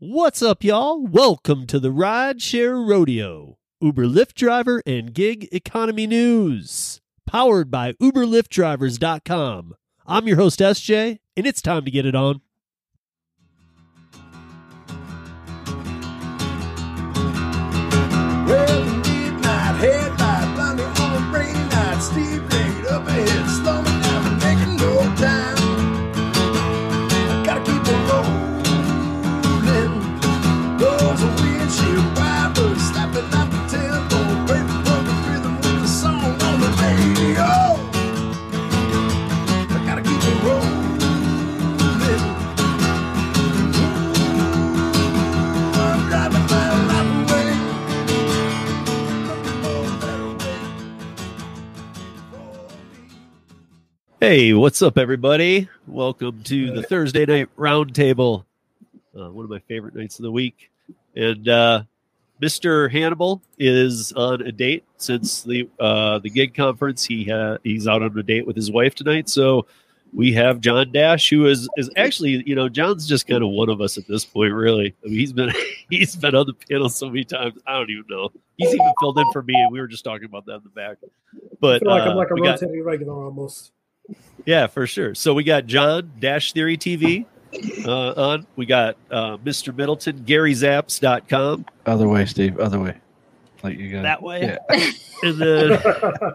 What's 0.00 0.42
up, 0.42 0.62
y'all? 0.62 1.04
Welcome 1.04 1.66
to 1.66 1.80
the 1.80 1.88
Rideshare 1.88 2.88
Rodeo, 2.88 3.58
Uber 3.80 4.04
Lyft 4.04 4.34
driver 4.34 4.80
and 4.86 5.12
gig 5.12 5.48
economy 5.50 6.06
news, 6.06 7.00
powered 7.26 7.68
by 7.68 7.94
UberLiftDrivers.com. 7.94 9.74
I'm 10.06 10.28
your 10.28 10.36
host, 10.36 10.60
SJ, 10.60 11.18
and 11.36 11.48
it's 11.48 11.60
time 11.60 11.84
to 11.84 11.90
get 11.90 12.06
it 12.06 12.14
on. 12.14 12.42
Well, 18.46 18.97
Hey, 54.20 54.52
what's 54.52 54.82
up, 54.82 54.98
everybody? 54.98 55.68
Welcome 55.86 56.42
to 56.44 56.72
the 56.72 56.82
Thursday 56.82 57.24
Night 57.24 57.48
Roundtable, 57.56 58.44
uh, 59.18 59.30
one 59.30 59.44
of 59.44 59.50
my 59.50 59.60
favorite 59.60 59.94
nights 59.94 60.18
of 60.18 60.24
the 60.24 60.32
week. 60.32 60.70
And 61.14 61.48
uh, 61.48 61.82
Mr. 62.42 62.90
Hannibal 62.90 63.40
is 63.58 64.12
on 64.12 64.42
a 64.42 64.50
date 64.50 64.84
since 64.96 65.42
the 65.42 65.68
uh, 65.78 66.18
the 66.18 66.30
gig 66.30 66.54
conference. 66.54 67.04
He 67.04 67.24
ha- 67.30 67.58
he's 67.62 67.86
out 67.86 68.02
on 68.02 68.16
a 68.18 68.22
date 68.24 68.44
with 68.46 68.56
his 68.56 68.72
wife 68.72 68.96
tonight. 68.96 69.28
So 69.28 69.66
we 70.12 70.32
have 70.32 70.60
John 70.60 70.90
Dash, 70.90 71.30
who 71.30 71.46
is 71.46 71.68
is 71.76 71.88
actually, 71.96 72.42
you 72.44 72.56
know, 72.56 72.68
John's 72.68 73.06
just 73.06 73.28
kind 73.28 73.44
of 73.44 73.50
one 73.50 73.68
of 73.68 73.80
us 73.80 73.98
at 73.98 74.08
this 74.08 74.24
point. 74.24 74.52
Really, 74.52 74.96
I 75.04 75.08
mean, 75.08 75.18
he's 75.18 75.32
been 75.32 75.52
he's 75.90 76.16
been 76.16 76.34
on 76.34 76.46
the 76.46 76.54
panel 76.54 76.88
so 76.88 77.06
many 77.06 77.22
times. 77.24 77.54
I 77.68 77.74
don't 77.74 77.90
even 77.90 78.04
know. 78.10 78.30
He's 78.56 78.74
even 78.74 78.92
filled 78.98 79.18
in 79.18 79.30
for 79.32 79.42
me, 79.42 79.54
and 79.54 79.70
we 79.72 79.78
were 79.80 79.86
just 79.86 80.02
talking 80.02 80.24
about 80.24 80.44
that 80.46 80.56
in 80.56 80.62
the 80.64 80.70
back. 80.70 80.96
I 81.04 81.38
But 81.60 81.80
feel 81.82 81.90
like 81.90 82.02
uh, 82.02 82.10
I'm 82.10 82.16
like 82.16 82.30
a 82.32 82.34
we 82.34 82.42
got- 82.42 82.60
rotating 82.60 82.82
regular 82.82 83.12
almost. 83.24 83.70
Yeah, 84.44 84.66
for 84.66 84.86
sure. 84.86 85.14
So 85.14 85.34
we 85.34 85.44
got 85.44 85.66
John 85.66 86.12
Dash 86.18 86.52
Theory 86.52 86.76
TV 86.76 87.26
uh, 87.84 88.12
on. 88.12 88.46
We 88.56 88.66
got 88.66 88.96
uh, 89.10 89.36
Mr. 89.38 89.76
Middleton, 89.76 90.24
GaryZaps.com 90.24 91.66
Other 91.86 92.08
way, 92.08 92.26
Steve. 92.26 92.58
Other 92.58 92.80
way. 92.80 92.96
Like 93.62 93.76
you 93.76 93.90
got 93.92 94.02
that 94.02 94.22
way. 94.22 94.42
Yeah. 94.42 94.90
And 95.20 95.42
then, 95.42 95.72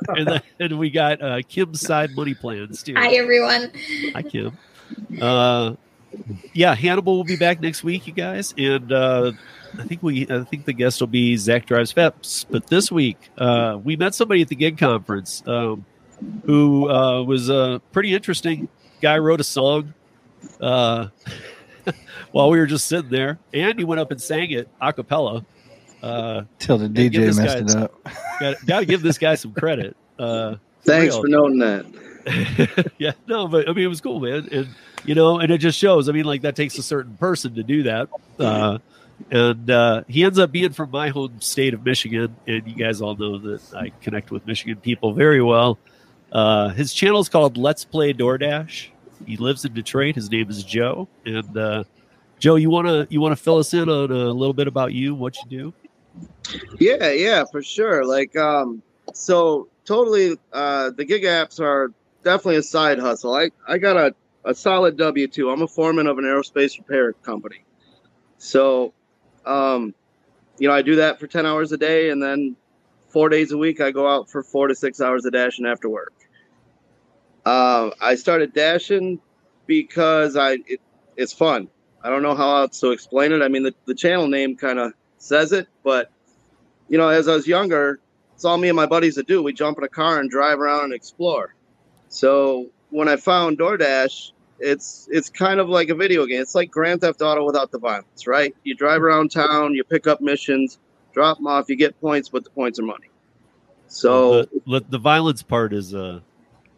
and 0.10 0.28
then 0.28 0.42
and 0.60 0.78
we 0.78 0.90
got 0.90 1.22
uh, 1.22 1.40
Kim's 1.48 1.80
Side 1.80 2.14
Money 2.18 2.34
Plans 2.34 2.84
too. 2.84 2.96
Hi, 2.96 3.14
everyone. 3.14 3.72
Hi, 4.14 4.22
Kim. 4.24 4.58
Uh, 5.22 5.76
yeah, 6.52 6.76
Hannibal 6.76 7.16
will 7.16 7.24
be 7.24 7.38
back 7.38 7.62
next 7.62 7.86
week, 7.86 8.08
you 8.08 8.14
guys. 8.14 8.54
And 8.58 8.92
uh, 8.92 9.32
I 9.80 9.84
think 9.84 10.04
we, 10.04 10.28
I 10.30 10.44
think 10.44 10.66
the 10.66 10.74
guest 10.74 11.00
will 11.00 11.08
be 11.08 11.38
Zach 11.38 11.66
Drives 11.66 11.94
Feps. 11.94 12.46
But 12.50 12.68
this 12.68 12.92
week, 12.92 13.32
uh, 13.38 13.80
we 13.82 13.96
met 13.96 14.14
somebody 14.16 14.42
at 14.42 14.50
the 14.50 14.56
gig 14.56 14.78
conference 14.78 15.42
um, 15.48 15.86
who 16.46 16.90
uh, 16.90 17.24
was 17.24 17.50
a 17.50 17.82
pretty 17.92 18.14
interesting 18.14 18.68
guy. 19.02 19.18
Wrote 19.18 19.40
a 19.42 19.44
song 19.44 19.94
uh, 20.62 21.08
while 22.32 22.50
we 22.50 22.58
were 22.60 22.66
just 22.66 22.88
sitting 22.88 23.10
there, 23.10 23.40
and 23.54 23.78
he 23.78 23.86
went 23.86 24.00
up 24.02 24.12
and 24.12 24.22
sang 24.22 24.52
it 24.52 24.68
a 24.82 24.94
cappella. 24.94 25.46
Uh, 26.02 26.44
Till 26.60 26.78
the 26.78 26.90
DJ 26.90 27.36
messed 27.36 27.40
guy- 27.40 27.60
it 27.60 27.76
up. 27.76 27.94
got, 28.40 28.66
got 28.66 28.80
to 28.82 28.86
give 28.86 29.02
this 29.02 29.18
guy 29.18 29.36
some 29.36 29.54
credit. 29.54 29.96
Uh, 30.20 30.56
Thanks 30.84 31.14
real. 31.16 31.22
for 31.22 31.28
noting 31.30 31.60
that. 31.60 32.92
yeah, 32.98 33.12
no, 33.28 33.48
but 33.48 33.70
I 33.70 33.74
mean, 33.74 33.86
it 33.86 33.88
was 33.88 34.02
cool, 34.02 34.20
man. 34.20 34.50
And, 34.52 34.68
you 35.06 35.16
know, 35.16 35.40
and 35.40 35.50
it 35.52 35.60
just 35.60 35.78
shows. 35.80 36.10
I 36.10 36.12
mean, 36.12 36.26
like, 36.26 36.42
that 36.42 36.56
takes 36.58 36.78
a 36.78 36.84
certain 36.84 37.16
person 37.16 37.56
to 37.56 37.64
do 37.64 37.84
that. 37.84 38.10
Uh, 38.38 38.80
and 39.32 39.70
uh, 39.70 40.04
he 40.08 40.26
ends 40.26 40.40
up 40.40 40.52
being 40.52 40.72
from 40.74 40.92
my 40.92 41.10
home 41.10 41.40
state 41.40 41.74
of 41.74 41.86
Michigan. 41.86 42.36
And 42.48 42.68
you 42.68 42.76
guys 42.76 43.02
all 43.02 43.16
know 43.16 43.38
that 43.40 43.62
I 43.74 43.92
connect 44.02 44.32
with 44.32 44.46
Michigan 44.46 44.78
people 44.78 45.14
very 45.14 45.42
well. 45.42 45.78
Uh, 46.34 46.70
his 46.70 46.94
channel 46.94 47.20
is 47.20 47.30
called 47.30 47.58
Let's 47.58 47.86
Play 47.86 48.12
DoorDash. 48.14 48.88
He 49.26 49.38
lives 49.38 49.64
in 49.64 49.74
Detroit. 49.74 50.16
His 50.16 50.30
name 50.30 50.50
is 50.50 50.64
Joe. 50.64 51.08
And 51.26 51.56
uh, 51.56 51.84
Joe, 52.40 52.56
you 52.56 52.70
wanna 52.70 53.08
you 53.10 53.22
wanna 53.22 53.36
fill 53.36 53.58
us 53.58 53.74
in 53.74 53.88
on 53.88 54.12
a 54.12 54.32
little 54.32 54.54
bit 54.54 54.68
about 54.68 54.94
you, 54.94 55.14
what 55.16 55.38
you 55.38 55.50
do? 55.50 55.74
Yeah, 56.80 57.12
yeah, 57.12 57.44
for 57.52 57.62
sure. 57.62 58.06
Like, 58.06 58.36
um, 58.36 58.82
so 59.14 59.70
totally, 59.86 60.38
uh, 60.52 60.90
the 60.92 61.06
gig 61.06 61.24
apps 61.24 61.60
are 61.60 61.92
definitely 62.24 62.58
a 62.58 62.64
side 62.64 63.00
hustle. 63.00 63.36
I, 63.36 63.52
I 63.68 63.78
got 63.78 63.96
a, 63.96 64.16
a 64.44 64.54
solid 64.54 64.98
W 64.98 65.28
two. 65.28 65.52
I'm 65.52 65.62
a 65.62 65.68
foreman 65.68 66.08
of 66.08 66.18
an 66.18 66.26
aerospace 66.26 66.78
repair 66.78 67.14
company. 67.14 67.64
So, 68.40 68.94
um, 69.46 69.94
you 70.58 70.68
know, 70.68 70.74
I 70.74 70.82
do 70.82 70.98
that 70.98 71.20
for 71.20 71.28
10 71.28 71.46
hours 71.46 71.72
a 71.72 71.78
day 71.78 72.10
and 72.10 72.22
then 72.22 72.56
four 73.14 73.30
days 73.30 73.52
a 73.52 73.58
week, 73.58 73.80
I 73.80 73.92
go 73.92 74.10
out 74.10 74.30
for 74.30 74.42
four 74.44 74.68
to 74.68 74.76
six 74.76 75.00
hours 75.00 75.24
of 75.26 75.34
dashing 75.34 75.66
after 75.68 75.88
work. 75.88 76.14
Uh, 77.46 77.92
I 78.02 78.16
started 78.16 78.54
dashing 78.54 79.20
because 79.68 80.36
I, 80.36 80.58
it, 80.66 80.82
it's 81.16 81.32
fun. 81.32 81.70
I 82.04 82.10
don't 82.10 82.24
know 82.24 82.36
how 82.36 82.58
else 82.58 82.80
to 82.80 82.92
explain 82.92 83.32
it. 83.32 83.42
I 83.42 83.48
mean, 83.48 83.64
the, 83.64 83.76
the 83.86 83.94
channel 83.94 84.28
name 84.28 84.58
kind 84.58 84.80
of 84.80 84.94
says 85.20 85.54
it, 85.54 85.68
but 85.84 86.12
you 86.90 86.98
know, 86.98 87.08
as 87.08 87.28
I 87.28 87.36
was 87.36 87.48
younger, 87.48 88.00
it's 88.34 88.44
all 88.44 88.58
me 88.58 88.68
and 88.68 88.76
my 88.76 88.88
buddies 88.88 89.16
that 89.16 89.28
do. 89.28 89.42
We 89.42 89.54
jump 89.54 89.78
in 89.78 89.84
a 89.84 89.90
car 89.90 90.20
and 90.20 90.30
drive 90.30 90.60
around 90.60 90.86
and 90.86 90.94
explore. 90.94 91.56
So 92.10 92.68
when 92.90 93.08
I 93.08 93.16
found 93.16 93.60
DoorDash, 93.60 94.32
it's 94.60 95.08
it's 95.12 95.30
kind 95.30 95.60
of 95.60 95.70
like 95.70 95.90
a 95.90 95.96
video 95.96 96.26
game. 96.26 96.42
It's 96.42 96.56
like 96.56 96.72
Grand 96.72 97.02
Theft 97.02 97.22
Auto 97.22 97.46
without 97.46 97.72
the 97.72 97.80
violence, 97.80 98.28
right? 98.28 98.56
You 98.64 98.76
drive 98.76 99.02
around 99.02 99.32
town, 99.32 99.74
you 99.74 99.84
pick 99.84 100.08
up 100.08 100.20
missions, 100.20 100.80
drop 101.14 101.38
them 101.38 101.48
off, 101.48 101.70
you 101.70 101.76
get 101.76 102.00
points, 102.02 102.30
but 102.30 102.44
the 102.44 102.50
points 102.50 102.80
are 102.80 102.84
money. 102.84 103.10
So 103.88 104.44
the, 104.66 104.84
the 104.90 104.98
violence 104.98 105.44
part 105.44 105.72
is 105.74 105.94
uh 105.94 106.20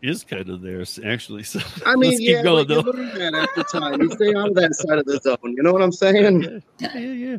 is 0.01 0.23
kind 0.23 0.49
of 0.49 0.61
there 0.61 0.83
actually. 1.05 1.43
So 1.43 1.59
I 1.85 1.95
mean, 1.95 2.21
yeah, 2.21 2.43
going 2.43 2.67
but 2.67 2.85
you 2.85 2.91
learn 2.91 3.17
that 3.17 3.33
after 3.33 3.63
time. 3.63 4.01
You 4.01 4.11
stay 4.11 4.33
on 4.33 4.53
that 4.53 4.75
side 4.75 4.99
of 4.99 5.05
the 5.05 5.19
zone. 5.19 5.37
You 5.43 5.63
know 5.63 5.71
what 5.71 5.81
I'm 5.81 5.91
saying? 5.91 6.61
yeah, 6.79 6.97
yeah, 6.97 7.37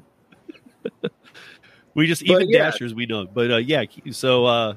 yeah. 1.02 1.08
we 1.94 2.06
just 2.06 2.22
even 2.22 2.48
yeah. 2.48 2.70
dashers 2.70 2.94
we 2.94 3.06
know, 3.06 3.26
but 3.26 3.50
uh, 3.50 3.56
yeah. 3.56 3.84
So 4.10 4.46
uh, 4.46 4.74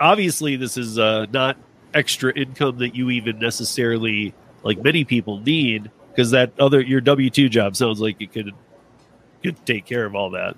obviously, 0.00 0.56
this 0.56 0.76
is 0.76 0.98
uh, 0.98 1.26
not 1.32 1.56
extra 1.94 2.32
income 2.36 2.78
that 2.78 2.94
you 2.94 3.10
even 3.10 3.38
necessarily 3.38 4.34
like 4.64 4.82
many 4.82 5.04
people 5.04 5.38
need 5.40 5.90
because 6.10 6.32
that 6.32 6.52
other 6.58 6.80
your 6.80 7.00
W 7.00 7.30
two 7.30 7.48
job 7.48 7.76
sounds 7.76 8.00
like 8.00 8.20
it 8.20 8.32
could 8.32 8.52
could 9.42 9.64
take 9.64 9.84
care 9.84 10.04
of 10.04 10.14
all 10.14 10.30
that. 10.30 10.56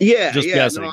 Yeah, 0.00 0.32
Just 0.32 0.48
yeah. 0.48 0.54
guessing. 0.54 0.82
no, 0.84 0.92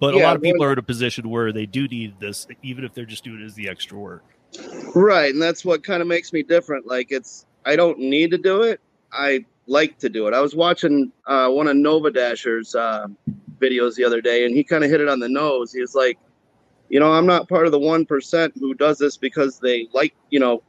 But 0.00 0.14
a 0.14 0.18
lot 0.18 0.36
of 0.36 0.42
people 0.42 0.60
well- 0.60 0.68
are 0.70 0.72
in 0.72 0.78
a 0.78 0.82
position 0.82 1.28
where 1.28 1.52
they 1.52 1.66
do 1.66 1.86
need 1.88 2.18
this, 2.20 2.46
even 2.62 2.84
if 2.84 2.94
they're 2.94 3.04
just 3.04 3.24
doing 3.24 3.40
it 3.40 3.44
as 3.44 3.54
the 3.54 3.68
extra 3.68 3.98
work. 3.98 4.24
Right, 4.94 5.32
and 5.32 5.40
that's 5.40 5.64
what 5.64 5.84
kind 5.84 6.02
of 6.02 6.08
makes 6.08 6.32
me 6.32 6.42
different. 6.42 6.86
Like 6.86 7.08
it's 7.10 7.46
I 7.64 7.76
don't 7.76 7.98
need 7.98 8.30
to 8.32 8.38
do 8.38 8.62
it. 8.62 8.80
I 9.12 9.44
like 9.66 9.98
to 9.98 10.08
do 10.08 10.26
it. 10.26 10.34
I 10.34 10.40
was 10.40 10.56
watching 10.56 11.12
uh, 11.26 11.48
one 11.48 11.68
of 11.68 11.76
Nova 11.76 12.10
Dasher's 12.10 12.74
uh, 12.74 13.06
videos 13.60 13.94
the 13.94 14.04
other 14.04 14.20
day, 14.20 14.44
and 14.44 14.54
he 14.54 14.64
kind 14.64 14.82
of 14.82 14.90
hit 14.90 15.00
it 15.00 15.08
on 15.08 15.20
the 15.20 15.28
nose. 15.28 15.72
He 15.72 15.80
was 15.80 15.94
like, 15.94 16.18
you 16.88 16.98
know, 16.98 17.12
I'm 17.12 17.26
not 17.26 17.48
part 17.48 17.66
of 17.66 17.72
the 17.72 17.78
one 17.78 18.04
percent 18.04 18.54
who 18.58 18.74
does 18.74 18.98
this 18.98 19.16
because 19.16 19.60
they 19.60 19.88
like, 19.92 20.14
you 20.30 20.40
know, 20.40 20.62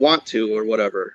want 0.00 0.26
to 0.26 0.52
or 0.56 0.64
whatever. 0.64 1.14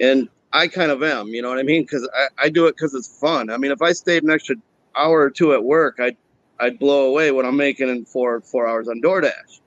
And 0.00 0.28
I 0.52 0.68
kind 0.68 0.90
of 0.90 1.02
am. 1.02 1.28
You 1.28 1.40
know 1.40 1.48
what 1.48 1.58
I 1.58 1.62
mean? 1.62 1.84
Because 1.84 2.06
I, 2.14 2.26
I 2.44 2.48
do 2.50 2.66
it 2.66 2.76
because 2.76 2.92
it's 2.94 3.18
fun. 3.18 3.48
I 3.48 3.56
mean, 3.56 3.70
if 3.70 3.80
I 3.80 3.92
stayed 3.92 4.24
an 4.24 4.30
extra 4.30 4.56
hour 4.96 5.20
or 5.20 5.30
two 5.30 5.52
at 5.52 5.62
work, 5.64 5.98
I'd 6.00 6.16
I'd 6.60 6.78
blow 6.78 7.08
away 7.08 7.30
what 7.30 7.44
I'm 7.44 7.56
making 7.56 7.88
in 7.88 8.04
four 8.04 8.40
four 8.40 8.66
hours 8.68 8.88
on 8.88 9.00
DoorDash. 9.00 9.60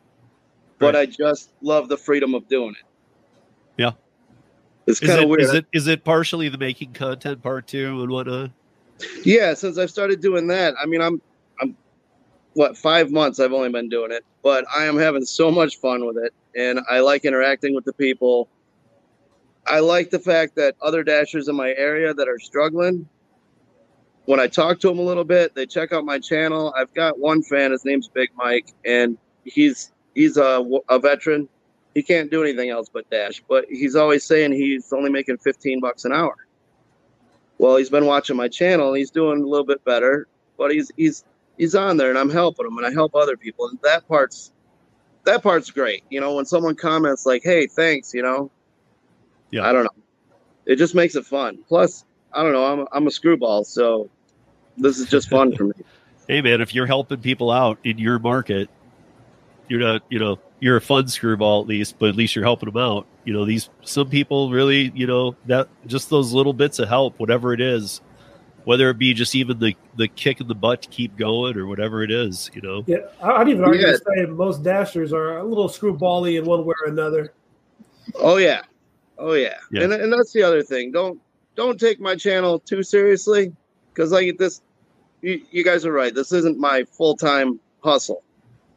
But 0.80 0.94
Right. 0.94 1.02
I 1.02 1.06
just 1.08 1.52
love 1.62 1.90
the 1.90 1.98
freedom 1.98 2.34
of 2.36 2.48
doing 2.48 2.72
it. 2.72 2.86
Yeah. 3.78 3.92
It's 4.86 5.02
Is 5.02 5.08
kind 5.08 5.20
it, 5.20 5.24
of 5.24 5.30
weird. 5.30 5.42
is 5.42 5.54
it 5.54 5.66
is 5.74 5.88
it 5.88 6.04
partially 6.04 6.50
the 6.50 6.58
making 6.58 6.94
content 6.94 7.42
part 7.44 7.68
too 7.68 8.02
and 8.02 8.10
whatnot? 8.12 8.52
Uh? 8.52 8.54
Yeah, 9.24 9.54
since 9.54 9.78
I've 9.78 9.90
started 9.90 10.22
doing 10.22 10.48
that, 10.48 10.74
I 10.82 10.86
mean, 10.88 11.02
I'm, 11.02 11.22
I'm, 11.62 11.76
what 12.54 12.76
five 12.78 13.12
months 13.12 13.40
I've 13.40 13.54
only 13.54 13.70
been 13.70 13.90
doing 13.90 14.12
it, 14.12 14.26
but 14.42 14.66
I 14.76 14.86
am 14.86 14.98
having 14.98 15.24
so 15.26 15.52
much 15.52 15.78
fun 15.78 16.06
with 16.06 16.18
it, 16.18 16.34
and 16.56 16.80
I 16.90 17.02
like 17.02 17.26
interacting 17.26 17.76
with 17.76 17.86
the 17.86 17.94
people. 17.94 18.50
I 19.68 19.80
like 19.82 20.10
the 20.10 20.20
fact 20.20 20.56
that 20.56 20.76
other 20.82 21.04
dashers 21.04 21.48
in 21.48 21.56
my 21.56 21.74
area 21.74 22.14
that 22.14 22.28
are 22.28 22.40
struggling, 22.40 23.08
when 24.28 24.42
I 24.42 24.48
talk 24.48 24.82
to 24.82 24.90
them 24.90 25.00
a 25.00 25.04
little 25.04 25.24
bit, 25.24 25.56
they 25.56 25.66
check 25.66 25.94
out 25.94 26.04
my 26.04 26.20
channel. 26.20 26.74
I've 26.78 26.94
got 26.94 27.18
one 27.18 27.42
fan, 27.42 27.72
his 27.72 27.86
name's 27.86 28.10
Big 28.10 28.30
Mike, 28.36 28.74
and 28.86 29.18
he's 29.46 29.94
he's 30.16 30.36
a, 30.36 30.64
a 30.90 31.00
veteran. 31.00 31.48
He 31.96 32.04
can't 32.04 32.30
do 32.30 32.44
anything 32.44 32.70
else 32.70 32.90
but 32.94 33.10
dash, 33.10 33.42
but 33.48 33.66
he's 33.70 33.96
always 33.96 34.26
saying 34.26 34.52
he's 34.52 34.92
only 34.92 35.10
making 35.10 35.38
15 35.38 35.80
bucks 35.80 36.04
an 36.04 36.12
hour. 36.12 36.36
Well, 37.58 37.78
he's 37.78 37.90
been 37.90 38.06
watching 38.06 38.36
my 38.36 38.50
channel. 38.50 38.94
He's 38.94 39.12
doing 39.12 39.42
a 39.42 39.46
little 39.48 39.66
bit 39.66 39.84
better, 39.86 40.28
but 40.58 40.72
he's 40.72 40.92
he's 40.98 41.24
he's 41.58 41.74
on 41.74 41.96
there, 41.96 42.10
and 42.10 42.20
I'm 42.20 42.30
helping 42.30 42.66
him, 42.68 42.78
and 42.78 42.86
I 42.86 42.92
help 42.92 43.16
other 43.16 43.38
people, 43.38 43.70
and 43.70 43.80
that 43.84 44.06
part's 44.10 44.52
that 45.24 45.42
part's 45.42 45.72
great. 45.72 46.04
You 46.10 46.20
know, 46.20 46.36
when 46.36 46.44
someone 46.46 46.76
comments 46.76 47.26
like, 47.26 47.44
"Hey, 47.44 47.68
thanks," 47.68 48.14
you 48.14 48.24
know, 48.24 48.52
Yeah. 49.52 49.68
I 49.68 49.72
don't 49.72 49.86
know, 49.86 50.04
it 50.66 50.76
just 50.76 50.96
makes 50.96 51.16
it 51.16 51.26
fun. 51.26 51.60
Plus, 51.70 52.04
I 52.34 52.44
don't 52.44 52.52
know, 52.52 52.66
I'm 52.66 52.88
I'm 52.92 53.08
a 53.08 53.12
screwball, 53.12 53.64
so 53.64 54.10
this 54.78 55.00
is 55.00 55.10
just 55.10 55.30
fun 55.30 55.56
for 55.56 55.66
me. 55.66 55.74
Hey 56.30 56.42
man, 56.42 56.60
if 56.60 56.76
you're 56.76 56.86
helping 56.88 57.22
people 57.22 57.50
out 57.50 57.78
in 57.86 57.98
your 58.00 58.20
market, 58.20 58.70
you're 59.70 59.80
not, 59.80 60.02
you 60.10 60.20
know, 60.20 60.38
you're 60.60 60.76
a 60.76 60.82
fun 60.82 61.08
screwball 61.08 61.62
at 61.62 61.68
least, 61.68 61.98
but 62.00 62.10
at 62.10 62.18
least 62.18 62.36
you're 62.36 62.44
helping 62.44 62.68
them 62.70 62.76
out. 62.76 63.08
You 63.24 63.32
know, 63.32 63.46
these 63.46 63.70
some 63.86 64.10
people 64.10 64.52
really, 64.52 64.92
you 64.94 65.08
know, 65.08 65.38
that 65.46 65.70
just 65.86 66.10
those 66.10 66.34
little 66.34 66.52
bits 66.52 66.80
of 66.80 66.90
help, 66.90 67.18
whatever 67.18 67.54
it 67.54 67.62
is, 67.62 68.02
whether 68.66 68.90
it 68.90 68.98
be 68.98 69.14
just 69.14 69.36
even 69.36 69.58
the 69.60 69.74
the 69.96 70.10
kick 70.10 70.42
in 70.42 70.50
the 70.50 70.56
butt 70.56 70.82
to 70.82 70.90
keep 70.90 71.16
going 71.16 71.56
or 71.56 71.66
whatever 71.66 72.04
it 72.04 72.12
is, 72.12 72.52
you 72.54 72.62
know. 72.62 72.84
Yeah, 72.88 72.98
I- 73.22 73.32
I'd 73.42 73.48
even 73.48 73.64
argue 73.64 73.86
Yeah. 73.86 73.94
to 73.94 73.98
say 74.00 74.26
most 74.26 74.64
dashers 74.64 75.14
are 75.14 75.38
a 75.38 75.44
little 75.46 75.70
screwbally 75.70 76.38
in 76.38 76.44
one 76.44 76.66
way 76.66 76.76
or 76.86 76.90
another. 76.92 77.32
Oh 78.16 78.36
yeah, 78.36 78.64
oh 79.18 79.32
yeah, 79.32 79.56
Yeah. 79.72 79.84
and 79.84 79.94
and 79.94 80.12
that's 80.12 80.34
the 80.34 80.44
other 80.44 80.62
thing. 80.62 80.92
Don't 80.92 81.22
don't 81.56 81.80
take 81.80 82.02
my 82.02 82.16
channel 82.16 82.60
too 82.60 82.84
seriously, 82.84 83.54
because 83.94 84.12
like 84.12 84.38
this, 84.38 84.62
you, 85.22 85.42
you 85.52 85.64
guys 85.64 85.86
are 85.86 85.92
right. 85.92 86.14
This 86.14 86.32
isn't 86.32 86.58
my 86.58 86.84
full 86.84 87.16
time 87.16 87.60
hustle, 87.84 88.24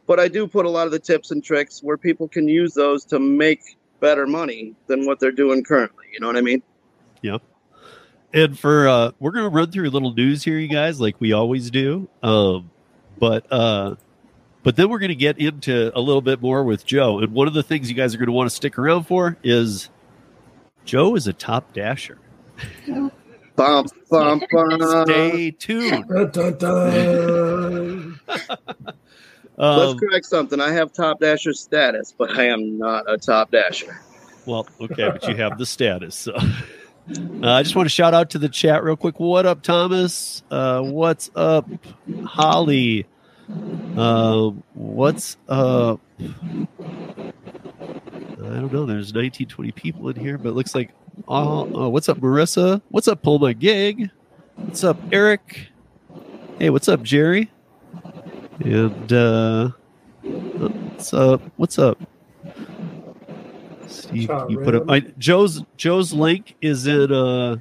but 0.07 0.19
I 0.21 0.29
do 0.29 0.47
put 0.47 0.67
a 0.67 0.71
lot 0.71 0.87
of 0.87 0.93
the 0.93 0.99
tips 0.99 1.31
and 1.31 1.43
tricks 1.43 1.83
where 1.83 1.97
people 1.97 2.29
can 2.29 2.49
use 2.49 2.75
those 2.75 3.05
to 3.07 3.19
make 3.19 3.77
better 4.01 4.27
money 4.27 4.75
than 4.87 5.07
what 5.07 5.21
they're 5.21 5.33
doing 5.33 5.63
currently. 5.63 6.07
You 6.13 6.21
know 6.21 6.27
what 6.27 6.37
I 6.37 6.41
mean? 6.41 6.63
Yeah. 7.23 7.39
And 8.33 8.59
for 8.59 8.89
uh 8.89 9.13
we're 9.19 9.33
gonna 9.33 9.49
run 9.49 9.71
through 9.71 9.89
a 9.89 9.91
little 9.91 10.15
news 10.15 10.43
here, 10.43 10.59
you 10.59 10.69
guys, 10.69 11.01
like 11.01 11.21
we 11.21 11.33
always 11.33 11.71
do. 11.71 12.09
Um 12.23 12.71
but 13.19 13.47
uh 13.53 13.97
but 14.63 14.77
then 14.77 14.89
we're 14.89 14.99
gonna 14.99 15.15
get 15.15 15.39
into 15.39 15.91
a 15.97 16.01
little 16.01 16.23
bit 16.23 16.41
more 16.41 16.65
with 16.65 16.87
Joe. 16.87 17.19
And 17.19 17.33
one 17.33 17.49
of 17.49 17.55
the 17.55 17.63
things 17.63 17.91
you 17.91 17.97
guys 17.97 18.15
are 18.15 18.19
gonna 18.19 18.33
want 18.33 18.49
to 18.49 18.55
stick 18.55 18.79
around 18.79 19.05
for 19.05 19.37
is 19.43 19.91
Joe 20.85 21.15
is 21.17 21.27
a 21.27 21.33
top 21.33 21.73
dasher. 21.73 22.19
Bum, 23.61 23.87
bum, 24.09 24.43
bum. 24.51 25.05
Stay 25.07 25.51
tuned. 25.51 26.09
Dun, 26.09 26.31
dun, 26.31 26.57
dun. 26.57 28.21
Let's 28.27 29.93
Um, 29.93 29.99
correct 29.99 30.25
something. 30.25 30.59
I 30.63 30.71
have 30.73 30.95
top 30.95 31.21
dasher 31.21 31.53
status, 31.53 32.15
but 32.17 32.31
I 32.31 32.45
am 32.47 32.79
not 32.79 33.05
a 33.07 33.19
top 33.19 33.51
dasher. 33.51 34.01
well, 34.47 34.67
okay, 34.81 35.11
but 35.11 35.29
you 35.29 35.37
have 35.37 35.59
the 35.59 35.67
status. 35.67 36.15
So 36.17 36.33
uh, 36.37 36.43
I 37.43 37.63
just 37.63 37.77
want 37.77 37.85
to 37.85 37.91
shout 37.95 38.15
out 38.15 38.31
to 38.31 38.39
the 38.39 38.49
chat 38.49 38.83
real 38.83 38.97
quick. 38.97 39.21
What 39.21 39.45
up, 39.45 39.61
Thomas? 39.63 40.43
Uh, 40.51 40.81
what's 40.81 41.31
up, 41.37 41.69
Holly? 42.25 43.05
Um, 43.95 44.63
what's 44.73 45.37
up? 45.51 46.01
I 46.19 46.25
don't 48.39 48.73
know. 48.73 48.87
There's 48.87 49.13
19, 49.13 49.49
20 49.49 49.73
people 49.73 50.09
in 50.09 50.17
here, 50.17 50.39
but 50.39 50.49
it 50.49 50.53
looks 50.53 50.75
like 50.75 50.93
all. 51.27 51.77
Uh, 51.77 51.89
what's 51.89 52.09
up, 52.09 52.19
Marissa? 52.19 52.83
What's 52.89 53.09
up, 53.09 53.23
Pull 53.23 53.39
My 53.39 53.53
Gig? 53.53 54.11
What's 54.57 54.85
up, 54.85 54.99
Eric? 55.13 55.69
Hey, 56.59 56.71
what's 56.71 56.89
up, 56.89 57.03
Jerry? 57.03 57.51
And 58.61 59.13
uh, 59.13 59.71
what's 60.23 61.15
up? 61.15 61.43
What's 61.57 61.79
up? 61.79 61.99
Steve, 63.87 64.27
Shot 64.27 64.51
you 64.51 64.59
put 64.59 64.75
up 64.75 64.89
I, 64.89 65.01
Joe's 65.01 65.63
Joe's 65.77 66.13
link 66.13 66.55
is 66.61 66.87
in 66.87 67.13
uh 67.13 67.57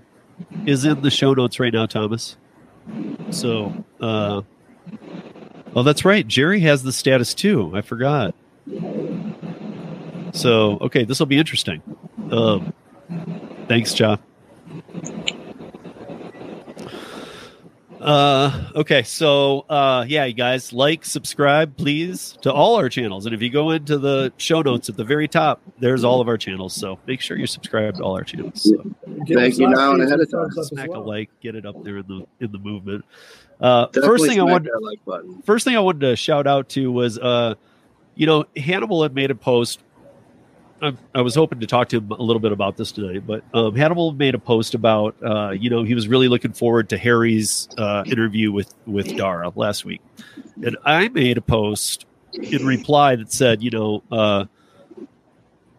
is 0.65 0.85
in 0.85 1.01
the 1.01 1.09
show 1.09 1.33
notes 1.33 1.59
right 1.59 1.73
now, 1.73 1.85
Thomas. 1.85 2.37
So, 3.31 3.85
uh, 3.99 4.41
oh, 5.75 5.83
that's 5.83 6.05
right. 6.05 6.27
Jerry 6.27 6.59
has 6.61 6.83
the 6.83 6.91
status 6.91 7.33
too. 7.33 7.71
I 7.75 7.81
forgot. 7.81 8.35
So, 10.33 10.77
okay, 10.81 11.05
this 11.05 11.19
will 11.19 11.25
be 11.25 11.37
interesting. 11.37 11.81
Um, 12.31 12.73
thanks, 13.69 13.93
John. 13.93 14.19
Uh, 18.01 18.71
okay, 18.75 19.03
so 19.03 19.65
uh, 19.69 20.05
yeah, 20.07 20.23
you 20.23 20.33
guys 20.33 20.71
like, 20.71 21.03
subscribe, 21.03 21.75
please, 21.75 22.37
to 22.41 22.51
all 22.51 22.75
our 22.75 22.87
channels. 22.87 23.25
And 23.25 23.35
if 23.35 23.41
you 23.41 23.49
go 23.49 23.71
into 23.71 23.97
the 23.97 24.31
show 24.37 24.61
notes 24.61 24.87
at 24.89 24.95
the 24.95 25.03
very 25.03 25.27
top, 25.27 25.61
there's 25.79 26.03
all 26.03 26.21
of 26.21 26.27
our 26.27 26.37
channels. 26.37 26.73
So 26.73 26.97
make 27.07 27.19
sure 27.19 27.37
you're 27.37 27.47
subscribed 27.47 27.97
to 27.97 28.03
all 28.03 28.15
our 28.15 28.23
channels. 28.23 28.63
So 28.63 28.83
Give 29.25 29.37
Thank 29.37 29.57
you 29.57 29.67
last 29.67 29.77
now 29.77 29.91
and 29.91 30.01
ahead 30.01 30.21
of 30.21 30.31
time. 30.31 30.45
up 30.45 30.57
as 30.57 30.67
smack 30.67 30.89
a 30.89 30.99
like, 30.99 31.29
get 31.41 31.55
it 31.55 31.65
up 31.65 31.83
there 31.83 31.97
in 31.97 32.07
the 32.07 32.25
in 32.39 32.51
the 32.51 32.57
movement. 32.57 33.03
Uh, 33.59 33.87
first 33.93 34.25
thing 34.25 34.39
I 34.39 34.43
smack 34.43 34.51
wanted 34.51 34.71
like 34.81 35.45
first 35.45 35.65
thing 35.65 35.75
I 35.75 35.81
wanted 35.81 36.01
to 36.01 36.15
shout 36.15 36.47
out 36.47 36.69
to 36.69 36.91
was, 36.91 37.19
uh, 37.19 37.55
you 38.15 38.25
know, 38.25 38.45
Hannibal 38.55 39.03
had 39.03 39.13
made 39.13 39.29
a 39.29 39.35
post. 39.35 39.81
I, 40.81 40.93
I 41.13 41.21
was 41.21 41.35
hoping 41.35 41.59
to 41.59 41.67
talk 41.67 41.89
to 41.89 41.97
him 41.97 42.11
a 42.11 42.21
little 42.21 42.39
bit 42.39 42.51
about 42.51 42.77
this 42.77 42.91
tonight, 42.91 43.25
but 43.25 43.43
um, 43.53 43.75
Hannibal 43.75 44.11
made 44.11 44.35
a 44.35 44.39
post 44.39 44.73
about, 44.73 45.15
uh, 45.23 45.51
you 45.51 45.69
know, 45.69 45.83
he 45.83 45.93
was 45.95 46.07
really 46.07 46.27
looking 46.27 46.53
forward 46.53 46.89
to 46.89 46.97
Harry's 46.97 47.67
uh, 47.77 48.03
interview 48.05 48.51
with 48.51 48.73
with 48.85 49.15
Dara 49.17 49.51
last 49.55 49.85
week, 49.85 50.01
and 50.63 50.77
I 50.85 51.09
made 51.09 51.37
a 51.37 51.41
post 51.41 52.05
in 52.33 52.65
reply 52.65 53.15
that 53.15 53.31
said, 53.31 53.61
you 53.63 53.71
know, 53.71 54.03
uh, 54.11 54.45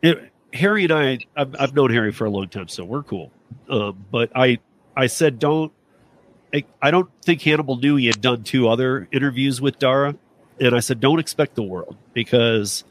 it, 0.02 0.32
Harry 0.52 0.84
and 0.84 0.92
I, 0.92 1.18
I've, 1.36 1.54
I've 1.58 1.74
known 1.74 1.90
Harry 1.90 2.12
for 2.12 2.24
a 2.24 2.30
long 2.30 2.48
time, 2.48 2.68
so 2.68 2.84
we're 2.84 3.02
cool. 3.02 3.30
Um, 3.68 4.04
but 4.10 4.30
I, 4.34 4.58
I 4.96 5.06
said, 5.06 5.38
don't. 5.38 5.72
I, 6.52 6.64
I 6.82 6.90
don't 6.90 7.08
think 7.22 7.42
Hannibal 7.42 7.76
knew 7.76 7.94
he 7.94 8.06
had 8.06 8.20
done 8.20 8.42
two 8.42 8.68
other 8.68 9.06
interviews 9.12 9.60
with 9.60 9.78
Dara, 9.78 10.16
and 10.58 10.74
I 10.74 10.80
said, 10.80 10.98
don't 10.98 11.20
expect 11.20 11.54
the 11.54 11.62
world 11.62 11.96
because 12.12 12.82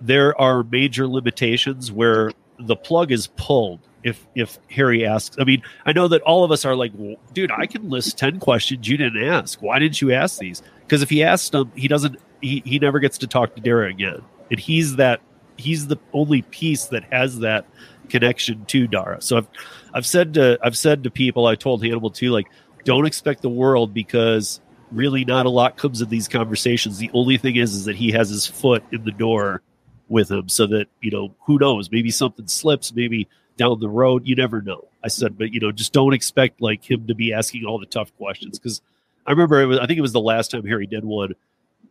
there 0.00 0.38
are 0.40 0.62
major 0.64 1.06
limitations 1.06 1.90
where 1.90 2.32
the 2.58 2.76
plug 2.76 3.12
is 3.12 3.28
pulled 3.36 3.80
if 4.02 4.26
if 4.34 4.58
Harry 4.70 5.06
asks. 5.06 5.36
I 5.38 5.44
mean, 5.44 5.62
I 5.86 5.92
know 5.92 6.08
that 6.08 6.22
all 6.22 6.44
of 6.44 6.50
us 6.50 6.64
are 6.64 6.74
like, 6.74 6.92
well, 6.94 7.16
dude, 7.32 7.50
I 7.50 7.66
can 7.66 7.88
list 7.88 8.18
ten 8.18 8.38
questions 8.38 8.88
you 8.88 8.96
didn't 8.96 9.22
ask. 9.22 9.60
Why 9.62 9.78
didn't 9.78 10.00
you 10.00 10.12
ask 10.12 10.38
these? 10.38 10.62
Because 10.80 11.02
if 11.02 11.10
he 11.10 11.22
asks 11.22 11.50
them, 11.50 11.70
he 11.74 11.88
doesn't. 11.88 12.18
He 12.40 12.62
he 12.64 12.78
never 12.78 13.00
gets 13.00 13.18
to 13.18 13.26
talk 13.26 13.54
to 13.56 13.60
Dara 13.60 13.88
again, 13.88 14.22
and 14.50 14.60
he's 14.60 14.96
that. 14.96 15.20
He's 15.56 15.88
the 15.88 15.96
only 16.12 16.42
piece 16.42 16.86
that 16.86 17.02
has 17.12 17.40
that 17.40 17.66
connection 18.08 18.64
to 18.66 18.86
Dara. 18.86 19.20
So 19.20 19.38
I've 19.38 19.48
I've 19.92 20.06
said 20.06 20.34
to 20.34 20.58
I've 20.62 20.76
said 20.76 21.04
to 21.04 21.10
people, 21.10 21.46
I 21.46 21.56
told 21.56 21.82
Hannibal 21.82 22.10
too, 22.10 22.30
like, 22.30 22.46
don't 22.84 23.06
expect 23.06 23.42
the 23.42 23.48
world 23.48 23.92
because 23.92 24.60
really 24.92 25.24
not 25.24 25.46
a 25.46 25.50
lot 25.50 25.76
comes 25.76 26.00
of 26.00 26.08
these 26.08 26.28
conversations. 26.28 26.98
The 26.98 27.10
only 27.12 27.36
thing 27.36 27.56
is 27.56 27.74
is 27.74 27.84
that 27.86 27.96
he 27.96 28.12
has 28.12 28.30
his 28.30 28.46
foot 28.46 28.84
in 28.92 29.04
the 29.04 29.10
door 29.10 29.62
with 30.08 30.30
him 30.30 30.48
so 30.48 30.66
that, 30.66 30.86
you 31.00 31.10
know, 31.10 31.34
who 31.46 31.58
knows, 31.58 31.90
maybe 31.90 32.10
something 32.10 32.46
slips, 32.46 32.94
maybe 32.94 33.28
down 33.56 33.80
the 33.80 33.88
road, 33.88 34.26
you 34.26 34.34
never 34.34 34.62
know. 34.62 34.88
I 35.04 35.08
said, 35.08 35.38
but 35.38 35.52
you 35.52 35.60
know, 35.60 35.72
just 35.72 35.92
don't 35.92 36.14
expect 36.14 36.60
like 36.60 36.88
him 36.88 37.06
to 37.06 37.14
be 37.14 37.32
asking 37.32 37.64
all 37.64 37.78
the 37.78 37.86
tough 37.86 38.16
questions 38.16 38.58
because 38.58 38.80
I 39.26 39.32
remember 39.32 39.60
it 39.60 39.66
was 39.66 39.78
I 39.78 39.86
think 39.86 39.98
it 39.98 40.02
was 40.02 40.12
the 40.12 40.20
last 40.20 40.50
time 40.50 40.64
Harry 40.64 40.86
did 40.86 41.04
one. 41.04 41.34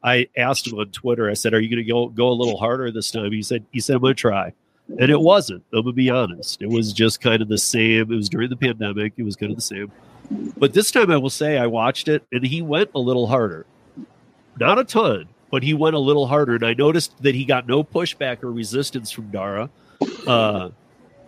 I 0.04 0.28
asked 0.38 0.68
him 0.68 0.78
on 0.80 0.92
Twitter, 0.92 1.30
I 1.30 1.34
said, 1.34 1.54
Are 1.54 1.60
you 1.60 1.70
gonna 1.70 1.84
go 1.84 2.08
go 2.08 2.30
a 2.30 2.34
little 2.34 2.58
harder 2.58 2.92
this 2.92 3.12
time? 3.12 3.32
He 3.32 3.44
said, 3.44 3.66
he 3.72 3.80
said, 3.80 3.96
I'm 3.96 4.02
gonna 4.02 4.14
try. 4.14 4.54
And 5.00 5.12
it 5.12 5.20
wasn't. 5.20 5.64
I'm 5.74 5.82
gonna 5.82 5.94
be 5.94 6.10
honest. 6.10 6.62
It 6.62 6.70
was 6.70 6.94
just 6.94 7.22
kind 7.22 7.42
of 7.42 7.48
the 7.48 7.58
same. 7.58 8.12
It 8.12 8.16
was 8.16 8.30
during 8.30 8.50
the 8.50 8.56
pandemic. 8.56 9.14
It 9.18 9.24
was 9.24 9.36
kind 9.36 9.52
of 9.52 9.58
the 9.58 9.62
same. 9.62 9.92
But 10.58 10.74
this 10.74 10.92
time, 10.92 11.10
I 11.12 11.18
will 11.18 11.30
say, 11.30 11.58
I 11.58 11.68
watched 11.68 12.08
it, 12.08 12.24
and 12.32 12.46
he 12.46 12.62
went 12.62 12.90
a 12.96 13.00
little 13.00 13.28
harder. 13.28 13.66
Not 14.60 14.80
a 14.80 14.84
ton, 14.84 15.30
but 15.52 15.64
he 15.64 15.74
went 15.74 15.96
a 15.96 16.00
little 16.00 16.28
harder. 16.28 16.56
And 16.56 16.66
I 16.66 16.74
noticed 16.74 17.22
that 17.24 17.36
he 17.36 17.46
got 17.46 17.68
no 17.68 17.84
pushback 17.84 18.44
or 18.44 18.52
resistance 18.52 19.12
from 19.12 19.32
Dara. 19.32 19.70
Uh, 20.26 20.70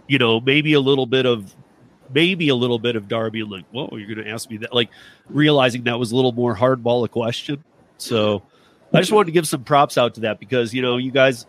you 0.08 0.18
know, 0.18 0.40
maybe 0.40 0.74
a 0.74 0.80
little 0.80 1.06
bit 1.06 1.26
of, 1.26 1.56
maybe 2.14 2.50
a 2.50 2.56
little 2.56 2.80
bit 2.80 2.96
of 2.96 3.08
Darby 3.08 3.44
like, 3.44 3.66
"Whoa, 3.72 3.90
you're 3.92 4.14
going 4.14 4.26
to 4.26 4.32
ask 4.32 4.50
me 4.50 4.58
that?" 4.58 4.74
Like 4.74 4.90
realizing 5.30 5.84
that 5.84 6.00
was 6.00 6.12
a 6.12 6.16
little 6.16 6.32
more 6.32 6.56
hardball 6.56 7.06
a 7.06 7.08
question. 7.08 7.64
So 7.98 8.44
I 8.94 9.00
just 9.00 9.12
wanted 9.12 9.28
to 9.28 9.32
give 9.32 9.48
some 9.48 9.64
props 9.64 9.98
out 9.98 10.16
to 10.16 10.22
that 10.22 10.40
because 10.40 10.74
you 10.74 10.82
know, 10.82 10.98
you 10.98 11.12
guys 11.12 11.46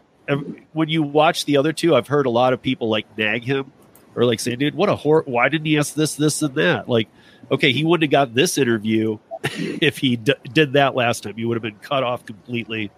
when 0.72 0.88
you 0.88 1.02
watch 1.02 1.44
the 1.44 1.56
other 1.56 1.72
two, 1.72 1.94
I've 1.94 2.06
heard 2.06 2.26
a 2.26 2.30
lot 2.30 2.52
of 2.52 2.62
people 2.62 2.88
like 2.88 3.18
nag 3.18 3.44
him 3.44 3.72
or 4.14 4.24
like 4.24 4.40
say, 4.40 4.56
dude, 4.56 4.74
what 4.74 4.88
a 4.88 4.96
hor 4.96 5.24
why 5.26 5.48
didn't 5.48 5.66
he 5.66 5.78
ask 5.78 5.94
this, 5.94 6.14
this, 6.14 6.42
and 6.42 6.54
that? 6.56 6.88
Like, 6.88 7.08
okay, 7.50 7.72
he 7.72 7.84
wouldn't 7.84 8.04
have 8.04 8.28
got 8.28 8.34
this 8.34 8.58
interview 8.58 9.18
if 9.80 9.98
he 9.98 10.16
d- 10.16 10.34
did 10.52 10.74
that 10.74 10.94
last 10.94 11.22
time. 11.22 11.36
He 11.36 11.44
would 11.44 11.54
have 11.56 11.62
been 11.62 11.78
cut 11.78 12.02
off 12.02 12.24
completely. 12.26 12.90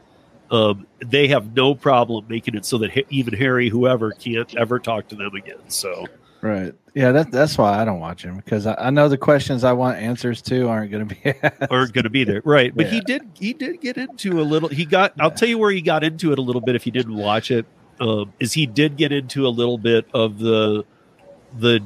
Um, 0.50 0.86
they 1.04 1.28
have 1.28 1.54
no 1.56 1.74
problem 1.74 2.26
making 2.28 2.54
it 2.54 2.66
so 2.66 2.78
that 2.78 2.92
ha- 2.92 3.06
even 3.10 3.34
Harry, 3.34 3.68
whoever, 3.68 4.10
can't 4.12 4.54
ever 4.56 4.78
talk 4.78 5.08
to 5.08 5.16
them 5.16 5.34
again. 5.34 5.58
So, 5.68 6.06
Right. 6.42 6.74
Yeah, 6.92 7.12
that, 7.12 7.30
that's 7.30 7.56
why 7.56 7.80
I 7.80 7.84
don't 7.84 8.00
watch 8.00 8.24
him 8.24 8.36
because 8.36 8.66
I, 8.66 8.74
I 8.74 8.90
know 8.90 9.08
the 9.08 9.16
questions 9.16 9.62
I 9.64 9.72
want 9.72 9.98
answers 9.98 10.42
to 10.42 10.68
aren't 10.68 10.90
going 10.90 11.08
to 11.08 11.14
be 11.14 11.24
asked. 11.42 11.70
aren't 11.70 11.92
going 11.92 12.04
to 12.04 12.10
be 12.10 12.24
there, 12.24 12.42
right? 12.44 12.74
But 12.74 12.88
he 12.88 13.00
did. 13.00 13.22
He 13.38 13.52
did 13.54 13.80
get 13.80 13.96
into 13.96 14.40
a 14.40 14.42
little. 14.42 14.68
He 14.68 14.84
got. 14.84 15.14
I'll 15.20 15.30
tell 15.30 15.48
you 15.48 15.56
where 15.56 15.70
he 15.70 15.80
got 15.80 16.02
into 16.04 16.32
it 16.32 16.38
a 16.38 16.42
little 16.42 16.60
bit. 16.60 16.74
If 16.74 16.84
you 16.84 16.92
didn't 16.92 17.14
watch 17.14 17.50
it, 17.52 17.64
um, 18.00 18.32
is 18.40 18.52
he 18.52 18.66
did 18.66 18.96
get 18.96 19.12
into 19.12 19.46
a 19.46 19.48
little 19.48 19.78
bit 19.78 20.06
of 20.12 20.38
the 20.40 20.84
the 21.58 21.80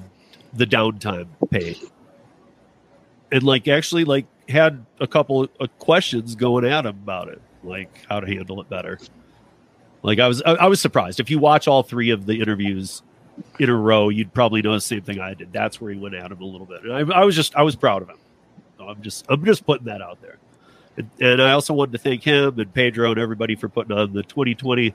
the 0.55 0.65
downtime 0.67 1.29
pay. 1.51 1.77
and 3.31 3.43
like 3.43 3.69
actually 3.69 4.05
like 4.05 4.27
had 4.49 4.85
a 5.01 5.07
couple 5.07 5.49
of 5.61 5.79
questions 5.79 6.35
going 6.35 6.65
at 6.65 6.87
him 6.87 6.97
about 7.03 7.29
it, 7.29 7.41
like 7.65 8.05
how 8.09 8.21
to 8.21 8.27
handle 8.27 8.61
it 8.61 8.69
better. 8.69 8.99
Like 10.03 10.19
I 10.19 10.29
was, 10.29 10.43
I, 10.43 10.53
I 10.53 10.67
was 10.67 10.81
surprised. 10.81 11.21
If 11.21 11.31
you 11.31 11.39
watch 11.39 11.67
all 11.67 11.83
three 11.83 12.11
of 12.11 12.27
the 12.27 12.41
interviews 12.41 13.03
in 13.59 13.69
a 13.69 13.75
row, 13.75 14.09
you'd 14.09 14.33
probably 14.33 14.63
know 14.63 14.73
the 14.73 14.81
same 14.81 15.03
thing 15.03 15.21
I 15.21 15.35
did. 15.35 15.53
That's 15.53 15.81
where 15.81 15.93
he 15.93 15.99
went 15.99 16.15
at 16.15 16.31
him 16.31 16.41
a 16.41 16.45
little 16.45 16.67
bit, 16.67 16.83
and 16.85 16.93
I, 17.13 17.21
I 17.21 17.25
was 17.25 17.35
just, 17.35 17.57
I 17.57 17.63
was 17.63 17.77
proud 17.77 18.03
of 18.03 18.09
him. 18.09 18.19
I'm 18.79 19.03
just, 19.03 19.25
I'm 19.29 19.45
just 19.45 19.67
putting 19.67 19.87
that 19.87 20.03
out 20.03 20.21
there. 20.21 20.39
And, 20.97 21.11
and 21.21 21.43
I 21.43 21.53
also 21.53 21.75
wanted 21.75 21.93
to 21.93 21.99
thank 21.99 22.23
him 22.23 22.59
and 22.59 22.73
Pedro 22.73 23.11
and 23.11 23.21
everybody 23.21 23.57
for 23.57 23.69
putting 23.69 23.97
on 23.97 24.13
the 24.13 24.23
2020 24.23 24.95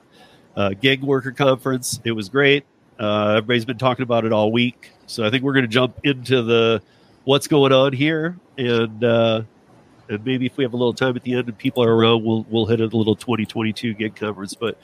uh, 0.56 0.70
gig 0.80 1.02
worker 1.02 1.32
conference. 1.32 2.00
It 2.04 2.12
was 2.12 2.28
great. 2.28 2.64
Uh, 2.98 3.36
everybody's 3.36 3.64
been 3.64 3.78
talking 3.78 4.02
about 4.02 4.24
it 4.24 4.32
all 4.32 4.52
week, 4.52 4.90
so 5.06 5.24
I 5.24 5.30
think 5.30 5.42
we're 5.42 5.54
going 5.54 5.64
to 5.64 5.68
jump 5.68 5.98
into 6.04 6.42
the 6.42 6.82
what's 7.24 7.46
going 7.46 7.72
on 7.72 7.92
here, 7.92 8.38
and 8.56 9.02
uh, 9.02 9.42
and 10.08 10.24
maybe 10.24 10.46
if 10.46 10.56
we 10.56 10.64
have 10.64 10.72
a 10.72 10.76
little 10.76 10.94
time 10.94 11.16
at 11.16 11.22
the 11.22 11.34
end 11.34 11.48
and 11.48 11.56
people 11.56 11.82
are 11.82 11.94
around, 11.94 12.24
we'll 12.24 12.46
we'll 12.48 12.66
hit 12.66 12.80
a 12.80 12.84
little 12.84 13.16
2022 13.16 13.94
gig 13.94 14.16
conference. 14.16 14.54
But 14.54 14.78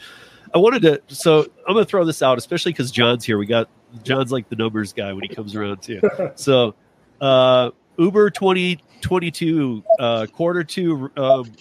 I 0.54 0.58
wanted 0.58 0.82
to, 0.82 1.02
so 1.14 1.42
I'm 1.66 1.74
going 1.74 1.84
to 1.84 1.88
throw 1.88 2.04
this 2.04 2.22
out, 2.22 2.38
especially 2.38 2.72
because 2.72 2.90
John's 2.90 3.24
here. 3.24 3.38
We 3.38 3.46
got 3.46 3.68
John's 4.02 4.32
like 4.32 4.48
the 4.48 4.56
numbers 4.56 4.92
guy 4.92 5.12
when 5.12 5.22
he 5.22 5.34
comes 5.34 5.54
around 5.54 5.82
too. 5.82 6.00
So 6.36 6.74
uh, 7.20 7.70
Uber 7.98 8.30
2022 8.30 9.84
uh, 9.98 10.26
quarter 10.32 10.64
two 10.64 11.10
um, 11.16 11.52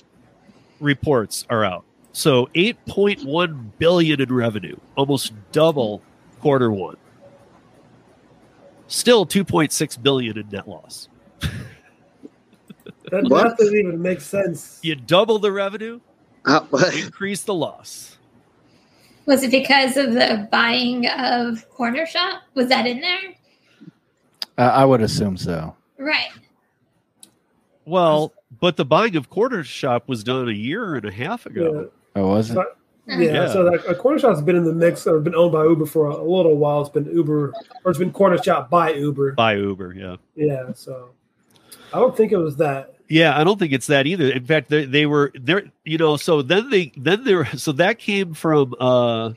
reports 0.80 1.46
are 1.50 1.66
out. 1.66 1.84
So 2.14 2.48
8.1 2.56 3.72
billion 3.78 4.22
in 4.22 4.34
revenue, 4.34 4.78
almost 4.96 5.34
double 5.52 6.02
quarter 6.40 6.72
one. 6.72 6.98
Still 8.88 9.26
2.6 9.26 10.02
billion 10.02 10.38
in 10.38 10.48
net 10.50 10.68
loss. 10.68 11.10
That 13.12 13.24
What? 13.30 13.44
math 13.46 13.58
doesn't 13.58 13.76
even 13.78 14.02
make 14.02 14.20
sense. 14.22 14.80
You 14.84 14.96
double 14.96 15.40
the 15.40 15.52
revenue, 15.52 16.00
Uh, 16.46 16.62
increase 16.96 17.44
the 17.44 17.54
loss. 17.54 18.18
Was 19.26 19.44
it 19.44 19.52
because 19.52 19.98
of 19.98 20.14
the 20.14 20.48
buying 20.52 21.06
of 21.08 21.68
Corner 21.70 22.06
Shop? 22.06 22.44
Was 22.54 22.68
that 22.70 22.86
in 22.88 23.02
there? 23.02 23.20
Uh, 24.58 24.62
I 24.74 24.86
would 24.86 25.02
assume 25.02 25.36
so. 25.38 25.76
Right. 25.98 26.30
Well, 27.86 28.34
but 28.60 28.76
the 28.78 28.86
buying 28.86 29.16
of 29.18 29.30
Corner 29.30 29.64
Shop 29.64 30.08
was 30.08 30.24
done 30.24 30.48
a 30.48 30.54
year 30.54 30.96
and 30.96 31.06
a 31.06 31.12
half 31.12 31.46
ago. 31.46 31.90
Oh, 32.16 32.28
was 32.28 32.52
it? 32.52 32.58
Yeah, 33.08 33.18
Yeah. 33.20 33.54
so 33.54 33.64
like, 33.64 33.88
a 33.88 33.96
corner 33.96 34.20
shop's 34.20 34.42
been 34.42 34.56
in 34.56 34.66
the 34.66 34.74
mix 34.74 35.08
or 35.08 35.20
been 35.20 35.36
owned 35.36 35.54
by 35.54 35.64
Uber 35.64 35.86
for 35.86 36.08
a, 36.08 36.16
a 36.16 36.24
little 36.24 36.58
while. 36.58 36.82
It's 36.82 36.90
been 36.90 37.06
Uber 37.06 37.54
or 37.84 37.92
it's 37.92 38.00
been 38.00 38.12
corner 38.12 38.42
shop 38.42 38.70
by 38.70 38.94
Uber. 38.94 39.34
By 39.34 39.56
Uber, 39.56 39.94
yeah. 39.94 40.18
Yeah, 40.36 40.74
so 40.74 41.12
I 41.94 42.00
don't 42.00 42.16
think 42.16 42.32
it 42.32 42.38
was 42.38 42.58
that. 42.58 42.96
Yeah, 43.10 43.40
I 43.40 43.46
don't 43.46 43.58
think 43.58 43.72
it's 43.72 43.88
that 43.88 44.06
either. 44.06 44.30
In 44.30 44.44
fact, 44.46 44.70
they, 44.70 44.84
they 44.84 45.06
were 45.06 45.32
there. 45.36 45.64
You 45.86 45.98
know, 45.98 46.18
so 46.18 46.42
then 46.42 46.70
they 46.70 46.92
then 46.98 47.24
they 47.24 47.36
were 47.36 47.46
so 47.56 47.72
that 47.74 48.00
came 48.00 48.34
from 48.34 48.76
uh, 48.80 49.32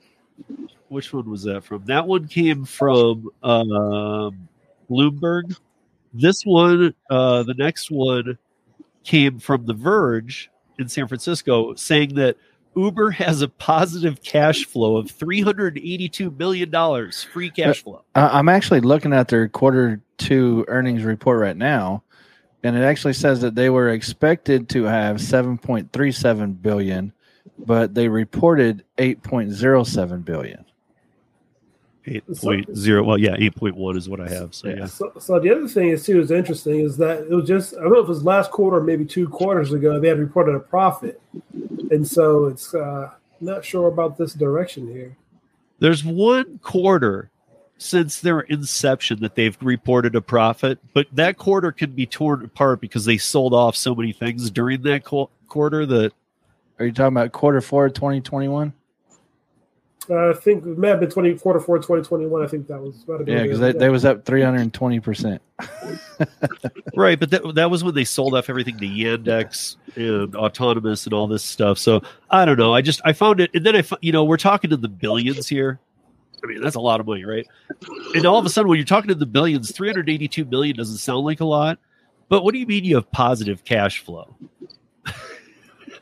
which 0.88 1.12
one 1.12 1.30
was 1.30 1.44
that 1.44 1.62
from? 1.62 1.84
That 1.84 2.06
one 2.08 2.26
came 2.26 2.64
from 2.64 3.30
um, 3.44 4.48
Bloomberg. 4.90 5.56
This 6.12 6.42
one, 6.42 6.92
uh, 7.08 7.44
the 7.44 7.54
next 7.54 7.92
one, 7.92 8.36
came 9.04 9.38
from 9.38 9.66
The 9.66 9.74
Verge 9.74 10.50
in 10.80 10.88
San 10.88 11.06
Francisco, 11.06 11.74
saying 11.74 12.16
that 12.16 12.36
Uber 12.76 13.10
has 13.10 13.42
a 13.42 13.48
positive 13.48 14.22
cash 14.22 14.64
flow 14.64 14.96
of 14.96 15.10
three 15.10 15.40
hundred 15.40 15.78
eighty-two 15.78 16.30
million 16.30 16.70
dollars 16.70 17.24
free 17.24 17.50
cash 17.50 17.82
flow. 17.82 18.04
Uh, 18.14 18.30
I'm 18.32 18.48
actually 18.48 18.80
looking 18.80 19.12
at 19.12 19.28
their 19.28 19.48
quarter 19.48 20.00
two 20.18 20.64
earnings 20.68 21.02
report 21.02 21.40
right 21.40 21.56
now, 21.56 22.04
and 22.62 22.76
it 22.76 22.82
actually 22.82 23.14
says 23.14 23.40
that 23.40 23.54
they 23.54 23.70
were 23.70 23.88
expected 23.90 24.68
to 24.70 24.84
have 24.84 25.16
7.37 25.16 26.62
billion, 26.62 27.12
but 27.58 27.94
they 27.94 28.08
reported 28.08 28.84
8.07 28.98 30.24
billion. 30.24 30.64
Eight 32.06 32.24
point 32.38 32.74
zero. 32.74 33.04
Well, 33.04 33.18
yeah, 33.18 33.36
eight 33.38 33.54
point 33.54 33.76
one 33.76 33.96
is 33.96 34.08
what 34.08 34.20
I 34.20 34.28
have. 34.28 34.54
So 34.54 34.68
yeah. 34.68 34.86
So, 34.86 35.12
so 35.18 35.38
the 35.38 35.50
other 35.50 35.68
thing 35.68 35.88
is 35.88 36.04
too 36.04 36.18
is 36.18 36.30
interesting 36.30 36.80
is 36.80 36.96
that 36.96 37.24
it 37.24 37.30
was 37.30 37.46
just 37.46 37.74
I 37.76 37.82
don't 37.82 37.92
know 37.92 37.98
if 37.98 38.04
it 38.04 38.08
was 38.08 38.24
last 38.24 38.50
quarter 38.50 38.78
or 38.78 38.82
maybe 38.82 39.04
two 39.04 39.28
quarters 39.28 39.72
ago 39.72 40.00
they 40.00 40.08
had 40.08 40.18
reported 40.18 40.54
a 40.54 40.60
profit, 40.60 41.20
and 41.90 42.08
so 42.08 42.46
it's 42.46 42.74
uh, 42.74 43.10
not 43.40 43.64
sure 43.66 43.88
about 43.88 44.16
this 44.16 44.32
direction 44.32 44.90
here. 44.90 45.14
There's 45.78 46.02
one 46.02 46.58
quarter 46.62 47.30
since 47.76 48.20
their 48.20 48.40
inception 48.40 49.20
that 49.20 49.34
they've 49.34 49.56
reported 49.60 50.14
a 50.14 50.20
profit, 50.20 50.78
but 50.92 51.06
that 51.12 51.36
quarter 51.38 51.72
can 51.72 51.90
be 51.92 52.06
torn 52.06 52.44
apart 52.44 52.80
because 52.80 53.04
they 53.04 53.16
sold 53.18 53.54
off 53.54 53.76
so 53.76 53.94
many 53.94 54.12
things 54.12 54.50
during 54.50 54.82
that 54.82 55.04
qu- 55.04 55.30
quarter 55.48 55.86
that 55.86 56.12
Are 56.78 56.86
you 56.86 56.92
talking 56.92 57.16
about 57.16 57.32
quarter 57.32 57.60
four 57.60 57.88
2021? 57.88 58.72
Uh, 60.08 60.30
I 60.30 60.32
think 60.32 60.64
it 60.64 60.78
may 60.78 60.88
have 60.88 61.00
been 61.00 61.10
twenty 61.10 61.36
quarter 61.36 61.60
four 61.60 61.78
twenty 61.78 62.02
twenty 62.02 62.26
one. 62.26 62.42
I 62.42 62.46
think 62.46 62.66
that 62.68 62.80
was 62.80 63.02
about 63.04 63.28
Yeah, 63.28 63.42
because 63.42 63.60
they, 63.60 63.72
they 63.72 63.90
was 63.90 64.04
up 64.04 64.24
320%. 64.24 65.38
right, 66.96 67.20
but 67.20 67.30
that, 67.30 67.54
that 67.54 67.70
was 67.70 67.84
when 67.84 67.94
they 67.94 68.04
sold 68.04 68.34
off 68.34 68.48
everything 68.48 68.78
to 68.78 68.86
Yandex 68.86 69.76
and 69.96 70.34
autonomous 70.34 71.04
and 71.04 71.12
all 71.12 71.26
this 71.26 71.44
stuff. 71.44 71.78
So 71.78 72.02
I 72.30 72.46
don't 72.46 72.58
know. 72.58 72.72
I 72.72 72.80
just 72.80 73.02
I 73.04 73.12
found 73.12 73.40
it, 73.40 73.50
and 73.54 73.64
then 73.64 73.76
I 73.76 73.82
you 74.00 74.12
know 74.12 74.24
we're 74.24 74.38
talking 74.38 74.70
to 74.70 74.76
the 74.76 74.88
billions 74.88 75.48
here. 75.48 75.78
I 76.42 76.46
mean 76.46 76.62
that's 76.62 76.76
a 76.76 76.80
lot 76.80 77.00
of 77.00 77.06
money, 77.06 77.26
right? 77.26 77.46
And 78.14 78.24
all 78.24 78.38
of 78.38 78.46
a 78.46 78.48
sudden, 78.48 78.70
when 78.70 78.78
you're 78.78 78.86
talking 78.86 79.08
to 79.08 79.14
the 79.14 79.26
billions, 79.26 79.70
382 79.70 80.46
million 80.46 80.76
doesn't 80.76 80.96
sound 80.96 81.26
like 81.26 81.40
a 81.40 81.44
lot. 81.44 81.78
But 82.30 82.42
what 82.42 82.54
do 82.54 82.58
you 82.58 82.66
mean 82.66 82.84
you 82.84 82.94
have 82.94 83.10
positive 83.12 83.64
cash 83.64 83.98
flow? 83.98 84.34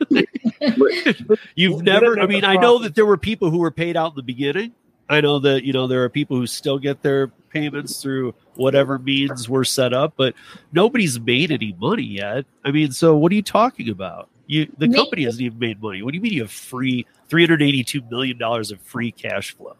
You've 1.55 1.83
never. 1.83 2.19
I 2.19 2.25
mean, 2.25 2.43
I 2.43 2.55
know 2.55 2.79
that 2.79 2.95
there 2.95 3.05
were 3.05 3.17
people 3.17 3.49
who 3.49 3.59
were 3.59 3.71
paid 3.71 3.97
out 3.97 4.11
in 4.11 4.15
the 4.15 4.23
beginning. 4.23 4.73
I 5.09 5.21
know 5.21 5.39
that 5.39 5.63
you 5.63 5.73
know 5.73 5.87
there 5.87 6.03
are 6.03 6.09
people 6.09 6.37
who 6.37 6.47
still 6.47 6.77
get 6.77 7.01
their 7.01 7.27
payments 7.49 8.01
through 8.01 8.35
whatever 8.55 8.99
means 8.99 9.49
were 9.49 9.65
set 9.65 9.93
up, 9.93 10.13
but 10.15 10.35
nobody's 10.71 11.19
made 11.19 11.51
any 11.51 11.75
money 11.79 12.03
yet. 12.03 12.45
I 12.63 12.71
mean, 12.71 12.91
so 12.91 13.15
what 13.17 13.31
are 13.31 13.35
you 13.35 13.41
talking 13.41 13.89
about? 13.89 14.29
You 14.47 14.71
the 14.77 14.87
Me- 14.87 14.95
company 14.95 15.23
hasn't 15.23 15.41
even 15.41 15.59
made 15.59 15.81
money. 15.81 16.03
What 16.03 16.11
do 16.11 16.17
you 16.17 16.21
mean 16.21 16.33
you 16.33 16.41
have 16.43 16.51
free 16.51 17.05
three 17.27 17.43
hundred 17.43 17.61
eighty-two 17.61 18.01
million 18.09 18.37
dollars 18.37 18.71
of 18.71 18.79
free 18.81 19.11
cash 19.11 19.55
flow? 19.55 19.75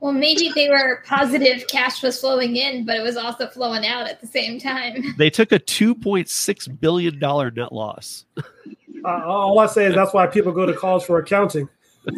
Well, 0.00 0.12
maybe 0.12 0.50
they 0.52 0.68
were 0.68 1.02
positive 1.06 1.68
cash 1.68 2.02
was 2.02 2.18
flowing 2.18 2.56
in, 2.56 2.84
but 2.84 2.96
it 2.96 3.02
was 3.02 3.16
also 3.16 3.46
flowing 3.46 3.86
out 3.86 4.08
at 4.08 4.20
the 4.20 4.26
same 4.26 4.58
time. 4.58 5.14
They 5.16 5.30
took 5.30 5.52
a 5.52 5.60
two 5.60 5.94
point 5.94 6.28
six 6.28 6.66
billion 6.66 7.18
dollar 7.18 7.50
net 7.50 7.72
loss. 7.72 8.24
Uh, 9.04 9.22
all 9.24 9.58
I 9.58 9.66
say 9.66 9.86
is 9.86 9.94
that's 9.94 10.12
why 10.12 10.26
people 10.26 10.52
go 10.52 10.66
to 10.66 10.74
college 10.74 11.04
for 11.04 11.18
accounting. 11.18 11.68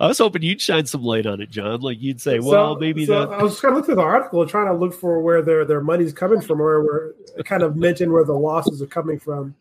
I 0.00 0.06
was 0.06 0.18
hoping 0.18 0.42
you'd 0.42 0.60
shine 0.60 0.86
some 0.86 1.02
light 1.02 1.26
on 1.26 1.40
it, 1.40 1.50
John. 1.50 1.80
Like 1.80 2.00
you'd 2.00 2.20
say, 2.20 2.40
So- 2.40 2.46
well, 2.46 2.76
maybe 2.76 3.06
so 3.06 3.26
that. 3.26 3.38
I 3.38 3.42
was 3.42 3.58
trying 3.58 3.72
to 3.72 3.76
look 3.78 3.86
through 3.86 3.96
the 3.96 4.02
article, 4.02 4.46
trying 4.46 4.66
to 4.66 4.74
look 4.74 4.94
for 4.94 5.20
where 5.20 5.42
their 5.42 5.64
their 5.64 5.80
money's 5.80 6.12
coming 6.12 6.40
from, 6.40 6.60
or 6.60 6.82
where 6.82 7.42
kind 7.44 7.62
of 7.62 7.76
mentioned 7.76 8.12
where 8.12 8.24
the 8.24 8.32
losses 8.34 8.80
are 8.80 8.86
coming 8.86 9.18
from. 9.18 9.54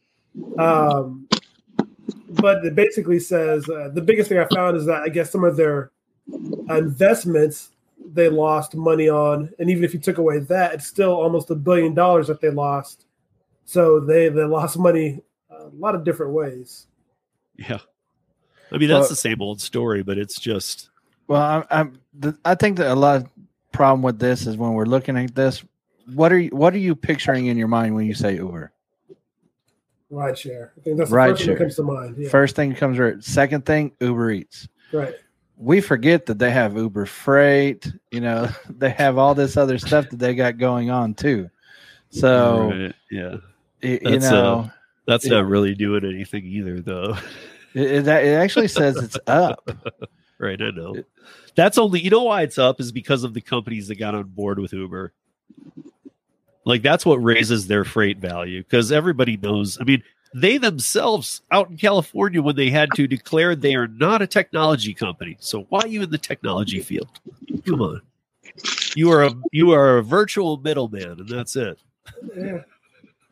Um, 0.60 1.28
but 2.30 2.64
it 2.66 2.76
basically 2.76 3.20
says 3.20 3.68
uh, 3.70 3.90
the 3.94 4.02
biggest 4.02 4.30
thing 4.30 4.38
I 4.38 4.48
found 4.54 4.78
is 4.78 4.86
that 4.86 5.02
I 5.04 5.10
guess 5.10 5.32
some 5.32 5.44
of 5.44 5.56
their 5.56 5.92
investments 6.70 7.72
they 8.14 8.30
lost 8.30 8.76
money 8.76 9.10
on, 9.10 9.50
and 9.58 9.70
even 9.70 9.84
if 9.84 9.94
you 9.94 10.00
took 10.00 10.18
away 10.18 10.40
that, 10.40 10.74
it's 10.76 10.88
still 10.88 11.14
almost 11.14 11.50
a 11.50 11.56
billion 11.56 11.94
dollars 11.94 12.28
that 12.28 12.42
they 12.42 12.50
lost. 12.50 13.06
So 13.66 14.00
they 14.00 14.30
they 14.30 14.44
lost 14.44 14.78
money 14.78 15.22
a 15.74 15.76
lot 15.80 15.96
of 15.96 16.04
different 16.04 16.34
ways. 16.34 16.88
Yeah. 17.58 17.80
I 18.72 18.78
mean, 18.78 18.90
that's 18.90 19.02
Well- 19.02 19.10
the 19.10 19.16
same 19.16 19.42
old 19.42 19.62
story, 19.62 20.04
but 20.04 20.18
it's 20.18 20.40
just 20.40 20.90
Well, 21.28 21.42
I'm, 21.42 21.64
I'm 21.72 22.00
the, 22.18 22.38
I 22.46 22.56
think 22.56 22.78
that 22.78 22.92
a 22.92 22.96
lot 22.96 23.18
of 23.18 23.28
problem 23.72 24.02
with 24.02 24.20
this 24.20 24.48
is 24.48 24.58
when 24.58 24.74
we're 24.74 24.86
looking 24.86 25.18
at 25.18 25.34
this, 25.36 25.64
what 26.14 26.32
are 26.32 26.40
you, 26.40 26.50
what 26.50 26.74
are 26.74 26.78
you 26.80 26.96
picturing 26.96 27.48
in 27.48 27.58
your 27.58 27.68
mind 27.68 27.96
when 27.96 28.06
you 28.06 28.14
say 28.14 28.36
Uber? 28.36 28.72
Rideshare. 30.12 30.70
I 30.78 30.82
think 30.82 30.98
that's 30.98 31.10
the 31.10 31.16
Rideshare. 31.16 31.30
first 31.30 31.42
thing 31.46 31.54
that 31.54 31.58
comes 31.60 31.76
to 31.78 31.84
mind. 31.84 32.16
Yeah, 32.18 32.30
First 32.30 32.56
thing 32.56 32.76
comes 32.76 33.00
right. 33.00 33.24
Second 33.24 33.66
thing, 33.66 33.92
Uber 34.00 34.32
Eats. 34.32 34.68
right. 34.94 35.16
We 35.58 35.80
forget 35.80 36.26
that 36.26 36.38
they 36.38 36.52
have 36.52 36.76
Uber 36.76 37.06
Freight. 37.06 37.90
You 38.12 38.20
know, 38.20 38.50
they 38.70 38.90
have 38.90 39.18
all 39.18 39.34
this 39.36 39.56
other 39.56 39.78
stuff 39.78 40.10
that 40.10 40.20
they 40.20 40.36
got 40.36 40.58
going 40.58 40.90
on 40.90 41.14
too. 41.14 41.50
So 42.10 42.70
Right, 42.70 42.94
yeah, 43.10 43.38
y- 43.82 44.00
you 44.04 44.12
That's, 44.12 44.26
uh, 44.28 44.32
know, 44.32 44.72
that's 45.08 45.26
Yeah. 45.26 45.38
not 45.38 45.48
really 45.48 45.76
doing 45.76 46.06
anything 46.06 46.46
either, 46.46 46.82
though. 46.82 47.18
it, 47.74 47.82
it, 47.84 48.08
it 48.08 48.34
actually 48.36 48.68
says 48.68 48.98
it's 48.98 49.18
up. 49.28 49.70
right? 50.38 50.62
I 50.62 50.72
know. 50.72 50.96
That's 51.56 51.78
only 51.78 52.02
you 52.02 52.10
know 52.10 52.24
why 52.24 52.42
it's 52.42 52.58
up 52.58 52.80
is 52.80 52.92
because 52.92 53.24
of 53.24 53.34
the 53.34 53.42
companies 53.42 53.88
that 53.88 53.96
got 53.96 54.16
on 54.16 54.24
board 54.24 54.60
with 54.60 54.74
Uber. 54.74 55.14
Like 56.66 56.82
that's 56.82 57.06
what 57.06 57.18
raises 57.18 57.68
their 57.68 57.84
freight 57.86 58.18
value 58.18 58.64
because 58.64 58.92
everybody 58.92 59.38
knows. 59.38 59.78
I 59.80 59.84
mean, 59.84 60.04
they 60.34 60.58
themselves 60.58 61.42
out 61.52 61.70
in 61.70 61.78
California 61.78 62.42
when 62.42 62.56
they 62.56 62.70
had 62.70 62.90
to 62.96 63.08
declare 63.08 63.56
they 63.56 63.76
are 63.76 63.88
not 63.88 64.22
a 64.22 64.28
technology 64.28 64.94
company. 64.94 65.38
So 65.40 65.62
why 65.70 65.82
are 65.82 65.88
you 65.88 66.02
in 66.02 66.10
the 66.10 66.18
technology 66.18 66.82
field? 66.82 67.08
Come 67.66 67.82
on. 67.82 68.02
You 68.96 69.12
are 69.12 69.24
a 69.24 69.34
you 69.52 69.72
are 69.72 69.98
a 69.98 70.04
virtual 70.04 70.58
middleman, 70.58 71.20
and 71.20 71.30
that's 71.30 71.56
it. 71.56 71.78
Yeah. 72.36 72.62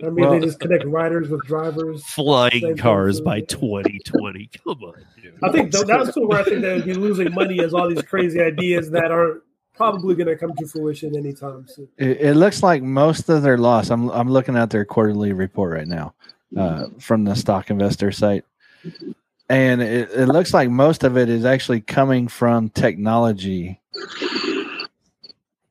I 0.02 0.06
mean, 0.10 0.16
Well- 0.16 0.32
they 0.32 0.40
just 0.46 0.60
connect 0.60 0.86
riders 0.86 1.30
with 1.30 1.42
drivers. 1.46 2.04
Flying 2.06 2.78
cars 2.78 3.22
by 3.22 3.42
2020. 3.42 4.50
Come 4.64 4.84
on, 4.84 4.94
dude. 5.22 5.34
I 5.44 5.52
think 5.52 5.72
th- 5.72 5.86
that's 5.86 6.16
where 6.16 6.40
I 6.40 6.44
think 6.44 6.62
they 6.62 6.76
would 6.76 6.86
be 6.86 6.94
losing 6.94 7.34
money 7.34 7.60
as 7.62 7.74
all 7.74 7.88
these 7.90 8.02
crazy 8.02 8.42
ideas 8.42 8.90
that 8.92 9.12
aren't 9.12 9.42
probably 9.76 10.16
going 10.16 10.28
to 10.28 10.36
come 10.36 10.54
to 10.56 10.68
fruition 10.68 11.16
anytime 11.18 11.66
soon. 11.68 11.88
It, 11.98 12.22
it 12.22 12.34
looks 12.36 12.62
like 12.64 12.84
most 12.84 13.28
of 13.30 13.42
their 13.44 13.58
loss. 13.58 13.90
I'm 13.90 14.10
I'm 14.10 14.30
looking 14.30 14.56
at 14.56 14.70
their 14.70 14.86
quarterly 14.86 15.34
report 15.34 15.74
right 15.74 15.88
now 15.88 16.14
uh, 16.58 16.88
from 17.00 17.24
the 17.24 17.36
stock 17.36 17.70
investor 17.72 18.12
site, 18.12 18.46
and 19.50 19.82
it, 19.82 20.12
it 20.12 20.26
looks 20.28 20.54
like 20.54 20.70
most 20.70 21.04
of 21.04 21.18
it 21.18 21.28
is 21.30 21.44
actually 21.46 21.82
coming 21.82 22.28
from 22.28 22.70
technology. 22.70 23.80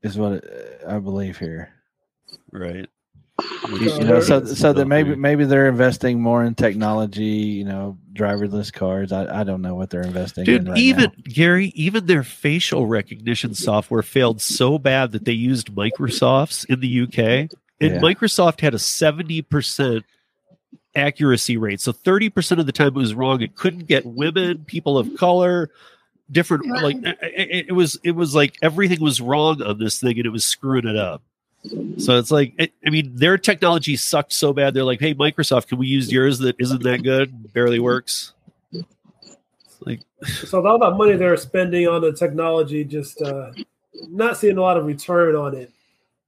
Is 0.02 0.18
what 0.18 0.32
it, 0.32 0.80
I 0.86 0.98
believe 0.98 1.38
here. 1.38 1.72
right. 2.50 2.88
You, 3.68 3.78
you 3.78 4.04
know, 4.04 4.20
so 4.20 4.44
so 4.44 4.72
that 4.72 4.86
maybe 4.86 5.14
maybe 5.14 5.44
they're 5.44 5.68
investing 5.68 6.20
more 6.20 6.44
in 6.44 6.54
technology. 6.54 7.22
You 7.22 7.64
know, 7.64 7.98
driverless 8.12 8.72
cars. 8.72 9.12
I, 9.12 9.40
I 9.40 9.44
don't 9.44 9.62
know 9.62 9.74
what 9.74 9.90
they're 9.90 10.02
investing 10.02 10.46
in 10.46 10.58
Dude, 10.64 10.68
right 10.68 10.78
even 10.78 11.04
now. 11.04 11.12
Gary, 11.24 11.66
even 11.74 12.06
their 12.06 12.22
facial 12.24 12.86
recognition 12.86 13.54
software 13.54 14.02
failed 14.02 14.42
so 14.42 14.78
bad 14.78 15.12
that 15.12 15.24
they 15.24 15.32
used 15.32 15.74
Microsoft's 15.74 16.64
in 16.64 16.80
the 16.80 17.02
UK. 17.02 17.18
And 17.18 17.50
Yeah. 17.80 18.00
Microsoft 18.00 18.60
had 18.60 18.74
a 18.74 18.78
70% 18.78 20.02
accuracy 20.94 21.56
rate. 21.56 21.80
So 21.80 21.92
30% 21.92 22.58
of 22.58 22.66
the 22.66 22.72
time 22.72 22.88
it 22.88 22.94
was 22.94 23.14
wrong. 23.14 23.40
It 23.40 23.56
couldn't 23.56 23.86
get 23.86 24.04
women, 24.04 24.64
people 24.66 24.98
of 24.98 25.16
color, 25.16 25.70
different 26.30 26.66
like 26.82 26.96
it, 27.02 27.18
it- 27.22 27.66
it 27.68 27.72
was 27.72 27.98
it 28.04 28.12
was 28.12 28.34
like 28.34 28.56
everything 28.62 29.00
was 29.00 29.20
wrong 29.20 29.62
on 29.62 29.78
this 29.78 30.00
thing 30.00 30.16
and 30.16 30.26
it 30.26 30.30
was 30.30 30.44
screwing 30.44 30.86
it 30.86 30.96
up. 30.96 31.22
So 31.98 32.18
it's 32.18 32.30
like 32.32 32.54
it, 32.58 32.72
I 32.84 32.90
mean 32.90 33.14
their 33.14 33.38
technology 33.38 33.96
sucked 33.96 34.32
so 34.32 34.52
bad 34.52 34.74
they're 34.74 34.84
like, 34.84 34.98
"Hey 35.00 35.14
Microsoft, 35.14 35.68
can 35.68 35.78
we 35.78 35.86
use 35.86 36.10
yours 36.10 36.38
that 36.40 36.56
isn't 36.58 36.82
that 36.82 37.02
good? 37.04 37.52
Barely 37.52 37.78
works." 37.78 38.32
Like 39.80 40.00
So 40.26 40.66
all 40.66 40.78
that 40.78 40.96
money 40.96 41.16
they're 41.16 41.36
spending 41.36 41.86
on 41.88 42.00
the 42.00 42.12
technology, 42.12 42.84
just 42.84 43.22
uh, 43.22 43.52
not 44.08 44.36
seeing 44.36 44.58
a 44.58 44.60
lot 44.60 44.76
of 44.76 44.86
return 44.86 45.36
on 45.36 45.54
it, 45.54 45.70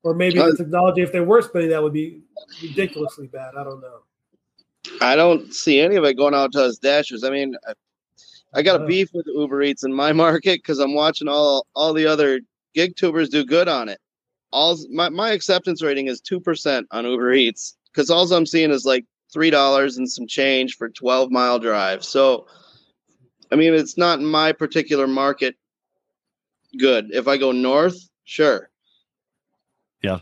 or 0.04 0.14
maybe 0.14 0.38
Uh, 0.38 0.50
the 0.50 0.56
technology, 0.56 1.02
if 1.02 1.10
they 1.12 1.20
were 1.20 1.42
spending 1.42 1.70
that, 1.70 1.82
would 1.82 1.92
be 1.92 2.20
ridiculously 2.62 3.26
bad. 3.26 3.54
I 3.56 3.64
don't 3.64 3.80
know. 3.80 4.00
I 5.00 5.16
don't 5.16 5.52
see 5.52 5.80
any 5.80 5.96
of 5.96 6.04
it 6.04 6.14
going 6.16 6.34
out 6.34 6.52
to 6.52 6.62
us 6.62 6.78
dashers. 6.78 7.24
I 7.24 7.30
mean, 7.30 7.56
I, 7.66 7.72
I 8.54 8.62
got 8.62 8.80
a 8.80 8.84
Uh. 8.84 8.86
beef 8.86 9.08
with 9.12 9.26
Uber 9.26 9.62
Eats 9.62 9.82
in 9.82 9.92
my 9.92 10.12
market 10.24 10.58
because 10.62 10.78
I'm 10.78 10.94
watching 10.94 11.26
all 11.26 11.66
all 11.74 11.92
the 11.92 12.06
other 12.06 12.40
gig 12.74 12.94
tubers 12.94 13.28
do 13.30 13.44
good 13.44 13.66
on 13.66 13.88
it. 13.88 13.98
All 14.54 14.78
my, 14.92 15.08
my 15.08 15.32
acceptance 15.32 15.82
rating 15.82 16.06
is 16.06 16.20
two 16.20 16.38
percent 16.38 16.86
on 16.92 17.04
Uber 17.04 17.32
Eats 17.32 17.76
because 17.92 18.08
all 18.08 18.32
I'm 18.32 18.46
seeing 18.46 18.70
is 18.70 18.84
like 18.84 19.04
three 19.32 19.50
dollars 19.50 19.96
and 19.96 20.08
some 20.08 20.28
change 20.28 20.76
for 20.76 20.88
twelve 20.88 21.32
mile 21.32 21.58
drive. 21.58 22.04
So, 22.04 22.46
I 23.50 23.56
mean, 23.56 23.74
it's 23.74 23.98
not 23.98 24.20
my 24.20 24.52
particular 24.52 25.08
market. 25.08 25.56
Good. 26.78 27.08
If 27.10 27.26
I 27.26 27.36
go 27.36 27.50
north, 27.50 27.96
sure. 28.22 28.70
Yeah. 30.02 30.20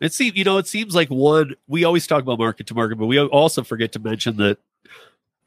It 0.00 0.12
seems 0.12 0.36
you 0.36 0.42
know 0.42 0.58
it 0.58 0.66
seems 0.66 0.96
like 0.96 1.08
one. 1.08 1.54
We 1.68 1.84
always 1.84 2.08
talk 2.08 2.22
about 2.22 2.40
market 2.40 2.66
to 2.66 2.74
market, 2.74 2.96
but 2.96 3.06
we 3.06 3.20
also 3.20 3.62
forget 3.62 3.92
to 3.92 4.00
mention 4.00 4.38
that 4.38 4.58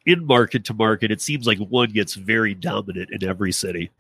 in 0.06 0.26
market 0.26 0.64
to 0.66 0.74
market, 0.74 1.12
it 1.12 1.22
seems 1.22 1.46
like 1.46 1.60
one 1.60 1.92
gets 1.92 2.14
very 2.14 2.54
dominant 2.54 3.10
in 3.12 3.28
every 3.28 3.52
city. 3.52 3.92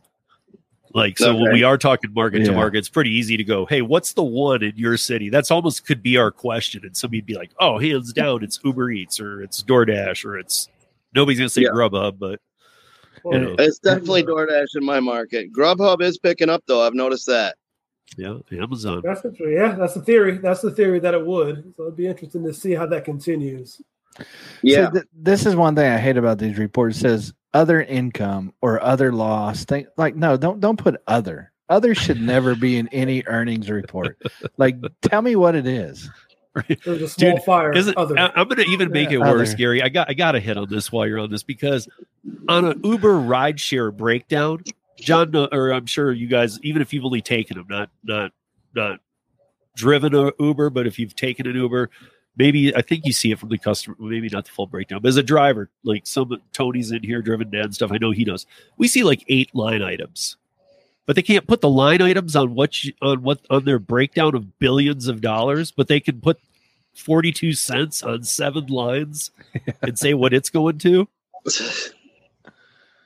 Like 0.93 1.17
so, 1.17 1.35
when 1.35 1.53
we 1.53 1.63
are 1.63 1.77
talking 1.77 2.13
market 2.13 2.45
to 2.45 2.51
market, 2.51 2.79
it's 2.79 2.89
pretty 2.89 3.11
easy 3.11 3.37
to 3.37 3.43
go, 3.43 3.65
"Hey, 3.65 3.81
what's 3.81 4.13
the 4.13 4.23
one 4.23 4.63
in 4.63 4.73
your 4.75 4.97
city?" 4.97 5.29
That's 5.29 5.51
almost 5.51 5.85
could 5.85 6.03
be 6.03 6.17
our 6.17 6.31
question, 6.31 6.85
and 6.85 6.95
somebody'd 6.95 7.25
be 7.25 7.35
like, 7.35 7.51
"Oh, 7.59 7.79
hands 7.79 8.11
down, 8.13 8.43
it's 8.43 8.59
Uber 8.63 8.91
Eats 8.91 9.19
or 9.19 9.41
it's 9.41 9.63
DoorDash 9.63 10.25
or 10.25 10.37
it's 10.37 10.67
nobody's 11.15 11.39
gonna 11.39 11.49
say 11.49 11.61
Yeah. 11.61 11.69
Grubhub, 11.69 12.19
but 12.19 12.39
Well, 13.23 13.39
know. 13.39 13.55
It's 13.59 13.79
definitely 13.79 14.23
DoorDash 14.23 14.75
in 14.75 14.83
my 14.83 14.99
market. 14.99 15.53
Grubhub 15.53 16.01
is 16.01 16.17
picking 16.17 16.49
up 16.49 16.63
though. 16.67 16.81
I've 16.85 16.93
noticed 16.93 17.27
that. 17.27 17.55
yeah, 18.17 18.37
Amazon. 18.51 19.01
That's 19.03 19.21
the 19.21 19.33
yeah, 19.39 19.75
that's 19.75 19.93
the 19.93 20.01
theory. 20.01 20.37
That's 20.37 20.61
the 20.61 20.71
theory 20.71 20.99
that 20.99 21.13
it 21.13 21.25
would. 21.25 21.73
So 21.77 21.83
it'd 21.83 21.95
be 21.95 22.07
interesting 22.07 22.43
to 22.45 22.53
see 22.53 22.73
how 22.73 22.85
that 22.87 23.05
continues. 23.05 23.81
Yeah. 24.61 24.87
See, 24.87 24.93
th- 24.93 25.05
this 25.13 25.45
is 25.45 25.55
one 25.55 25.75
thing 25.75 25.89
I 25.89 25.97
hate 25.97 26.17
about 26.17 26.37
these 26.37 26.57
reports. 26.57 26.97
It 26.97 27.01
says 27.01 27.33
other 27.53 27.81
income 27.81 28.53
or 28.61 28.81
other 28.81 29.11
loss. 29.11 29.65
Think 29.65 29.87
like 29.97 30.15
no, 30.15 30.37
don't 30.37 30.59
don't 30.59 30.77
put 30.77 31.01
other. 31.07 31.51
Other 31.69 31.95
should 31.95 32.21
never 32.21 32.55
be 32.55 32.77
in 32.77 32.89
any 32.89 33.23
earnings 33.27 33.69
report. 33.69 34.21
Like, 34.57 34.75
tell 35.01 35.21
me 35.21 35.37
what 35.37 35.55
it 35.55 35.65
is. 35.65 36.09
There's 36.83 37.01
a 37.01 37.07
small 37.07 37.35
Dude, 37.35 37.43
fire. 37.43 37.71
Is 37.71 37.87
it, 37.87 37.97
other. 37.97 38.19
I, 38.19 38.25
am 38.35 38.47
going 38.49 38.57
to 38.57 38.69
even 38.69 38.91
make 38.91 39.09
it 39.11 39.19
worse, 39.19 39.49
Other. 39.49 39.57
Gary. 39.57 39.81
I 39.81 39.87
got 39.87 40.09
I 40.09 40.13
got 40.13 40.33
to 40.33 40.39
hit 40.41 40.57
on 40.57 40.67
this 40.69 40.91
while 40.91 41.07
you're 41.07 41.19
on 41.19 41.31
this 41.31 41.43
because 41.43 41.87
on 42.49 42.65
an 42.65 42.81
Uber 42.83 43.13
rideshare 43.13 43.95
breakdown, 43.95 44.63
John, 44.99 45.33
uh, 45.33 45.47
or 45.53 45.71
I'm 45.71 45.85
sure 45.85 46.11
you 46.11 46.27
guys, 46.27 46.59
even 46.61 46.81
if 46.81 46.91
you've 46.91 47.05
only 47.05 47.21
taken 47.21 47.57
them, 47.57 47.67
not 47.69 47.89
not 48.03 48.31
not 48.75 48.99
driven 49.75 50.13
a 50.13 50.31
Uber, 50.39 50.71
but 50.71 50.87
if 50.87 50.99
you've 50.99 51.15
taken 51.15 51.47
an 51.47 51.55
Uber, 51.55 51.89
maybe 52.37 52.75
I 52.75 52.81
think 52.81 53.05
you 53.05 53.13
see 53.13 53.31
it 53.31 53.39
from 53.39 53.49
the 53.49 53.57
customer. 53.57 53.95
Maybe 53.99 54.29
not 54.29 54.45
the 54.45 54.51
full 54.51 54.67
breakdown, 54.67 55.01
but 55.01 55.09
as 55.09 55.17
a 55.17 55.23
driver, 55.23 55.69
like 55.83 56.07
some 56.07 56.41
Tony's 56.53 56.91
in 56.91 57.03
here, 57.03 57.21
driven 57.21 57.49
dad 57.49 57.65
and 57.65 57.75
stuff. 57.75 57.91
I 57.91 57.97
know 57.97 58.11
he 58.11 58.25
knows. 58.25 58.45
We 58.77 58.87
see 58.87 59.03
like 59.03 59.23
eight 59.27 59.53
line 59.55 59.81
items. 59.81 60.37
But 61.07 61.15
they 61.15 61.23
can't 61.23 61.47
put 61.47 61.61
the 61.61 61.69
line 61.69 62.01
items 62.01 62.35
on 62.35 62.53
what 62.53 62.83
you, 62.83 62.93
on 63.01 63.23
what 63.23 63.39
on 63.49 63.65
their 63.65 63.79
breakdown 63.79 64.35
of 64.35 64.59
billions 64.59 65.07
of 65.07 65.19
dollars, 65.19 65.71
but 65.71 65.87
they 65.87 65.99
can 65.99 66.21
put 66.21 66.39
42 66.95 67.53
cents 67.53 68.03
on 68.03 68.23
seven 68.23 68.67
lines 68.67 69.31
and 69.81 69.97
say 69.97 70.13
what 70.13 70.33
it's 70.33 70.49
going 70.49 70.77
to. 70.79 71.07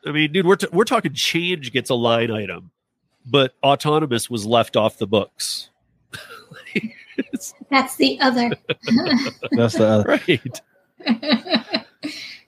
I 0.06 0.12
mean, 0.12 0.32
dude, 0.32 0.46
we're, 0.46 0.58
t- 0.58 0.68
we're 0.72 0.84
talking 0.84 1.14
change 1.14 1.72
gets 1.72 1.90
a 1.90 1.96
line 1.96 2.32
item, 2.32 2.72
but 3.26 3.56
autonomous 3.64 4.30
was 4.30 4.46
left 4.46 4.76
off 4.76 4.98
the 4.98 5.08
books. 5.08 5.70
It's- 7.18 7.54
That's 7.72 7.96
the 7.98 8.20
other. 8.22 8.52
That's 9.52 9.76
the 9.76 9.88
other. 9.88 10.20
right. 10.28 10.62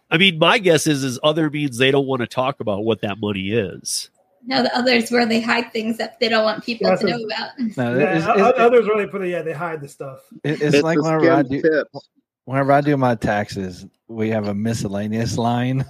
I 0.10 0.18
mean, 0.18 0.40
my 0.40 0.58
guess 0.60 0.88
is 0.88 1.04
is 1.04 1.20
other 1.24 1.50
means 1.50 1.78
they 1.78 1.92
don't 1.92 2.08
want 2.08 2.22
to 2.22 2.28
talk 2.28 2.60
about 2.60 2.84
what 2.86 3.02
that 3.02 3.20
money 3.20 3.52
is. 3.52 4.10
no, 4.46 4.64
the 4.64 4.76
others 4.78 5.12
where 5.12 5.26
they 5.26 5.42
hide 5.42 5.72
things 5.74 5.98
that 5.98 6.20
they 6.20 6.30
don't 6.30 6.44
want 6.46 6.64
people 6.64 6.88
Yeah, 6.90 6.96
to 6.96 7.06
know 7.08 7.20
about. 7.26 7.50
No, 7.78 7.98
yeah, 8.00 8.18
it's, 8.18 8.26
o- 8.26 8.34
it's- 8.34 8.54
others 8.58 8.88
really 8.88 9.08
put 9.08 9.22
it. 9.24 9.30
Yeah, 9.30 9.42
they 9.42 9.54
hide 9.54 9.82
the 9.82 9.88
stuff. 9.90 10.20
it's, 10.44 10.62
it's 10.62 10.84
like 10.84 10.98
the 10.98 11.04
whenever 11.04 11.32
I 11.32 11.44
do 11.44 11.62
tips. 11.62 12.10
whenever 12.46 12.72
I 12.72 12.82
do 12.82 12.96
my 12.96 13.16
taxes, 13.16 13.86
we 14.08 14.30
have 14.30 14.48
a 14.48 14.54
miscellaneous 14.54 15.38
line 15.38 15.86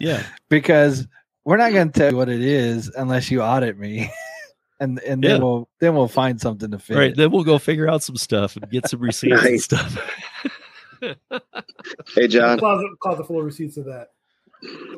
Yeah. 0.00 0.22
because 0.48 1.06
we're 1.44 1.56
not 1.56 1.72
going 1.72 1.90
to 1.92 1.98
tell 1.98 2.10
you 2.10 2.16
what 2.16 2.28
it 2.28 2.40
is 2.42 2.88
unless 2.96 3.30
you 3.30 3.42
audit 3.42 3.78
me, 3.78 4.10
and 4.82 4.98
and 5.00 5.22
then 5.22 5.40
we'll 5.42 5.68
then 5.80 5.94
we'll 5.94 6.08
find 6.08 6.40
something 6.40 6.70
to 6.70 6.78
fit. 6.78 6.96
Right. 6.96 7.10
it. 7.10 7.16
Then 7.16 7.30
we'll 7.30 7.44
go 7.44 7.58
figure 7.58 7.88
out 7.88 8.02
some 8.02 8.16
stuff 8.16 8.56
and 8.56 8.68
get 8.70 8.88
some 8.88 9.00
receipts 9.00 9.40
and 9.42 9.50
Nice. 9.52 9.64
stuff. 9.64 9.98
Hey 12.14 12.28
John. 12.28 12.58
Closet, 12.58 12.86
closet 13.00 13.26
full 13.26 13.40
of 13.40 13.44
receipts 13.44 13.76
of 13.76 13.86
that. 13.86 14.10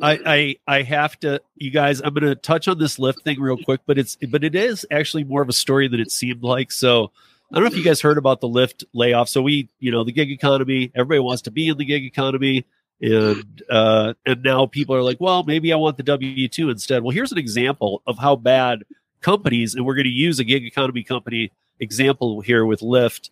I, 0.03 0.19
I 0.27 0.77
I 0.79 0.83
have 0.83 1.19
to 1.21 1.41
you 1.55 1.71
guys 1.71 2.03
I'm 2.03 2.13
going 2.13 2.25
to 2.25 2.35
touch 2.35 2.69
on 2.69 2.79
this 2.79 2.99
Lyft 2.99 3.23
thing 3.23 3.41
real 3.41 3.57
quick 3.57 3.81
but 3.87 3.97
it's 3.97 4.17
but 4.29 4.45
it 4.45 4.55
is 4.55 4.85
actually 4.91 5.25
more 5.25 5.41
of 5.41 5.49
a 5.49 5.55
story 5.55 5.89
than 5.89 6.01
it 6.01 6.11
seemed 6.11 6.43
like 6.43 6.71
so 6.71 7.11
I 7.51 7.55
don't 7.55 7.65
know 7.65 7.71
if 7.71 7.77
you 7.79 7.83
guys 7.83 8.03
heard 8.03 8.19
about 8.19 8.43
the 8.43 8.49
Lyft 8.49 8.85
layoff 8.93 9.31
so 9.31 9.41
we 9.41 9.71
you 9.79 9.91
know 9.91 10.05
the 10.05 10.13
gig 10.13 10.31
economy 10.31 10.93
everybody 10.95 11.21
wants 11.21 11.41
to 11.43 11.51
be 11.51 11.69
in 11.69 11.79
the 11.79 11.87
gig 11.87 12.05
economy 12.05 12.67
and 13.01 13.63
uh 13.71 14.13
and 14.27 14.43
now 14.43 14.67
people 14.67 14.95
are 14.95 15.03
like 15.03 15.19
well 15.19 15.45
maybe 15.45 15.73
I 15.73 15.77
want 15.77 15.97
the 15.97 16.03
W2 16.03 16.71
instead 16.71 17.03
well 17.03 17.13
here's 17.13 17.33
an 17.33 17.39
example 17.39 18.03
of 18.07 18.19
how 18.19 18.37
bad 18.37 18.83
companies 19.25 19.75
and 19.75 19.85
we're 19.87 19.95
going 19.95 20.05
to 20.05 20.11
use 20.11 20.39
a 20.39 20.45
gig 20.45 20.65
economy 20.65 21.03
company 21.03 21.51
example 21.81 22.41
here 22.41 22.65
with 22.65 22.81
Lyft 22.81 23.31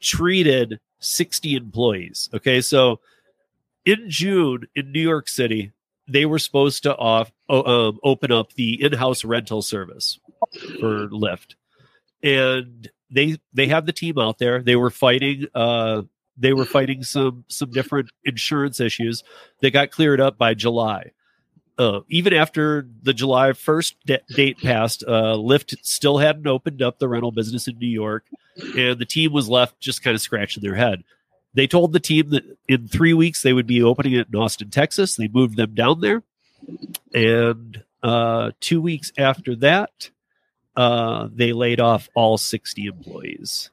treated 0.00 0.78
60 1.00 1.56
employees 1.56 2.28
okay 2.34 2.60
so 2.60 3.00
in 3.84 4.08
June 4.08 4.66
in 4.74 4.92
New 4.92 5.00
York 5.00 5.28
City, 5.28 5.72
they 6.08 6.26
were 6.26 6.38
supposed 6.38 6.82
to 6.84 6.96
off 6.96 7.32
um, 7.48 7.98
open 8.02 8.32
up 8.32 8.52
the 8.54 8.82
in-house 8.82 9.24
rental 9.24 9.62
service 9.62 10.18
for 10.80 11.08
Lyft, 11.08 11.54
and 12.22 12.90
they 13.10 13.38
they 13.52 13.66
have 13.66 13.86
the 13.86 13.92
team 13.92 14.18
out 14.18 14.38
there. 14.38 14.62
They 14.62 14.76
were 14.76 14.90
fighting. 14.90 15.46
Uh, 15.54 16.02
they 16.36 16.52
were 16.52 16.64
fighting 16.64 17.02
some 17.02 17.44
some 17.48 17.70
different 17.70 18.10
insurance 18.24 18.80
issues. 18.80 19.22
They 19.60 19.70
got 19.70 19.90
cleared 19.90 20.20
up 20.20 20.38
by 20.38 20.54
July. 20.54 21.12
Uh, 21.82 22.00
even 22.08 22.32
after 22.32 22.86
the 23.02 23.12
July 23.12 23.52
first 23.52 23.96
da- 24.06 24.18
date 24.28 24.58
passed, 24.58 25.02
uh, 25.06 25.36
Lyft 25.36 25.74
still 25.82 26.18
hadn't 26.18 26.46
opened 26.46 26.82
up 26.82 26.98
the 26.98 27.08
rental 27.08 27.32
business 27.32 27.66
in 27.66 27.78
New 27.78 27.88
York, 27.88 28.24
and 28.76 28.98
the 28.98 29.06
team 29.06 29.32
was 29.32 29.48
left 29.48 29.80
just 29.80 30.02
kind 30.02 30.14
of 30.14 30.20
scratching 30.20 30.62
their 30.62 30.74
head 30.74 31.04
they 31.54 31.66
told 31.66 31.92
the 31.92 32.00
team 32.00 32.30
that 32.30 32.44
in 32.68 32.88
three 32.88 33.14
weeks 33.14 33.42
they 33.42 33.52
would 33.52 33.66
be 33.66 33.82
opening 33.82 34.14
it 34.14 34.28
in 34.32 34.38
Austin, 34.38 34.70
Texas. 34.70 35.16
They 35.16 35.28
moved 35.28 35.56
them 35.56 35.74
down 35.74 36.00
there. 36.00 36.22
And 37.12 37.82
uh, 38.02 38.52
two 38.60 38.80
weeks 38.80 39.12
after 39.18 39.56
that, 39.56 40.10
uh, 40.76 41.28
they 41.32 41.52
laid 41.52 41.80
off 41.80 42.08
all 42.14 42.38
60 42.38 42.86
employees. 42.86 43.70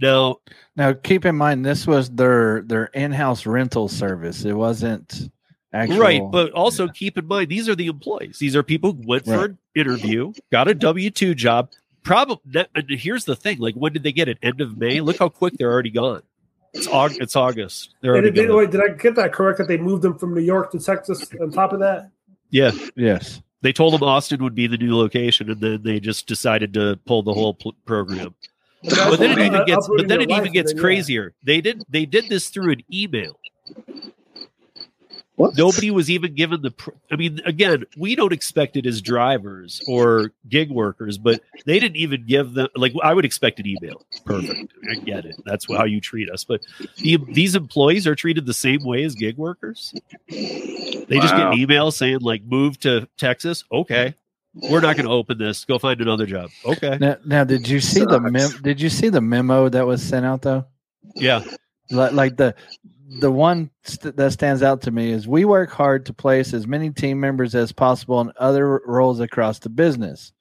Now, 0.00 0.38
Now, 0.74 0.92
keep 0.92 1.24
in 1.24 1.36
mind, 1.36 1.64
this 1.64 1.86
was 1.86 2.10
their 2.10 2.62
their 2.62 2.86
in 2.86 3.12
house 3.12 3.46
rental 3.46 3.86
service. 3.86 4.44
It 4.44 4.54
wasn't 4.54 5.30
actual. 5.74 5.98
right, 5.98 6.22
but 6.30 6.52
also 6.52 6.88
keep 6.88 7.18
in 7.18 7.26
mind 7.26 7.50
these 7.50 7.68
are 7.68 7.74
the 7.74 7.86
employees. 7.88 8.38
These 8.38 8.56
are 8.56 8.62
people 8.62 8.92
who 8.92 9.02
went 9.06 9.24
for 9.26 9.44
an 9.46 9.58
interview, 9.74 10.32
got 10.50 10.68
a 10.68 10.74
W 10.74 11.10
two 11.10 11.34
job. 11.34 11.70
Probably. 12.02 12.66
And 12.74 12.86
here's 12.88 13.24
the 13.24 13.34
thing: 13.36 13.58
like, 13.58 13.74
when 13.74 13.92
did 13.92 14.02
they 14.02 14.12
get 14.12 14.28
it? 14.28 14.38
End 14.42 14.60
of 14.60 14.76
May. 14.78 15.00
Look 15.00 15.18
how 15.18 15.28
quick 15.28 15.54
they're 15.58 15.72
already 15.72 15.90
gone. 15.90 16.22
It's 16.74 16.86
August. 16.88 17.20
It's 17.20 17.36
August. 17.36 17.94
They're 18.00 18.12
already 18.12 18.30
did, 18.30 18.48
gone. 18.48 18.56
wait, 18.56 18.70
did 18.70 18.80
I 18.80 18.88
get 18.94 19.14
that 19.14 19.32
correct? 19.32 19.58
That 19.58 19.68
they 19.68 19.76
moved 19.78 20.02
them 20.02 20.18
from 20.18 20.34
New 20.34 20.40
York 20.42 20.72
to 20.72 20.78
Texas. 20.78 21.24
On 21.40 21.50
top 21.50 21.72
of 21.72 21.80
that, 21.80 22.10
Yeah, 22.50 22.72
yes. 22.96 23.40
they 23.62 23.72
told 23.72 23.94
them 23.94 24.02
Austin 24.02 24.42
would 24.42 24.54
be 24.54 24.66
the 24.66 24.76
new 24.76 24.96
location, 24.96 25.50
and 25.50 25.60
then 25.60 25.82
they 25.82 26.00
just 26.00 26.26
decided 26.26 26.74
to 26.74 26.98
pull 27.06 27.22
the 27.22 27.32
whole 27.32 27.54
pl- 27.54 27.76
program. 27.86 28.34
But 28.82 29.16
then 29.18 29.38
it 29.38 29.46
even 29.46 29.64
gets. 29.66 29.88
But 29.88 30.08
then 30.08 30.20
it 30.20 30.30
even 30.30 30.52
gets 30.52 30.74
crazier. 30.74 31.32
They 31.42 31.60
did. 31.62 31.84
They 31.88 32.04
did 32.04 32.28
this 32.28 32.48
through 32.50 32.72
an 32.72 32.82
email. 32.92 33.38
What? 35.36 35.56
Nobody 35.58 35.90
was 35.90 36.10
even 36.10 36.34
given 36.34 36.62
the. 36.62 36.70
Pr- 36.70 36.90
I 37.10 37.16
mean, 37.16 37.40
again, 37.44 37.84
we 37.96 38.14
don't 38.14 38.32
expect 38.32 38.76
it 38.76 38.86
as 38.86 39.02
drivers 39.02 39.82
or 39.88 40.30
gig 40.48 40.70
workers, 40.70 41.18
but 41.18 41.40
they 41.66 41.80
didn't 41.80 41.96
even 41.96 42.24
give 42.24 42.54
them. 42.54 42.68
Like 42.76 42.92
I 43.02 43.12
would 43.12 43.24
expect 43.24 43.58
an 43.58 43.66
email. 43.66 44.02
Perfect. 44.24 44.72
I 44.88 44.94
get 44.94 45.24
it. 45.24 45.34
That's 45.44 45.66
how 45.68 45.84
you 45.84 46.00
treat 46.00 46.30
us. 46.30 46.44
But 46.44 46.60
the, 46.98 47.18
these 47.28 47.56
employees 47.56 48.06
are 48.06 48.14
treated 48.14 48.46
the 48.46 48.54
same 48.54 48.84
way 48.84 49.02
as 49.02 49.16
gig 49.16 49.36
workers. 49.36 49.92
They 50.28 51.06
just 51.18 51.34
get 51.34 51.48
an 51.48 51.58
email 51.58 51.90
saying 51.90 52.20
like, 52.20 52.44
"Move 52.44 52.78
to 52.80 53.08
Texas." 53.16 53.64
Okay, 53.72 54.14
we're 54.54 54.80
not 54.80 54.96
going 54.96 55.06
to 55.06 55.12
open 55.12 55.38
this. 55.38 55.64
Go 55.64 55.78
find 55.78 56.00
another 56.00 56.26
job. 56.26 56.50
Okay. 56.64 56.96
Now, 57.00 57.16
now 57.24 57.44
did 57.44 57.68
you 57.68 57.80
see 57.80 58.04
the 58.04 58.20
mem- 58.20 58.62
Did 58.62 58.80
you 58.80 58.88
see 58.88 59.08
the 59.08 59.20
memo 59.20 59.68
that 59.68 59.86
was 59.86 60.02
sent 60.02 60.24
out 60.24 60.42
though? 60.42 60.66
Yeah. 61.16 61.42
Like, 61.90 62.12
like 62.12 62.36
the 62.36 62.54
the 63.20 63.30
one 63.30 63.70
st- 63.84 64.16
that 64.16 64.32
stands 64.32 64.62
out 64.62 64.82
to 64.82 64.90
me 64.90 65.10
is 65.10 65.28
we 65.28 65.44
work 65.44 65.70
hard 65.70 66.06
to 66.06 66.12
place 66.14 66.54
as 66.54 66.66
many 66.66 66.90
team 66.90 67.20
members 67.20 67.54
as 67.54 67.72
possible 67.72 68.20
in 68.20 68.32
other 68.38 68.80
roles 68.86 69.20
across 69.20 69.58
the 69.58 69.68
business. 69.68 70.32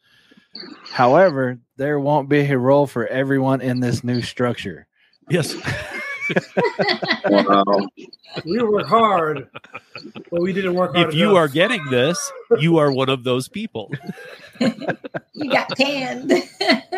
However, 0.92 1.60
there 1.78 2.00
won't 2.00 2.30
be 2.30 2.42
a 2.42 2.58
role 2.58 2.88
for 2.88 3.08
everyone 3.08 3.62
in 3.62 3.80
this 3.80 4.04
new 4.04 4.22
structure. 4.22 4.88
Yes. 5.30 5.56
Wow. 7.30 7.64
we 8.46 8.64
work 8.64 8.88
hard, 8.88 9.50
but 10.32 10.42
we 10.42 10.54
didn't 10.54 10.74
work 10.74 10.96
hard. 10.96 11.10
if 11.10 11.16
you 11.16 11.36
are 11.36 11.50
getting 11.50 11.84
this, 11.90 12.32
you 12.60 12.78
are 12.78 12.92
one 12.94 13.10
of 13.10 13.26
those 13.26 13.50
people. 13.50 13.92
You 15.36 15.50
got 15.50 15.76
tanned. 15.76 16.32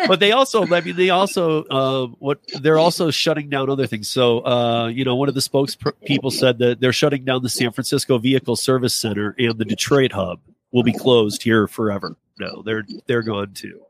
But 0.08 0.20
they 0.20 0.30
also, 0.30 0.64
I 0.66 0.82
mean, 0.82 0.94
they 0.94 1.10
also, 1.10 1.64
uh, 1.64 2.06
what 2.18 2.38
they're 2.60 2.78
also 2.78 3.10
shutting 3.10 3.48
down 3.48 3.68
other 3.70 3.86
things. 3.88 4.08
So, 4.08 4.40
uh, 4.46 4.86
you 4.86 5.04
know, 5.04 5.16
one 5.16 5.28
of 5.28 5.34
the 5.34 5.40
spokespeople 5.40 6.30
said 6.30 6.58
that 6.58 6.80
they're 6.80 6.92
shutting 6.92 7.24
down 7.24 7.42
the 7.42 7.48
San 7.48 7.72
Francisco 7.72 8.18
Vehicle 8.18 8.54
Service 8.54 8.94
Center 8.94 9.34
and 9.38 9.58
the 9.58 9.64
Detroit 9.64 10.12
hub 10.12 10.38
will 10.70 10.84
be 10.84 10.92
closed 10.92 11.42
here 11.42 11.66
forever. 11.66 12.14
No, 12.38 12.62
they're 12.62 12.84
they're 13.06 13.22
gone 13.22 13.54
too. 13.54 13.80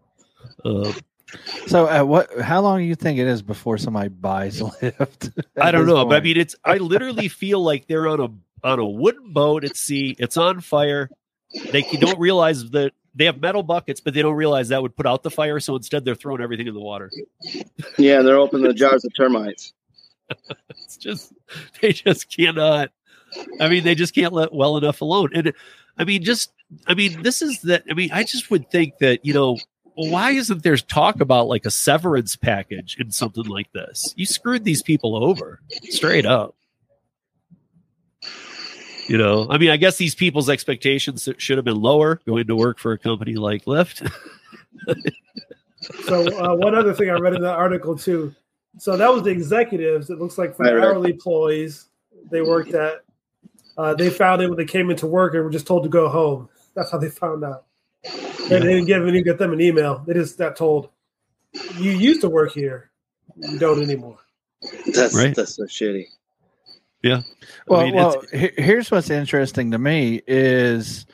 Um, 0.65 0.95
So, 1.67 1.87
uh, 1.87 2.05
what? 2.05 2.41
How 2.41 2.61
long 2.63 2.79
do 2.79 2.85
you 2.85 2.95
think 2.95 3.19
it 3.19 3.27
is 3.27 3.43
before 3.43 3.77
somebody 3.77 4.09
buys 4.09 4.61
Lyft? 4.63 5.33
I 5.61 5.71
don't 5.71 5.87
this 5.87 5.95
know, 5.95 6.05
but 6.07 6.17
I 6.17 6.21
mean, 6.21 6.39
it's 6.39 6.55
I 6.65 6.79
literally 6.79 7.29
feel 7.29 7.61
like 7.63 7.89
they're 7.89 8.09
on 8.09 8.21
a 8.21 8.29
on 8.67 8.79
a 8.79 8.87
wooden 8.87 9.33
boat 9.33 9.65
at 9.65 9.77
sea. 9.77 10.17
It's 10.19 10.37
on 10.37 10.61
fire. 10.61 11.11
They 11.73 11.83
don't 11.83 12.19
realize 12.19 12.71
that 12.71 12.93
they 13.17 13.25
have 13.25 13.41
metal 13.41 13.63
buckets, 13.63 14.01
but 14.01 14.15
they 14.15 14.23
don't 14.23 14.37
realize 14.37 14.69
that 14.69 14.83
would 14.83 14.95
put 14.95 15.07
out 15.07 15.23
the 15.23 15.31
fire. 15.31 15.59
So 15.59 15.75
instead, 15.75 16.05
they're 16.05 16.15
throwing 16.15 16.43
everything 16.43 16.67
in 16.67 16.75
the 16.75 16.81
water. 16.81 17.11
Yeah, 17.99 18.21
they're 18.23 18.37
opening 18.37 18.67
the 18.67 18.75
jars 18.75 19.05
of 19.05 19.15
termites. 19.17 19.73
It's 20.69 20.97
just 20.97 21.33
they 21.81 21.93
just 21.93 22.35
cannot. 22.35 22.91
I 23.61 23.69
mean, 23.69 23.85
they 23.85 23.95
just 23.95 24.15
can't 24.15 24.33
let 24.33 24.53
well 24.53 24.77
enough 24.77 25.01
alone. 25.01 25.31
And 25.35 25.53
I 25.99 26.05
mean, 26.05 26.23
just 26.23 26.53
I 26.87 26.95
mean, 26.95 27.23
this 27.23 27.43
is 27.43 27.61
that. 27.63 27.85
I 27.91 27.95
mean, 27.95 28.11
I 28.13 28.23
just 28.23 28.51
would 28.51 28.71
think 28.71 28.99
that 28.99 29.25
you 29.25 29.35
know. 29.35 29.59
Why 29.95 30.33
isn't 30.33 30.63
there 30.63 30.77
talk 30.77 31.21
about 31.21 31.47
like 31.49 31.65
a 31.65 31.71
severance 31.71 32.37
package 32.37 32.99
in 33.01 33.11
something 33.11 33.47
like 33.47 33.73
this? 33.73 34.13
You 34.15 34.27
screwed 34.27 34.63
these 34.65 34.83
people 34.83 35.17
over 35.25 35.61
straight 35.89 36.27
up. 36.27 36.56
You 39.09 39.19
know, 39.19 39.47
I 39.51 39.59
mean, 39.59 39.71
I 39.71 39.77
guess 39.77 39.97
these 39.99 40.15
people's 40.15 40.49
expectations 40.51 41.29
should 41.39 41.59
have 41.59 41.65
been 41.65 41.81
lower 41.81 42.21
going 42.27 42.47
to 42.49 42.57
work 42.57 42.79
for 42.79 42.93
a 42.93 42.99
company 42.99 43.35
like 43.35 43.65
Lyft. 43.65 44.11
So 46.05 46.27
uh, 46.39 46.57
one 46.57 46.75
other 46.75 46.93
thing 46.93 47.11
I 47.11 47.15
read 47.15 47.35
in 47.35 47.43
that 47.43 47.55
article 47.55 47.97
too. 47.97 48.35
So 48.79 48.97
that 48.97 49.13
was 49.13 49.23
the 49.23 49.31
executives. 49.31 50.11
It 50.11 50.19
looks 50.19 50.37
like 50.37 50.57
for 50.57 50.65
the 50.65 50.75
Right, 50.75 50.79
right. 50.79 50.95
hourly 50.95 51.13
employees 51.13 51.87
they 52.31 52.43
worked 52.43 52.75
at, 52.75 53.05
uh, 53.79 53.95
they 53.95 54.11
found 54.11 54.43
it 54.43 54.49
when 54.49 54.57
they 54.57 54.65
came 54.65 54.91
into 54.91 55.07
work 55.07 55.35
and 55.35 55.45
were 55.45 55.51
just 55.51 55.67
told 55.67 55.85
to 55.85 55.89
go 55.89 56.09
home. 56.09 56.49
That's 56.75 56.91
how 56.91 56.99
they 56.99 57.09
found 57.09 57.45
out. 57.45 57.67
And 58.05 58.51
they 58.51 58.61
didn't 58.61 58.87
give 58.87 59.07
any 59.07 59.23
get 59.23 59.39
them 59.39 59.53
an 59.53 59.61
email. 59.61 60.03
They 60.07 60.15
just 60.15 60.39
got 60.39 60.57
told, 60.57 60.89
"You 61.79 61.93
used 61.93 62.21
to 62.23 62.29
work 62.29 62.53
here, 62.53 62.91
you 63.37 63.59
don't 63.59 63.81
anymore." 63.83 64.19
That's 64.93 65.15
Right. 65.15 65.35
that's 65.35 65.55
so 65.57 65.65
shitty. 65.65 66.07
I 67.15 67.23
Well, 67.69 67.85
mean, 67.85 67.95
well 67.95 68.23
here's 68.33 68.91
what's 68.91 69.11
interesting 69.11 69.71
to 69.73 69.79
me 69.79 70.23
is 70.27 71.07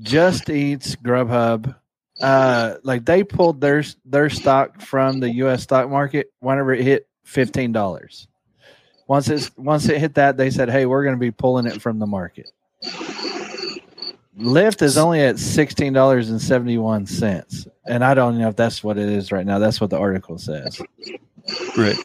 Just 0.00 0.48
Eats, 0.50 0.96
Grubhub, 0.96 1.74
uh, 2.20 2.74
like 2.82 3.04
they 3.04 3.22
pulled 3.24 3.60
their 3.60 3.84
their 4.04 4.30
stock 4.30 4.80
from 4.80 5.20
the 5.20 5.30
U.S. 5.36 5.62
stock 5.62 5.88
market 5.88 6.32
whenever 6.40 6.72
it 6.72 6.82
hit 6.82 7.08
fifteen 7.24 7.72
dollars. 7.72 8.26
Once 9.06 9.28
it's 9.28 9.50
once 9.56 9.88
it 9.88 9.98
hit 9.98 10.14
that, 10.14 10.36
they 10.36 10.50
said, 10.50 10.68
"Hey, 10.68 10.86
we're 10.86 11.02
going 11.04 11.14
to 11.14 11.20
be 11.20 11.30
pulling 11.30 11.66
it 11.66 11.80
from 11.80 11.98
the 11.98 12.06
market." 12.06 12.50
Lyft 14.38 14.82
is 14.82 14.96
only 14.96 15.20
at 15.20 15.38
sixteen 15.38 15.92
dollars 15.92 16.30
and 16.30 16.40
seventy 16.40 16.78
one 16.78 17.06
cents, 17.06 17.66
and 17.86 18.04
I 18.04 18.14
don't 18.14 18.38
know 18.38 18.48
if 18.48 18.56
that's 18.56 18.84
what 18.84 18.98
it 18.98 19.08
is 19.08 19.32
right 19.32 19.46
now. 19.46 19.58
That's 19.58 19.80
what 19.80 19.90
the 19.90 19.98
article 19.98 20.38
says, 20.38 20.80
right. 21.76 21.96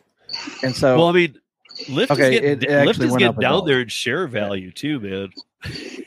and 0.63 0.75
so 0.75 0.97
well, 0.97 1.07
I 1.07 1.11
mean, 1.11 1.39
Lyft 1.87 2.11
Okay, 2.11 2.35
is 2.35 2.59
getting, 2.59 2.69
Lyft 2.87 3.01
is 3.03 3.15
getting 3.17 3.39
down 3.39 3.65
there 3.65 3.81
in 3.81 3.87
share 3.87 4.27
value 4.27 4.71
too, 4.71 4.99
man. 4.99 5.29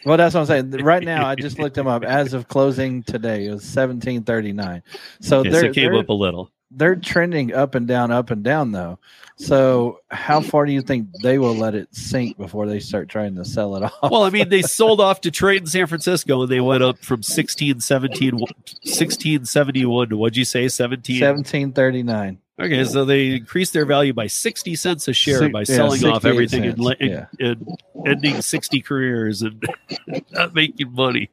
Well, 0.05 0.17
that's 0.17 0.35
what 0.35 0.41
I'm 0.43 0.47
saying. 0.47 0.71
Right 0.85 1.03
now, 1.03 1.27
I 1.27 1.35
just 1.35 1.59
looked 1.59 1.77
them 1.77 1.87
up. 1.87 2.05
As 2.05 2.33
of 2.35 2.49
closing 2.49 3.03
today, 3.03 3.47
it 3.47 3.51
was 3.51 3.63
1739. 3.63 4.83
So 5.21 5.41
Okay, 5.41 5.51
they're 5.51 5.65
it 5.67 5.75
came 5.75 5.93
they're, 5.93 6.01
up 6.01 6.09
a 6.09 6.13
little. 6.13 6.51
they're 6.71 6.97
trending 6.97 7.55
up 7.55 7.75
and 7.75 7.87
down, 7.89 8.11
up 8.11 8.31
and 8.31 8.43
down 8.45 8.73
though. 8.73 8.99
So 9.39 10.01
how 10.11 10.41
far 10.41 10.65
do 10.67 10.73
you 10.73 10.81
think 10.83 11.09
they 11.23 11.39
will 11.39 11.55
let 11.55 11.75
it 11.75 11.95
sink 11.95 12.39
before 12.39 12.67
they 12.67 12.81
start 12.81 13.09
trying 13.09 13.35
to 13.37 13.45
sell 13.45 13.77
it 13.77 13.83
off? 14.03 14.11
Well, 14.11 14.23
I 14.25 14.31
mean, 14.31 14.49
they 14.49 14.63
sold 14.63 15.01
off 15.01 15.21
Detroit 15.21 15.59
and 15.59 15.69
San 15.69 15.87
Francisco, 15.87 16.43
and 16.43 16.51
they 16.51 16.61
went 16.61 16.83
up 16.83 16.99
from 16.99 17.23
16, 17.23 17.81
17, 17.81 18.33
1671 18.35 20.09
to 20.11 20.17
what'd 20.17 20.37
you 20.37 20.45
say, 20.45 20.69
17? 20.69 21.17
1739. 21.21 22.39
Okay, 22.59 22.85
so 22.85 23.05
they 23.05 23.37
increased 23.37 23.75
their 23.75 23.85
value 23.85 24.15
by 24.15 24.29
60 24.29 24.75
cents 24.77 25.09
a 25.09 25.13
share 25.13 25.41
Six- 25.41 25.53
by 25.53 25.61
yeah, 25.61 25.65
selling 25.65 26.05
off 26.07 26.25
everything 26.25 26.65
and, 26.65 26.79
le- 26.79 26.97
yeah. 27.01 27.27
and 27.39 27.79
ending 28.07 28.41
60 28.41 28.81
careers 28.81 29.43
and 29.43 29.63
not 30.31 30.55
making 30.55 30.93
money. 30.93 31.29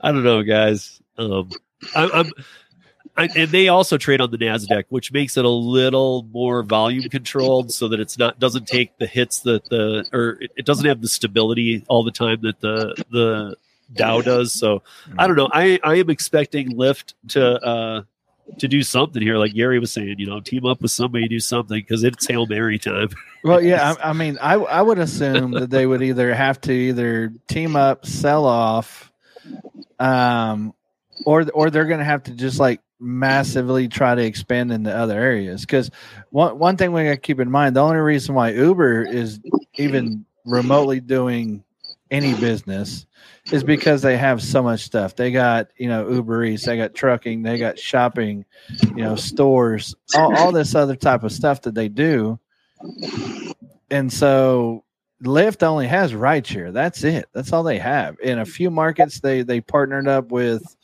I 0.00 0.12
don't 0.12 0.22
know, 0.22 0.42
guys. 0.44 1.02
Um, 1.18 1.50
I, 1.96 2.08
I'm, 2.14 2.32
I, 3.16 3.28
and 3.36 3.50
they 3.50 3.68
also 3.68 3.98
trade 3.98 4.20
on 4.20 4.30
the 4.30 4.38
Nasdaq, 4.38 4.84
which 4.88 5.12
makes 5.12 5.36
it 5.36 5.44
a 5.44 5.48
little 5.48 6.26
more 6.32 6.62
volume 6.62 7.08
controlled, 7.10 7.72
so 7.72 7.88
that 7.88 7.98
it's 8.00 8.16
not 8.16 8.38
doesn't 8.38 8.66
take 8.66 8.96
the 8.98 9.06
hits 9.06 9.40
that 9.40 9.68
the 9.68 10.06
or 10.12 10.38
it, 10.40 10.52
it 10.58 10.64
doesn't 10.64 10.86
have 10.86 11.02
the 11.02 11.08
stability 11.08 11.84
all 11.88 12.04
the 12.04 12.10
time 12.12 12.38
that 12.42 12.60
the 12.60 12.94
the 13.10 13.56
Dow 13.92 14.22
does. 14.22 14.52
So 14.52 14.82
I 15.18 15.26
don't 15.26 15.36
know. 15.36 15.50
I 15.52 15.78
I 15.84 15.96
am 15.96 16.08
expecting 16.08 16.72
Lyft 16.72 17.12
to 17.28 17.60
uh 17.62 18.02
to 18.58 18.68
do 18.68 18.82
something 18.82 19.22
here, 19.22 19.36
like 19.36 19.54
Gary 19.54 19.78
was 19.78 19.92
saying. 19.92 20.16
You 20.18 20.26
know, 20.26 20.40
team 20.40 20.66
up 20.66 20.82
with 20.82 20.90
somebody, 20.90 21.28
do 21.28 21.40
something 21.40 21.78
because 21.78 22.04
it's 22.04 22.26
hail 22.26 22.46
mary 22.46 22.78
time. 22.78 23.08
Well, 23.44 23.60
yeah, 23.60 23.96
I, 24.00 24.10
I 24.10 24.12
mean, 24.12 24.38
I 24.40 24.54
I 24.54 24.80
would 24.82 25.00
assume 25.00 25.50
that 25.50 25.68
they 25.68 25.84
would 25.84 26.00
either 26.00 26.32
have 26.32 26.60
to 26.60 26.72
either 26.72 27.32
team 27.48 27.74
up, 27.74 28.06
sell 28.06 28.44
off, 28.44 29.10
um, 29.98 30.72
or 31.26 31.44
or 31.52 31.68
they're 31.68 31.86
going 31.86 31.98
to 31.98 32.04
have 32.04 32.22
to 32.24 32.34
just 32.34 32.60
like 32.60 32.80
massively 33.00 33.88
try 33.88 34.14
to 34.14 34.22
expand 34.22 34.70
into 34.70 34.96
other 34.96 35.20
areas. 35.20 35.62
Because 35.62 35.90
one 36.30 36.56
one 36.56 36.76
thing 36.76 36.92
we 36.92 37.02
got 37.02 37.10
to 37.10 37.16
keep 37.16 37.40
in 37.40 37.50
mind: 37.50 37.74
the 37.74 37.80
only 37.80 37.96
reason 37.96 38.36
why 38.36 38.50
Uber 38.50 39.06
is 39.06 39.40
even 39.74 40.24
remotely 40.44 41.00
doing 41.00 41.64
any 42.12 42.34
business 42.34 43.06
is 43.50 43.64
because 43.64 44.02
they 44.02 44.16
have 44.16 44.40
so 44.40 44.62
much 44.62 44.82
stuff. 44.82 45.16
They 45.16 45.32
got 45.32 45.68
you 45.76 45.88
know 45.88 46.08
Uber 46.08 46.44
Eats, 46.44 46.66
they 46.66 46.76
got 46.76 46.94
trucking, 46.94 47.42
they 47.42 47.58
got 47.58 47.78
shopping, 47.78 48.44
you 48.94 49.02
know 49.02 49.16
stores, 49.16 49.96
all, 50.14 50.36
all 50.36 50.52
this 50.52 50.76
other 50.76 50.94
type 50.94 51.24
of 51.24 51.32
stuff 51.32 51.62
that 51.62 51.74
they 51.74 51.88
do 51.88 52.38
and 53.92 54.12
so 54.12 54.84
Lyft 55.22 55.62
only 55.62 55.86
has 55.86 56.12
rideshare. 56.12 56.72
That's 56.72 57.04
it. 57.04 57.26
That's 57.32 57.52
all 57.52 57.62
they 57.62 57.78
have. 57.78 58.16
In 58.20 58.40
a 58.40 58.44
few 58.44 58.70
markets, 58.70 59.20
they 59.20 59.42
they 59.42 59.60
partnered 59.60 60.08
up 60.08 60.32
with 60.32 60.76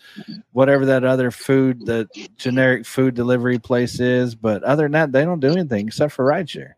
whatever 0.52 0.86
that 0.86 1.04
other 1.04 1.30
food, 1.32 1.84
the 1.84 2.08
generic 2.36 2.86
food 2.86 3.14
delivery 3.14 3.58
place 3.58 3.98
is. 3.98 4.36
But 4.36 4.62
other 4.62 4.84
than 4.84 4.92
that, 4.92 5.12
they 5.12 5.24
don't 5.24 5.40
do 5.40 5.50
anything 5.50 5.88
except 5.88 6.12
for 6.12 6.24
rideshare. 6.24 6.74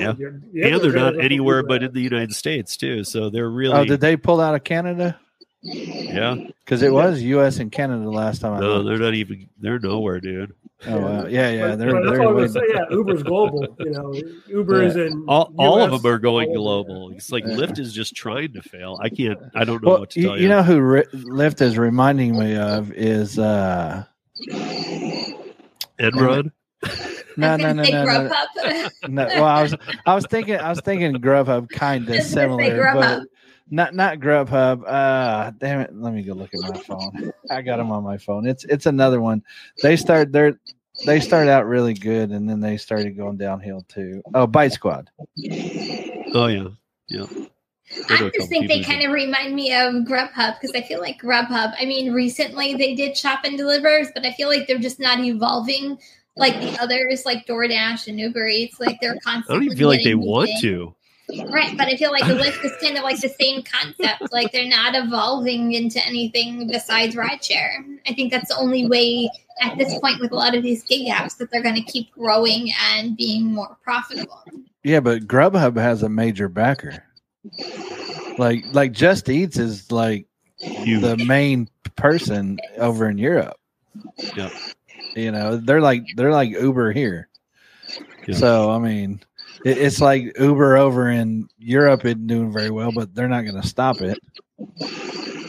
Yeah. 0.00 0.14
You're- 0.18 0.40
yeah, 0.52 0.66
and 0.68 0.80
they're 0.82 0.92
not 0.92 1.20
anywhere 1.20 1.62
but 1.62 1.82
in 1.82 1.92
the 1.92 2.00
United 2.00 2.34
States 2.34 2.76
too. 2.76 3.04
So 3.04 3.30
they're 3.30 3.50
really 3.50 3.74
Oh, 3.74 3.84
did 3.84 4.00
they 4.00 4.16
pull 4.16 4.40
out 4.40 4.54
of 4.54 4.64
Canada? 4.64 5.18
yeah. 5.62 6.36
Because 6.64 6.82
it 6.82 6.92
was 6.92 7.20
U.S. 7.22 7.58
and 7.58 7.72
Canada 7.72 8.08
last 8.10 8.40
time 8.40 8.52
I 8.54 8.60
No, 8.60 8.76
looked. 8.76 8.86
they're 8.88 8.98
not 9.06 9.14
even. 9.14 9.48
They're 9.58 9.78
nowhere, 9.80 10.20
dude. 10.20 10.52
Oh, 10.86 10.96
wow. 11.00 11.26
yeah, 11.26 11.50
yeah. 11.50 11.74
They're, 11.74 11.92
but 11.92 12.02
that's 12.04 12.10
they're 12.18 12.22
all 12.22 12.28
I'm 12.28 12.34
way- 12.36 12.46
gonna 12.46 12.48
say. 12.50 12.60
Yeah, 12.72 12.84
Uber's 12.92 13.22
global. 13.24 13.66
You 13.80 13.90
know, 13.90 14.14
Uber 14.46 14.82
is 14.84 14.94
in 14.94 15.24
All, 15.26 15.52
all 15.58 15.80
of 15.82 15.90
them 16.02 16.12
are 16.12 16.18
going 16.20 16.50
all 16.50 16.54
global. 16.84 17.10
It's 17.10 17.32
like 17.32 17.42
Yeah. 17.44 17.56
Lyft 17.56 17.80
is 17.80 17.92
just 17.92 18.14
trying 18.14 18.52
to 18.52 18.62
fail. 18.62 18.96
I 19.02 19.08
can't. 19.08 19.38
I 19.56 19.64
don't 19.64 19.82
know 19.82 19.90
Well, 19.90 20.00
what 20.00 20.10
to 20.10 20.20
you, 20.20 20.26
tell 20.28 20.36
you 20.36 20.42
you. 20.44 20.48
know 20.48 20.62
who 20.62 20.80
Ri 20.80 21.02
Lyft 21.12 21.60
is 21.62 21.76
reminding 21.76 22.38
me 22.38 22.54
of 22.56 22.92
is 22.92 23.36
uh 23.40 24.04
Enron. 25.98 26.52
No 27.38 27.56
no 27.56 27.72
no 27.72 27.82
no, 27.82 28.04
no, 28.04 28.88
no. 29.08 29.26
Well, 29.26 29.44
I 29.44 29.62
was 29.62 29.76
I 30.06 30.14
was 30.14 30.26
thinking 30.26 30.56
I 30.56 30.68
was 30.70 30.80
thinking 30.80 31.14
Grubhub 31.14 31.68
kind 31.70 32.08
of 32.08 32.14
I 32.14 32.16
was 32.18 32.34
gonna 32.34 32.58
say 32.58 32.68
similar, 32.68 32.92
but 32.94 33.22
not 33.70 33.94
not 33.94 34.18
Grubhub. 34.18 34.82
Uh, 34.86 35.52
damn 35.58 35.80
it! 35.80 35.90
Let 35.94 36.12
me 36.12 36.22
go 36.22 36.34
look 36.34 36.52
at 36.52 36.60
my 36.60 36.78
phone. 36.80 37.32
I 37.50 37.62
got 37.62 37.76
them 37.76 37.92
on 37.92 38.02
my 38.02 38.18
phone. 38.18 38.46
It's 38.46 38.64
it's 38.64 38.86
another 38.86 39.20
one. 39.20 39.42
They 39.82 39.96
start 39.96 40.32
their 40.32 40.58
they 41.06 41.20
started 41.20 41.50
out 41.50 41.66
really 41.66 41.94
good 41.94 42.30
and 42.30 42.48
then 42.48 42.60
they 42.60 42.76
started 42.76 43.16
going 43.16 43.36
downhill 43.36 43.84
too. 43.88 44.22
Oh, 44.34 44.46
Bite 44.46 44.72
Squad. 44.72 45.10
Oh 46.34 46.46
yeah, 46.46 46.68
yeah. 47.08 47.26
I 48.10 48.30
just 48.34 48.48
think 48.48 48.68
they 48.68 48.82
kind 48.82 49.02
of 49.02 49.12
remind 49.12 49.54
me 49.54 49.72
of 49.72 49.94
Grubhub 50.04 50.60
because 50.60 50.72
I 50.74 50.82
feel 50.82 51.00
like 51.00 51.20
Grubhub. 51.22 51.74
I 51.78 51.86
mean, 51.86 52.12
recently 52.12 52.74
they 52.74 52.94
did 52.94 53.16
shop 53.16 53.40
and 53.44 53.56
delivers, 53.56 54.08
but 54.14 54.26
I 54.26 54.32
feel 54.32 54.48
like 54.48 54.66
they're 54.66 54.78
just 54.78 55.00
not 55.00 55.20
evolving 55.20 55.98
like 56.38 56.60
the 56.60 56.78
others, 56.80 57.26
like 57.26 57.46
DoorDash 57.46 58.08
and 58.08 58.18
Uber 58.18 58.46
Eats. 58.46 58.80
Like 58.80 59.00
they're 59.00 59.18
constantly. 59.24 59.54
I 59.54 59.58
don't 59.58 59.64
even 59.64 59.78
feel 59.78 59.88
like 59.88 59.98
they 59.98 60.04
getting 60.04 60.20
new 60.20 60.26
want 60.26 60.50
to. 60.60 60.94
Right, 61.50 61.76
but 61.76 61.88
I 61.88 61.96
feel 61.96 62.10
like 62.10 62.26
the 62.26 62.34
Lyft 62.42 62.64
is 62.64 62.72
kind 62.80 62.96
of 62.96 63.04
like 63.04 63.20
the 63.20 63.28
same 63.28 63.62
concept. 63.62 64.32
Like 64.32 64.50
they're 64.52 64.68
not 64.68 64.94
evolving 64.94 65.72
into 65.72 66.04
anything 66.06 66.68
besides 66.68 67.14
rideshare. 67.14 67.98
I 68.06 68.14
think 68.14 68.32
that's 68.32 68.48
the 68.48 68.56
only 68.56 68.86
way 68.86 69.28
at 69.60 69.76
this 69.76 69.98
point 69.98 70.20
with 70.20 70.32
a 70.32 70.36
lot 70.36 70.54
of 70.54 70.62
these 70.62 70.82
gig 70.84 71.08
apps 71.08 71.36
that 71.36 71.50
they're 71.50 71.62
going 71.62 71.74
to 71.74 71.82
keep 71.82 72.10
growing 72.12 72.72
and 72.92 73.16
being 73.16 73.52
more 73.52 73.76
profitable. 73.82 74.42
Yeah, 74.84 75.00
but 75.00 75.26
Grubhub 75.26 75.76
has 75.76 76.02
a 76.02 76.08
major 76.08 76.48
backer. 76.48 77.04
Like 78.38 78.64
like 78.72 78.92
Just 78.92 79.28
Eats 79.28 79.58
is 79.58 79.90
like 79.92 80.26
Huge. 80.58 81.02
the 81.02 81.16
main 81.16 81.68
person 81.96 82.58
over 82.78 83.08
in 83.08 83.18
Europe. 83.18 83.56
Yep. 84.36 84.52
You 85.16 85.32
know, 85.32 85.56
they're 85.56 85.80
like 85.80 86.04
they're 86.16 86.32
like 86.32 86.50
Uber 86.50 86.92
here. 86.92 87.28
Yeah. 88.26 88.36
So 88.36 88.70
I 88.70 88.78
mean, 88.78 89.20
it, 89.64 89.78
it's 89.78 90.00
like 90.00 90.38
Uber 90.38 90.76
over 90.76 91.08
in 91.10 91.48
Europe 91.58 92.04
isn't 92.04 92.26
doing 92.26 92.52
very 92.52 92.70
well, 92.70 92.92
but 92.92 93.14
they're 93.14 93.28
not 93.28 93.42
going 93.42 93.60
to 93.60 93.66
stop 93.66 93.96
it. 94.00 94.18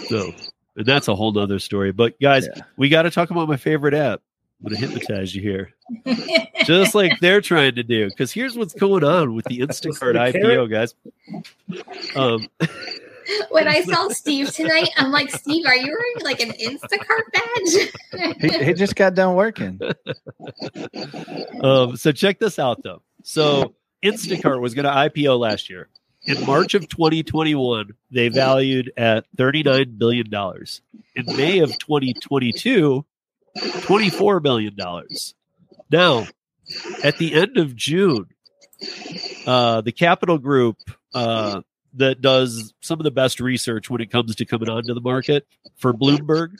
So 0.07 0.31
that's 0.75 1.07
a 1.07 1.15
whole 1.15 1.31
nother 1.33 1.59
story. 1.59 1.91
But 1.91 2.19
guys, 2.19 2.47
Yeah. 2.55 2.63
we 2.77 2.89
got 2.89 3.03
to 3.03 3.11
talk 3.11 3.31
about 3.31 3.47
my 3.47 3.57
favorite 3.57 3.93
app. 3.93 4.21
I'm 4.61 4.73
gonna 4.73 4.85
hypnotize 4.87 5.33
you 5.33 5.41
here, 5.41 5.73
just 6.65 6.93
like 6.93 7.17
they're 7.21 7.39
trying 7.39 7.75
to 7.75 7.83
do. 7.83 8.09
Because 8.09 8.33
here's 8.33 8.57
what's 8.57 8.73
going 8.73 9.05
on 9.05 9.33
with 9.33 9.45
the 9.45 9.59
Instacart 9.61 10.13
The 10.33 10.37
IPO, 10.37 10.69
guys. 10.69 10.95
Um, 12.13 12.45
when 13.49 13.67
I 13.67 13.81
saw 13.81 14.09
Steve 14.09 14.51
tonight, 14.51 14.89
I'm 14.97 15.11
like, 15.11 15.31
Steve, 15.31 15.65
are 15.65 15.75
you 15.75 15.87
wearing 15.87 16.23
like 16.23 16.39
an 16.39 16.51
Instacart 16.51 17.31
badge? 17.33 18.41
He, 18.41 18.65
he 18.65 18.73
just 18.73 18.95
got 18.95 19.15
done 19.15 19.35
working. 19.35 19.79
um, 21.61 21.97
so 21.97 22.11
check 22.11 22.39
this 22.39 22.59
out, 22.59 22.81
though. 22.83 23.01
So 23.23 23.73
Instacart 24.03 24.61
was 24.61 24.73
going 24.73 24.85
to 24.85 24.91
IPO 24.91 25.39
last 25.39 25.69
year. 25.69 25.89
In 26.23 26.45
March 26.45 26.73
of 26.73 26.87
2021, 26.89 27.93
they 28.11 28.27
valued 28.27 28.91
at 28.97 29.25
$39 29.37 29.97
billion. 29.97 30.27
In 31.15 31.37
May 31.37 31.59
of 31.59 31.77
2022, 31.77 33.05
$24 33.57 34.41
billion. 34.41 34.75
Now, 35.89 36.27
at 37.03 37.17
the 37.17 37.33
end 37.33 37.57
of 37.57 37.75
June, 37.75 38.27
uh, 39.47 39.81
the 39.81 39.93
Capital 39.93 40.37
Group 40.37 40.77
uh, 41.13 41.61
that 41.95 42.21
does 42.21 42.73
some 42.81 42.99
of 42.99 43.03
the 43.03 43.11
best 43.11 43.39
research 43.39 43.89
when 43.89 44.01
it 44.01 44.11
comes 44.11 44.35
to 44.35 44.45
coming 44.45 44.69
onto 44.69 44.93
the 44.93 45.01
market 45.01 45.45
for 45.77 45.93
Bloomberg 45.93 46.57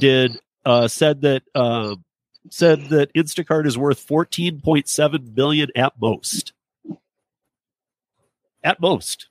did 0.00 0.38
uh, 0.64 0.88
said 0.88 1.20
that 1.22 1.42
um, 1.54 2.04
said 2.50 2.88
that 2.90 3.12
Instacart 3.14 3.66
is 3.66 3.76
worth 3.78 4.04
14.7 4.06 5.34
billion 5.34 5.68
at 5.76 5.92
most. 6.00 6.52
At 8.64 8.80
most. 8.80 9.28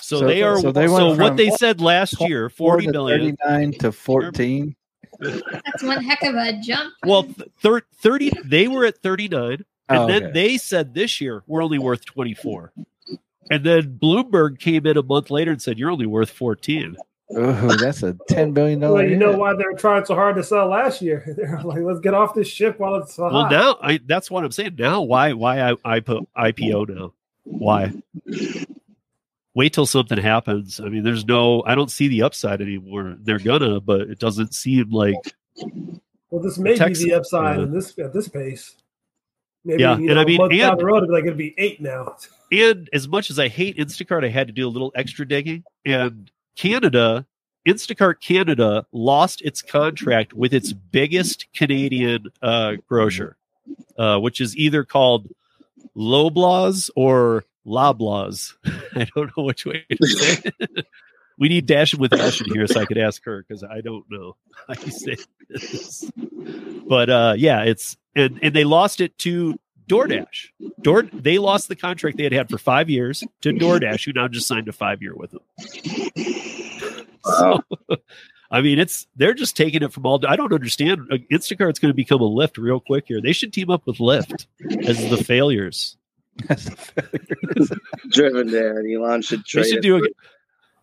So, 0.00 0.20
So- 0.20 0.26
they 0.26 0.42
are 0.42 0.56
so 0.56 0.62
so, 0.62 0.72
they 0.72 0.88
went 0.88 1.18
what 1.18 1.28
from 1.28 1.36
they 1.36 1.50
said 1.50 1.80
last 1.80 2.20
year, 2.20 2.48
40 2.48 2.86
to 2.88 2.92
39 2.92 3.72
to 3.80 3.92
14. 3.92 4.76
That's 5.20 5.82
one 5.82 6.02
heck 6.02 6.22
of 6.22 6.34
a 6.34 6.60
jump. 6.60 6.92
Well, 7.06 7.22
th- 7.24 7.48
thir- 7.60 7.82
30 7.96 8.32
they 8.44 8.68
were 8.68 8.84
at 8.84 8.98
39 8.98 9.64
and 9.88 9.98
Oh, 9.98 10.06
then 10.06 10.24
okay. 10.24 10.32
they 10.32 10.58
said 10.58 10.92
this 10.94 11.20
year 11.20 11.42
we're 11.46 11.62
only 11.62 11.78
worth 11.78 12.04
24. 12.04 12.72
And 13.50 13.64
then 13.64 13.98
Bloomberg 14.00 14.58
came 14.58 14.86
in 14.86 14.96
a 14.96 15.02
month 15.02 15.30
later 15.30 15.50
and 15.50 15.60
said 15.60 15.78
you're 15.78 15.90
only 15.90 16.06
worth 16.06 16.30
14. 16.30 16.96
Ooh, 17.36 17.76
that's 17.76 18.02
a 18.02 18.12
$10 18.30 18.54
billion. 18.54 18.80
Well, 18.80 19.02
you 19.02 19.16
know 19.16 19.36
why 19.36 19.54
they're 19.54 19.72
trying 19.72 20.04
so 20.04 20.14
hard 20.14 20.36
to 20.36 20.42
sell 20.42 20.68
last 20.68 21.00
year? 21.02 21.24
They're 21.36 21.60
like, 21.62 21.82
let's 21.82 22.00
get 22.00 22.14
off 22.14 22.34
this 22.34 22.48
ship 22.48 22.78
while 22.78 22.96
it's 22.96 23.14
so 23.14 23.24
Well, 23.24 23.42
hot. 23.42 23.50
now 23.50 23.78
I 23.82 23.98
that's 24.04 24.30
what 24.30 24.44
I'm 24.44 24.52
saying. 24.52 24.76
Now 24.78 25.02
why 25.02 25.32
why 25.32 25.60
I, 25.72 25.76
I 25.84 26.00
put 26.00 26.28
IPO 26.36 26.94
now? 26.94 27.12
Why? 27.44 27.92
Wait 29.54 29.72
till 29.72 29.86
something 29.86 30.18
happens. 30.18 30.80
I 30.80 30.88
mean, 30.88 31.02
there's 31.02 31.24
no 31.24 31.62
I 31.64 31.74
don't 31.74 31.90
see 31.90 32.08
the 32.08 32.22
upside 32.22 32.60
anymore. 32.60 33.16
They're 33.20 33.38
gonna, 33.38 33.80
but 33.80 34.02
it 34.02 34.18
doesn't 34.18 34.54
seem 34.54 34.90
like 34.90 35.16
well, 36.30 36.42
this 36.42 36.58
may 36.58 36.76
Texas- 36.76 37.04
be 37.04 37.10
the 37.10 37.16
upside 37.16 37.58
uh, 37.58 37.62
in 37.62 37.72
this 37.72 37.98
at 37.98 38.12
this 38.12 38.28
pace. 38.28 38.74
Maybe 39.64 39.82
Yeah, 39.82 39.96
you 39.96 40.06
and 40.10 40.14
know, 40.16 40.20
I 40.20 40.24
mean, 40.24 40.36
a 40.36 40.38
month 40.38 40.52
down 40.58 40.70
and- 40.72 40.80
the 40.80 40.84
road, 40.84 40.96
it'll 40.98 41.08
be 41.08 41.12
like 41.14 41.24
it'll 41.24 41.36
be 41.36 41.54
eight 41.58 41.80
now. 41.80 42.16
and 42.52 42.88
as 42.92 43.08
much 43.08 43.30
as 43.30 43.38
I 43.38 43.48
hate 43.48 43.76
Instacart, 43.78 44.24
I 44.24 44.28
had 44.28 44.46
to 44.48 44.52
do 44.52 44.66
a 44.66 44.70
little 44.70 44.92
extra 44.94 45.26
digging. 45.26 45.64
And 45.84 46.30
Canada, 46.56 47.26
Instacart 47.66 48.20
Canada 48.20 48.86
lost 48.92 49.40
its 49.42 49.62
contract 49.62 50.34
with 50.34 50.52
its 50.52 50.72
biggest 50.72 51.46
Canadian 51.54 52.26
uh, 52.42 52.72
grocer, 52.88 53.36
uh, 53.98 54.18
which 54.18 54.40
is 54.40 54.56
either 54.56 54.84
called 54.84 55.28
Loblaws 55.96 56.90
or 56.96 57.44
Loblaws. 57.66 58.52
I 58.94 59.06
don't 59.14 59.36
know 59.36 59.44
which 59.44 59.64
way 59.66 59.84
to 59.90 60.06
say 60.06 60.42
it. 60.60 60.86
We 61.36 61.48
need 61.48 61.66
Dashin 61.66 61.98
with 61.98 62.12
Ashin 62.12 62.52
here 62.54 62.68
so 62.68 62.78
I 62.80 62.84
could 62.84 62.96
ask 62.96 63.24
her 63.24 63.42
because 63.42 63.64
I 63.64 63.80
don't 63.80 64.04
know 64.08 64.36
how 64.68 64.74
you 64.80 64.92
say 64.92 65.16
this. 65.48 66.08
But 66.88 67.10
uh, 67.10 67.34
yeah, 67.36 67.62
it's 67.62 67.96
and 68.16 68.38
and 68.42 68.54
they 68.54 68.64
lost 68.64 69.00
it 69.00 69.16
to 69.18 69.58
DoorDash. 69.88 70.48
Door 70.80 71.04
they 71.12 71.38
lost 71.38 71.68
the 71.68 71.76
contract 71.76 72.16
they 72.16 72.24
had 72.24 72.32
had 72.32 72.48
for 72.48 72.58
five 72.58 72.88
years 72.88 73.22
to 73.42 73.52
DoorDash, 73.52 74.04
who 74.04 74.12
now 74.12 74.28
just 74.28 74.46
signed 74.46 74.68
a 74.68 74.72
five 74.72 75.02
year 75.02 75.14
with 75.14 75.32
them. 75.32 75.40
So, 77.24 77.60
I 78.50 78.60
mean, 78.60 78.78
it's 78.78 79.06
they're 79.16 79.34
just 79.34 79.56
taking 79.56 79.82
it 79.82 79.92
from 79.92 80.06
all. 80.06 80.24
I 80.26 80.36
don't 80.36 80.52
understand. 80.52 81.00
Instacart's 81.32 81.78
going 81.78 81.90
to 81.90 81.94
become 81.94 82.20
a 82.20 82.28
Lyft 82.28 82.58
real 82.58 82.80
quick 82.80 83.04
here. 83.08 83.20
They 83.20 83.32
should 83.32 83.52
team 83.52 83.70
up 83.70 83.86
with 83.86 83.98
Lyft 83.98 84.46
as 84.86 85.10
the 85.10 85.22
failures. 85.22 85.96
That's 86.46 86.66
a 86.66 86.76
failure. 86.76 87.80
Driven 88.10 88.50
there, 88.50 88.78
and 88.78 88.92
Elon 88.92 89.22
should 89.22 89.42
They 89.52 89.64
should 89.64 89.82
do 89.82 89.98
a. 89.98 90.08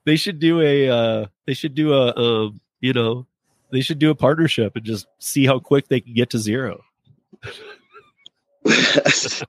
They 0.05 0.15
should 0.15 0.39
do 0.39 0.61
a. 0.61 0.89
Uh, 0.89 1.25
they 1.45 1.53
should 1.53 1.75
do 1.75 1.93
a. 1.93 2.15
Um, 2.15 2.61
you 2.79 2.93
know, 2.93 3.27
they 3.71 3.81
should 3.81 3.99
do 3.99 4.09
a 4.09 4.15
partnership 4.15 4.75
and 4.75 4.83
just 4.83 5.07
see 5.19 5.45
how 5.45 5.59
quick 5.59 5.87
they 5.87 6.01
can 6.01 6.13
get 6.13 6.31
to 6.31 6.39
zero. 6.39 6.83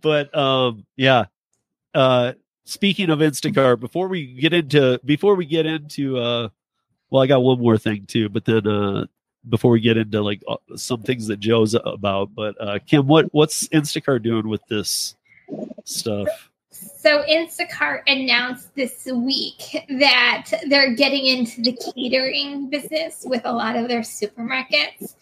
but 0.00 0.36
um 0.36 0.86
yeah 0.96 1.24
uh 1.94 2.32
speaking 2.64 3.10
of 3.10 3.18
instacart 3.18 3.80
before 3.80 4.08
we 4.08 4.34
get 4.34 4.52
into 4.52 5.00
before 5.04 5.34
we 5.34 5.44
get 5.44 5.66
into 5.66 6.16
uh 6.18 6.48
well 7.10 7.22
i 7.22 7.26
got 7.26 7.42
one 7.42 7.58
more 7.58 7.76
thing 7.78 8.06
too 8.06 8.28
but 8.28 8.44
then 8.44 8.66
uh 8.66 9.04
before 9.48 9.70
we 9.70 9.80
get 9.80 9.96
into 9.96 10.20
like 10.22 10.42
uh, 10.48 10.56
some 10.76 11.02
things 11.02 11.26
that 11.26 11.40
joe's 11.40 11.74
about 11.74 12.32
but 12.34 12.54
uh 12.60 12.78
kim 12.86 13.06
what 13.06 13.26
what's 13.32 13.66
instacart 13.68 14.22
doing 14.22 14.48
with 14.48 14.64
this 14.68 15.16
stuff 15.84 16.28
So 17.02 17.24
Instacart 17.24 18.02
announced 18.06 18.74
this 18.74 19.06
week 19.06 19.86
that 19.88 20.50
they're 20.68 20.94
getting 20.94 21.26
into 21.26 21.62
the 21.62 21.72
catering 21.72 22.68
business 22.68 23.24
with 23.24 23.42
a 23.44 23.52
lot 23.52 23.76
of 23.76 23.88
their 23.88 24.00
supermarkets. 24.00 25.14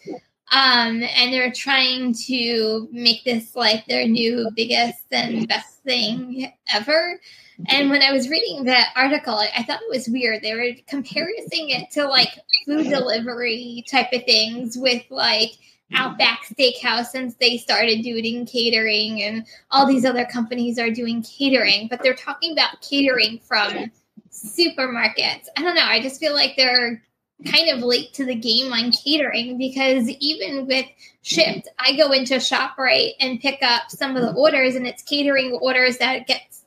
Um, 0.51 1.03
and 1.03 1.33
they're 1.33 1.51
trying 1.51 2.13
to 2.27 2.87
make 2.91 3.23
this 3.23 3.55
like 3.55 3.85
their 3.87 4.07
new 4.07 4.49
biggest 4.55 5.05
and 5.11 5.47
best 5.47 5.81
thing 5.83 6.51
ever. 6.73 7.19
And 7.67 7.89
when 7.89 8.01
I 8.01 8.11
was 8.11 8.29
reading 8.29 8.65
that 8.65 8.91
article, 8.95 9.35
I, 9.35 9.49
I 9.57 9.63
thought 9.63 9.81
it 9.81 9.89
was 9.89 10.07
weird. 10.07 10.41
They 10.41 10.53
were 10.53 10.71
comparing 10.87 11.45
it 11.47 11.89
to 11.91 12.07
like 12.07 12.29
food 12.65 12.89
delivery 12.89 13.83
type 13.89 14.11
of 14.13 14.23
things 14.25 14.77
with 14.77 15.03
like 15.09 15.51
Outback 15.93 16.41
Steakhouse 16.45 17.07
since 17.07 17.35
they 17.35 17.57
started 17.57 18.01
doing 18.01 18.45
catering, 18.45 19.21
and 19.21 19.45
all 19.71 19.85
these 19.85 20.03
other 20.03 20.25
companies 20.25 20.79
are 20.79 20.89
doing 20.89 21.21
catering, 21.21 21.87
but 21.87 22.01
they're 22.01 22.15
talking 22.15 22.53
about 22.53 22.81
catering 22.81 23.39
from 23.39 23.91
supermarkets. 24.31 25.45
I 25.55 25.61
don't 25.61 25.75
know. 25.75 25.85
I 25.85 26.01
just 26.01 26.19
feel 26.19 26.33
like 26.33 26.55
they're 26.57 27.03
kind 27.43 27.69
of 27.69 27.79
late 27.79 28.13
to 28.13 28.25
the 28.25 28.35
game 28.35 28.71
on 28.71 28.91
catering 28.91 29.57
because 29.57 30.07
even 30.19 30.67
with 30.67 30.85
Shipt, 31.23 31.67
I 31.79 31.95
go 31.95 32.11
into 32.11 32.35
ShopRite 32.35 33.13
and 33.19 33.39
pick 33.39 33.61
up 33.61 33.89
some 33.89 34.15
of 34.15 34.21
the 34.21 34.33
orders, 34.33 34.75
and 34.75 34.87
it's 34.87 35.03
catering 35.03 35.53
orders 35.53 35.97
that 35.97 36.27
gets 36.27 36.63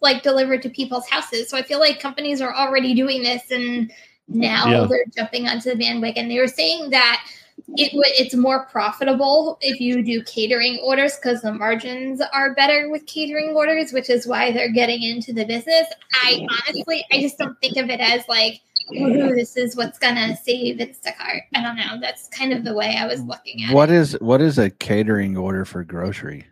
like 0.00 0.22
delivered 0.22 0.62
to 0.62 0.68
people's 0.68 1.08
houses. 1.08 1.48
So 1.48 1.56
I 1.56 1.62
feel 1.62 1.80
like 1.80 2.00
companies 2.00 2.40
are 2.40 2.54
already 2.54 2.94
doing 2.94 3.22
this, 3.22 3.50
and 3.50 3.90
now 4.28 4.68
Yeah. 4.68 4.86
they're 4.88 5.04
jumping 5.16 5.48
onto 5.48 5.70
the 5.70 5.76
bandwagon. 5.76 6.28
They 6.28 6.38
were 6.38 6.48
saying 6.48 6.90
that 6.90 7.24
it 7.76 7.90
it's 8.18 8.34
more 8.34 8.64
profitable 8.66 9.58
if 9.60 9.80
you 9.80 10.02
do 10.02 10.22
catering 10.24 10.78
orders 10.82 11.16
because 11.16 11.42
the 11.42 11.52
margins 11.52 12.20
are 12.32 12.54
better 12.54 12.88
with 12.90 13.04
catering 13.06 13.50
orders, 13.54 13.92
which 13.92 14.08
is 14.10 14.26
why 14.26 14.52
they're 14.52 14.72
getting 14.72 15.02
into 15.02 15.32
the 15.32 15.44
business. 15.44 15.86
I 16.14 16.46
honestly, 16.66 17.04
I 17.12 17.20
just 17.20 17.36
don't 17.38 17.60
think 17.60 17.76
of 17.76 17.90
it 17.90 18.00
as 18.00 18.26
like, 18.28 18.60
"Woohoo, 18.92 19.34
this 19.34 19.56
is 19.56 19.76
what's 19.76 19.98
gonna 19.98 20.36
save 20.36 20.78
Instacart. 20.78 21.40
I 21.54 21.62
don't 21.62 21.76
know. 21.76 21.98
That's 22.00 22.28
kind 22.28 22.52
of 22.52 22.64
the 22.64 22.74
way 22.74 22.96
I 22.98 23.06
was 23.06 23.20
looking 23.22 23.64
at 23.64 23.74
What 23.74 23.90
it. 23.90 23.96
is 23.96 24.12
what 24.20 24.40
is 24.40 24.58
a 24.58 24.70
catering 24.70 25.36
order 25.36 25.64
for 25.64 25.84
grocery? 25.84 26.46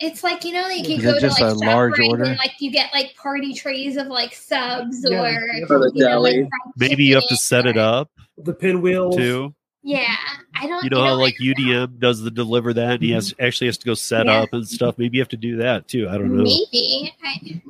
It's 0.00 0.24
like 0.24 0.44
you 0.44 0.52
know, 0.52 0.62
like 0.64 0.86
you 0.88 0.96
Is 0.96 1.02
go 1.02 1.10
it 1.10 1.20
to 1.20 1.28
like 1.28 1.40
a 1.40 1.54
large 1.54 1.98
order? 2.00 2.24
and 2.24 2.36
like 2.36 2.52
you 2.60 2.70
get 2.70 2.92
like 2.92 3.14
party 3.16 3.54
trays 3.54 3.96
of 3.96 4.08
like 4.08 4.34
subs 4.34 5.06
Yeah. 5.08 5.22
or 5.22 5.66
For 5.66 5.78
the 5.78 5.92
you 5.94 6.04
know, 6.04 6.20
like 6.20 6.46
Maybe 6.76 7.04
you 7.04 7.14
have 7.14 7.22
to 7.24 7.28
chicken 7.28 7.36
set 7.38 7.66
it 7.66 7.76
up 7.78 8.10
The 8.36 8.52
pinwheels. 8.52 9.16
too. 9.16 9.54
Yeah, 9.82 10.14
I 10.54 10.66
don't. 10.66 10.84
You 10.84 10.90
know 10.90 11.04
how 11.04 11.14
like 11.14 11.34
I- 11.40 11.44
UDM 11.44 11.98
does 11.98 12.20
the 12.20 12.30
deliver 12.30 12.72
that, 12.74 12.94
and 12.94 13.02
he 13.02 13.10
has 13.12 13.32
mm-hmm. 13.32 13.44
actually 13.44 13.66
has 13.68 13.78
to 13.78 13.86
go 13.86 13.94
set 13.94 14.26
Yeah. 14.26 14.42
up 14.42 14.52
and 14.52 14.66
stuff. 14.66 14.96
Maybe 14.96 15.16
you 15.16 15.22
have 15.22 15.28
to 15.30 15.36
do 15.36 15.56
that 15.56 15.88
too. 15.88 16.08
I 16.08 16.12
don't 16.18 16.36
know. 16.36 16.44
Maybe. 16.44 17.12
I, 17.24 17.62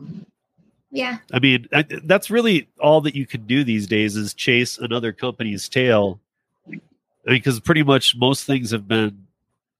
yeah. 0.90 1.18
I 1.32 1.38
mean, 1.38 1.68
I, 1.72 1.84
that's 2.04 2.30
really 2.30 2.68
all 2.78 3.00
that 3.02 3.14
you 3.14 3.26
can 3.26 3.46
do 3.46 3.64
these 3.64 3.86
days 3.86 4.14
is 4.14 4.34
chase 4.34 4.76
another 4.76 5.12
company's 5.12 5.68
tail. 5.70 6.20
I 6.66 6.70
mean, 6.70 6.80
because 7.24 7.60
pretty 7.60 7.82
much 7.82 8.14
most 8.14 8.44
things 8.44 8.72
have 8.72 8.86
been 8.86 9.26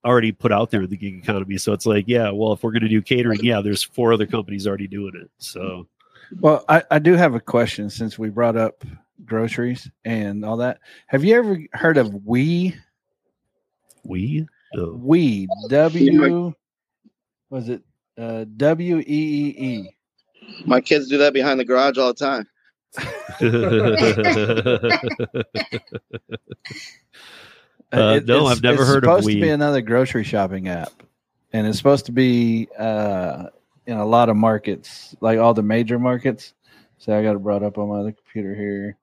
already 0.03 0.31
put 0.31 0.51
out 0.51 0.71
there 0.71 0.81
in 0.81 0.89
the 0.89 0.97
gig 0.97 1.15
economy. 1.15 1.57
So 1.57 1.71
it's 1.71 1.85
like, 1.85 2.05
yeah, 2.07 2.31
well, 2.31 2.53
if 2.53 2.63
we're 2.63 2.71
going 2.71 2.81
to 2.81 2.89
do 2.89 3.01
catering, 3.01 3.43
yeah, 3.43 3.61
there's 3.61 3.83
four 3.83 4.11
other 4.11 4.25
companies 4.25 4.65
already 4.67 4.87
doing 4.87 5.13
it. 5.15 5.29
So 5.37 5.87
Well, 6.39 6.65
I, 6.67 6.83
I 6.89 6.99
do 6.99 7.13
have 7.13 7.35
a 7.35 7.39
question 7.39 7.89
since 7.91 8.17
we 8.17 8.29
brought 8.29 8.57
up 8.57 8.83
groceries 9.25 9.89
and 10.05 10.43
all 10.43 10.57
that. 10.57 10.79
Have 11.07 11.23
you 11.23 11.35
ever 11.37 11.59
heard 11.73 11.97
of 11.97 12.13
We 12.25 12.75
we, 14.03 14.47
no. 14.73 14.99
We 15.01 15.47
W 15.69 16.53
was 17.49 17.69
it 17.69 17.83
uh 18.17 18.45
W 18.57 18.97
E 18.99 19.03
E 19.07 19.55
E? 19.57 19.89
My 20.65 20.81
kids 20.81 21.07
do 21.07 21.17
that 21.19 21.33
behind 21.33 21.59
the 21.59 21.65
garage 21.65 21.97
all 21.97 22.13
the 22.13 22.19
time. 22.19 22.47
Uh, 27.93 28.19
no, 28.25 28.47
I've 28.47 28.63
never 28.63 28.85
heard 28.85 29.03
of 29.03 29.09
It's 29.09 29.25
supposed 29.25 29.27
to 29.29 29.41
be 29.41 29.49
another 29.49 29.81
grocery 29.81 30.23
shopping 30.23 30.67
app, 30.67 31.03
and 31.53 31.67
it's 31.67 31.77
supposed 31.77 32.07
to 32.07 32.11
be 32.11 32.67
uh, 32.77 33.49
in 33.85 33.97
a 33.97 34.05
lot 34.05 34.29
of 34.29 34.35
markets, 34.35 35.15
like 35.21 35.37
all 35.37 35.53
the 35.53 35.61
major 35.61 35.99
markets. 35.99 36.55
So 36.97 37.15
I 37.15 37.21
got 37.21 37.35
it 37.35 37.43
brought 37.43 37.61
up 37.61 37.77
on 37.77 37.89
my 37.89 37.97
other 37.99 38.11
computer 38.11 38.55
here. 38.55 38.97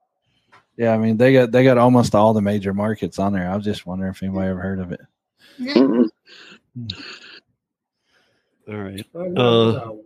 Yeah, 0.80 0.94
I 0.94 0.96
mean 0.96 1.18
they 1.18 1.34
got 1.34 1.52
they 1.52 1.62
got 1.62 1.76
almost 1.76 2.14
all 2.14 2.32
the 2.32 2.40
major 2.40 2.72
markets 2.72 3.18
on 3.18 3.34
there. 3.34 3.50
I 3.50 3.54
was 3.54 3.66
just 3.66 3.84
wondering 3.84 4.12
if 4.12 4.22
anybody 4.22 4.48
ever 4.48 4.60
heard 4.62 4.80
of 4.80 4.92
it. 4.92 5.00
Mm-mm. 5.60 6.08
All 8.66 8.76
right. 8.76 9.06
Uh, 9.14 9.24
no, 9.24 9.72
no. 9.72 10.00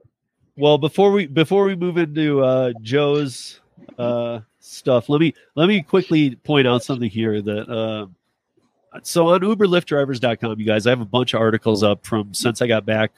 Well, 0.57 0.79
before 0.79 1.13
we 1.13 1.29
before 1.29 1.65
we 1.65 1.77
move 1.77 1.97
into 1.97 2.43
uh, 2.43 2.73
Joe's 2.83 3.61
uh, 3.99 4.41
stuff, 4.59 5.09
let 5.09 5.21
me 5.21 5.33
let 5.55 5.69
me 5.69 5.81
quickly 5.81 6.35
point 6.35 6.67
out 6.67 6.83
something 6.83 7.09
here 7.09 7.41
that 7.41 7.69
uh, 7.71 8.07
so 9.05 9.29
on 9.29 9.43
UberLyftDrivers.com, 9.43 10.59
you 10.59 10.67
guys, 10.67 10.89
I 10.89 10.91
have 10.91 11.01
a 11.01 11.05
bunch 11.05 11.35
of 11.35 11.41
articles 11.41 11.85
up 11.85 12.05
from 12.05 12.35
since 12.35 12.61
I 12.61 12.67
got 12.67 12.85
back, 12.85 13.13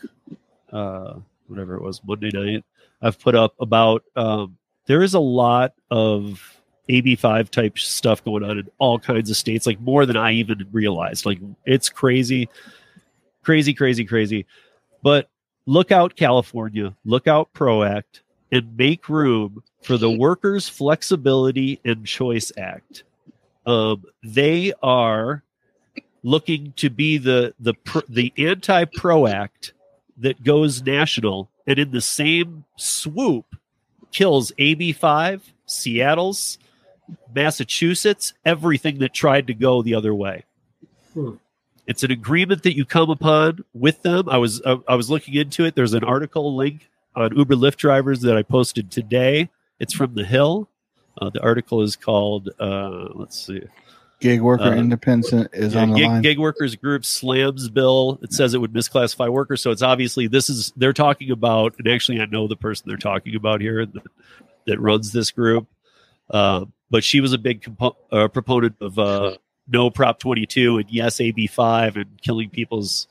uh, 0.73 1.15
whatever 1.47 1.77
it 1.77 1.83
was 1.83 2.03
Monday 2.05 2.29
night. 2.35 2.67
I've 3.01 3.19
put 3.19 3.35
up 3.35 3.55
about 3.59 4.05
um, 4.15 4.59
there 4.85 5.03
is 5.03 5.15
a 5.15 5.21
lot 5.21 5.73
of 5.91 6.56
AB5 6.89 7.51
type 7.51 7.79
stuff 7.79 8.25
going 8.25 8.45
on 8.45 8.59
in 8.59 8.71
all 8.79 8.99
kinds 8.99 9.31
of 9.31 9.37
states, 9.37 9.67
like 9.67 9.81
more 9.81 10.07
than 10.07 10.17
I 10.17 10.33
even 10.33 10.67
realized. 10.73 11.27
Like 11.27 11.41
it's 11.65 11.89
crazy, 11.89 12.49
crazy, 13.43 13.75
crazy, 13.75 14.05
crazy. 14.05 14.47
But 15.03 15.29
look 15.67 15.93
out 15.93 16.17
California, 16.17 16.95
look 17.05 17.27
out 17.27 17.53
ProAct, 17.53 18.21
and 18.53 18.77
make 18.77 19.09
room 19.09 19.63
for 19.83 19.97
the 19.97 20.11
Workers' 20.11 20.69
Flexibility 20.69 21.81
and 21.85 22.07
Choice 22.07 22.53
Act. 22.57 23.05
Um, 23.67 24.05
they 24.23 24.73
are 24.83 25.43
looking 26.23 26.73
to 26.77 26.91
be 26.91 27.19
the 27.19 27.55
the 27.61 27.75
the 28.09 28.33
anti 28.39 28.85
pro 28.85 29.27
act 29.27 29.73
that 30.19 30.43
goes 30.43 30.83
national 30.83 31.51
and 31.67 31.79
in 31.79 31.91
the 31.91 32.01
same 32.01 32.65
swoop 32.77 33.45
kills 34.13 34.53
AB5, 34.53 35.41
Seattle's, 35.67 36.59
Massachusetts, 37.35 38.35
everything 38.45 38.99
that 38.99 39.13
tried 39.13 39.47
to 39.47 39.55
go 39.55 39.83
the 39.83 39.95
other 39.95 40.15
way. 40.15 40.45
Hmm. 41.15 41.35
It's 41.87 42.03
an 42.03 42.11
agreement 42.11 42.65
that 42.65 42.77
you 42.77 42.85
come 42.85 43.11
upon 43.11 43.65
with 43.73 44.03
them. 44.03 44.29
I 44.29 44.39
was 44.39 44.61
uh, 44.65 44.79
I 44.89 44.97
was 44.97 45.09
looking 45.09 45.35
into 45.35 45.65
it. 45.65 45.75
There's 45.77 45.95
an 45.95 46.03
article 46.03 46.57
link 46.57 46.89
on 47.15 47.37
Uber 47.37 47.55
Lyft 47.55 47.77
drivers 47.77 48.21
that 48.23 48.37
I 48.37 48.43
posted 48.43 48.91
today. 48.91 49.51
It's 49.79 49.93
from 49.93 50.15
the 50.15 50.25
Hill. 50.25 50.69
Uh, 51.21 51.31
the 51.31 51.41
article 51.43 51.83
is 51.83 51.95
called 51.97 52.51
uh, 52.59 53.09
let's 53.15 53.47
see 53.47 53.63
Gig 54.21 54.41
worker 54.41 54.65
Uh, 54.65 54.75
independent 54.77 55.51
is 55.53 55.75
yeah, 55.75 55.83
on 55.83 55.91
the 55.91 55.97
gig, 55.97 56.07
line. 56.09 56.23
gig 56.23 56.39
workers 56.39 56.75
group 56.75 57.05
slams 57.05 57.69
bill. 57.69 58.19
It 58.23 58.33
says 58.33 58.55
it 58.55 58.59
would 58.59 58.73
misclassify 58.73 59.31
workers. 59.31 59.61
So 59.61 59.71
it's 59.71 59.83
obviously 59.83 60.27
this 60.27 60.49
is 60.49 60.73
they're 60.77 60.95
talking 60.95 61.31
about, 61.31 61.75
and 61.79 61.87
actually 61.87 62.21
I 62.21 62.27
know 62.27 62.49
the 62.49 62.57
person 62.57 62.89
they're 62.89 62.97
talking 62.97 63.35
about 63.37 63.61
here 63.61 63.85
that, 63.85 64.03
that 64.67 64.81
runs 64.81 65.13
this 65.13 65.31
group. 65.31 65.69
Uh, 66.31 66.67
but 66.91 67.05
she 67.05 67.21
was 67.21 67.33
a 67.33 67.39
big 67.39 67.63
compo- 67.63 67.97
uh, 68.13 68.29
proponent 68.29 68.77
of 68.81 68.99
uh, 68.99 69.37
no 69.69 69.91
Prop 69.91 70.19
22 70.19 70.79
and 70.79 70.91
yes 70.91 71.21
AB 71.21 71.47
5 71.47 71.97
and 71.97 72.23
killing 72.23 72.51
people's 72.51 73.09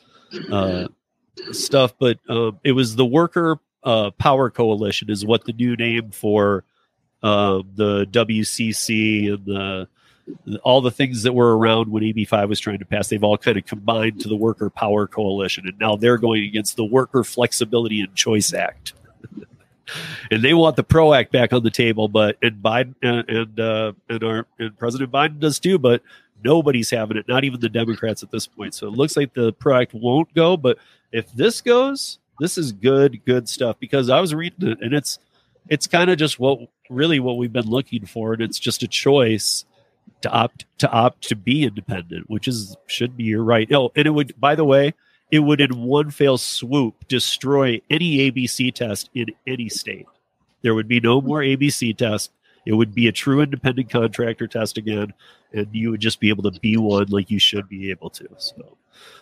uh, 0.51 0.87
stuff. 1.51 1.93
But 1.99 2.19
um, 2.29 2.59
it 2.63 2.73
was 2.73 2.95
the 2.95 3.05
Worker 3.05 3.59
uh, 3.83 4.11
Power 4.11 4.49
Coalition 4.49 5.09
is 5.09 5.25
what 5.25 5.45
the 5.45 5.53
new 5.53 5.75
name 5.75 6.11
for 6.11 6.63
the 7.21 8.07
WCC 8.11 9.33
and 9.33 9.45
the 9.45 9.87
all 10.63 10.81
the 10.81 10.91
things 10.91 11.23
that 11.23 11.33
were 11.33 11.57
around 11.57 11.91
when 11.91 12.03
AB5 12.03 12.49
was 12.49 12.59
trying 12.59 12.79
to 12.79 12.85
pass, 12.85 13.09
they've 13.09 13.23
all 13.23 13.37
kind 13.37 13.57
of 13.57 13.65
combined 13.65 14.19
to 14.21 14.27
the 14.27 14.35
Worker 14.35 14.69
Power 14.69 15.07
Coalition, 15.07 15.67
and 15.67 15.77
now 15.79 15.95
they're 15.95 16.17
going 16.17 16.43
against 16.43 16.75
the 16.75 16.85
Worker 16.85 17.23
Flexibility 17.23 18.01
and 18.01 18.13
Choice 18.15 18.53
Act, 18.53 18.93
and 20.31 20.43
they 20.43 20.53
want 20.53 20.75
the 20.75 20.83
PRO 20.83 21.13
Act 21.13 21.31
back 21.31 21.53
on 21.53 21.63
the 21.63 21.71
table. 21.71 22.07
But 22.07 22.37
and 22.41 22.61
Biden 22.61 22.95
and 23.01 23.29
and, 23.29 23.59
uh, 23.59 23.93
and 24.09 24.23
our 24.23 24.47
and 24.59 24.77
President 24.77 25.11
Biden 25.11 25.39
does 25.39 25.59
too, 25.59 25.77
but 25.77 26.01
nobody's 26.43 26.89
having 26.89 27.17
it, 27.17 27.27
not 27.27 27.43
even 27.43 27.59
the 27.59 27.69
Democrats 27.69 28.23
at 28.23 28.31
this 28.31 28.47
point. 28.47 28.73
So 28.73 28.87
it 28.87 28.93
looks 28.93 29.17
like 29.17 29.33
the 29.33 29.53
PRO 29.53 29.81
Act 29.81 29.93
won't 29.93 30.33
go. 30.33 30.57
But 30.57 30.77
if 31.11 31.31
this 31.33 31.61
goes, 31.61 32.19
this 32.39 32.57
is 32.57 32.71
good, 32.71 33.23
good 33.25 33.47
stuff. 33.49 33.77
Because 33.79 34.09
I 34.09 34.19
was 34.19 34.33
reading 34.33 34.69
it, 34.69 34.81
and 34.81 34.93
it's 34.93 35.19
it's 35.69 35.87
kind 35.87 36.09
of 36.09 36.17
just 36.17 36.39
what 36.39 36.59
really 36.89 37.19
what 37.19 37.37
we've 37.37 37.53
been 37.53 37.69
looking 37.69 38.05
for, 38.05 38.33
and 38.33 38.41
it's 38.41 38.59
just 38.59 38.83
a 38.83 38.87
choice 38.87 39.65
to 40.21 40.29
opt 40.29 40.65
to 40.79 40.89
opt 40.89 41.27
to 41.29 41.35
be 41.35 41.63
independent, 41.63 42.29
which 42.29 42.47
is 42.47 42.75
should 42.87 43.17
be 43.17 43.23
your 43.23 43.43
right. 43.43 43.71
Oh, 43.71 43.91
and 43.95 44.05
it 44.05 44.11
would, 44.11 44.39
by 44.39 44.55
the 44.55 44.65
way, 44.65 44.93
it 45.31 45.39
would 45.39 45.61
in 45.61 45.83
one 45.83 46.11
fell 46.11 46.37
swoop 46.37 47.07
destroy 47.07 47.81
any 47.89 48.31
ABC 48.31 48.73
test 48.73 49.09
in 49.13 49.27
any 49.47 49.69
state. 49.69 50.05
There 50.61 50.75
would 50.75 50.87
be 50.87 50.99
no 50.99 51.21
more 51.21 51.39
ABC 51.39 51.95
test. 51.97 52.31
It 52.65 52.73
would 52.73 52.95
be 52.95 53.07
a 53.07 53.11
true 53.11 53.41
independent 53.41 53.89
contractor 53.89 54.47
test 54.47 54.77
again, 54.77 55.13
and 55.53 55.67
you 55.71 55.91
would 55.91 55.99
just 55.99 56.19
be 56.19 56.29
able 56.29 56.49
to 56.51 56.59
be 56.59 56.77
one 56.77 57.07
like 57.09 57.29
you 57.29 57.39
should 57.39 57.69
be 57.69 57.91
able 57.91 58.09
to. 58.11 58.27
So 58.37 58.77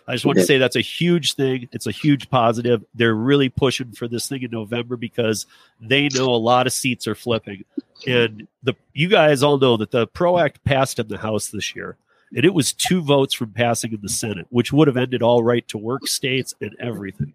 I 0.06 0.12
just 0.12 0.24
want 0.24 0.38
to 0.38 0.44
say 0.44 0.58
that's 0.58 0.76
a 0.76 0.80
huge 0.80 1.34
thing. 1.34 1.68
It's 1.72 1.86
a 1.86 1.90
huge 1.90 2.30
positive. 2.30 2.84
They're 2.94 3.14
really 3.14 3.48
pushing 3.48 3.92
for 3.92 4.08
this 4.08 4.28
thing 4.28 4.42
in 4.42 4.50
November 4.50 4.96
because 4.96 5.46
they 5.80 6.08
know 6.08 6.30
a 6.30 6.36
lot 6.36 6.66
of 6.66 6.72
seats 6.72 7.06
are 7.06 7.14
flipping. 7.14 7.64
And 8.06 8.48
the 8.62 8.74
you 8.92 9.08
guys 9.08 9.42
all 9.42 9.58
know 9.58 9.76
that 9.76 9.90
the 9.90 10.06
Pro 10.06 10.38
Act 10.38 10.64
passed 10.64 10.98
in 10.98 11.08
the 11.08 11.18
House 11.18 11.48
this 11.48 11.74
year. 11.76 11.96
And 12.34 12.44
it 12.44 12.54
was 12.54 12.72
two 12.72 13.02
votes 13.02 13.34
from 13.34 13.52
passing 13.52 13.92
in 13.92 14.00
the 14.02 14.08
Senate, 14.08 14.46
which 14.50 14.72
would 14.72 14.88
have 14.88 14.96
ended 14.96 15.22
all 15.22 15.42
right 15.42 15.66
to 15.68 15.78
work 15.78 16.06
states 16.06 16.54
and 16.60 16.74
everything. 16.80 17.34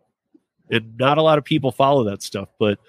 And 0.69 0.97
not 0.97 1.17
a 1.17 1.21
lot 1.21 1.37
of 1.37 1.43
people 1.43 1.71
follow 1.71 2.03
that 2.05 2.21
stuff, 2.21 2.49
but 2.59 2.79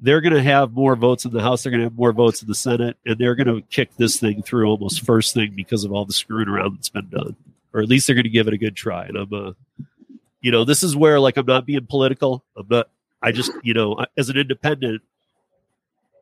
they're 0.00 0.20
going 0.20 0.34
to 0.34 0.42
have 0.42 0.72
more 0.72 0.96
votes 0.96 1.24
in 1.24 1.32
the 1.32 1.42
House. 1.42 1.62
They're 1.62 1.70
going 1.70 1.82
to 1.82 1.86
have 1.86 1.96
more 1.96 2.12
votes 2.12 2.42
in 2.42 2.48
the 2.48 2.54
Senate, 2.54 2.96
and 3.04 3.18
they're 3.18 3.34
going 3.34 3.46
to 3.46 3.62
kick 3.68 3.90
this 3.96 4.18
thing 4.18 4.42
through 4.42 4.66
almost 4.66 5.04
first 5.04 5.34
thing 5.34 5.52
because 5.54 5.84
of 5.84 5.92
all 5.92 6.06
the 6.06 6.12
screwing 6.12 6.48
around 6.48 6.76
that's 6.76 6.88
been 6.88 7.08
done, 7.10 7.36
or 7.72 7.82
at 7.82 7.88
least 7.88 8.06
they're 8.06 8.16
going 8.16 8.24
to 8.24 8.30
give 8.30 8.48
it 8.48 8.54
a 8.54 8.58
good 8.58 8.74
try. 8.74 9.04
And 9.04 9.16
I'm, 9.16 9.32
uh, 9.32 9.52
you 10.40 10.50
know, 10.50 10.64
this 10.64 10.82
is 10.82 10.96
where 10.96 11.20
like 11.20 11.36
I'm 11.36 11.46
not 11.46 11.66
being 11.66 11.86
political. 11.86 12.44
I'm 12.56 12.66
not. 12.70 12.88
I 13.22 13.32
just, 13.32 13.52
you 13.62 13.74
know, 13.74 14.06
as 14.16 14.30
an 14.30 14.38
independent 14.38 15.02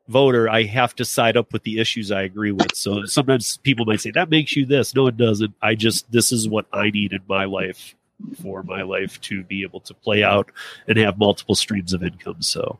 voter, 0.08 0.48
I 0.48 0.64
have 0.64 0.94
to 0.96 1.04
side 1.04 1.36
up 1.36 1.52
with 1.52 1.62
the 1.62 1.78
issues 1.78 2.10
I 2.10 2.22
agree 2.22 2.52
with. 2.52 2.74
So 2.74 3.04
sometimes 3.04 3.58
people 3.58 3.84
might 3.84 4.00
say 4.00 4.10
that 4.12 4.30
makes 4.30 4.56
you 4.56 4.66
this. 4.66 4.94
No, 4.94 5.06
it 5.06 5.16
doesn't. 5.16 5.54
I 5.62 5.74
just 5.74 6.10
this 6.10 6.32
is 6.32 6.48
what 6.48 6.66
I 6.72 6.90
need 6.90 7.12
in 7.12 7.20
my 7.28 7.44
life 7.44 7.94
for 8.42 8.62
my 8.62 8.82
life 8.82 9.20
to 9.22 9.44
be 9.44 9.62
able 9.62 9.80
to 9.80 9.94
play 9.94 10.24
out 10.24 10.50
and 10.88 10.98
have 10.98 11.18
multiple 11.18 11.54
streams 11.54 11.92
of 11.92 12.02
income. 12.02 12.42
So 12.42 12.78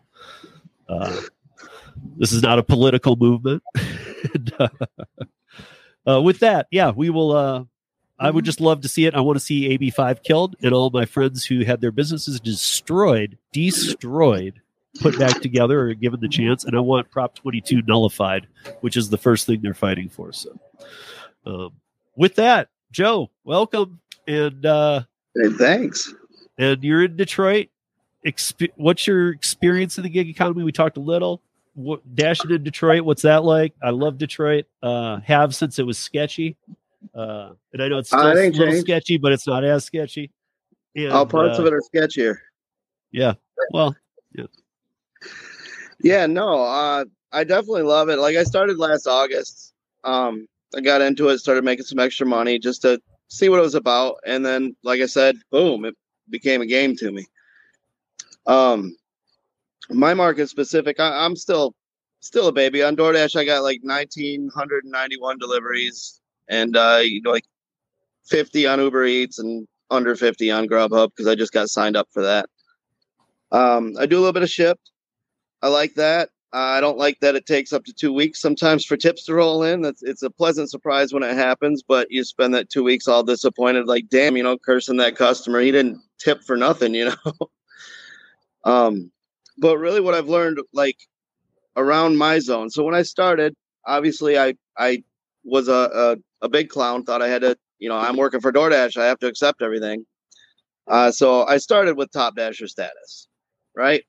uh, 0.89 1.21
this 2.17 2.33
is 2.33 2.43
not 2.43 2.59
a 2.59 2.63
political 2.63 3.17
movement. 3.17 3.63
and, 4.35 4.53
uh, 4.59 4.69
uh, 6.07 6.21
with 6.23 6.41
that, 6.41 6.67
yeah, 6.71 6.91
we 6.91 7.11
will. 7.11 7.33
Uh, 7.33 7.65
I 8.21 8.31
would 8.31 8.45
just 8.45 8.61
love 8.61 8.81
to 8.81 8.89
see 8.89 9.07
it. 9.07 9.15
I 9.15 9.21
want 9.21 9.37
to 9.37 9.45
see 9.45 9.79
AB5 9.79 10.25
killed 10.25 10.57
and 10.61 10.75
all 10.75 10.91
my 10.91 11.05
friends 11.05 11.45
who 11.45 11.65
had 11.65 11.81
their 11.81 11.93
businesses 11.93 12.41
destroyed, 12.41 13.39
destroyed, 13.53 14.61
put 15.01 15.19
back 15.19 15.41
together 15.41 15.81
or 15.89 15.95
given 15.95 16.21
the 16.21 16.29
chance. 16.29 16.65
And 16.65 16.77
I 16.77 16.81
want 16.81 17.11
Prop 17.11 17.35
22 17.35 17.83
nullified, 17.83 18.47
which 18.81 18.97
is 18.97 19.11
the 19.11 19.19
first 19.19 19.47
thing 19.47 19.61
they're 19.63 19.75
fighting 19.75 20.09
for. 20.09 20.33
So, 20.33 20.59
um, 21.47 21.73
with 22.17 22.35
that, 22.37 22.69
Joe, 22.91 23.31
welcome. 23.45 24.01
And 24.27 24.65
uh, 24.67 25.03
Hey, 25.35 25.49
thanks. 25.51 26.13
and 26.59 26.83
you're 26.83 27.05
in 27.05 27.17
Detroit. 27.17 27.69
Expe- 28.27 28.73
what's 28.77 29.07
your 29.07 29.31
experience 29.31 29.97
in 29.97 30.03
the 30.05 30.11
gig 30.11 30.29
economy? 30.29 30.65
We 30.65 30.73
talked 30.73 30.97
a 30.97 31.01
little. 31.01 31.41
What, 31.75 32.01
dashing 32.17 32.51
in 32.51 32.65
Detroit, 32.65 33.03
what's 33.03 33.23
that 33.23 33.45
like? 33.45 33.73
I 33.83 33.91
love 33.91 34.19
Detroit. 34.19 34.67
Uh, 34.83 35.21
have 35.21 35.55
since 35.55 35.79
it 35.79 35.87
was 35.87 35.97
sketchy, 35.97 36.57
uh, 37.15 37.51
and 37.73 37.81
I 37.81 37.87
know 37.87 37.99
it's 37.99 38.09
still 38.09 38.19
Uh, 38.21 38.35
a 38.35 38.37
it 38.37 38.45
ain't 38.47 38.57
little 38.57 38.81
sketchy, 38.81 39.17
but 39.17 39.31
it's 39.31 39.47
not 39.47 39.63
as 39.63 39.85
sketchy. 39.85 40.33
And, 40.97 41.13
All 41.13 41.25
parts 41.25 41.59
uh, 41.59 41.63
of 41.63 41.67
it 41.69 41.73
are 41.73 41.81
sketchier. 41.95 42.39
Yeah. 43.13 43.35
Well, 43.73 43.95
Yeah, 44.35 44.47
no, 46.27 46.65
uh, 46.65 47.05
I 47.33 47.45
definitely 47.45 47.83
love 47.83 48.09
it. 48.09 48.19
Like 48.19 48.37
I 48.37 48.45
started 48.45 48.79
last 48.79 49.07
August. 49.07 49.75
Um, 50.05 50.47
I 50.75 50.81
got 50.81 51.01
into 51.01 51.29
it, 51.29 51.39
started 51.39 51.65
making 51.65 51.87
some 51.87 51.99
extra 51.99 52.27
money 52.27 52.59
just 52.59 52.83
to 52.83 53.01
see 53.29 53.49
what 53.49 53.59
it 53.59 53.63
was 53.63 53.75
about, 53.75 54.17
and 54.27 54.45
then, 54.45 54.77
like 54.83 55.01
I 55.01 55.07
said, 55.07 55.37
boom, 55.51 55.85
it 55.85 55.95
became 56.31 56.63
a 56.63 56.67
game 56.67 56.97
to 56.97 57.11
me. 57.11 57.27
Um, 58.47 58.97
my 59.91 60.15
market 60.15 60.49
specific, 60.49 61.01
I, 61.01 61.25
I'm 61.25 61.37
still 61.37 61.75
still 62.21 62.49
a 62.49 62.53
baby 62.53 62.83
on 62.83 62.97
DoorDash. 62.97 63.37
I 63.37 63.45
got 63.45 63.63
like 63.63 63.81
1,991 63.83 65.39
deliveries, 65.39 66.21
and 66.49 66.77
uh, 66.77 67.01
you 67.03 67.23
know, 67.23 67.31
like 67.31 67.47
50 68.27 68.67
on 68.67 68.81
Uber 68.81 69.05
Eats 69.05 69.39
and 69.39 69.67
under 69.91 70.15
50 70.15 70.51
on 70.51 70.69
Grubhub 70.69 71.11
because 71.11 71.27
I 71.27 71.35
just 71.35 71.53
got 71.53 71.69
signed 71.69 71.97
up 71.97 72.09
for 72.13 72.23
that. 72.23 72.47
Um, 73.51 73.95
I 73.99 74.07
do 74.07 74.17
a 74.17 74.21
little 74.21 74.33
bit 74.33 74.43
of 74.43 74.51
Shipt. 74.51 74.77
I 75.63 75.69
like 75.69 75.95
that. 75.95 76.31
I 76.53 76.81
don't 76.81 76.97
like 76.97 77.21
that 77.21 77.35
it 77.35 77.45
takes 77.45 77.73
up 77.75 77.85
to 77.85 77.93
two 77.93 78.13
weeks 78.13 78.41
sometimes 78.41 78.85
for 78.85 78.97
tips 78.97 79.25
to 79.25 79.35
roll 79.35 79.63
in. 79.63 79.83
That's 79.83 80.03
it's 80.03 80.23
a 80.23 80.31
pleasant 80.31 80.71
surprise 80.71 81.13
when 81.13 81.23
it 81.23 81.35
happens, 81.37 81.83
but 81.83 82.11
you 82.11 82.25
spend 82.25 82.55
that 82.55 82.71
two 82.71 82.83
weeks 82.83 83.07
all 83.07 83.23
disappointed, 83.23 83.87
like 83.87 84.09
damn, 84.09 84.37
you 84.37 84.43
know, 84.43 84.57
cursing 84.57 84.97
that 84.97 85.17
customer. 85.17 85.61
He 85.61 85.71
didn't 85.71 86.01
tip 86.19 86.43
for 86.43 86.57
nothing, 86.57 86.95
you 86.95 87.11
know. 87.27 87.51
um, 88.65 89.11
but 89.59 89.77
really, 89.77 90.01
what 90.01 90.15
I've 90.15 90.29
learned, 90.29 90.61
like 90.73 90.97
around 91.77 92.17
my 92.17 92.39
zone. 92.39 92.71
So 92.71 92.83
when 92.83 92.95
I 92.95 93.03
started, 93.03 93.55
obviously, 93.87 94.39
I 94.39 94.55
I 94.79 95.03
was 95.45 95.69
a 95.69 96.17
a, 96.43 96.47
a 96.47 96.49
big 96.49 96.71
clown. 96.71 97.05
Thought 97.05 97.21
I 97.21 97.29
had 97.29 97.43
to, 97.43 97.59
you 97.79 97.91
know, 97.91 97.97
I'm 97.97 98.17
working 98.17 98.41
for 98.41 98.53
DoorDash. 98.53 98.97
I 98.97 99.05
have 99.05 99.19
to 99.19 99.27
accept 99.27 99.61
everything. 99.61 100.07
Uh, 100.87 101.11
so 101.11 101.45
I 101.47 101.59
started 101.59 101.99
with 101.99 102.11
top 102.11 102.37
dasher 102.37 102.67
status, 102.67 103.29
right? 103.77 104.05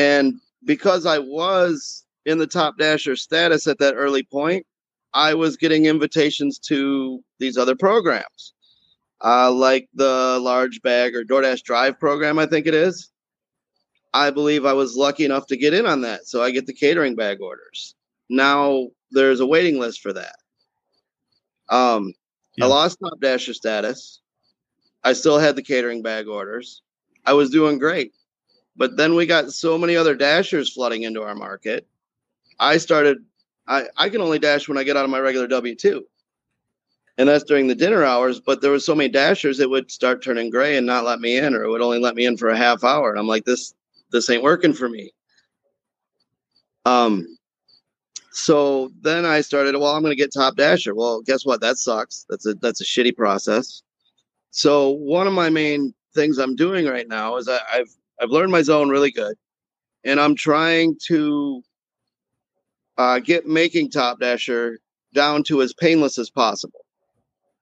And 0.00 0.40
because 0.64 1.04
I 1.04 1.18
was 1.18 2.06
in 2.24 2.38
the 2.38 2.46
top 2.46 2.78
dasher 2.78 3.16
status 3.16 3.66
at 3.66 3.78
that 3.80 3.92
early 3.96 4.22
point, 4.22 4.64
I 5.12 5.34
was 5.34 5.58
getting 5.58 5.84
invitations 5.84 6.58
to 6.60 7.22
these 7.38 7.58
other 7.58 7.76
programs, 7.76 8.54
uh, 9.22 9.52
like 9.52 9.90
the 9.92 10.38
large 10.40 10.80
bag 10.80 11.14
or 11.14 11.22
DoorDash 11.22 11.64
Drive 11.64 12.00
program, 12.00 12.38
I 12.38 12.46
think 12.46 12.66
it 12.66 12.72
is. 12.72 13.10
I 14.14 14.30
believe 14.30 14.64
I 14.64 14.72
was 14.72 14.96
lucky 14.96 15.26
enough 15.26 15.46
to 15.48 15.56
get 15.58 15.74
in 15.74 15.84
on 15.84 16.00
that. 16.00 16.26
So 16.26 16.42
I 16.42 16.50
get 16.50 16.66
the 16.66 16.72
catering 16.72 17.14
bag 17.14 17.42
orders. 17.42 17.94
Now 18.30 18.88
there's 19.10 19.40
a 19.40 19.46
waiting 19.46 19.78
list 19.78 20.00
for 20.00 20.14
that. 20.14 20.36
Um, 21.68 22.14
Yeah. 22.56 22.64
I 22.64 22.68
lost 22.68 22.98
top 23.00 23.20
dasher 23.20 23.52
status. 23.52 24.22
I 25.04 25.12
still 25.12 25.38
had 25.38 25.56
the 25.56 25.62
catering 25.62 26.00
bag 26.02 26.26
orders. 26.26 26.82
I 27.26 27.34
was 27.34 27.50
doing 27.50 27.78
great. 27.78 28.12
But 28.80 28.96
then 28.96 29.14
we 29.14 29.26
got 29.26 29.52
so 29.52 29.76
many 29.76 29.94
other 29.94 30.14
dashers 30.14 30.72
flooding 30.72 31.02
into 31.02 31.20
our 31.22 31.34
market. 31.34 31.86
I 32.58 32.78
started 32.78 33.18
I, 33.68 33.84
I 33.98 34.08
can 34.08 34.22
only 34.22 34.38
dash 34.38 34.68
when 34.68 34.78
I 34.78 34.84
get 34.84 34.96
out 34.96 35.04
of 35.04 35.10
my 35.10 35.20
regular 35.20 35.46
W 35.46 35.74
two. 35.74 36.06
And 37.18 37.28
that's 37.28 37.44
during 37.44 37.66
the 37.66 37.74
dinner 37.74 38.04
hours, 38.04 38.40
but 38.40 38.62
there 38.62 38.70
was 38.70 38.86
so 38.86 38.94
many 38.94 39.10
dashers 39.10 39.60
it 39.60 39.68
would 39.68 39.90
start 39.90 40.24
turning 40.24 40.48
gray 40.48 40.78
and 40.78 40.86
not 40.86 41.04
let 41.04 41.20
me 41.20 41.36
in, 41.36 41.54
or 41.54 41.62
it 41.62 41.68
would 41.68 41.82
only 41.82 41.98
let 41.98 42.14
me 42.14 42.24
in 42.24 42.38
for 42.38 42.48
a 42.48 42.56
half 42.56 42.82
hour. 42.82 43.10
And 43.10 43.18
I'm 43.18 43.26
like, 43.26 43.44
this 43.44 43.74
this 44.12 44.30
ain't 44.30 44.42
working 44.42 44.72
for 44.72 44.88
me. 44.88 45.12
Um 46.86 47.26
so 48.32 48.90
then 49.02 49.26
I 49.26 49.42
started, 49.42 49.76
well, 49.76 49.94
I'm 49.94 50.02
gonna 50.02 50.14
get 50.14 50.32
top 50.32 50.56
dasher. 50.56 50.94
Well, 50.94 51.20
guess 51.20 51.44
what? 51.44 51.60
That 51.60 51.76
sucks. 51.76 52.24
That's 52.30 52.46
a 52.46 52.54
that's 52.54 52.80
a 52.80 52.84
shitty 52.84 53.14
process. 53.14 53.82
So 54.52 54.88
one 54.88 55.26
of 55.26 55.34
my 55.34 55.50
main 55.50 55.92
things 56.14 56.38
I'm 56.38 56.56
doing 56.56 56.86
right 56.86 57.06
now 57.06 57.36
is 57.36 57.46
I, 57.46 57.60
I've 57.70 57.94
I've 58.20 58.30
learned 58.30 58.52
my 58.52 58.62
zone 58.62 58.90
really 58.90 59.10
good, 59.10 59.34
and 60.04 60.20
I'm 60.20 60.34
trying 60.34 60.96
to 61.06 61.62
uh, 62.98 63.18
get 63.18 63.46
making 63.46 63.90
Top 63.90 64.20
Dasher 64.20 64.78
down 65.14 65.42
to 65.44 65.62
as 65.62 65.72
painless 65.72 66.18
as 66.18 66.30
possible. 66.30 66.84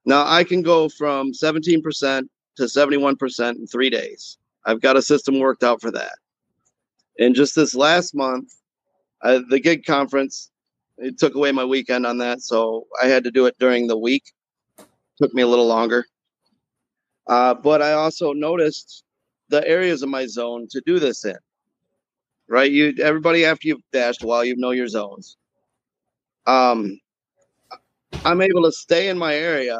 Now 0.05 0.25
I 0.27 0.43
can 0.43 0.61
go 0.61 0.89
from 0.89 1.31
17% 1.31 2.27
to 2.57 2.63
71% 2.63 3.55
in 3.55 3.67
three 3.67 3.89
days. 3.89 4.37
I've 4.65 4.81
got 4.81 4.97
a 4.97 5.01
system 5.01 5.39
worked 5.39 5.63
out 5.63 5.81
for 5.81 5.91
that. 5.91 6.17
And 7.19 7.35
just 7.35 7.55
this 7.55 7.73
last 7.73 8.13
month, 8.13 8.53
the 9.21 9.59
gig 9.61 9.85
conference, 9.85 10.51
it 10.97 11.17
took 11.17 11.35
away 11.35 11.51
my 11.51 11.63
weekend 11.63 12.05
on 12.05 12.17
that, 12.17 12.41
so 12.41 12.85
I 13.01 13.07
had 13.07 13.23
to 13.23 13.31
do 13.31 13.45
it 13.45 13.55
during 13.59 13.87
the 13.87 13.97
week. 13.97 14.23
Took 15.21 15.33
me 15.33 15.41
a 15.41 15.47
little 15.47 15.67
longer. 15.67 16.05
Uh, 17.27 17.53
but 17.53 17.81
I 17.81 17.93
also 17.93 18.33
noticed 18.33 19.03
the 19.49 19.67
areas 19.67 20.01
of 20.03 20.09
my 20.09 20.25
zone 20.25 20.67
to 20.71 20.81
do 20.85 20.99
this 20.99 21.25
in. 21.25 21.37
Right, 22.47 22.71
you 22.71 22.95
everybody 23.01 23.45
after 23.45 23.67
you've 23.67 23.81
dashed 23.91 24.23
a 24.23 24.27
while, 24.27 24.43
you 24.43 24.55
know 24.57 24.71
your 24.71 24.87
zones. 24.87 25.37
Um, 26.47 26.99
I'm 28.25 28.41
able 28.41 28.63
to 28.63 28.71
stay 28.71 29.09
in 29.09 29.17
my 29.19 29.35
area, 29.35 29.79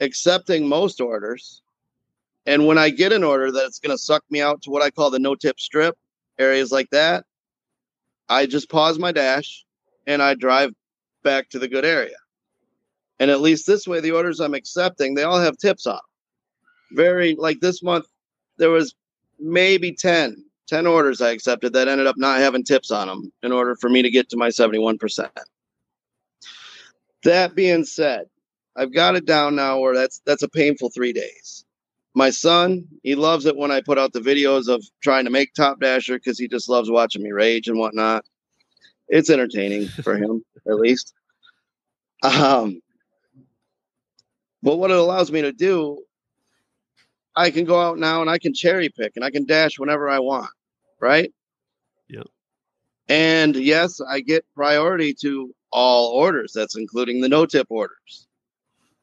accepting 0.00 0.68
most 0.68 1.00
orders, 1.00 1.62
and 2.46 2.66
when 2.66 2.78
I 2.78 2.90
get 2.90 3.12
an 3.12 3.24
order 3.24 3.50
that's 3.50 3.78
going 3.78 3.96
to 3.96 4.02
suck 4.02 4.22
me 4.30 4.40
out 4.40 4.62
to 4.62 4.70
what 4.70 4.82
I 4.82 4.90
call 4.90 5.10
the 5.10 5.18
no 5.18 5.34
tip 5.34 5.58
strip 5.58 5.96
areas 6.38 6.70
like 6.70 6.90
that, 6.90 7.24
I 8.28 8.46
just 8.46 8.68
pause 8.70 8.98
my 8.98 9.12
dash 9.12 9.64
and 10.06 10.22
I 10.22 10.34
drive 10.34 10.72
back 11.22 11.48
to 11.50 11.58
the 11.58 11.68
good 11.68 11.84
area. 11.84 12.16
And 13.18 13.30
at 13.30 13.40
least 13.40 13.66
this 13.66 13.86
way, 13.86 14.00
the 14.00 14.10
orders 14.10 14.40
I'm 14.40 14.54
accepting, 14.54 15.14
they 15.14 15.22
all 15.22 15.40
have 15.40 15.56
tips 15.56 15.86
on. 15.86 16.00
Very 16.92 17.34
like 17.38 17.60
this 17.60 17.82
month, 17.82 18.06
there 18.58 18.70
was 18.70 18.94
maybe 19.38 19.92
10, 19.92 20.44
10 20.68 20.86
orders 20.86 21.20
I 21.20 21.30
accepted 21.30 21.72
that 21.72 21.88
ended 21.88 22.06
up 22.06 22.16
not 22.16 22.40
having 22.40 22.64
tips 22.64 22.90
on 22.90 23.08
them 23.08 23.32
in 23.42 23.52
order 23.52 23.76
for 23.76 23.88
me 23.90 24.02
to 24.02 24.10
get 24.10 24.28
to 24.30 24.36
my 24.36 24.48
71%. 24.48 25.28
That 27.24 27.54
being 27.54 27.84
said, 27.84 28.26
I've 28.76 28.92
got 28.92 29.16
it 29.16 29.24
down 29.24 29.54
now 29.54 29.78
where 29.78 29.94
that's 29.94 30.20
that's 30.26 30.42
a 30.42 30.48
painful 30.48 30.90
three 30.90 31.12
days. 31.12 31.64
My 32.14 32.30
son, 32.30 32.86
he 33.02 33.14
loves 33.14 33.46
it 33.46 33.56
when 33.56 33.70
I 33.70 33.80
put 33.80 33.98
out 33.98 34.12
the 34.12 34.20
videos 34.20 34.68
of 34.68 34.84
trying 35.02 35.24
to 35.24 35.30
make 35.30 35.52
Top 35.54 35.80
Dasher 35.80 36.16
because 36.16 36.38
he 36.38 36.46
just 36.48 36.68
loves 36.68 36.90
watching 36.90 37.22
me 37.22 37.32
rage 37.32 37.66
and 37.66 37.78
whatnot. 37.78 38.24
It's 39.08 39.30
entertaining 39.30 39.88
for 40.02 40.16
him, 40.16 40.44
at 40.68 40.76
least. 40.76 41.12
Um, 42.22 42.80
but 44.62 44.76
what 44.76 44.90
it 44.90 44.96
allows 44.96 45.30
me 45.30 45.42
to 45.42 45.52
do, 45.52 46.03
I 47.36 47.50
can 47.50 47.64
go 47.64 47.80
out 47.80 47.98
now 47.98 48.20
and 48.20 48.30
I 48.30 48.38
can 48.38 48.54
cherry 48.54 48.88
pick 48.88 49.12
and 49.16 49.24
I 49.24 49.30
can 49.30 49.44
dash 49.44 49.78
whenever 49.78 50.08
I 50.08 50.18
want, 50.20 50.50
right? 51.00 51.32
Yeah. 52.08 52.22
And 53.08 53.56
yes, 53.56 54.00
I 54.00 54.20
get 54.20 54.44
priority 54.54 55.14
to 55.22 55.54
all 55.72 56.12
orders. 56.12 56.52
That's 56.52 56.76
including 56.76 57.20
the 57.20 57.28
no 57.28 57.46
tip 57.46 57.66
orders. 57.70 58.28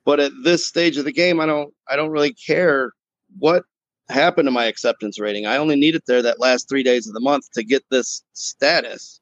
But 0.05 0.19
at 0.19 0.31
this 0.43 0.65
stage 0.65 0.97
of 0.97 1.05
the 1.05 1.11
game, 1.11 1.39
I 1.39 1.45
don't 1.45 1.73
I 1.87 1.95
don't 1.95 2.09
really 2.09 2.33
care 2.33 2.93
what 3.37 3.63
happened 4.09 4.47
to 4.47 4.51
my 4.51 4.65
acceptance 4.65 5.19
rating. 5.19 5.45
I 5.45 5.57
only 5.57 5.75
need 5.75 5.95
it 5.95 6.05
there 6.05 6.21
that 6.21 6.39
last 6.39 6.67
three 6.67 6.83
days 6.83 7.07
of 7.07 7.13
the 7.13 7.19
month 7.19 7.51
to 7.53 7.63
get 7.63 7.83
this 7.89 8.23
status. 8.33 9.19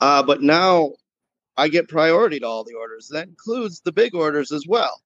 Uh, 0.00 0.22
but 0.22 0.42
now 0.42 0.92
I 1.56 1.68
get 1.68 1.88
priority 1.88 2.40
to 2.40 2.46
all 2.46 2.64
the 2.64 2.74
orders. 2.74 3.08
That 3.12 3.28
includes 3.28 3.80
the 3.80 3.92
big 3.92 4.14
orders 4.14 4.50
as 4.50 4.66
well. 4.66 5.00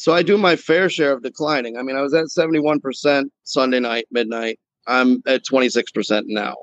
So 0.00 0.14
I 0.14 0.22
do 0.22 0.38
my 0.38 0.56
fair 0.56 0.88
share 0.88 1.12
of 1.12 1.22
declining. 1.22 1.76
I 1.76 1.82
mean, 1.82 1.94
I 1.94 2.00
was 2.00 2.14
at 2.14 2.28
71% 2.28 3.24
Sunday 3.44 3.80
night, 3.80 4.06
midnight. 4.10 4.58
I'm 4.86 5.22
at 5.26 5.44
26% 5.44 6.22
now. 6.24 6.56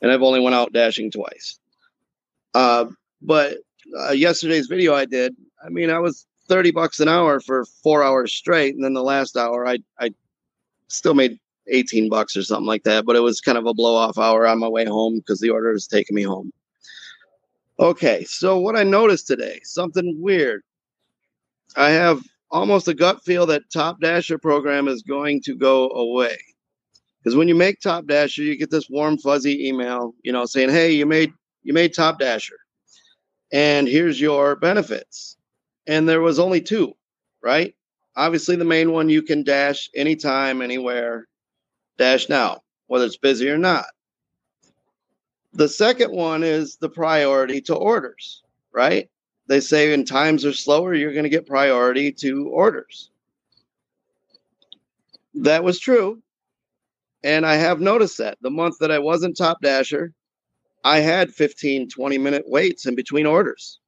And 0.00 0.12
I've 0.12 0.22
only 0.22 0.38
went 0.38 0.54
out 0.54 0.72
dashing 0.72 1.10
twice. 1.10 1.58
Uh, 2.54 2.84
but 3.20 3.56
uh, 3.98 4.12
yesterday's 4.12 4.68
video 4.68 4.94
I 4.94 5.06
did, 5.06 5.34
I 5.60 5.70
mean, 5.70 5.90
I 5.90 5.98
was 5.98 6.24
30 6.46 6.70
bucks 6.70 7.00
an 7.00 7.08
hour 7.08 7.40
for 7.40 7.64
four 7.82 8.04
hours 8.04 8.32
straight. 8.32 8.76
And 8.76 8.84
then 8.84 8.94
the 8.94 9.02
last 9.02 9.36
hour, 9.36 9.66
I, 9.66 9.78
I 9.98 10.14
still 10.86 11.14
made 11.14 11.36
18 11.66 12.08
bucks 12.08 12.36
or 12.36 12.44
something 12.44 12.68
like 12.68 12.84
that. 12.84 13.04
But 13.04 13.16
it 13.16 13.22
was 13.22 13.40
kind 13.40 13.58
of 13.58 13.66
a 13.66 13.74
blow 13.74 13.96
off 13.96 14.18
hour 14.18 14.46
on 14.46 14.60
my 14.60 14.68
way 14.68 14.84
home 14.84 15.16
because 15.16 15.40
the 15.40 15.50
order 15.50 15.72
was 15.72 15.88
taking 15.88 16.14
me 16.14 16.22
home. 16.22 16.52
Okay, 17.80 18.22
so 18.22 18.56
what 18.56 18.76
I 18.76 18.84
noticed 18.84 19.26
today, 19.26 19.58
something 19.64 20.14
weird. 20.22 20.62
I 21.74 21.90
have 21.90 22.22
almost 22.50 22.88
a 22.88 22.94
gut 22.94 23.24
feel 23.24 23.46
that 23.46 23.70
Top 23.72 24.00
Dasher 24.00 24.38
program 24.38 24.88
is 24.88 25.02
going 25.02 25.42
to 25.42 25.54
go 25.54 25.90
away. 25.90 26.36
Because 27.22 27.36
when 27.36 27.48
you 27.48 27.54
make 27.54 27.80
Top 27.80 28.06
Dasher, 28.06 28.42
you 28.42 28.56
get 28.56 28.70
this 28.70 28.88
warm 28.88 29.18
fuzzy 29.18 29.66
email, 29.68 30.14
you 30.22 30.32
know, 30.32 30.46
saying, 30.46 30.70
"Hey, 30.70 30.92
you 30.92 31.06
made 31.06 31.32
you 31.62 31.72
made 31.72 31.94
Top 31.94 32.18
Dasher, 32.18 32.58
and 33.52 33.88
here's 33.88 34.20
your 34.20 34.56
benefits." 34.56 35.36
And 35.86 36.08
there 36.08 36.20
was 36.20 36.38
only 36.38 36.60
two, 36.60 36.94
right? 37.42 37.74
Obviously, 38.16 38.56
the 38.56 38.64
main 38.64 38.92
one 38.92 39.08
you 39.08 39.22
can 39.22 39.42
dash 39.42 39.88
anytime, 39.94 40.60
anywhere, 40.60 41.28
dash 41.98 42.28
now, 42.28 42.62
whether 42.86 43.04
it's 43.04 43.16
busy 43.16 43.48
or 43.48 43.58
not. 43.58 43.86
The 45.52 45.68
second 45.68 46.12
one 46.12 46.42
is 46.42 46.76
the 46.76 46.90
priority 46.90 47.60
to 47.62 47.74
orders, 47.74 48.42
right? 48.72 49.08
They 49.48 49.60
say 49.60 49.90
when 49.90 50.04
times 50.04 50.44
are 50.44 50.52
slower, 50.52 50.94
you're 50.94 51.12
going 51.12 51.24
to 51.24 51.30
get 51.30 51.46
priority 51.46 52.12
to 52.12 52.48
orders. 52.48 53.10
That 55.34 55.64
was 55.64 55.80
true. 55.80 56.22
And 57.24 57.46
I 57.46 57.54
have 57.54 57.80
noticed 57.80 58.18
that 58.18 58.38
the 58.42 58.50
month 58.50 58.76
that 58.80 58.90
I 58.90 58.98
wasn't 58.98 59.36
top 59.36 59.60
dasher, 59.62 60.12
I 60.84 61.00
had 61.00 61.30
15, 61.30 61.88
20 61.88 62.18
minute 62.18 62.44
waits 62.46 62.86
in 62.86 62.94
between 62.94 63.26
orders. 63.26 63.80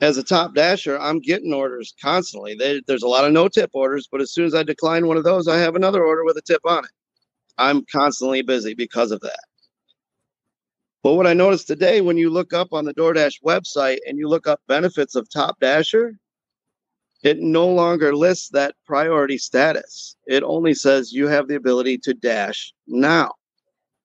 As 0.00 0.16
a 0.18 0.24
top 0.24 0.54
dasher, 0.54 0.98
I'm 0.98 1.20
getting 1.20 1.52
orders 1.52 1.94
constantly. 2.02 2.54
They, 2.54 2.82
there's 2.86 3.04
a 3.04 3.08
lot 3.08 3.24
of 3.24 3.32
no 3.32 3.48
tip 3.48 3.70
orders, 3.74 4.08
but 4.10 4.20
as 4.20 4.32
soon 4.32 4.46
as 4.46 4.54
I 4.54 4.62
decline 4.62 5.06
one 5.06 5.16
of 5.16 5.24
those, 5.24 5.46
I 5.46 5.58
have 5.58 5.76
another 5.76 6.04
order 6.04 6.24
with 6.24 6.36
a 6.36 6.42
tip 6.42 6.62
on 6.64 6.84
it. 6.84 6.90
I'm 7.58 7.84
constantly 7.92 8.42
busy 8.42 8.74
because 8.74 9.12
of 9.12 9.20
that. 9.20 9.40
But 11.04 11.16
what 11.16 11.26
I 11.26 11.34
noticed 11.34 11.66
today, 11.66 12.00
when 12.00 12.16
you 12.16 12.30
look 12.30 12.54
up 12.54 12.72
on 12.72 12.86
the 12.86 12.94
DoorDash 12.94 13.42
website 13.44 13.98
and 14.06 14.18
you 14.18 14.26
look 14.26 14.46
up 14.46 14.62
benefits 14.66 15.14
of 15.14 15.28
Top 15.28 15.60
Dasher, 15.60 16.18
it 17.22 17.40
no 17.40 17.68
longer 17.68 18.16
lists 18.16 18.48
that 18.50 18.74
priority 18.86 19.36
status. 19.36 20.16
It 20.26 20.42
only 20.42 20.72
says 20.72 21.12
you 21.12 21.28
have 21.28 21.46
the 21.46 21.56
ability 21.56 21.98
to 21.98 22.14
dash 22.14 22.72
now. 22.86 23.32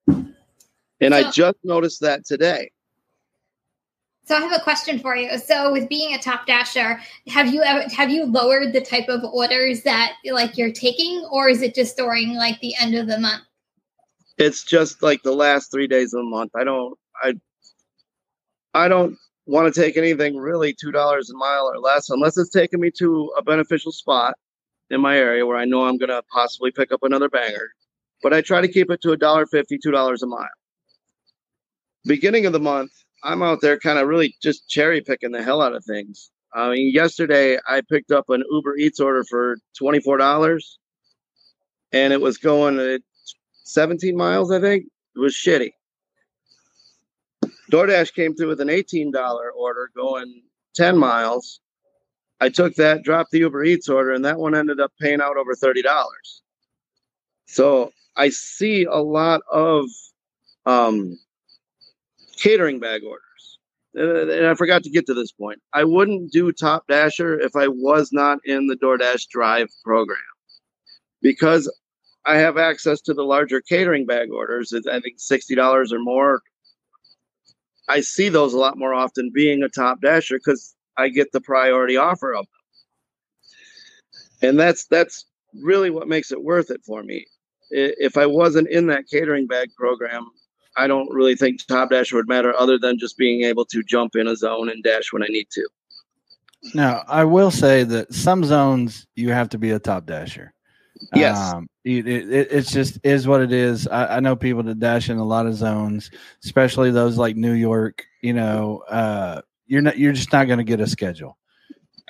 And 0.08 1.16
I 1.16 1.32
just 1.32 1.56
noticed 1.64 2.02
that 2.02 2.26
today. 2.26 2.70
So 4.26 4.36
I 4.36 4.42
have 4.42 4.60
a 4.60 4.62
question 4.62 5.00
for 5.00 5.16
you. 5.16 5.38
So 5.38 5.72
with 5.72 5.88
being 5.88 6.14
a 6.14 6.20
top 6.20 6.48
dasher, 6.48 7.00
have 7.30 7.54
you 7.54 7.64
ever 7.64 7.88
have 7.96 8.12
you 8.12 8.26
lowered 8.26 8.74
the 8.74 8.82
type 8.82 9.08
of 9.08 9.24
orders 9.24 9.84
that 9.84 10.16
like 10.30 10.58
you're 10.58 10.74
taking, 10.74 11.26
or 11.32 11.48
is 11.48 11.62
it 11.62 11.74
just 11.74 11.96
during 11.96 12.36
like 12.36 12.60
the 12.60 12.76
end 12.76 12.94
of 12.94 13.08
the 13.08 13.20
month? 13.20 13.44
It's 14.40 14.64
just 14.64 15.04
like 15.04 15.22
the 15.22 15.34
last 15.34 15.70
three 15.70 15.88
days 15.88 16.14
of 16.14 16.20
the 16.20 16.30
month. 16.30 16.52
I 16.56 16.64
don't 16.64 16.98
I 17.22 17.34
I 18.74 18.88
don't 18.88 19.18
want 19.46 19.74
to 19.74 19.82
take 19.82 19.98
anything 19.98 20.38
really 20.38 20.74
two 20.74 20.92
dollars 20.92 21.30
a 21.30 21.36
mile 21.36 21.70
or 21.70 21.78
less 21.80 22.10
unless 22.10 22.38
it's 22.38 22.50
taking 22.50 22.80
me 22.80 22.90
to 23.00 23.32
a 23.38 23.44
beneficial 23.44 23.92
spot 23.92 24.36
in 24.90 25.02
my 25.02 25.18
area 25.18 25.46
where 25.46 25.58
I 25.58 25.66
know 25.66 25.86
I'm 25.86 25.98
gonna 25.98 26.22
possibly 26.32 26.72
pick 26.72 26.92
up 26.92 27.04
another 27.04 27.30
banger. 27.30 27.70
But 28.24 28.34
I 28.34 28.42
try 28.42 28.62
to 28.62 28.68
keep 28.68 28.90
it 28.90 29.02
to 29.02 29.12
a 29.12 29.18
dollar 29.18 29.46
fifty, 29.46 29.78
two 29.78 29.92
dollars 29.92 30.24
a 30.24 30.28
mile. 30.28 30.48
Beginning 32.06 32.46
of 32.46 32.54
the 32.54 32.60
month, 32.62 32.92
I'm 33.24 33.44
out 33.44 33.60
there 33.62 33.78
kind 33.78 34.00
of 34.00 34.08
really 34.08 34.36
just 34.42 34.70
cherry 34.70 35.02
picking 35.02 35.32
the 35.32 35.44
hell 35.44 35.62
out 35.62 35.76
of 35.76 35.84
things. 35.84 36.32
I 36.54 36.70
mean, 36.72 36.94
yesterday 36.94 37.60
I 37.68 37.82
picked 37.82 38.12
up 38.12 38.30
an 38.30 38.44
Uber 38.50 38.78
Eats 38.78 39.02
order 39.02 39.26
for 39.26 39.58
twenty 39.78 40.00
four 40.00 40.18
dollars, 40.18 40.80
and 41.92 42.14
it 42.14 42.22
was 42.22 42.38
going 42.38 42.80
at 42.80 43.02
17 43.70 44.16
miles, 44.16 44.52
I 44.52 44.60
think. 44.60 44.86
It 45.16 45.20
was 45.20 45.34
shitty. 45.34 45.72
DoorDash 47.72 48.14
came 48.14 48.36
through 48.36 48.48
with 48.48 48.62
an 48.62 48.68
$18 48.68 49.14
order 49.56 49.90
going 49.96 50.42
10 50.76 50.98
miles. 50.98 51.60
I 52.42 52.50
took 52.50 52.76
that, 52.76 53.04
dropped 53.04 53.32
the 53.32 53.40
Uber 53.40 53.64
Eats 53.64 53.90
order, 53.90 54.12
and 54.12 54.26
that 54.26 54.40
one 54.40 54.56
ended 54.56 54.80
up 54.80 54.92
paying 55.00 55.22
out 55.22 55.38
over 55.38 55.54
$30. 55.54 55.84
So 57.46 57.92
I 58.16 58.30
see 58.30 58.86
a 58.86 58.98
lot 58.98 59.42
of 59.52 59.86
um, 60.66 61.20
catering 62.38 62.80
bag 62.80 63.02
orders. 63.04 63.24
And 63.94 64.48
I 64.48 64.54
forgot 64.54 64.84
to 64.84 64.90
get 64.90 65.06
to 65.08 65.14
this 65.14 65.32
point. 65.32 65.60
I 65.74 65.84
wouldn't 65.84 66.32
do 66.32 66.52
Top 66.52 66.88
Dasher 66.88 67.40
if 67.40 67.56
I 67.56 67.68
was 67.68 68.12
not 68.12 68.40
in 68.46 68.68
the 68.68 68.76
DoorDash 68.76 69.28
Drive 69.30 69.68
program 69.84 70.20
because 71.22 71.72
I 72.26 72.38
have 72.38 72.58
access 72.58 73.02
to 73.02 73.14
the 73.14 73.24
larger 73.24 73.62
catering 73.62 74.06
bag 74.06 74.32
orders. 74.32 74.74
It's, 74.74 74.88
I 74.88 75.00
think 75.00 75.20
sixty 75.20 75.56
dollars 75.56 75.94
or 75.94 76.00
more. 76.00 76.42
I 77.88 78.02
see 78.02 78.30
those 78.30 78.54
a 78.54 78.60
lot 78.60 78.78
more 78.78 78.94
often 78.94 79.32
being 79.34 79.64
a 79.64 79.70
top 79.70 80.02
dasher 80.02 80.38
because 80.38 80.76
I 80.98 81.10
get 81.10 81.32
the 81.32 81.42
priority 81.42 81.98
offer 81.98 82.36
of 82.36 82.46
them, 84.42 84.50
and 84.50 84.60
that's 84.60 84.86
that's 84.88 85.26
really 85.54 85.90
what 85.90 86.08
makes 86.08 86.32
it 86.32 86.44
worth 86.44 86.70
it 86.70 86.82
for 86.86 87.02
me. 87.04 87.26
If 87.72 88.18
I 88.18 88.26
wasn't 88.26 88.70
in 88.70 88.88
that 88.88 89.08
catering 89.10 89.48
bag 89.48 89.70
program, 89.76 90.26
I 90.76 90.88
don't 90.88 91.12
really 91.14 91.36
think 91.36 91.66
top 91.68 91.90
dasher 91.90 92.16
would 92.16 92.28
matter 92.28 92.56
other 92.56 92.78
than 92.78 93.00
just 93.00 93.18
being 93.18 93.44
able 93.44 93.66
to 93.66 93.84
jump 93.84 94.16
in 94.16 94.28
a 94.28 94.36
zone 94.36 94.70
and 94.70 94.84
dash 94.84 95.12
when 95.12 95.24
I 95.24 95.28
need 95.28 95.48
to. 95.52 95.68
Now, 96.74 97.04
I 97.08 97.24
will 97.24 97.52
say 97.52 97.84
that 97.86 98.14
some 98.14 98.44
zones 98.44 99.08
you 99.16 99.30
have 99.32 99.50
to 99.50 99.58
be 99.58 99.72
a 99.72 99.80
top 99.80 100.06
dasher. 100.06 100.54
Yes. 101.14 101.38
Um, 101.54 101.68
it, 101.86 102.08
it, 102.08 102.48
it's 102.52 102.72
just 102.72 103.00
is 103.04 103.28
what 103.28 103.42
it 103.42 103.52
is. 103.52 103.88
I, 103.88 104.18
I 104.18 104.20
know 104.20 104.36
people 104.36 104.64
that 104.64 104.80
dash 104.80 105.10
in 105.10 105.18
a 105.18 105.24
lot 105.24 105.46
of 105.48 105.56
zones, 105.56 106.12
especially 106.44 106.92
those 106.92 107.18
like 107.18 107.36
New 107.36 107.54
York. 107.54 108.04
You 108.22 108.34
know, 108.34 108.84
uh, 108.90 109.42
you're 109.68 109.82
not 109.82 109.98
you're 109.98 110.14
just 110.14 110.32
not 110.34 110.48
going 110.48 110.58
to 110.60 110.64
get 110.66 110.82
a 110.82 110.88
schedule, 110.88 111.38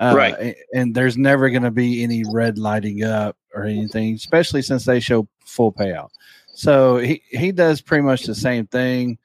uh, 0.02 0.14
Right. 0.16 0.36
a- 0.40 0.56
And 0.74 0.94
there's 0.96 1.18
never 1.18 1.50
going 1.50 1.64
to 1.64 1.72
be 1.72 2.04
any 2.04 2.24
red 2.32 2.58
lighting 2.58 3.04
up 3.04 3.38
or 3.54 3.64
anything, 3.64 4.16
especially 4.16 4.62
since 4.64 4.86
they 4.86 5.00
show 5.00 5.28
full 5.46 5.72
payout. 5.72 6.10
So 6.56 6.98
he 6.98 7.22
he 7.30 7.52
does 7.52 7.82
pretty 7.82 8.04
much 8.04 8.24
the 8.24 8.36
same 8.36 8.66
thing. 8.68 9.18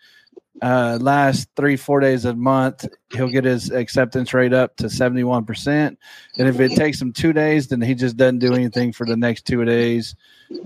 Uh, 0.63 0.97
last 1.01 1.49
three 1.57 1.77
four 1.77 1.99
days 1.99 2.25
a 2.25 2.35
month, 2.35 2.87
he'll 3.13 3.29
get 3.29 3.45
his 3.45 3.71
acceptance 3.73 4.33
rate 4.33 4.53
up 4.53 4.77
to 4.77 4.89
seventy 4.89 5.25
one 5.25 5.45
percent. 5.45 5.99
And 6.39 6.47
if 6.47 6.61
it 6.61 6.77
takes 6.77 7.03
him 7.03 7.13
two 7.13 7.33
days, 7.33 7.67
then 7.69 7.81
he 7.81 7.95
just 7.95 8.17
doesn't 8.17 8.39
do 8.39 8.55
anything 8.55 8.93
for 8.93 9.05
the 9.05 9.17
next 9.17 9.47
two 9.47 9.65
days. 9.65 10.15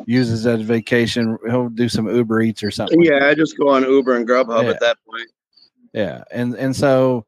Uses 0.05 0.43
that 0.43 0.61
vacation. 0.61 1.39
He'll 1.49 1.71
do 1.71 1.89
some 1.89 2.07
Uber 2.07 2.43
Eats 2.43 2.63
or 2.63 2.71
something. 2.71 3.03
Yeah, 3.03 3.27
I 3.29 3.35
just 3.35 3.57
go 3.57 3.69
on 3.71 3.83
Uber 3.83 4.15
and 4.15 4.29
Grubhub 4.29 4.65
Yeah. 4.65 4.71
at 4.71 4.81
that 4.81 4.99
point. 5.11 5.29
Yeah, 5.95 6.23
and 6.31 6.55
and 6.55 6.77
so 6.77 7.25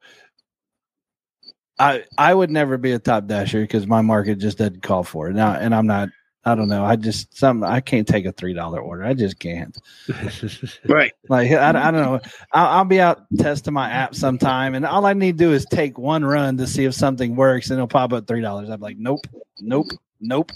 I 1.78 2.04
I 2.18 2.34
would 2.34 2.50
never 2.50 2.76
be 2.76 2.92
a 2.92 2.98
top 2.98 3.26
dasher 3.26 3.62
because 3.62 3.86
my 3.86 4.02
market 4.02 4.36
just 4.38 4.58
doesn't 4.58 4.82
call 4.82 5.02
for 5.02 5.30
it 5.30 5.34
now, 5.34 5.52
and 5.54 5.74
I'm 5.74 5.86
not. 5.86 6.10
I 6.44 6.54
don't 6.54 6.68
know. 6.68 6.84
I 6.84 6.96
just 6.96 7.36
some 7.36 7.62
I 7.62 7.80
can't 7.80 8.08
take 8.08 8.24
a 8.24 8.32
three 8.32 8.54
dollar 8.54 8.80
order. 8.80 9.04
I 9.04 9.14
just 9.14 9.38
can't. 9.38 9.76
Right. 10.88 11.12
Like 11.28 11.50
I, 11.52 11.68
I 11.68 11.72
don't 11.90 11.94
know. 12.02 12.20
I'll, 12.52 12.78
I'll 12.78 12.84
be 12.84 13.00
out 13.00 13.26
testing 13.38 13.74
my 13.74 13.90
app 13.90 14.14
sometime, 14.14 14.74
and 14.74 14.86
all 14.86 15.04
I 15.06 15.12
need 15.12 15.36
to 15.38 15.44
do 15.44 15.52
is 15.52 15.66
take 15.66 15.98
one 15.98 16.24
run 16.24 16.56
to 16.56 16.66
see 16.66 16.84
if 16.86 16.94
something 16.94 17.36
works, 17.36 17.68
and 17.70 17.78
it'll 17.78 17.86
pop 17.88 18.12
up 18.14 18.26
three 18.26 18.40
dollars. 18.40 18.70
I'm 18.70 18.80
like, 18.80 18.96
nope, 18.98 19.26
nope, 19.60 19.88
nope. 20.20 20.50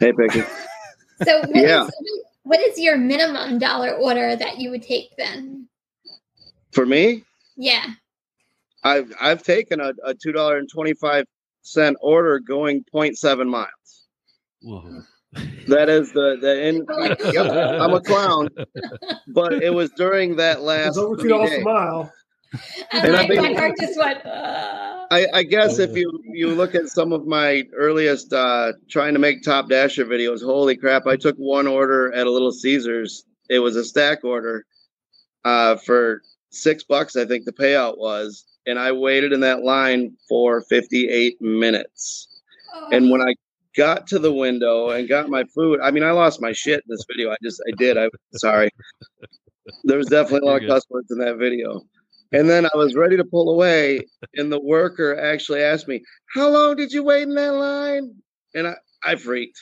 Hey, 0.00 0.12
Pickett. 0.12 0.46
So 1.24 1.40
what 1.40 1.50
Yeah. 1.56 1.84
is- 1.84 1.90
what 2.44 2.60
is 2.60 2.78
your 2.78 2.96
minimum 2.96 3.58
dollar 3.58 3.90
order 3.92 4.34
that 4.36 4.58
you 4.58 4.70
would 4.70 4.82
take 4.82 5.10
then? 5.18 5.68
For 6.72 6.86
me, 6.86 7.24
Yeah. 7.56 7.84
I've 8.84 9.12
I've 9.20 9.42
taken 9.42 9.80
a, 9.80 9.92
a 10.04 10.14
two 10.14 10.32
dollar 10.32 10.58
and 10.58 10.68
twenty 10.68 10.94
five 10.94 11.26
cent 11.62 11.96
order 12.00 12.38
going 12.38 12.84
0.7 12.94 13.48
miles. 13.48 14.06
Whoa. 14.62 15.02
That 15.68 15.88
is 15.88 16.12
the 16.12 16.36
the 16.40 16.66
in. 16.66 16.86
Yep, 17.32 17.80
I'm 17.80 17.92
a 17.92 18.00
clown, 18.00 18.48
but 19.28 19.62
it 19.62 19.72
was 19.74 19.90
during 19.90 20.36
that 20.36 20.62
last. 20.62 20.88
It's 20.88 20.98
over 20.98 21.16
two 21.16 21.22
three 21.22 21.30
dollars 21.30 21.52
a 21.52 21.60
mile. 21.60 22.12
And 22.92 23.04
And 23.04 23.16
I 23.16 23.22
my, 23.22 23.28
think- 23.28 23.42
my 23.42 23.52
heart 23.60 23.74
just 23.78 23.98
went. 23.98 24.24
Uh, 24.24 25.06
I, 25.10 25.26
I 25.34 25.42
guess 25.42 25.78
if 25.78 25.94
you 25.96 26.10
you 26.32 26.48
look 26.54 26.74
at 26.74 26.88
some 26.88 27.12
of 27.12 27.26
my 27.26 27.64
earliest 27.74 28.32
uh, 28.32 28.72
trying 28.88 29.12
to 29.14 29.18
make 29.18 29.42
top 29.42 29.68
dasher 29.68 30.06
videos, 30.06 30.42
holy 30.42 30.76
crap! 30.76 31.06
I 31.06 31.16
took 31.16 31.36
one 31.36 31.66
order 31.66 32.12
at 32.14 32.26
a 32.26 32.30
Little 32.30 32.52
Caesars. 32.52 33.24
It 33.50 33.58
was 33.58 33.76
a 33.76 33.84
stack 33.84 34.24
order 34.24 34.64
uh, 35.44 35.76
for 35.76 36.22
six 36.50 36.84
bucks, 36.84 37.16
I 37.16 37.26
think 37.26 37.44
the 37.44 37.52
payout 37.52 37.98
was, 37.98 38.46
and 38.66 38.78
I 38.78 38.92
waited 38.92 39.32
in 39.34 39.40
that 39.40 39.62
line 39.62 40.16
for 40.28 40.62
fifty 40.62 41.08
eight 41.10 41.40
minutes. 41.42 42.28
oh. 42.74 42.88
And 42.92 43.10
when 43.10 43.20
I 43.22 43.34
got 43.76 44.06
to 44.08 44.18
the 44.18 44.32
window 44.32 44.90
and 44.90 45.08
got 45.08 45.28
my 45.28 45.44
food, 45.54 45.80
I 45.82 45.90
mean, 45.90 46.04
I 46.04 46.12
lost 46.12 46.40
my 46.40 46.52
shit 46.52 46.76
in 46.76 46.88
this 46.88 47.04
video. 47.10 47.30
I 47.30 47.36
just, 47.42 47.62
I 47.68 47.72
did. 47.76 47.96
I 47.96 48.08
sorry. 48.34 48.70
There 49.84 49.98
was 49.98 50.08
definitely 50.08 50.48
a 50.48 50.50
lot 50.50 50.56
of 50.56 50.62
You're 50.62 50.70
cuss 50.72 50.84
words 50.90 51.10
in 51.10 51.18
that 51.18 51.36
video. 51.36 51.82
And 52.32 52.48
then 52.48 52.66
I 52.66 52.76
was 52.76 52.94
ready 52.94 53.16
to 53.16 53.24
pull 53.24 53.50
away, 53.50 54.00
and 54.34 54.52
the 54.52 54.60
worker 54.60 55.18
actually 55.18 55.62
asked 55.62 55.88
me, 55.88 56.02
"How 56.34 56.48
long 56.50 56.76
did 56.76 56.92
you 56.92 57.02
wait 57.02 57.22
in 57.22 57.34
that 57.34 57.52
line?" 57.52 58.14
And 58.54 58.66
I, 58.68 58.74
I 59.02 59.16
freaked. 59.16 59.58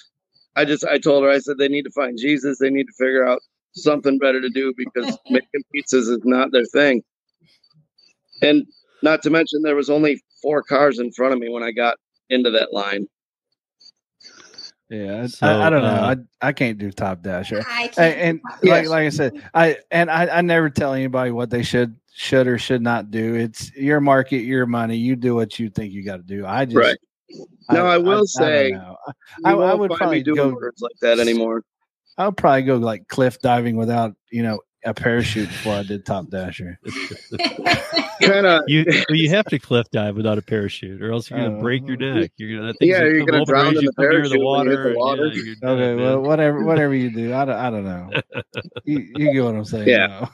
I 0.56 0.64
just, 0.64 0.84
I 0.84 0.98
told 0.98 1.22
her, 1.22 1.30
I 1.30 1.38
said, 1.38 1.58
they 1.58 1.68
need 1.68 1.82
to 1.82 1.90
find 1.90 2.18
Jesus. 2.18 2.58
They 2.58 2.70
need 2.70 2.86
to 2.86 2.92
figure 2.98 3.26
out 3.26 3.40
something 3.74 4.18
better 4.18 4.40
to 4.40 4.48
do 4.48 4.72
because 4.76 5.16
making 5.30 5.62
pizzas 5.74 6.08
is 6.08 6.20
not 6.24 6.50
their 6.50 6.64
thing. 6.64 7.02
And 8.42 8.66
not 9.02 9.22
to 9.22 9.30
mention, 9.30 9.62
there 9.62 9.76
was 9.76 9.90
only 9.90 10.22
four 10.42 10.62
cars 10.62 10.98
in 10.98 11.12
front 11.12 11.34
of 11.34 11.38
me 11.40 11.50
when 11.50 11.62
I 11.62 11.72
got 11.72 11.96
into 12.30 12.50
that 12.52 12.72
line. 12.72 13.06
Yeah, 14.88 15.22
I- 15.22 15.26
So, 15.26 15.46
I, 15.46 15.66
I 15.66 15.70
don't 15.70 15.82
know. 15.82 15.88
uh, 15.88 16.14
I 16.42 16.48
I 16.48 16.52
can't 16.52 16.78
do 16.78 16.90
top 16.92 17.22
dasher. 17.22 17.64
I 17.68 17.88
can't. 17.88 17.98
And, 17.98 18.20
and 18.20 18.40
like 18.70 18.82
Yes. 18.84 18.88
like 18.88 19.06
I 19.06 19.08
said, 19.10 19.42
I 19.54 19.78
and 19.90 20.10
I, 20.10 20.26
I 20.38 20.40
never 20.42 20.70
tell 20.70 20.92
anybody 20.94 21.30
what 21.32 21.50
they 21.50 21.62
should 21.62 21.96
should 22.14 22.46
or 22.46 22.56
should 22.58 22.82
not 22.82 23.10
do. 23.10 23.34
It's 23.34 23.74
your 23.74 24.00
market, 24.00 24.38
your 24.38 24.64
money. 24.66 24.96
You 24.96 25.16
do 25.16 25.34
what 25.34 25.58
you 25.58 25.68
think 25.70 25.92
you 25.92 26.02
got 26.04 26.16
to 26.18 26.22
do. 26.22 26.46
I 26.46 26.64
just 26.64 26.76
Right. 26.76 26.96
Now, 27.70 27.86
I 27.86 27.98
will 27.98 28.18
don't 28.18 28.28
say, 28.28 28.70
know. 28.72 28.96
I- 29.44 29.52
I 29.52 29.74
would 29.74 29.90
probably 29.90 30.22
do 30.22 30.34
doing 30.36 30.50
go- 30.50 30.54
words 30.54 30.80
like 30.80 30.94
that 31.02 31.18
anymore. 31.18 31.62
I 32.16 32.26
would 32.26 32.36
probably 32.36 32.62
go 32.62 32.76
like 32.76 33.08
cliff 33.08 33.38
diving 33.40 33.76
without 33.76 34.14
you 34.30 34.42
know 34.44 34.60
a 34.86 34.94
parachute 34.94 35.48
before 35.48 35.74
I 35.74 35.82
did 35.82 36.06
top 36.06 36.28
dasher. 36.30 36.78
Kind 38.22 38.46
of. 38.46 38.62
You 38.66 38.84
well, 38.86 39.16
you 39.16 39.28
have 39.30 39.44
to 39.46 39.58
cliff 39.58 39.86
dive 39.92 40.16
without 40.16 40.38
a 40.38 40.42
parachute, 40.42 41.02
or 41.02 41.12
else 41.12 41.28
you're 41.30 41.38
gonna 41.38 41.60
break 41.60 41.86
your 41.86 41.96
Uh, 41.96 42.20
neck. 42.20 42.32
You're 42.36 42.58
gonna 42.58 42.72
that 42.72 42.86
Yeah, 42.86 43.00
gonna 43.00 43.10
you're 43.10 43.26
gonna 43.26 43.44
drown 43.44 43.76
as 43.76 43.78
in 43.80 43.84
the 43.86 43.92
come 43.92 44.04
near 44.08 44.12
parachute 44.12 44.40
when 44.40 44.64
you 44.66 44.70
hit 44.70 44.82
the 44.82 44.96
water. 44.96 45.32
yeah, 45.34 45.68
Okay, 45.68 45.94
well, 46.02 46.20
whatever 46.22 46.64
whatever 46.64 46.94
you 46.94 47.10
do, 47.10 47.34
I 47.34 47.44
don't, 47.44 47.56
I 47.56 47.70
don't 47.70 47.84
know. 47.84 48.10
You, 48.84 48.98
you 49.16 49.32
get 49.34 49.44
what 49.44 49.54
I'm 49.54 49.64
saying? 49.64 49.88
Yeah. 49.88 50.28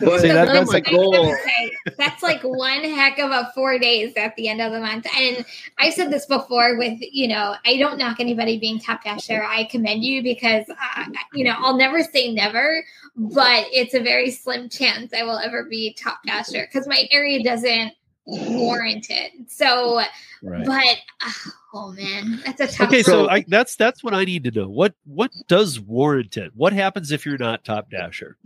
Though. 0.00 0.06
But 0.06 0.20
See, 0.20 0.28
that- 0.28 0.46
But 0.46 0.52
that's 0.52 0.68
my 0.72 0.72
I 0.74 0.80
like- 0.80 0.90
goal. 0.90 1.34
say, 1.44 1.72
that's 1.96 2.22
like 2.22 2.42
one 2.42 2.82
heck 2.84 3.18
of 3.18 3.30
a 3.30 3.50
four 3.54 3.78
days 3.78 4.12
at 4.16 4.34
the 4.36 4.48
end 4.48 4.60
of 4.60 4.72
the 4.72 4.80
month. 4.80 5.06
And 5.16 5.44
I've 5.78 5.94
said 5.94 6.10
this 6.10 6.26
before 6.26 6.76
with, 6.78 6.98
you 7.00 7.28
know, 7.28 7.54
I 7.66 7.76
don't 7.76 7.98
knock 7.98 8.20
anybody 8.20 8.58
being 8.58 8.78
top 8.78 9.04
dasher. 9.04 9.44
I 9.44 9.64
commend 9.64 10.04
you 10.04 10.22
because, 10.22 10.64
uh, 10.70 11.04
you 11.34 11.44
know, 11.44 11.54
I'll 11.58 11.76
never 11.76 12.02
say 12.02 12.32
never, 12.32 12.84
but 13.16 13.66
it's 13.72 13.94
a 13.94 14.00
very 14.00 14.30
slim 14.30 14.68
chance 14.68 15.12
I 15.12 15.22
will 15.24 15.38
ever 15.38 15.64
be 15.64 15.94
top 15.94 16.20
dasher 16.26 16.66
because 16.70 16.86
my 16.86 17.08
area 17.10 17.42
doesn't 17.42 17.92
warrant 18.26 19.06
it. 19.10 19.32
So, 19.48 20.02
Right. 20.42 20.64
but, 20.66 20.96
uh, 21.24 21.50
oh 21.74 21.92
man, 21.92 22.40
that's 22.44 22.60
a 22.60 22.66
tough 22.66 22.88
Okay, 22.88 23.02
so 23.02 23.24
So- 23.24 23.28
I, 23.30 23.44
that's 23.48 23.74
that's 23.76 24.04
what 24.04 24.12
I 24.14 24.24
need 24.24 24.44
to 24.44 24.50
know. 24.50 24.68
What 24.68 24.94
what 25.04 25.30
does 25.48 25.80
warrant 25.80 26.36
it? 26.36 26.52
What 26.54 26.72
happens 26.74 27.10
if 27.10 27.24
you're 27.26 27.38
not 27.38 27.64
top 27.64 27.90
dasher? 27.90 28.36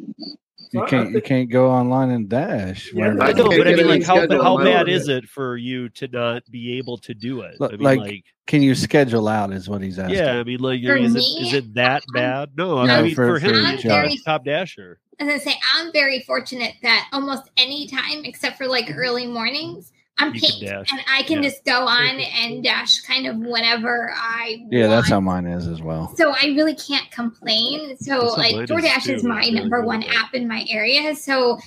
You 0.72 0.84
can't 0.86 1.10
you 1.12 1.20
can't 1.20 1.50
go 1.50 1.70
online 1.70 2.10
and 2.10 2.28
dash. 2.28 2.90
Yeah, 2.94 3.08
wherever- 3.12 3.22
I 3.22 3.28
I 3.28 3.32
know, 3.32 3.48
can't 3.48 3.58
but 3.58 3.66
I 3.68 3.70
get 3.70 3.78
mean, 3.78 3.88
like, 3.88 4.04
how 4.04 4.42
how 4.42 4.56
bad 4.58 4.88
is 4.88 5.08
it 5.08 5.28
for 5.28 5.56
you 5.56 5.88
to 5.90 6.08
not 6.08 6.42
be 6.50 6.78
able 6.78 6.96
to 6.98 7.12
do 7.14 7.42
it? 7.42 7.56
I 7.60 7.64
Like- 7.64 7.70
mean, 7.72 7.80
like- 7.82 7.98
like, 8.00 8.24
Can 8.46 8.62
you 8.62 8.74
schedule 8.74 9.28
out? 9.28 9.52
Is 9.52 9.68
what 9.68 9.82
he's 9.82 9.98
asking. 9.98 10.16
yeah, 10.18 10.38
I 10.38 10.44
mean, 10.44 10.58
like, 10.60 10.82
For 10.82 10.96
is 10.96 11.14
me, 11.14 11.20
it 11.20 11.46
is 11.46 11.52
it 11.54 11.74
that 11.74 12.02
bad? 12.14 12.50
No, 12.56 12.78
I 12.78 12.86
No, 12.86 13.02
mean, 13.04 13.14
for- 13.14 13.38
for, 13.38 13.38
him, 13.38 13.54
for 13.64 13.70
he's 13.70 13.82
Josh. 13.82 14.08
not 14.08 14.18
top 14.24 14.44
dasher. 14.44 14.98
As 15.20 15.28
I 15.28 15.38
say, 15.38 15.54
I'm 15.74 15.92
very 15.92 16.20
fortunate 16.20 16.74
that 16.82 17.08
almost 17.12 17.50
any 17.56 17.86
time, 17.86 18.24
except 18.24 18.56
for 18.58 18.66
like 18.66 18.86
mm-hmm. 18.86 18.98
early 18.98 19.26
mornings, 19.26 19.91
I'm 20.18 20.34
You 20.34 20.40
pink, 20.40 20.60
dash. 20.60 20.92
and 20.92 21.00
I 21.10 21.22
can 21.22 21.42
Yeah. 21.42 21.48
just 21.48 21.64
go 21.64 21.86
on 21.86 22.20
and 22.20 22.62
dash 22.62 23.00
kind 23.00 23.26
of 23.26 23.36
whenever 23.38 24.12
I. 24.14 24.64
Yeah, 24.70 24.86
that's 24.86 25.08
how 25.08 25.20
mine 25.20 25.46
is 25.46 25.66
as 25.66 25.80
well. 25.82 26.14
So 26.16 26.30
I 26.30 26.46
really 26.56 26.74
can't 26.74 27.10
complain. 27.10 27.96
So 27.98 28.20
That's 28.20 28.36
like 28.36 28.52
mine 28.54 28.62
is, 28.64 28.70
DoorDash 28.70 29.04
too. 29.04 29.12
is 29.14 29.24
my 29.24 29.36
Really 29.40 29.52
number 29.52 29.82
one 29.82 30.02
at 30.02 30.14
app 30.14 30.34
in 30.34 30.46
my 30.46 30.64
area. 30.68 31.14
So 31.16 31.58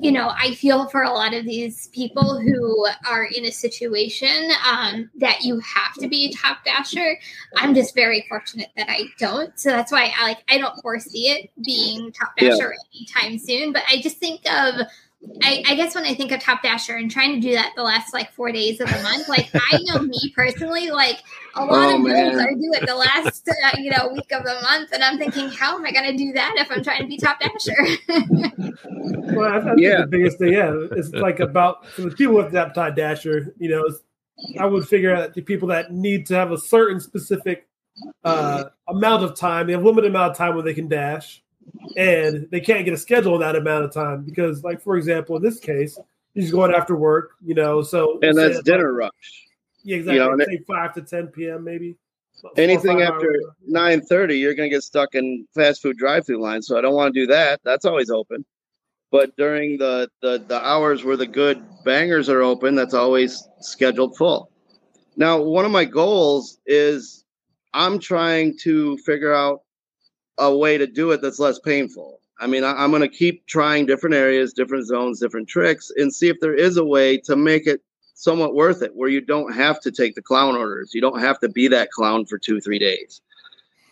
you 0.00 0.10
know, 0.10 0.32
I 0.36 0.54
feel 0.54 0.88
for 0.88 1.02
a 1.02 1.10
lot 1.12 1.34
of 1.34 1.44
these 1.44 1.88
people 1.88 2.40
who 2.40 2.86
are 3.08 3.24
in 3.24 3.44
a 3.44 3.50
situation 3.52 4.50
um, 4.66 5.10
that 5.16 5.42
you 5.42 5.60
have 5.60 5.94
to 6.00 6.08
be 6.08 6.26
a 6.26 6.32
top 6.32 6.64
dasher. 6.64 7.18
I'm 7.56 7.74
just 7.74 7.94
very 7.94 8.24
fortunate 8.28 8.68
that 8.76 8.88
I 8.88 9.02
don't. 9.18 9.56
So 9.60 9.68
that's 9.68 9.92
why 9.92 10.12
I 10.18 10.22
like 10.28 10.38
I 10.48 10.56
don't 10.58 10.80
foresee 10.80 11.28
it 11.28 11.50
being 11.62 12.10
top 12.10 12.32
Yeah. 12.38 12.48
dasher 12.48 12.74
anytime 12.94 13.38
soon. 13.38 13.72
But 13.72 13.82
I 13.88 14.00
just 14.00 14.16
think 14.16 14.40
of 14.50 14.86
I, 15.42 15.62
I 15.66 15.74
guess 15.74 15.94
when 15.94 16.04
I 16.04 16.14
think 16.14 16.30
of 16.30 16.40
Top 16.40 16.62
Dasher 16.62 16.96
and 16.96 17.10
trying 17.10 17.34
to 17.34 17.40
do 17.40 17.52
that 17.54 17.72
the 17.74 17.82
last 17.82 18.14
like 18.14 18.32
four 18.32 18.52
days 18.52 18.80
of 18.80 18.88
the 18.88 19.02
month, 19.02 19.28
like 19.28 19.50
I 19.54 19.78
know 19.86 20.00
me 20.02 20.32
personally, 20.36 20.90
like 20.90 21.18
a 21.54 21.64
lot 21.64 21.70
Oh, 21.70 21.96
of 21.96 22.04
man. 22.04 22.14
goals 22.14 22.40
are 22.40 22.54
due 22.54 22.72
at 22.74 22.86
the 22.86 22.94
last 22.94 23.48
uh, 23.48 23.76
you 23.78 23.90
know 23.90 24.08
week 24.12 24.30
of 24.32 24.44
the 24.44 24.54
month, 24.62 24.90
and 24.92 25.02
I'm 25.02 25.18
thinking, 25.18 25.50
how 25.50 25.76
am 25.76 25.84
I 25.84 25.90
going 25.92 26.10
to 26.10 26.16
do 26.16 26.32
that 26.32 26.54
if 26.58 26.70
I'm 26.70 26.82
trying 26.84 27.02
to 27.02 27.08
be 27.08 27.18
Top 27.18 27.38
Dasher? 27.40 28.52
Well, 29.34 29.50
I, 29.50 29.58
I 29.58 29.60
think 29.62 29.80
Yeah. 29.80 30.02
the 30.02 30.06
biggest 30.06 30.38
thing, 30.38 30.52
yeah, 30.52 30.72
it's 30.92 31.08
like 31.10 31.40
about 31.40 31.86
for 31.86 32.02
the 32.02 32.10
people 32.10 32.34
with 32.34 32.52
that 32.52 32.74
Top 32.74 32.94
dasher. 32.94 33.54
You 33.58 33.70
know, 33.70 33.84
is 33.86 34.02
I 34.58 34.66
would 34.66 34.86
figure 34.86 35.14
out 35.14 35.34
the 35.34 35.42
people 35.42 35.68
that 35.68 35.92
need 35.92 36.26
to 36.26 36.34
have 36.34 36.52
a 36.52 36.58
certain 36.58 37.00
specific 37.00 37.66
uh, 38.24 38.64
amount 38.88 39.24
of 39.24 39.36
time. 39.36 39.66
They 39.66 39.72
have 39.72 39.84
limited 39.84 40.10
amount 40.10 40.32
of 40.32 40.36
time 40.36 40.54
where 40.54 40.62
they 40.62 40.74
can 40.74 40.88
dash, 40.88 41.41
and 41.96 42.48
they 42.50 42.60
can't 42.60 42.84
get 42.84 42.94
a 42.94 42.98
schedule 42.98 43.34
in 43.34 43.40
that 43.40 43.56
amount 43.56 43.84
of 43.84 43.92
time 43.92 44.22
because, 44.22 44.64
like 44.64 44.80
for 44.80 44.96
example, 44.96 45.36
in 45.36 45.42
this 45.42 45.58
case, 45.58 45.98
he's 46.34 46.50
going 46.50 46.72
after 46.72 46.96
work. 46.96 47.32
You 47.44 47.54
know, 47.54 47.82
so 47.82 48.18
And 48.22 48.36
that's 48.36 48.62
dinner 48.62 48.92
rush. 48.92 49.10
Yeah, 49.84 49.96
exactly. 49.96 50.22
you 50.22 50.36
know, 50.36 50.44
say 50.44 50.58
five 50.66 50.94
to 50.94 51.02
ten 51.02 51.28
p.m. 51.28 51.64
maybe. 51.64 51.96
Anything 52.56 53.02
after 53.02 53.38
nine 53.66 54.00
thirty, 54.00 54.38
you're 54.38 54.54
gonna 54.54 54.68
get 54.68 54.82
stuck 54.82 55.14
in 55.14 55.46
fast 55.54 55.82
food 55.82 55.96
drive 55.96 56.26
through 56.26 56.40
lines. 56.40 56.66
So 56.66 56.78
I 56.78 56.80
don't 56.80 56.94
want 56.94 57.14
to 57.14 57.20
do 57.20 57.26
that. 57.28 57.60
That's 57.64 57.84
always 57.84 58.10
open. 58.10 58.44
But 59.10 59.36
during 59.36 59.76
the, 59.76 60.08
the 60.22 60.42
the 60.48 60.64
hours 60.66 61.04
where 61.04 61.16
the 61.16 61.26
good 61.26 61.62
bangers 61.84 62.28
are 62.28 62.42
open, 62.42 62.74
that's 62.74 62.94
always 62.94 63.46
scheduled 63.60 64.16
full. 64.16 64.50
Now, 65.16 65.40
one 65.40 65.66
of 65.66 65.70
my 65.70 65.84
goals 65.84 66.58
is 66.64 67.24
I'm 67.74 67.98
trying 67.98 68.56
to 68.58 68.96
figure 68.98 69.34
out 69.34 69.61
a 70.38 70.54
way 70.56 70.78
to 70.78 70.86
do 70.86 71.10
it 71.10 71.20
that's 71.22 71.38
less 71.38 71.58
painful. 71.58 72.20
I 72.40 72.46
mean, 72.46 72.64
I, 72.64 72.72
I'm 72.72 72.90
going 72.90 73.02
to 73.02 73.08
keep 73.08 73.46
trying 73.46 73.86
different 73.86 74.14
areas, 74.16 74.52
different 74.52 74.86
zones, 74.86 75.20
different 75.20 75.48
tricks, 75.48 75.90
and 75.96 76.12
see 76.12 76.28
if 76.28 76.40
there 76.40 76.54
is 76.54 76.76
a 76.76 76.84
way 76.84 77.18
to 77.18 77.36
make 77.36 77.66
it 77.66 77.80
somewhat 78.14 78.54
worth 78.54 78.82
it 78.82 78.94
where 78.94 79.08
you 79.08 79.20
don't 79.20 79.52
have 79.52 79.80
to 79.80 79.90
take 79.90 80.14
the 80.14 80.22
clown 80.22 80.56
orders. 80.56 80.92
You 80.94 81.00
don't 81.00 81.20
have 81.20 81.38
to 81.40 81.48
be 81.48 81.68
that 81.68 81.90
clown 81.90 82.24
for 82.26 82.38
two, 82.38 82.60
three 82.60 82.78
days. 82.78 83.20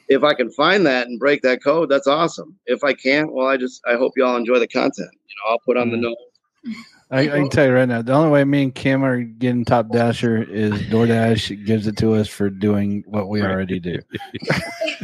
If 0.09 0.24
I 0.24 0.34
can 0.34 0.51
find 0.51 0.84
that 0.86 1.07
and 1.07 1.20
break 1.20 1.43
that 1.43 1.62
code, 1.62 1.88
that's 1.88 2.09
awesome. 2.09 2.57
If 2.66 2.82
I 2.82 2.93
can't, 2.93 3.32
well, 3.32 3.47
I 3.47 3.57
just 3.57 3.80
I 3.86 3.95
hope 3.95 4.12
y'all 4.16 4.36
enjoy 4.36 4.59
the 4.59 4.66
content. 4.66 5.11
You 5.28 5.34
know, 5.45 5.51
I'll 5.53 5.61
put 5.61 5.76
on 5.76 5.91
the 5.91 5.97
Mm. 5.97 6.03
note. 6.03 6.16
I, 7.12 7.22
I 7.22 7.26
can 7.26 7.48
tell 7.50 7.66
you 7.66 7.72
right 7.72 7.88
now, 7.88 8.02
the 8.02 8.12
only 8.12 8.30
way 8.30 8.44
me 8.44 8.62
and 8.62 8.74
Kim 8.74 9.04
are 9.04 9.20
getting 9.20 9.64
top 9.64 9.88
dasher 9.90 10.42
is 10.44 10.72
DoorDash 10.82 11.66
gives 11.66 11.88
it 11.88 11.96
to 11.96 12.14
us 12.14 12.28
for 12.28 12.48
doing 12.48 13.02
what 13.06 13.28
we 13.28 13.40
Right. 13.40 13.50
already 13.50 13.80
do. 13.80 13.98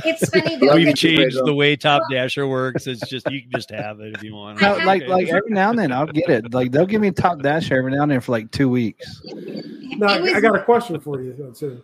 it's 0.05 0.29
funny 0.31 0.57
though. 0.57 0.75
We've 0.75 0.81
you, 0.81 0.87
that- 0.93 0.97
changed 0.97 1.39
the 1.45 1.55
way 1.55 1.75
Top 1.75 2.03
Dasher 2.11 2.47
works. 2.47 2.87
It's 2.87 3.09
just 3.09 3.29
you 3.31 3.43
can 3.43 3.51
just 3.51 3.71
have 3.71 3.99
it 4.01 4.15
if 4.15 4.23
you 4.23 4.35
want. 4.35 4.61
No, 4.61 4.75
Okay. 4.77 4.85
like 4.85 5.09
like 5.09 5.29
every 5.29 5.51
now 5.51 5.71
and 5.71 5.79
then 5.79 5.91
I'll 5.91 6.07
get 6.07 6.29
it. 6.31 6.55
Like 6.55 6.71
they'll 6.71 6.87
give 6.87 7.01
me 7.01 7.11
top 7.11 7.41
dasher 7.43 7.77
every 7.77 7.91
now 7.93 8.03
and 8.03 8.13
then 8.13 8.21
for 8.21 8.33
like 8.33 8.51
two 8.53 8.69
weeks. 8.69 9.21
No, 9.25 10.07
it 10.15 10.23
was- 10.23 10.33
I 10.35 10.41
got 10.41 10.55
a 10.55 10.63
question 10.63 11.01
for 11.01 11.21
you 11.21 11.33
too. 11.59 11.83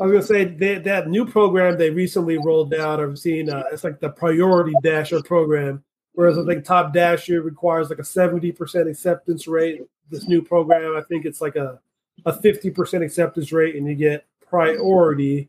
I 0.00 0.06
was 0.06 0.12
gonna 0.12 0.22
say 0.22 0.44
they, 0.44 0.78
that 0.78 1.08
new 1.08 1.24
program 1.26 1.76
they 1.78 1.90
recently 1.90 2.38
rolled 2.38 2.72
out. 2.74 3.00
I've 3.00 3.18
seen 3.18 3.48
uh, 3.50 3.64
it's 3.72 3.84
like 3.84 4.00
the 4.00 4.10
Priority 4.10 4.74
Dasher 4.82 5.20
program, 5.22 5.82
whereas 6.14 6.38
I 6.38 6.44
think 6.44 6.64
Top 6.64 6.92
Dasher 6.92 7.42
requires 7.42 7.90
like 7.90 7.98
a 7.98 8.04
seventy 8.04 8.52
percent 8.52 8.88
acceptance 8.88 9.46
rate. 9.46 9.82
This 10.10 10.28
new 10.28 10.42
program, 10.42 10.96
I 10.96 11.02
think 11.02 11.24
it's 11.24 11.40
like 11.40 11.56
a 11.56 11.80
a 12.26 12.32
fifty 12.40 12.70
percent 12.70 13.04
acceptance 13.04 13.52
rate, 13.52 13.76
and 13.76 13.86
you 13.86 13.94
get 13.94 14.26
priority 14.46 15.48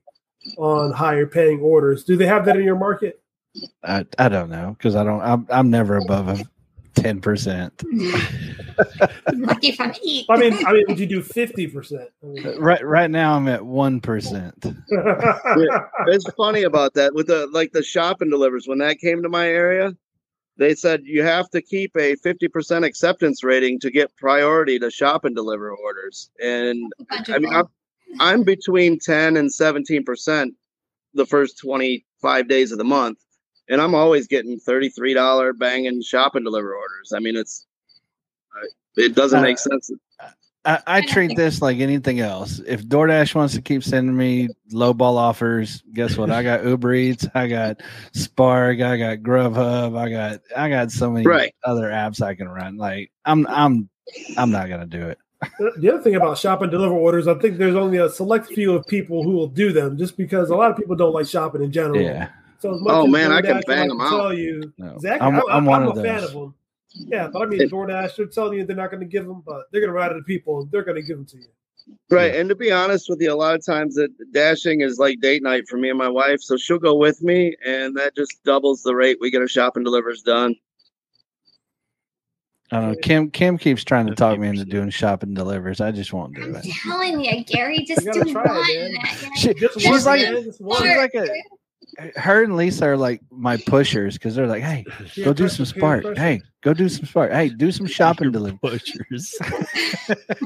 on 0.58 0.92
higher 0.92 1.26
paying 1.26 1.60
orders. 1.60 2.04
Do 2.04 2.16
they 2.16 2.26
have 2.26 2.46
that 2.46 2.58
in 2.58 2.64
your 2.64 2.78
market? 2.78 3.22
I, 3.84 4.06
I 4.18 4.30
don't 4.30 4.50
know 4.50 4.76
because 4.78 4.96
I 4.96 5.04
don't. 5.04 5.22
I'm, 5.22 5.46
I'm 5.50 5.70
never 5.70 5.98
above 5.98 6.28
a 6.28 6.44
ten 6.96 7.22
percent. 7.22 7.84
lucky 9.34 9.70
if 9.70 9.80
I'm 9.80 9.94
eight. 10.06 10.26
I 10.30 10.38
mean, 10.38 10.54
I 10.66 10.74
mean, 10.74 10.86
would 10.88 11.00
you 11.00 11.06
do 11.06 11.22
fifty 11.22 11.68
percent? 11.68 12.10
Right 12.58 12.86
right 12.86 13.12
now 13.12 13.36
I'm 13.36 13.48
at 13.48 13.66
one 13.66 14.00
percent. 14.00 14.56
It's 16.08 16.30
funny 16.36 16.64
about 16.64 16.94
that 16.96 17.14
with 17.14 17.28
the 17.28 17.48
like 17.48 17.72
the 17.72 17.84
shop 17.84 18.22
and 18.22 18.32
delivers 18.32 18.68
when 18.68 18.80
that 18.80 19.00
came 19.00 19.22
to 19.24 19.30
my 19.30 19.48
area. 19.48 19.96
They 20.58 20.76
said 20.76 21.02
you 21.04 21.24
have 21.24 21.50
to 21.52 21.62
keep 21.62 21.92
a 21.98 22.16
50% 22.18 22.86
acceptance 22.86 23.44
rating 23.44 23.80
to 23.80 23.90
get 23.92 24.16
priority 24.18 24.78
to 24.80 24.92
shop 24.92 25.26
and 25.26 25.36
deliver 25.36 25.72
orders. 25.72 26.30
And 26.42 26.92
I 27.28 27.40
mean, 27.40 27.54
I'm, 27.54 27.66
I'm 28.20 28.44
between 28.44 29.00
10 29.00 29.38
and 29.38 29.50
17% 29.50 30.50
the 31.16 31.26
first 31.26 31.58
25 31.60 32.48
days 32.48 32.72
of 32.72 32.78
the 32.78 32.84
month. 32.84 33.18
And 33.70 33.82
I'm 33.82 33.96
always 33.96 34.28
getting 34.28 34.60
$33 34.60 35.58
banging 35.58 36.02
shop 36.02 36.36
and 36.36 36.46
deliver 36.46 36.76
orders. 36.76 37.14
I 37.16 37.20
mean, 37.20 37.36
it's, 37.36 37.66
it 38.98 39.16
doesn't 39.16 39.42
make 39.42 39.56
Uh, 39.56 39.60
sense. 39.60 39.92
I, 40.66 40.80
I 40.88 41.02
treat 41.02 41.36
this 41.36 41.62
like 41.62 41.80
anything 41.80 42.20
else. 42.22 42.60
If 42.66 42.84
DoorDash 42.86 43.36
wants 43.36 43.54
to 43.56 43.62
keep 43.62 43.84
sending 43.84 44.16
me 44.16 44.48
low 44.72 44.94
ball 44.94 45.18
offers, 45.18 45.84
guess 45.94 46.18
what? 46.18 46.32
I 46.32 46.42
got 46.44 46.66
Uber 46.66 46.94
Eats, 46.94 47.28
I 47.36 47.48
got 47.48 47.82
Spark, 48.14 48.80
I 48.80 48.98
got 48.98 49.18
Grubhub, 49.20 49.98
I 49.98 50.10
got 50.10 50.40
I 50.56 50.70
got 50.70 50.92
so 50.92 51.12
many 51.12 51.28
Right. 51.28 51.54
other 51.66 51.90
apps 51.90 52.22
I 52.22 52.36
can 52.36 52.48
run. 52.48 52.78
Like 52.78 53.12
I'm 53.26 53.46
I'm 53.48 53.90
I'm 54.38 54.52
not 54.52 54.70
gonna 54.70 54.86
do 54.86 55.02
it. 55.10 55.18
The 55.78 55.94
other 55.94 56.02
thing 56.02 56.16
about 56.16 56.38
shop 56.38 56.62
and 56.62 56.72
deliver 56.72 56.94
orders, 56.94 57.28
I 57.28 57.34
think 57.36 57.58
there's 57.58 57.76
only 57.76 57.98
a 57.98 58.10
select 58.10 58.48
few 58.48 58.74
of 58.74 58.88
people 58.88 59.24
who 59.24 59.32
will 59.32 59.48
do 59.48 59.74
them, 59.74 59.98
just 59.98 60.16
because 60.16 60.50
a 60.50 60.56
lot 60.56 60.72
of 60.72 60.78
people 60.78 60.96
don't 60.96 61.12
like 61.14 61.28
shopping 61.28 61.62
in 61.62 61.72
general. 61.74 62.00
Yeah. 62.02 62.30
So 62.60 62.74
as 62.74 62.82
much 62.82 62.94
Oh, 62.94 63.06
as 63.06 63.12
man, 63.12 63.34
I 63.34 63.42
can 63.42 63.58
DoorDash 63.58 63.66
bang 63.68 63.90
would 63.90 63.92
'em 63.92 63.98
like 63.98 64.10
to 64.10 64.16
out. 64.16 64.22
Tell 64.22 64.34
you, 64.34 64.74
No. 64.78 64.94
exactly. 64.96 65.28
I'm, 65.28 65.36
I'm, 65.36 65.42
I'm 65.42 65.50
I'm, 65.58 65.66
one 65.66 65.84
I'm 65.84 65.90
of 65.90 65.98
a 65.98 66.02
fan 66.04 66.24
of 66.24 66.32
them. 66.32 66.54
Yeah, 66.94 67.28
but 67.28 67.42
I 67.42 67.46
mean, 67.48 67.60
DoorDash, 67.70 68.16
they're 68.16 68.26
telling 68.28 68.58
you 68.58 68.66
they're 68.66 68.76
not 68.76 68.92
going 68.92 69.02
to 69.02 69.08
give 69.08 69.26
them, 69.26 69.42
but 69.46 69.64
they're 69.72 69.82
going 69.82 69.90
to 69.90 69.94
ride 69.96 70.10
to 70.10 70.16
the 70.16 70.24
people. 70.24 70.66
They're 70.72 70.84
going 70.84 70.96
to 70.96 71.02
give 71.02 71.18
them 71.18 71.26
to 71.28 71.38
you. 71.38 71.48
Right. 72.10 72.36
And 72.36 72.48
to 72.50 72.56
be 72.56 72.72
honest 72.72 73.10
with 73.10 73.20
you, 73.22 73.34
a 73.34 73.36
lot 73.36 73.56
of 73.56 73.66
times 73.66 73.96
that 73.96 74.10
dashing 74.32 74.82
is 74.82 75.00
like 75.00 75.20
date 75.20 75.44
night 75.44 75.68
for 75.68 75.78
me 75.78 75.90
and 75.90 75.98
my 75.98 76.08
wife. 76.08 76.40
So 76.42 76.56
she'll 76.56 76.80
go 76.80 76.96
with 76.96 77.22
me 77.22 77.56
and 77.66 77.96
that 77.98 78.16
just 78.16 78.42
doubles 78.46 78.84
the 78.84 78.96
rate 78.96 79.18
we 79.20 79.30
get 79.32 79.42
our 79.42 79.48
shop 79.48 79.76
and 79.76 79.84
delivers 79.84 80.22
done. 80.22 80.56
I 82.72 82.80
don't 82.80 82.92
know. 82.94 82.98
Kim 83.02 83.30
Kim 83.30 83.58
keeps 83.58 83.84
trying 83.84 84.08
to 84.08 84.16
talk 84.16 84.40
me 84.40 84.48
into 84.48 84.66
doing 84.66 84.90
shopping 84.90 85.34
delivers. 85.34 85.82
I 85.82 85.92
just 85.92 86.14
won't 86.14 86.34
do 86.36 86.44
I'm 86.44 86.56
it. 86.56 86.66
telling 86.84 87.20
you, 87.24 87.44
Gary, 87.44 87.84
just 87.86 88.02
do 88.02 88.20
one. 88.20 88.28
it, 88.30 88.34
man. 88.34 88.66
You 88.70 88.94
know, 88.94 89.30
She, 89.36 89.54
Just 89.54 89.80
she's 89.80 89.90
one, 89.90 90.04
like 90.06 90.22
man, 90.22 90.44
just 90.44 90.62
one. 90.62 90.82
she's 90.82 90.98
like 90.98 91.14
a 91.16 91.28
her 92.16 92.44
and 92.44 92.56
Lisa 92.56 92.86
are 92.88 92.98
like 92.98 93.22
my 93.32 93.58
pushers 93.68 94.14
because 94.16 94.36
they're 94.36 94.48
like, 94.48 94.64
hey, 94.64 94.86
Yeah, 95.16 95.26
go 95.26 95.34
do 95.34 95.48
some 95.50 95.66
peer 95.66 96.02
spark. 96.02 96.18
Hey, 96.18 96.42
go 96.62 96.74
do 96.74 96.90
some 96.90 97.06
spark. 97.06 97.32
Hey, 97.32 97.50
do 97.50 97.72
some 97.72 97.86
shopping 97.88 98.32
delivery. 98.32 98.60
Butchers. 98.62 99.36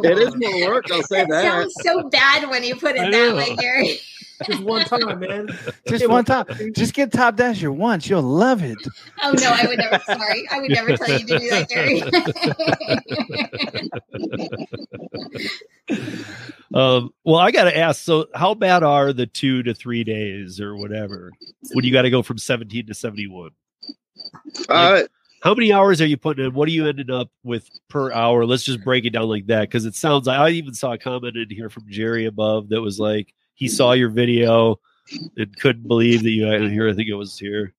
It 0.03 0.17
is 0.19 0.35
more 0.35 0.69
work, 0.71 0.85
I'll 0.91 1.01
say 1.03 1.19
that 1.21 1.29
that. 1.29 1.43
sounds 1.43 1.73
so 1.81 2.09
bad 2.09 2.47
when 2.49 2.63
you 2.63 2.75
put 2.75 2.97
I 2.97 3.07
it 3.07 3.09
know. 3.11 3.35
that 3.35 3.49
way, 3.49 3.55
Gary. 3.55 3.99
just 4.45 4.61
one 4.63 4.85
time, 4.85 5.19
man. 5.19 5.49
Just 5.87 6.07
one 6.07 6.23
time. 6.25 6.45
Just 6.75 6.93
get 6.93 7.11
top 7.11 7.35
dasher 7.37 7.71
once. 7.71 8.07
You'll 8.07 8.21
love 8.21 8.61
it. 8.63 8.77
Oh 9.23 9.31
no, 9.31 9.49
I 9.51 9.65
would 9.65 9.79
never. 9.79 9.99
Sorry, 10.05 10.47
I 10.51 10.59
would 10.59 10.69
never 10.71 10.95
tell 10.95 11.09
you 11.09 11.25
to 11.25 11.39
do 11.39 11.49
that, 11.49 11.69
Gary. 11.69 12.03
Um, 16.74 17.11
well, 17.24 17.38
I 17.38 17.51
got 17.51 17.65
to 17.65 17.78
ask. 17.78 18.03
So, 18.03 18.28
how 18.36 18.53
bad 18.53 18.84
are 18.84 19.13
the 19.13 19.26
two 19.26 19.63
to 19.63 19.74
three 19.74 20.03
days 20.03 20.59
or 20.59 20.76
whatever 20.76 21.32
when 21.74 21.86
you 21.86 21.91
got 21.93 22.01
to 22.03 22.09
go 22.09 22.22
from 22.22 22.38
seventeen 22.38 22.88
to 22.88 22.93
seventy-one? 22.93 23.51
Uh, 24.68 25.03
How 25.43 25.53
many 25.53 25.72
hours 25.72 26.01
are 26.01 26.07
you 26.07 26.18
putting 26.18 26.45
in? 26.45 26.53
What 26.53 26.68
are 26.68 26.72
you 26.72 26.88
ending 26.88 27.11
up 27.11 27.30
with 27.43 27.70
per 27.89 28.11
hour? 28.11 28.45
Let's 28.45 28.63
just 28.63 28.84
break 28.84 29.05
it 29.05 29.11
down 29.11 29.30
like 29.30 29.47
that 29.47 29.61
because 29.61 29.86
it 29.86 29.95
sounds 29.95 30.28
like 30.28 30.39
I 30.39 30.49
even 30.49 30.74
saw 30.74 30.93
a 30.93 30.97
comment 30.97 31.38
in 31.38 31.49
here 31.49 31.70
from 31.70 31.86
Jerry 31.89 32.26
above 32.26 32.70
that 32.70 32.82
was 32.82 32.99
like 32.99 33.34
he 33.53 33.68
saw 33.68 33.93
your 33.93 34.09
video 34.09 34.80
and 35.38 35.55
couldn't 35.59 35.88
believe 35.88 36.24
that 36.24 36.32
you. 36.32 36.49
And 36.49 36.72
here, 36.72 36.89
I 36.89 36.93
think 36.93 37.07
it 37.07 37.13
was 37.13 37.38
here. 37.38 37.74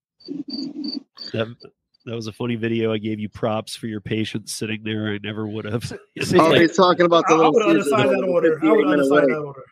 That 1.33 1.55
that 2.09 2.15
was 2.17 2.27
a 2.27 2.33
funny 2.33 2.57
video. 2.57 2.93
I 2.93 2.99
gave 2.99 3.19
you 3.21 3.29
props 3.29 3.77
for 3.77 3.87
your 3.87 4.01
patience 4.01 4.53
sitting 4.55 4.83
there. 4.85 5.09
I 5.09 5.19
never 5.23 5.47
would 5.47 5.65
have. 5.65 5.91
It's 6.15 6.31
See, 6.31 6.39
oh, 6.39 6.49
like- 6.49 6.63
he's 6.63 6.77
talking 6.77 7.07
about 7.07 7.25
I, 7.29 7.37
the 7.37 7.43
I 7.43 7.47
little 7.47 7.69
would 7.75 7.83
season 7.85 7.99
unassign 7.99 8.11
that 8.21 8.25
order. 8.29 8.61
I 8.65 8.73
would 8.73 8.87
58 8.87 8.99
unassign 8.99 9.27
that 9.29 9.39
order. 9.39 9.63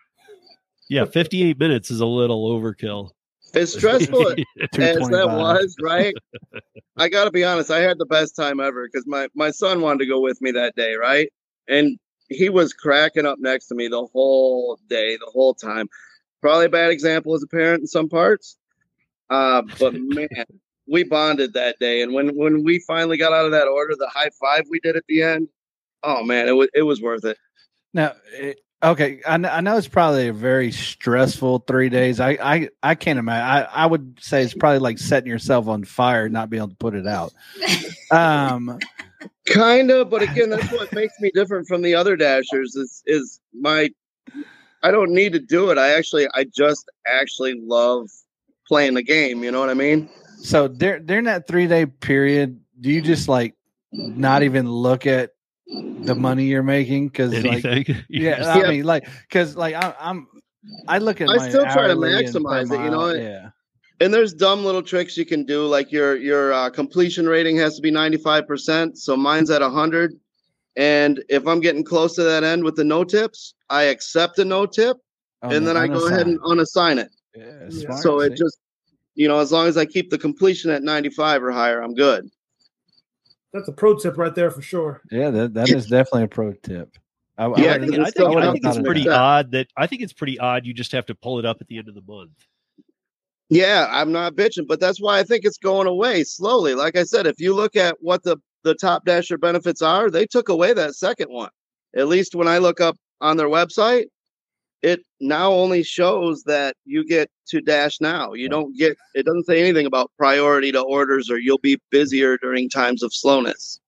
yeah, 0.89 1.05
fifty-eight 1.05 1.59
minutes 1.59 1.91
is 1.91 2.01
a 2.01 2.07
little 2.07 2.49
overkill. 2.51 3.11
As 3.55 3.73
stressful 3.73 4.29
as 4.79 5.09
that 5.09 5.27
was, 5.29 5.77
right? 5.81 6.15
I 6.97 7.09
got 7.09 7.25
to 7.25 7.31
be 7.31 7.45
honest. 7.45 7.71
I 7.71 7.81
had 7.81 7.99
the 7.99 8.07
best 8.07 8.37
time 8.37 8.61
ever 8.61 8.87
because 8.87 9.07
my 9.07 9.29
my 9.35 9.51
son 9.51 9.81
wanted 9.81 10.01
to 10.01 10.07
go 10.07 10.21
with 10.21 10.41
me 10.43 10.51
that 10.53 10.75
day, 10.77 10.95
right? 10.95 11.33
And 11.69 11.99
he 12.29 12.49
was 12.49 12.73
cracking 12.73 13.25
up 13.25 13.39
next 13.39 13.67
to 13.69 13.75
me 13.75 13.89
the 13.89 14.07
whole 14.13 14.79
day, 14.89 15.17
the 15.17 15.31
whole 15.33 15.55
time. 15.55 15.89
Probably 16.43 16.67
a 16.67 16.71
bad 16.71 16.91
example 16.91 17.35
as 17.35 17.43
a 17.43 17.47
parent 17.47 17.81
in 17.81 17.87
some 17.87 18.09
parts, 18.09 18.57
uh, 19.31 19.63
but 19.79 19.95
man, 19.95 20.29
we 20.89 21.05
bonded 21.05 21.53
that 21.55 21.79
day. 21.79 22.03
And 22.03 22.13
when 22.13 22.37
when 22.37 22.65
we 22.65 22.79
finally 22.81 23.17
got 23.17 23.33
out 23.33 23.45
of 23.45 23.53
that 23.53 23.69
order, 23.69 23.95
the 23.99 24.09
high 24.09 24.31
five 24.41 24.65
we 24.71 24.81
did 24.81 24.97
at 24.97 25.05
the 25.09 25.23
end, 25.23 25.49
oh 26.03 26.23
man, 26.23 26.49
it 26.49 26.53
was 26.53 26.69
it 26.75 26.83
was 26.83 27.01
worth 27.01 27.25
it. 27.25 27.39
Now, 27.93 28.13
it, 28.33 28.61
okay, 28.83 29.21
I, 29.27 29.35
I 29.35 29.61
know 29.61 29.77
it's 29.77 29.89
probably 29.89 30.29
a 30.29 30.33
very 30.33 30.71
stressful 30.73 31.61
three 31.61 31.89
days. 31.89 32.21
I 32.21 32.31
I, 32.31 32.69
I 32.83 32.95
can't 32.95 33.19
imagine. 33.19 33.69
I, 33.73 33.85
I 33.85 33.87
would 33.87 34.19
say 34.21 34.43
it's 34.43 34.55
probably 34.55 34.81
like 34.81 34.99
setting 34.99 35.31
yourself 35.31 35.69
on 35.69 35.85
fire, 35.85 36.29
not 36.29 36.51
being 36.51 36.63
able 36.63 36.71
to 36.71 36.77
put 36.77 36.95
it 36.95 37.07
out. 37.07 37.33
Um, 38.11 38.79
Kind 39.47 39.91
of, 39.91 40.11
but 40.11 40.23
again, 40.23 40.51
that's 40.51 40.71
what 40.73 40.93
makes 40.93 41.15
me 41.21 41.31
different 41.33 41.69
from 41.69 41.83
the 41.83 41.95
other 41.95 42.17
dashers. 42.17 42.75
Is 42.75 43.03
is 43.07 43.41
my 43.55 43.91
I 44.83 44.91
don't 44.91 45.13
need 45.13 45.33
to 45.33 45.39
do 45.39 45.71
it. 45.71 45.79
I 45.79 45.95
actually 45.95 46.27
I 46.35 46.45
just 46.45 46.91
actually 47.07 47.55
love 47.61 48.09
playing 48.67 48.95
the 48.95 49.03
game. 49.03 49.45
You 49.45 49.53
know 49.53 49.61
what 49.61 49.71
I 49.71 49.75
mean? 49.75 50.09
So 50.47 50.69
dur- 50.69 51.01
during 51.01 51.25
that 51.25 51.47
three 51.47 51.67
day 51.67 51.87
period, 51.87 52.61
do 52.81 52.91
you 52.91 53.01
just 53.03 53.29
like 53.29 53.55
not 54.15 54.43
even 54.43 54.71
look 54.71 55.07
at 55.07 55.33
the 55.97 56.15
money 56.15 56.45
you're 56.47 56.63
making? 56.63 57.09
Because 57.09 57.33
like, 57.45 57.65
Anything? 57.65 58.05
You 58.09 58.27
yeah, 58.29 58.49
I 58.49 58.71
mean, 58.71 58.85
like, 58.85 59.09
because 59.29 59.57
like 59.57 59.75
I, 59.75 59.95
I'm, 59.99 60.29
I 60.89 60.99
look 60.99 61.21
at 61.21 61.29
I 61.31 61.37
my 61.37 61.49
still 61.49 61.65
try 61.67 61.89
to 61.89 61.95
hourly 61.95 62.25
and 62.27 62.35
per 62.35 62.63
maximize 62.63 62.73
it, 62.73 62.81
you 62.81 62.91
know, 62.91 63.11
Yeah, 63.11 63.51
And 64.01 64.13
there's 64.13 64.33
dumb 64.35 64.65
little 64.65 64.83
tricks 64.83 65.17
you 65.17 65.27
can 65.27 65.45
do, 65.45 65.67
like 65.67 65.91
your 65.93 66.17
your 66.17 66.53
uh, 66.53 66.71
completion 66.71 67.27
rating 67.29 67.57
has 67.57 67.77
to 67.77 67.83
be 67.83 67.91
95 67.91 68.47
percent. 68.47 68.99
So 68.99 69.17
mine's 69.17 69.51
at 69.51 69.63
100, 69.63 70.13
and 70.77 71.23
if 71.29 71.47
I'm 71.47 71.61
getting 71.61 71.85
close 71.85 72.15
to 72.17 72.23
that 72.25 72.45
end 72.45 72.65
with 72.65 72.77
the 72.77 72.85
no 72.85 73.05
tips, 73.05 73.55
I 73.71 73.85
accept 73.85 74.39
a 74.39 74.45
no 74.45 74.67
tip, 74.67 74.97
Oh, 75.43 75.51
and 75.51 75.61
no, 75.65 75.67
then 75.67 75.77
I 75.77 75.89
go 75.89 76.07
ahead 76.09 76.27
and 76.27 76.39
unassign 76.41 76.99
it. 76.99 77.11
Yeah, 77.35 77.45
Yeah. 77.69 77.69
smart, 77.71 78.03
so 78.03 78.21
it 78.21 78.31
see? 78.31 78.45
just 78.45 78.59
you 79.17 79.27
know 79.27 79.41
as 79.41 79.51
long 79.51 79.67
as 79.67 79.77
i 79.77 79.85
keep 79.85 80.11
the 80.11 80.19
completion 80.19 80.71
at 80.71 80.83
95 80.85 81.43
or 81.43 81.51
higher 81.51 81.81
i'm 81.83 81.95
good 81.95 82.29
That's 83.53 83.69
a 83.69 83.73
pro 83.73 83.97
tip 83.97 84.17
right 84.19 84.35
there 84.35 84.51
for 84.51 84.63
sure. 84.63 85.01
yeah, 85.11 85.31
that, 85.31 85.55
that 85.55 85.71
is 85.71 85.87
definitely 85.87 86.25
a 86.25 86.29
pro 86.29 86.53
tip. 86.53 86.97
I, 87.39 87.45
I 87.47 87.47
Yeah, 87.47 87.51
would've- 87.51 87.71
I 87.71 87.79
think, 87.79 87.95
I 87.99 88.03
it's 88.03 88.13
think, 88.13 88.37
I 88.37 88.53
think 88.53 88.65
it's 88.65 88.79
pretty 88.79 89.05
that. 89.05 89.15
odd 89.21 89.51
that 89.53 89.69
I 89.77 89.87
think 89.87 90.03
it's 90.03 90.13
pretty 90.13 90.39
odd. 90.39 90.67
You 90.67 90.75
just 90.75 90.93
have 90.93 91.07
to 91.07 91.15
pull 91.15 91.39
it 91.39 91.45
up 91.47 91.59
at 91.61 91.67
the 91.69 91.79
end 91.79 91.89
of 91.89 91.95
the 91.95 92.03
month. 92.07 92.33
yeah 93.49 93.87
i'm 93.91 94.11
not 94.11 94.35
bitching 94.35 94.67
but 94.67 94.81
that's 94.81 95.01
why 95.01 95.19
i 95.21 95.23
think 95.23 95.45
it's 95.45 95.59
going 95.59 95.87
away 95.87 96.25
slowly 96.25 96.75
like 96.75 96.97
i 96.97 97.05
said 97.05 97.27
if 97.27 97.39
you 97.39 97.55
look 97.55 97.77
at 97.77 97.97
what 98.01 98.23
the 98.25 98.37
the 98.65 98.75
top 98.75 99.05
dasher 99.05 99.39
benefits 99.39 99.81
are 99.83 100.11
they 100.11 100.27
took 100.27 100.49
away 100.49 100.73
that 100.75 100.95
second 100.97 101.29
one 101.31 101.51
at 101.97 102.09
least 102.09 102.35
when 102.35 102.49
i 102.49 102.59
look 102.59 102.81
up 102.81 102.97
on 103.21 103.37
their 103.37 103.49
website 103.49 104.07
it 104.83 105.01
now 105.21 105.53
only 105.53 105.83
shows 105.83 106.43
that 106.45 106.77
you 106.85 107.05
get 107.07 107.31
to 107.47 107.61
dash 107.61 108.01
now 108.01 108.33
you 108.33 108.49
don't 108.49 108.77
get 108.77 108.97
it 109.15 109.25
doesn't 109.27 109.47
say 109.47 109.61
anything 109.61 109.87
about 109.87 110.11
priority 110.19 110.73
to 110.73 110.81
orders 110.81 111.31
or 111.31 111.39
you'll 111.39 111.59
be 111.59 111.79
busier 111.91 112.37
during 112.39 112.69
times 112.69 113.03
of 113.03 113.13
slowness 113.13 113.81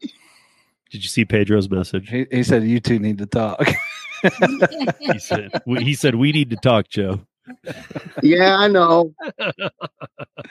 Did 0.00 1.02
you 1.02 1.08
see 1.08 1.24
Pedro's 1.24 1.68
message? 1.68 2.08
He, 2.08 2.26
he 2.30 2.42
said 2.44 2.62
you 2.62 2.78
two 2.78 2.98
need 2.98 3.18
to 3.18 3.26
talk. 3.26 3.66
He 5.00 5.18
said, 5.18 5.50
we, 5.66 5.84
"He 5.84 5.94
said 5.94 6.14
we 6.14 6.32
need 6.32 6.48
to 6.50 6.56
talk, 6.56 6.88
Joe." 6.88 7.20
Yeah, 8.22 8.56
I 8.56 8.68
know. 8.68 9.14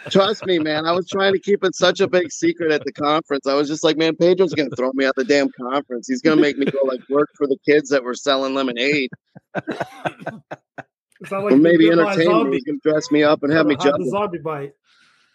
Trust 0.10 0.46
me, 0.46 0.60
man. 0.60 0.86
I 0.86 0.92
was 0.92 1.08
trying 1.08 1.34
to 1.34 1.40
keep 1.40 1.64
it 1.64 1.76
such 1.76 2.00
a 2.00 2.08
big 2.08 2.32
secret 2.32 2.72
at 2.72 2.84
the 2.86 2.92
conference. 2.92 3.48
I 3.48 3.54
was 3.54 3.68
just 3.68 3.84
like, 3.84 3.98
man, 3.98 4.16
Pedro's 4.16 4.54
gonna 4.54 4.70
throw 4.76 4.92
me 4.94 5.06
out 5.06 5.16
the 5.16 5.24
damn 5.24 5.50
conference. 5.60 6.08
He's 6.08 6.22
gonna 6.22 6.42
make 6.42 6.58
me 6.58 6.66
go 6.66 6.80
like 6.86 7.02
work 7.10 7.30
for 7.36 7.48
the 7.48 7.58
kids 7.68 7.90
that 7.90 8.04
were 8.04 8.14
selling 8.14 8.54
lemonade, 8.54 9.10
It's 9.56 11.32
not 11.32 11.44
or 11.44 11.52
like 11.52 11.60
maybe 11.60 11.86
you 11.86 11.92
entertain 11.94 12.18
me. 12.20 12.26
zombie 12.26 12.58
He 12.58 12.64
can 12.64 12.80
dress 12.84 13.10
me 13.12 13.24
up 13.24 13.44
and 13.44 13.52
have 13.54 13.66
me 13.66 13.76
trying 13.76 13.94
to 13.94 13.98
hide 14.00 14.02
the 14.06 14.10
zombie 14.10 14.38
bite, 14.40 14.74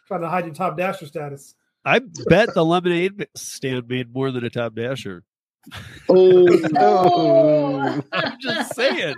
trying 0.06 0.20
to 0.20 0.28
hide 0.28 0.44
your 0.44 0.54
top 0.54 0.76
dasher 0.76 1.06
status. 1.06 1.54
I 1.84 2.00
bet 2.28 2.52
the 2.54 2.64
lemonade 2.64 3.28
stand 3.34 3.88
made 3.88 4.12
more 4.12 4.30
than 4.30 4.44
a 4.44 4.50
top 4.50 4.74
dasher. 4.74 5.24
Oh, 6.08 6.46
Oh. 6.76 8.00
I'm 8.12 8.36
just 8.40 8.74
saying. 8.74 9.14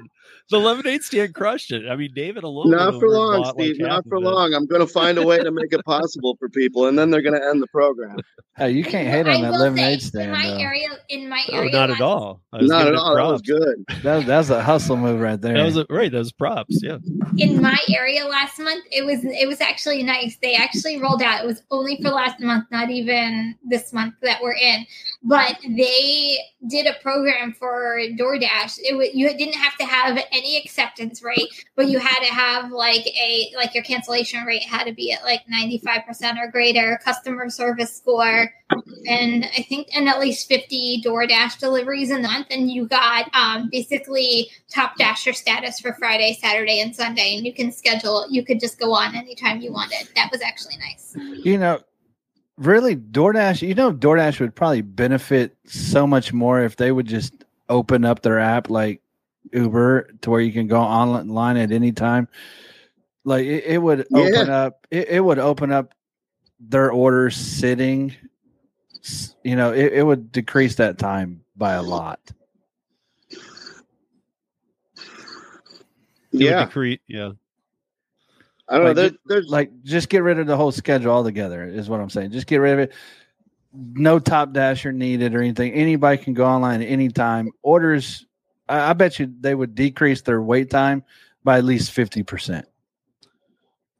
The 0.50 0.58
lemonade 0.58 1.02
stand 1.02 1.34
crushed 1.34 1.72
it. 1.72 1.88
I 1.88 1.96
mean, 1.96 2.10
David 2.14 2.44
alone. 2.44 2.70
Not 2.70 2.98
for 3.00 3.08
long, 3.08 3.42
bought, 3.42 3.56
like, 3.56 3.66
Steve. 3.66 3.80
Not 3.80 4.04
for 4.08 4.16
it. 4.16 4.20
long. 4.20 4.52
I'm 4.54 4.66
going 4.66 4.80
to 4.80 4.86
find 4.86 5.16
a 5.18 5.26
way 5.26 5.38
to 5.38 5.50
make 5.50 5.72
it 5.72 5.84
possible 5.84 6.36
for 6.38 6.48
people, 6.48 6.86
and 6.86 6.98
then 6.98 7.10
they're 7.10 7.22
going 7.22 7.40
to 7.40 7.46
end 7.46 7.62
the 7.62 7.66
program. 7.68 8.18
Hey, 8.56 8.72
you 8.72 8.84
can't 8.84 9.08
hate 9.08 9.26
I 9.26 9.36
on 9.36 9.42
that 9.42 9.52
lemonade 9.58 10.02
say, 10.02 10.08
stand. 10.08 10.24
in 10.26 10.32
my 10.32 10.46
though. 10.48 10.58
area, 10.58 10.88
in 11.08 11.28
my 11.28 11.42
No, 11.50 11.58
area, 11.58 11.72
not 11.72 11.90
at 11.90 12.00
all. 12.00 12.42
Not 12.52 12.86
at 12.86 12.92
it 12.92 12.96
all. 12.96 13.16
That 13.16 13.26
was 13.26 13.42
good. 13.42 13.84
That, 14.02 14.26
that's 14.26 14.50
a 14.50 14.62
hustle 14.62 14.96
move 14.96 15.20
right 15.20 15.40
there. 15.40 15.54
That 15.54 15.64
was 15.64 15.76
a, 15.78 15.86
right. 15.88 16.12
That 16.12 16.18
was 16.18 16.32
props. 16.32 16.78
Yeah. 16.82 16.98
in 17.38 17.62
my 17.62 17.78
area 17.96 18.24
last 18.26 18.58
month 18.58 18.84
it 18.90 19.04
was 19.04 19.20
it 19.24 19.46
was 19.46 19.60
actually 19.60 20.02
nice 20.02 20.36
they 20.42 20.54
actually 20.54 21.00
rolled 21.00 21.22
out 21.22 21.42
it 21.42 21.46
was 21.46 21.62
only 21.70 21.96
for 22.02 22.10
last 22.10 22.40
month 22.40 22.64
not 22.70 22.90
even 22.90 23.56
this 23.62 23.92
month 23.92 24.14
that 24.22 24.42
we're 24.42 24.54
in 24.54 24.84
but 25.22 25.58
they 25.62 26.38
did 26.68 26.86
a 26.86 26.94
program 27.02 27.52
for 27.52 27.98
DoorDash 28.18 28.78
it 28.78 28.96
was 28.96 29.08
you 29.14 29.28
didn't 29.36 29.54
have 29.54 29.76
to 29.76 29.84
have 29.84 30.18
any 30.32 30.56
acceptance 30.56 31.22
rate 31.22 31.48
but 31.76 31.88
you 31.88 31.98
had 31.98 32.20
to 32.20 32.32
have 32.32 32.70
like 32.72 33.06
a 33.06 33.50
like 33.56 33.74
your 33.74 33.84
cancellation 33.84 34.44
rate 34.44 34.62
had 34.62 34.84
to 34.84 34.92
be 34.92 35.12
at 35.12 35.22
like 35.22 35.42
95% 35.52 36.38
or 36.38 36.50
greater 36.50 36.98
customer 37.04 37.50
service 37.50 37.94
score 37.94 38.52
and 39.06 39.44
I 39.56 39.62
think 39.62 39.88
and 39.94 40.08
at 40.08 40.20
least 40.20 40.48
50 40.48 41.02
DoorDash 41.04 41.58
deliveries 41.58 42.10
a 42.10 42.18
month 42.18 42.48
and 42.50 42.70
you 42.70 42.86
got 42.86 43.28
um 43.34 43.68
basically 43.70 44.50
top 44.70 44.96
dasher 44.96 45.32
status 45.32 45.80
for 45.80 45.94
Friday, 45.94 46.38
Saturday, 46.40 46.80
and 46.80 46.94
Sunday, 46.94 47.36
and 47.36 47.44
you 47.44 47.52
can 47.52 47.72
schedule. 47.72 48.26
You 48.30 48.44
could 48.44 48.60
just 48.60 48.78
go 48.78 48.92
on 48.92 49.14
anytime 49.14 49.60
you 49.60 49.72
wanted. 49.72 50.08
That 50.14 50.30
was 50.30 50.40
actually 50.42 50.76
nice. 50.78 51.16
you 51.44 51.58
know, 51.58 51.80
really, 52.60 52.94
DoorDash, 52.94 53.66
you 53.66 53.74
know, 53.74 53.92
DoorDash 53.92 54.38
would 54.40 54.54
probably 54.54 54.82
benefit 54.82 55.56
so 55.66 56.06
much 56.06 56.32
more 56.32 56.60
if 56.62 56.76
they 56.76 56.92
would 56.92 57.06
just 57.06 57.32
open 57.68 58.04
up 58.04 58.22
their 58.22 58.38
app 58.38 58.70
like 58.70 59.00
Uber 59.52 60.10
to 60.20 60.30
where 60.30 60.40
you 60.40 60.52
can 60.52 60.66
go 60.68 60.78
online 60.80 61.56
at 61.56 61.72
any 61.72 61.90
time. 61.92 62.28
Like 63.24 63.44
it, 63.46 63.64
it 63.64 63.78
would 63.78 64.06
Yeah. 64.10 64.18
open 64.20 64.50
up, 64.50 64.86
it, 64.90 65.08
it 65.08 65.20
would 65.20 65.38
open 65.38 65.72
up 65.72 65.94
their 66.60 66.90
orders 66.92 67.36
sitting. 67.36 68.14
You 69.42 69.56
know, 69.56 69.72
it, 69.72 69.92
it 69.94 70.02
would 70.02 70.30
decrease 70.30 70.74
that 70.76 70.98
time 70.98 71.42
by 71.56 71.72
a 71.74 71.82
lot. 71.82 72.20
It 73.30 73.38
would 76.32 76.42
Yeah, 76.42 76.64
decree- 76.66 77.00
yeah. 77.08 77.30
I 78.70 78.78
don't 78.78 78.84
know. 78.84 78.88
Like, 78.88 78.96
There, 78.96 79.10
there's 79.26 79.48
Like, 79.48 79.70
just 79.82 80.08
get 80.08 80.22
rid 80.22 80.38
of 80.38 80.46
the 80.46 80.56
whole 80.56 80.72
schedule 80.72 81.12
altogether, 81.12 81.66
is 81.66 81.88
what 81.88 82.00
I'm 82.00 82.10
saying. 82.10 82.30
Just 82.30 82.46
get 82.46 82.58
rid 82.58 82.72
of 82.74 82.78
it. 82.78 82.92
No 83.72 84.18
top 84.18 84.52
dasher 84.52 84.92
needed 84.92 85.34
or 85.34 85.42
anything. 85.42 85.72
Anybody 85.72 86.18
can 86.18 86.34
go 86.34 86.46
online 86.46 86.80
at 86.82 86.88
any 86.88 87.08
time. 87.08 87.50
Orders, 87.62 88.26
I, 88.68 88.90
I 88.90 88.92
bet 88.94 89.18
you 89.18 89.32
they 89.40 89.54
would 89.54 89.74
decrease 89.74 90.22
their 90.22 90.40
wait 90.40 90.70
time 90.70 91.04
by 91.44 91.58
at 91.58 91.64
least 91.64 91.94
50%. 91.94 92.64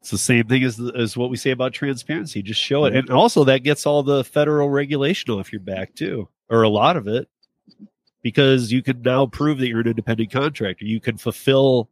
It's 0.01 0.09
the 0.09 0.17
same 0.17 0.47
thing 0.47 0.63
as 0.63 0.81
as 0.95 1.15
what 1.15 1.29
we 1.29 1.37
say 1.37 1.51
about 1.51 1.73
transparency. 1.73 2.41
Just 2.41 2.59
show 2.59 2.85
it, 2.85 2.89
mm-hmm. 2.89 2.97
and 2.97 3.09
also 3.11 3.43
that 3.43 3.59
gets 3.59 3.85
all 3.85 4.01
the 4.01 4.23
federal 4.23 4.67
regulation 4.67 5.29
off 5.29 5.51
your 5.51 5.61
back 5.61 5.93
too, 5.93 6.27
or 6.49 6.63
a 6.63 6.69
lot 6.69 6.97
of 6.97 7.07
it, 7.07 7.29
because 8.23 8.71
you 8.71 8.81
can 8.81 9.03
now 9.03 9.27
prove 9.27 9.59
that 9.59 9.67
you're 9.67 9.81
an 9.81 9.87
independent 9.87 10.31
contractor. 10.31 10.85
You 10.85 10.99
can 10.99 11.17
fulfill, 11.17 11.87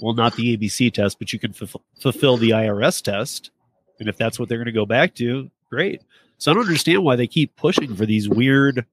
well, 0.00 0.14
not 0.14 0.34
the 0.36 0.56
ABC 0.56 0.92
test, 0.92 1.18
but 1.18 1.32
you 1.32 1.38
can 1.38 1.52
fulf- 1.52 1.80
fulfill 2.00 2.36
the 2.36 2.50
IRS 2.50 3.02
test, 3.02 3.50
and 4.00 4.08
if 4.08 4.16
that's 4.16 4.38
what 4.38 4.48
they're 4.48 4.58
going 4.58 4.66
to 4.66 4.72
go 4.72 4.86
back 4.86 5.14
to, 5.16 5.50
great. 5.70 6.02
So 6.38 6.50
I 6.50 6.54
don't 6.54 6.64
understand 6.64 7.04
why 7.04 7.16
they 7.16 7.26
keep 7.26 7.54
pushing 7.56 7.94
for 7.94 8.06
these 8.06 8.28
weird. 8.28 8.86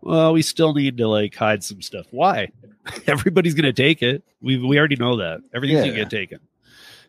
Well, 0.00 0.32
we 0.32 0.42
still 0.42 0.74
need 0.74 0.96
to 0.98 1.08
like 1.08 1.34
hide 1.34 1.62
some 1.64 1.82
stuff. 1.82 2.06
Why? 2.10 2.48
Everybody's 3.06 3.54
going 3.54 3.64
to 3.64 3.72
take 3.72 4.02
it. 4.02 4.22
We 4.40 4.58
we 4.58 4.78
already 4.78 4.96
know 4.96 5.16
that 5.16 5.40
everything's 5.54 5.80
going 5.80 5.94
to 5.94 6.00
get 6.00 6.10
taken. 6.10 6.40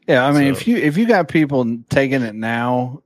Yeah, 0.08 0.26
I 0.26 0.32
mean, 0.32 0.54
So- 0.56 0.62
if 0.62 0.68
you 0.68 0.78
if 0.78 0.97
you 0.97 1.08
got 1.08 1.28
people 1.28 1.78
taking 1.89 2.22
it 2.24 2.34
now, 2.36 3.04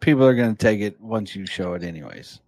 people 0.00 0.24
are 0.24 0.34
going 0.34 0.54
to 0.54 0.58
take 0.58 0.80
it 0.80 1.00
once 1.00 1.34
you 1.36 1.46
show 1.46 1.74
it, 1.74 1.82
anyways. 1.82 2.40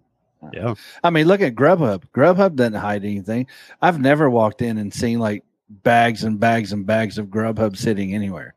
Yeah. 0.53 0.75
I 1.05 1.11
mean, 1.11 1.29
look 1.29 1.41
at 1.41 1.55
Grubhub. 1.55 2.03
Grubhub 2.15 2.57
doesn't 2.57 2.75
hide 2.75 3.05
anything. 3.05 3.47
I've 3.81 4.01
never 4.01 4.29
walked 4.29 4.61
in 4.61 4.77
and 4.79 4.93
seen 4.93 5.19
like 5.21 5.45
bags 5.83 6.25
and 6.25 6.39
bags 6.39 6.73
and 6.73 6.87
bags 6.87 7.19
of 7.19 7.27
Grubhub 7.27 7.77
sitting 7.77 8.15
anywhere. 8.15 8.55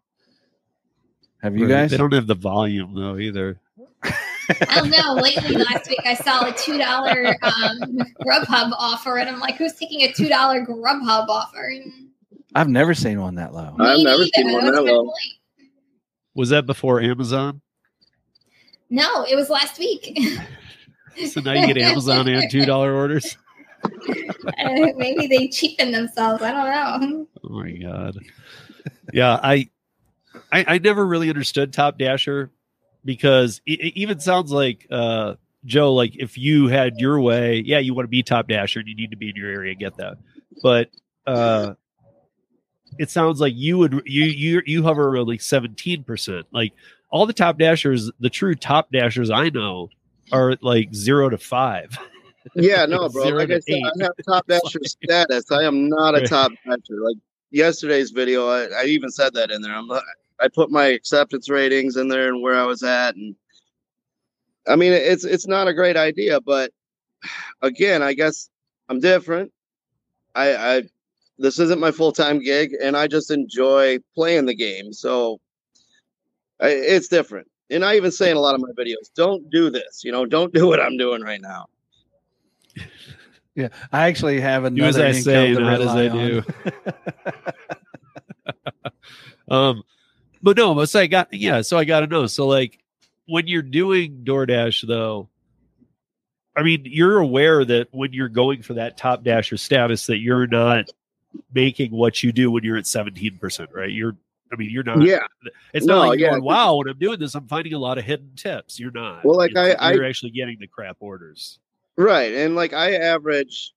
Have 1.42 1.56
you 1.58 1.66
Right. 1.66 1.72
guys? 1.74 1.92
They 1.92 1.98
don't 1.98 2.14
have 2.14 2.28
the 2.28 2.36
volume 2.36 2.94
though 2.96 3.18
either. 3.18 3.60
I 4.04 4.76
don't 4.76 4.90
know. 4.92 5.14
Lately, 5.16 5.56
last 5.58 5.90
week 5.90 6.02
I 6.06 6.14
saw 6.14 6.48
a 6.48 6.54
two 6.54 6.78
dollar 6.78 7.36
um, 7.42 7.80
Grubhub 8.24 8.74
offer, 8.78 9.18
and 9.18 9.28
I'm 9.30 9.40
like, 9.40 9.56
"Who's 9.56 9.74
taking 9.74 10.02
a 10.04 10.12
two 10.12 10.28
dollar 10.30 10.64
Grubhub 10.66 11.28
offer?" 11.28 11.72
I've 12.54 12.70
never 12.70 12.94
seen 12.94 13.20
one 13.20 13.36
that 13.36 13.54
low. 13.54 13.76
I've 13.80 13.98
Me 13.98 14.04
never 14.04 14.20
neither. 14.20 14.30
seen 14.36 14.52
one 14.54 14.66
that 14.72 14.84
low. 14.84 15.12
Was 16.36 16.50
that 16.50 16.66
before 16.68 17.02
Amazon? 17.02 17.62
No, 18.90 19.24
it 19.24 19.36
was 19.36 19.50
last 19.50 19.80
week. 19.80 20.18
So 21.32 21.40
now 21.40 21.54
you 21.54 21.66
get 21.66 21.78
Amazon 21.78 22.28
and 22.28 22.52
two 22.52 22.66
dollar 22.66 22.94
orders. 22.94 23.38
Maybe 24.98 25.28
they 25.28 25.48
cheapen 25.48 25.92
themselves. 25.92 26.42
I 26.42 26.52
don't 26.52 27.12
know. 27.12 27.28
Oh 27.44 27.50
my 27.50 27.72
god. 27.72 28.18
Yeah, 29.14 29.40
I, 29.42 29.70
I, 30.52 30.66
I 30.68 30.78
never 30.78 31.06
really 31.06 31.30
understood 31.30 31.74
Top 31.74 31.98
Dasher 31.98 32.52
because 33.04 33.62
it, 33.66 33.80
it 33.80 34.00
even 34.00 34.20
sounds 34.20 34.52
like 34.52 34.88
uh, 34.92 35.36
Joe. 35.66 35.94
Like 35.94 36.16
if 36.16 36.38
you 36.38 36.68
had 36.68 37.00
your 37.00 37.20
way, 37.20 37.64
yeah, 37.66 37.80
you 37.80 37.94
want 37.94 38.06
to 38.06 38.10
be 38.10 38.24
Top 38.24 38.48
Dasher 38.48 38.80
and 38.80 38.88
you 38.88 38.96
need 38.96 39.12
to 39.12 39.18
be 39.18 39.30
in 39.30 39.36
your 39.36 39.50
area. 39.50 39.76
Get 39.76 39.98
that, 39.98 40.18
but 40.62 40.90
uh, 41.26 41.74
it 42.98 43.10
sounds 43.10 43.40
like 43.40 43.54
you 43.56 43.78
would 43.78 44.02
you 44.06 44.26
you 44.26 44.62
you 44.66 44.84
hover 44.84 45.08
around 45.08 45.28
like 45.28 45.42
seventeen 45.42 46.04
percent. 46.04 46.48
Like 46.52 46.74
all 47.10 47.26
the 47.26 47.34
Top 47.34 47.58
Dashers, 47.58 48.12
the 48.20 48.30
true 48.30 48.56
Top 48.56 48.92
Dashers 48.92 49.30
I 49.30 49.50
know 49.50 49.90
are 50.32 50.58
like 50.62 50.94
zero 50.94 51.30
to 51.30 51.38
five. 51.38 51.98
Yeah, 52.54 52.86
no, 52.86 53.10
bro. 53.10 53.26
Like 53.30 53.52
I 53.52 53.60
said. 53.60 53.80
I 54.00 54.04
have 54.04 54.12
top 54.26 54.48
dasher 54.48 54.80
status. 54.84 55.52
I 55.52 55.64
am 55.64 55.90
not 55.90 56.16
a 56.16 56.28
top 56.28 56.52
dasher. 56.66 57.02
Like 57.02 57.18
yesterday's 57.52 58.12
video, 58.12 58.48
I, 58.48 58.66
I 58.82 58.84
even 58.86 59.10
said 59.10 59.34
that 59.34 59.52
in 59.52 59.62
there. 59.62 59.74
I'm 59.74 59.88
not, 59.88 60.04
I 60.40 60.48
put 60.50 60.70
my 60.70 60.86
acceptance 60.86 61.50
ratings 61.50 61.98
in 61.98 62.08
there 62.08 62.28
and 62.28 62.42
where 62.42 62.60
I 62.60 62.66
was 62.66 62.84
at, 62.84 63.16
and 63.16 63.36
I 64.68 64.76
mean, 64.76 64.94
it's 64.94 65.24
it's 65.24 65.48
not 65.48 65.68
a 65.68 65.74
great 65.74 65.98
idea, 65.98 66.42
but 66.42 66.72
again, 67.62 68.02
I 68.02 68.14
guess 68.14 68.50
I'm 68.90 69.00
different. 69.00 69.52
I, 70.34 70.56
I 70.56 70.84
this 71.38 71.60
isn't 71.60 71.80
my 71.80 71.92
full 71.92 72.12
time 72.12 72.40
gig, 72.40 72.76
and 72.82 72.98
I 72.98 73.08
just 73.08 73.32
enjoy 73.32 74.00
playing 74.16 74.46
the 74.46 74.56
game, 74.56 74.94
so 74.94 75.40
I, 76.62 76.70
it's 76.70 77.08
different. 77.08 77.48
And 77.70 77.84
I 77.84 77.96
even 77.96 78.12
say 78.12 78.30
in 78.30 78.38
a 78.38 78.42
lot 78.42 78.56
of 78.56 78.62
my 78.62 78.70
videos, 78.78 79.12
don't 79.16 79.50
do 79.50 79.70
this. 79.70 80.04
You 80.04 80.12
know, 80.12 80.26
don't 80.26 80.54
do 80.54 80.68
what 80.68 80.80
I'm 80.80 80.98
doing 80.98 81.22
right 81.22 81.42
now. 81.42 81.66
Yeah, 83.56 83.70
I 83.92 84.08
actually 84.08 84.42
have 84.42 84.64
Do 84.76 84.84
as 84.84 84.96
another 84.98 85.06
I 85.06 85.10
income 85.12 85.24
say, 85.24 85.54
to 85.54 85.60
not 85.62 85.82
as 85.82 85.88
I 85.88 86.08
do. 86.10 86.44
um, 89.50 89.84
but 90.42 90.58
no, 90.58 90.76
but 90.76 90.90
so 90.90 91.00
I 91.00 91.08
got 91.08 91.34
yeah, 91.34 91.62
so 91.62 91.78
I 91.78 91.86
got 91.86 92.02
to 92.02 92.08
know. 92.08 92.28
So 92.28 92.48
like 92.48 92.80
when 93.28 93.48
you're 93.48 93.62
doing 93.62 94.22
DoorDash 94.24 94.88
though, 94.88 95.30
I 96.56 96.64
mean 96.64 96.82
you're 96.86 97.18
aware 97.20 97.64
that 97.66 97.88
when 97.92 98.14
you're 98.14 98.30
going 98.30 98.62
for 98.62 98.74
that 98.76 98.98
top 98.98 99.24
dasher 99.24 99.58
status 99.58 100.06
that 100.08 100.18
you're 100.18 100.48
not 100.48 100.86
making 101.54 101.92
what 101.92 102.22
you 102.24 102.32
do 102.32 102.52
when 102.52 102.64
you're 102.64 102.78
at 102.78 102.88
17 102.88 103.38
percent, 103.38 103.70
right? 103.74 103.92
You're 103.92 104.16
I 104.54 104.58
mean, 104.58 104.70
you're 104.70 104.84
not. 104.84 105.02
Yeah. 105.02 105.20
It's 105.74 105.88
No, 105.88 105.96
not 106.04 106.08
like 106.10 106.20
yeah. 106.20 106.30
going, 106.30 106.44
wow, 106.44 106.76
when 106.76 106.88
I'm 106.88 107.00
doing 107.00 107.20
this, 107.20 107.34
I'm 107.34 107.48
finding 107.48 107.74
a 107.74 107.80
lot 107.80 107.98
of 107.98 108.06
hidden 108.06 108.30
tips. 108.36 108.80
You're 108.80 108.92
not. 108.92 109.26
Well, 109.26 109.36
like, 109.36 109.50
It's- 109.52 109.76
I- 109.80 109.90
I- 109.90 109.94
you're 109.94 110.06
actually 110.06 110.30
getting 110.32 110.58
the 110.60 110.68
crap 110.68 110.98
orders. 111.00 111.60
Right. 111.98 112.34
And 112.34 112.56
like 112.56 112.74
I 112.74 112.96
average 112.96 113.74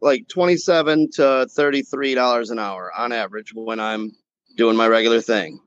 like 0.00 0.28
27 0.28 1.10
to 1.12 1.46
33 1.50 2.14
dollars 2.14 2.50
an 2.50 2.58
hour 2.58 2.92
on 2.96 3.12
average 3.12 3.52
when 3.54 3.80
I'm 3.80 4.12
doing 4.56 4.76
my 4.76 4.88
regular 4.88 5.20
thing. 5.20 5.60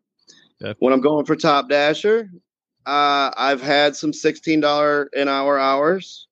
Okay. 0.64 0.76
When 0.80 0.94
I'm 0.94 1.02
going 1.02 1.26
for 1.26 1.36
top 1.36 1.70
dasher, 1.70 2.30
uh, 2.86 3.32
I've 3.36 3.62
had 3.62 3.96
some 3.96 4.12
$16 4.12 5.08
an 5.14 5.28
hour 5.28 5.60
hours. 5.60 6.28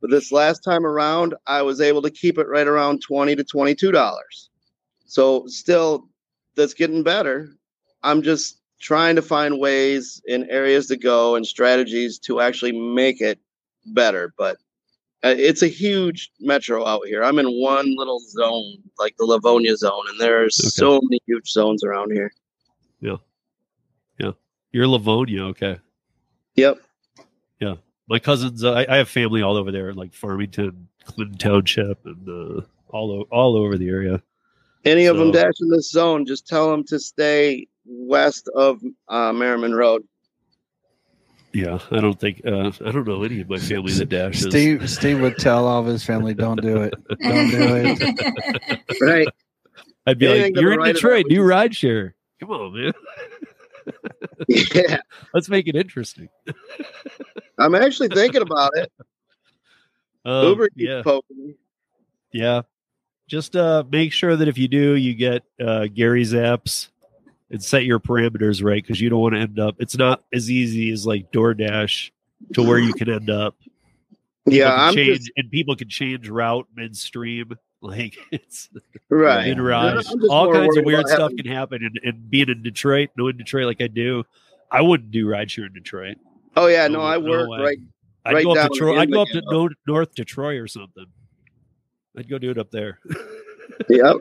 But 0.00 0.10
this 0.10 0.32
last 0.32 0.60
time 0.60 0.84
around, 0.84 1.34
I 1.46 1.62
was 1.62 1.80
able 1.80 2.02
to 2.02 2.10
keep 2.10 2.36
it 2.36 2.48
right 2.48 2.66
around 2.66 3.02
20 3.02 3.36
to 3.36 3.44
22 3.44 3.92
dollars. 3.92 4.50
So 5.06 5.46
still 5.46 6.08
that's 6.56 6.74
getting 6.74 7.02
better. 7.02 7.50
I'm 8.02 8.22
just 8.22 8.60
trying 8.80 9.14
to 9.16 9.22
find 9.22 9.60
ways 9.60 10.20
and 10.28 10.50
areas 10.50 10.88
to 10.88 10.96
go 10.96 11.36
and 11.36 11.46
strategies 11.46 12.18
to 12.18 12.40
actually 12.40 12.72
make 12.72 13.20
it 13.20 13.38
better, 13.86 14.34
but 14.36 14.56
it's 15.24 15.62
a 15.62 15.68
huge 15.68 16.30
metro 16.40 16.84
out 16.86 17.06
here. 17.06 17.22
I'm 17.22 17.38
in 17.38 17.46
one 17.46 17.94
little 17.96 18.20
zone, 18.20 18.78
like 18.98 19.16
the 19.18 19.24
Livonia 19.24 19.76
zone, 19.76 20.04
and 20.08 20.20
there's 20.20 20.58
Okay. 20.60 20.68
so 20.68 21.00
many 21.02 21.20
huge 21.26 21.50
zones 21.50 21.84
around 21.84 22.12
here. 22.12 22.32
Yeah. 23.00 23.16
Yeah. 24.18 24.32
You're 24.72 24.88
Livonia, 24.88 25.44
okay. 25.46 25.78
Yep. 26.56 26.80
Yeah. 27.60 27.74
My 28.08 28.18
cousins 28.18 28.62
uh, 28.64 28.72
I, 28.72 28.94
I 28.94 28.96
have 28.98 29.08
family 29.08 29.42
all 29.42 29.56
over 29.56 29.70
there 29.72 29.94
like 29.94 30.12
farmington 30.12 30.88
clinton 31.04 31.38
township 31.38 32.04
and 32.04 32.28
uh, 32.28 32.62
all, 32.90 33.10
o- 33.12 33.28
all 33.30 33.56
over 33.56 33.78
the 33.78 33.88
area 33.88 34.22
Any 34.84 35.06
of 35.06 35.16
them 35.16 35.30
dash 35.30 35.54
in 35.60 35.68
this 35.70 35.90
zone, 35.90 36.26
just 36.26 36.46
tell 36.46 36.70
them 36.70 36.84
to 36.86 36.98
stay 36.98 37.66
west 37.86 38.48
of 38.54 38.80
uh, 39.08 39.32
Merriman 39.32 39.74
Road. 39.74 40.02
Yeah, 41.54 41.78
I 41.90 42.00
don't 42.00 42.18
think 42.18 42.40
uh, 42.46 42.72
I 42.84 42.90
don't 42.92 43.06
know 43.06 43.22
any 43.24 43.42
of 43.42 43.50
my 43.50 43.58
family 43.58 43.92
that 43.92 44.08
dashes. 44.08 44.44
Steve 44.44 44.88
Steve 44.88 45.20
would 45.20 45.36
tell 45.36 45.66
all 45.66 45.80
of 45.80 45.86
his 45.86 46.02
family, 46.02 46.32
"Don't 46.32 46.60
do 46.60 46.78
it. 46.78 46.94
Don't 47.20 47.50
do 47.50 47.58
it." 47.60 48.80
Right. 49.00 49.28
I'd 50.06 50.18
be 50.18 50.26
anything 50.26 50.54
like, 50.54 50.62
"You're 50.62 50.72
in 50.72 50.94
Detroit, 50.94 51.26
that, 51.28 51.34
do 51.34 51.40
rideshare. 51.40 52.12
Come 52.40 52.50
on, 52.50 52.74
man. 52.74 52.92
yeah. 54.48 54.98
Let's 55.34 55.48
make 55.50 55.68
it 55.68 55.76
interesting." 55.76 56.28
I'm 57.58 57.74
actually 57.74 58.08
thinking 58.08 58.42
about 58.42 58.70
it. 58.74 58.90
Um, 60.24 60.46
Uber 60.46 60.68
keeps 60.70 60.82
yeah, 60.88 61.02
poking 61.02 61.46
me. 61.46 61.54
yeah. 62.32 62.62
Just 63.28 63.56
uh, 63.56 63.84
make 63.90 64.12
sure 64.12 64.36
that 64.36 64.48
if 64.48 64.56
you 64.56 64.68
do, 64.68 64.94
you 64.94 65.14
get 65.14 65.42
uh, 65.60 65.86
Gary's 65.92 66.32
apps 66.32 66.88
and 67.52 67.62
set 67.62 67.84
your 67.84 68.00
parameters 68.00 68.64
right 68.64 68.82
because 68.82 69.00
you 69.00 69.10
don't 69.10 69.20
want 69.20 69.34
to 69.34 69.40
end 69.40 69.60
up. 69.60 69.76
It's 69.78 69.96
not 69.96 70.24
as 70.32 70.50
easy 70.50 70.90
as 70.90 71.06
like 71.06 71.30
DoorDash 71.30 72.10
to 72.54 72.62
where 72.62 72.78
you 72.78 72.94
can 72.94 73.08
end 73.10 73.30
up. 73.30 73.54
Yeah, 74.46 74.74
I'm 74.74 74.94
change, 74.94 75.18
just 75.18 75.32
and 75.36 75.50
people 75.50 75.76
can 75.76 75.88
change 75.88 76.28
route 76.28 76.66
midstream. 76.74 77.52
Like 77.84 78.16
it's 78.30 78.68
right. 79.08 79.48
in 79.48 79.60
ride. 79.60 79.96
I'm 79.96 80.02
just 80.04 80.16
All 80.30 80.52
kinds 80.52 80.76
of 80.76 80.84
weird 80.84 81.08
stuff 81.08 81.32
can 81.36 81.46
happen. 81.48 81.82
And, 81.84 81.98
and 82.04 82.30
being 82.30 82.48
in 82.48 82.62
Detroit, 82.62 83.08
knowing 83.16 83.36
Detroit 83.36 83.66
like 83.66 83.80
I 83.80 83.88
do, 83.88 84.22
I 84.70 84.80
wouldn't 84.82 85.10
do 85.10 85.26
rideshare 85.26 85.66
in 85.66 85.72
Detroit. 85.72 86.16
Oh 86.54 86.68
yeah, 86.68 86.86
No- 86.86 87.00
no, 87.00 87.04
I 87.04 87.18
work 87.18 87.48
way. 87.48 87.58
right. 87.58 87.78
I'd 88.24 88.34
Right 88.34 88.44
go 88.44 88.52
up 88.54 88.70
to 88.70 88.92
I'd 88.94 89.10
go 89.10 89.22
up 89.22 89.28
to 89.30 89.70
North 89.88 90.14
Detroit 90.14 90.60
or 90.60 90.68
something. 90.68 91.06
I'd 92.16 92.30
go 92.30 92.38
do 92.38 92.52
it 92.52 92.58
up 92.58 92.70
there. 92.70 93.00
Yep. 93.88 94.16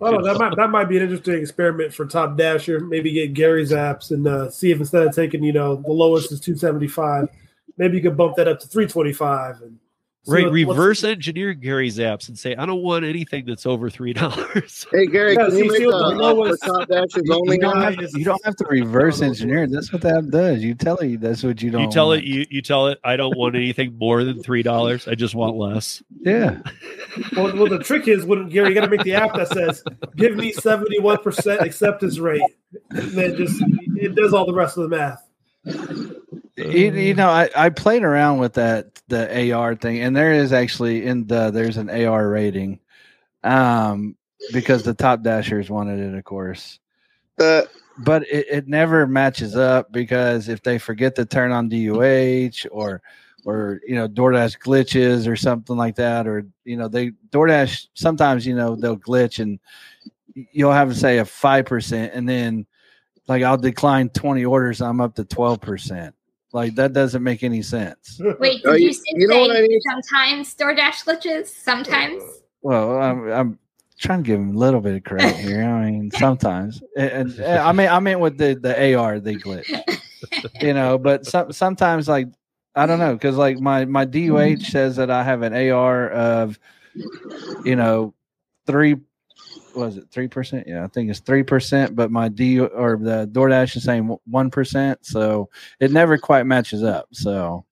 Oh, 0.00 0.22
that 0.22 0.36
might 0.38 0.56
that 0.56 0.70
might 0.70 0.84
be 0.84 0.96
an 0.96 1.04
interesting 1.04 1.34
experiment 1.34 1.92
for 1.92 2.06
Top 2.06 2.36
Dasher. 2.36 2.80
Maybe 2.80 3.12
get 3.12 3.34
Gary's 3.34 3.72
apps 3.72 4.10
and 4.10 4.26
uh, 4.26 4.50
see 4.50 4.70
if 4.70 4.78
instead 4.78 5.06
of 5.06 5.14
taking 5.14 5.42
you 5.42 5.52
know 5.52 5.76
the 5.76 5.92
lowest 5.92 6.32
is 6.32 6.40
two 6.40 6.56
seventy 6.56 6.88
five, 6.88 7.28
maybe 7.78 7.96
you 7.96 8.02
could 8.02 8.16
bump 8.16 8.36
that 8.36 8.48
up 8.48 8.60
to 8.60 8.68
three 8.68 8.86
twenty 8.86 9.12
five 9.12 9.60
and 9.62 9.78
see 10.24 10.32
right, 10.32 10.44
what- 10.44 10.52
reverse 10.76 11.04
engineer 11.04 11.52
Gary's 11.54 11.98
apps 11.98 12.28
and 12.28 12.38
say, 12.38 12.54
I 12.54 12.64
don't 12.66 12.82
want 12.82 13.04
anything 13.04 13.44
that's 13.46 13.66
over 13.66 13.90
three 13.90 14.12
dollars. 14.12 14.86
Hey 14.92 15.06
Gary, 15.06 15.32
Yeah, 15.34 15.44
can 15.46 15.50
see- 15.52 15.58
you 15.58 15.72
make 15.72 15.82
a, 15.82 15.86
what 15.86 16.10
the 16.10 16.16
lowest- 16.16 16.62
top 16.62 16.88
dashes 16.88 17.22
only 17.30 17.56
you 17.56 17.60
don't 17.62 17.76
on? 17.76 17.94
have, 17.94 18.10
you 18.14 18.24
don't 18.24 18.44
have 18.44 18.56
to 18.56 18.66
reverse 18.68 19.20
engineer. 19.22 19.66
That's 19.66 19.92
what 19.92 20.02
the 20.02 20.16
app 20.16 20.24
does. 20.28 20.62
You 20.62 20.74
tell 20.74 20.96
it 20.98 21.16
that's 21.20 21.42
what 21.42 21.62
you 21.62 21.70
don't. 21.70 21.82
You 21.82 21.90
tell 21.90 22.08
want. 22.08 22.20
it 22.20 22.26
you, 22.26 22.46
you 22.50 22.62
tell 22.62 22.88
it 22.88 22.98
I 23.04 23.16
don't 23.16 23.36
want 23.36 23.56
anything 23.56 23.96
more 23.98 24.24
than 24.24 24.42
three 24.42 24.62
dollars. 24.62 25.08
I 25.08 25.14
just 25.14 25.34
want 25.34 25.56
less. 25.56 26.02
Yeah. 26.20 26.58
Well, 27.36 27.54
well, 27.54 27.68
the 27.68 27.78
trick 27.78 28.08
is 28.08 28.24
when 28.24 28.48
Gary, 28.48 28.70
you 28.70 28.74
got 28.74 28.82
to 28.86 28.90
make 28.90 29.02
the 29.02 29.12
app 29.14 29.34
that 29.34 29.48
says, 29.48 29.82
"Give 30.16 30.34
me 30.34 30.50
seventy-one 30.50 31.18
percent 31.18 31.60
acceptance 31.60 32.18
rate," 32.18 32.40
and 32.90 33.10
then 33.12 33.36
just 33.36 33.62
it 33.96 34.14
does 34.14 34.32
all 34.32 34.46
the 34.46 34.54
rest 34.54 34.78
of 34.78 34.88
the 34.88 34.96
math. 34.96 35.28
You, 35.64 36.92
you 36.92 37.14
know, 37.14 37.28
I, 37.28 37.48
I 37.56 37.68
played 37.70 38.02
around 38.02 38.38
with 38.38 38.54
that 38.54 39.00
the 39.08 39.52
AR 39.52 39.74
thing, 39.74 40.00
and 40.00 40.16
there 40.16 40.32
is 40.32 40.52
actually 40.52 41.06
in 41.06 41.26
the 41.26 41.50
there's 41.50 41.76
an 41.76 41.88
AR 41.88 42.28
rating, 42.28 42.80
um, 43.42 44.16
because 44.52 44.82
the 44.82 44.94
top 44.94 45.22
dashers 45.22 45.70
wanted 45.70 46.00
it, 46.00 46.16
of 46.16 46.24
course, 46.24 46.78
Uh, 47.38 47.62
but 47.98 48.22
it, 48.24 48.46
it 48.50 48.68
never 48.68 49.06
matches 49.06 49.56
up 49.56 49.92
because 49.92 50.48
if 50.48 50.62
they 50.62 50.78
forget 50.78 51.14
to 51.16 51.24
turn 51.24 51.52
on 51.52 51.68
DUH 51.68 52.66
or 52.70 53.02
or 53.44 53.80
you 53.86 53.94
know 53.94 54.08
DoorDash 54.08 54.58
glitches 54.58 55.26
or 55.26 55.36
something 55.36 55.76
like 55.76 55.96
that, 55.96 56.26
or 56.26 56.46
you 56.64 56.76
know 56.76 56.88
they 56.88 57.12
DoorDash 57.30 57.88
sometimes 57.94 58.46
you 58.46 58.54
know 58.54 58.76
they'll 58.76 58.96
glitch 58.96 59.38
and 59.38 59.58
you'll 60.34 60.72
have 60.72 60.88
to 60.88 60.94
say 60.94 61.18
a 61.18 61.24
five 61.24 61.64
percent, 61.64 62.12
and 62.14 62.28
then 62.28 62.66
like 63.28 63.42
I'll 63.42 63.56
decline 63.58 64.08
twenty 64.10 64.44
orders, 64.44 64.80
I'm 64.80 65.00
up 65.00 65.14
to 65.16 65.24
twelve 65.24 65.60
percent. 65.60 66.14
Like 66.52 66.74
that 66.74 66.92
doesn't 66.92 67.22
make 67.22 67.42
any 67.42 67.62
sense. 67.62 68.20
Wait, 68.38 68.62
did 68.62 68.80
you- 68.80 68.88
you, 68.88 68.92
say 68.92 69.00
you 69.14 69.26
know 69.26 69.40
what 69.40 69.56
I 69.56 69.62
mean? 69.62 69.80
sometimes 69.90 70.54
DoorDash 70.54 71.04
glitches? 71.04 71.46
Sometimes. 71.48 72.22
Uh, 72.22 72.26
well, 72.62 72.98
I'm, 73.02 73.28
I'm 73.32 73.58
trying 73.98 74.22
to 74.22 74.26
give 74.26 74.38
him 74.38 74.54
a 74.54 74.58
little 74.58 74.80
bit 74.80 74.94
of 74.96 75.04
credit 75.04 75.34
here. 75.36 75.62
I 75.64 75.90
mean, 75.90 76.10
sometimes, 76.14 76.82
and, 76.96 77.30
and 77.32 77.42
I 77.58 77.72
mean, 77.72 77.88
I 77.88 77.98
meant 78.00 78.20
with 78.20 78.36
the 78.38 78.54
the 78.54 78.94
AR 78.96 79.18
they 79.18 79.36
glitch, 79.36 79.70
you 80.62 80.74
know. 80.74 80.98
But 80.98 81.24
some 81.26 81.52
sometimes, 81.52 82.06
like 82.08 82.28
I 82.74 82.86
don't 82.86 82.98
know, 82.98 83.14
because 83.14 83.36
like 83.36 83.58
my 83.58 83.84
my 83.86 84.04
DUH 84.04 84.60
says 84.66 84.96
that 84.96 85.10
I 85.10 85.22
have 85.24 85.42
an 85.42 85.54
AR 85.54 86.10
of, 86.10 86.58
you 87.64 87.76
know, 87.76 88.14
three. 88.66 88.96
Was 89.74 89.96
it 89.96 90.04
three 90.10 90.28
percent? 90.28 90.66
Yeah, 90.66 90.84
I 90.84 90.88
think 90.88 91.10
it's 91.10 91.20
three 91.20 91.42
percent. 91.42 91.94
But 91.96 92.10
my 92.10 92.28
D 92.28 92.60
or 92.60 92.96
the 92.96 93.28
DoorDash 93.30 93.76
is 93.76 93.84
saying 93.84 94.16
one 94.26 94.50
percent, 94.50 95.04
so 95.04 95.48
it 95.80 95.90
never 95.90 96.18
quite 96.18 96.44
matches 96.46 96.82
up. 96.82 97.08
So 97.12 97.64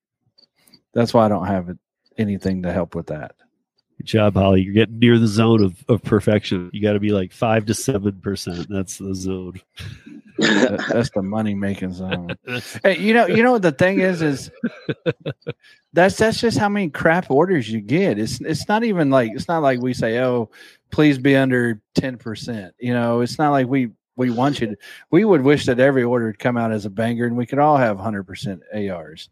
that's 0.92 1.14
why 1.14 1.26
I 1.26 1.28
don't 1.28 1.46
have 1.46 1.76
anything 2.18 2.62
to 2.62 2.72
help 2.72 2.94
with 2.94 3.06
that. 3.08 3.34
Good 3.98 4.06
job, 4.06 4.34
Holly. 4.34 4.62
You're 4.62 4.72
getting 4.72 4.98
near 4.98 5.18
the 5.18 5.26
zone 5.26 5.62
of, 5.62 5.84
of 5.88 6.02
perfection. 6.02 6.70
You 6.72 6.80
got 6.80 6.94
to 6.94 7.00
be 7.00 7.10
like 7.10 7.32
five 7.32 7.66
to 7.66 7.74
seven 7.74 8.20
percent. 8.20 8.66
That's 8.70 8.96
the 8.98 9.14
zone. 9.14 9.60
That- 10.38 10.86
that's 10.88 11.10
the 11.10 11.20
money 11.22 11.54
making 11.54 11.92
zone. 11.92 12.34
Hey, 12.82 12.98
you 12.98 13.12
know, 13.12 13.26
you 13.26 13.42
know 13.42 13.52
what 13.52 13.60
the 13.60 13.72
thing 13.72 14.00
is 14.00 14.22
is 14.22 14.50
that's 15.92 16.16
that's 16.16 16.40
just 16.40 16.56
how 16.56 16.70
many 16.70 16.88
crap 16.88 17.30
orders 17.30 17.70
you 17.70 17.82
get. 17.82 18.18
It's 18.18 18.40
it's 18.40 18.66
not 18.66 18.84
even 18.84 19.10
like 19.10 19.32
it's 19.34 19.48
not 19.48 19.62
like 19.62 19.80
we 19.80 19.92
say, 19.92 20.18
oh, 20.20 20.48
please 20.90 21.18
be 21.18 21.36
under 21.36 21.80
ten 21.94 22.16
percent. 22.16 22.74
You 22.78 22.92
know, 22.94 23.20
it's 23.20 23.38
not 23.38 23.50
like 23.50 23.66
we 23.66 23.90
we 24.16 24.30
want 24.30 24.60
you 24.60 24.68
to. 24.68 24.76
We 25.10 25.24
would 25.24 25.42
wish 25.42 25.66
that 25.66 25.80
every 25.80 26.02
order 26.02 26.26
would 26.26 26.38
come 26.38 26.56
out 26.56 26.72
as 26.72 26.84
a 26.84 26.90
banger, 26.90 27.26
and 27.26 27.36
we 27.36 27.46
could 27.46 27.58
all 27.58 27.76
have 27.76 27.98
hundred 27.98 28.24
percent 28.24 28.62
ARs. 28.74 29.28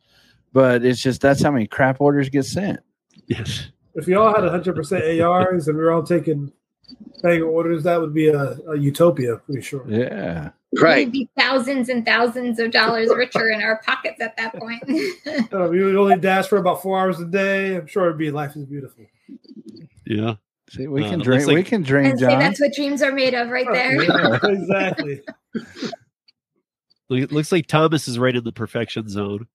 But 0.52 0.84
it's 0.84 1.02
just 1.02 1.20
that's 1.20 1.42
how 1.42 1.50
many 1.50 1.66
crap 1.66 2.00
orders 2.00 2.28
get 2.28 2.44
sent. 2.44 2.80
Yes. 3.26 3.68
If 3.94 4.08
you 4.08 4.18
all 4.20 4.34
had 4.34 4.48
hundred 4.48 4.76
percent 4.76 5.20
ARs 5.20 5.68
and 5.68 5.76
we 5.76 5.82
were 5.82 5.92
all 5.92 6.02
taking 6.02 6.52
banger 7.22 7.44
orders, 7.44 7.82
that 7.82 8.00
would 8.00 8.14
be 8.14 8.28
a, 8.28 8.56
a 8.68 8.78
utopia, 8.78 9.36
pretty 9.38 9.62
sure. 9.62 9.84
Yeah. 9.88 10.50
right. 10.80 11.06
We'd 11.06 11.12
be 11.12 11.28
thousands 11.36 11.88
and 11.88 12.04
thousands 12.04 12.58
of 12.58 12.70
dollars 12.70 13.10
richer 13.14 13.50
in 13.50 13.62
our 13.62 13.82
pockets 13.84 14.20
at 14.20 14.36
that 14.36 14.54
point. 14.54 14.82
Uh, 15.52 15.66
we 15.68 15.82
would 15.82 15.96
only 15.96 16.18
dash 16.18 16.46
for 16.46 16.58
about 16.58 16.82
four 16.82 16.98
hours 16.98 17.20
a 17.20 17.24
day. 17.24 17.76
I'm 17.76 17.86
sure 17.86 18.06
it'd 18.06 18.18
be 18.18 18.30
life 18.30 18.54
is 18.56 18.66
beautiful. 18.66 19.04
Yeah. 20.04 20.34
See, 20.70 20.86
we 20.86 21.04
Uh, 21.04 21.10
can 21.10 21.20
it 21.20 21.24
dream. 21.24 21.46
like- 21.46 21.54
we 21.56 21.62
can 21.64 21.82
dream, 21.82 22.06
and 22.06 22.18
say 22.18 22.26
John. 22.26 22.38
that's 22.38 22.60
what 22.60 22.72
dreams 22.74 23.02
are 23.02 23.12
made 23.12 23.34
of 23.34 23.48
right 23.48 23.66
there. 23.72 24.02
Yeah, 24.02 24.38
exactly. 24.42 25.20
It 27.10 27.32
looks 27.32 27.50
like 27.52 27.66
Thomas 27.66 28.06
is 28.06 28.18
right 28.18 28.36
in 28.36 28.44
the 28.44 28.52
perfection 28.52 29.08
zone. 29.08 29.46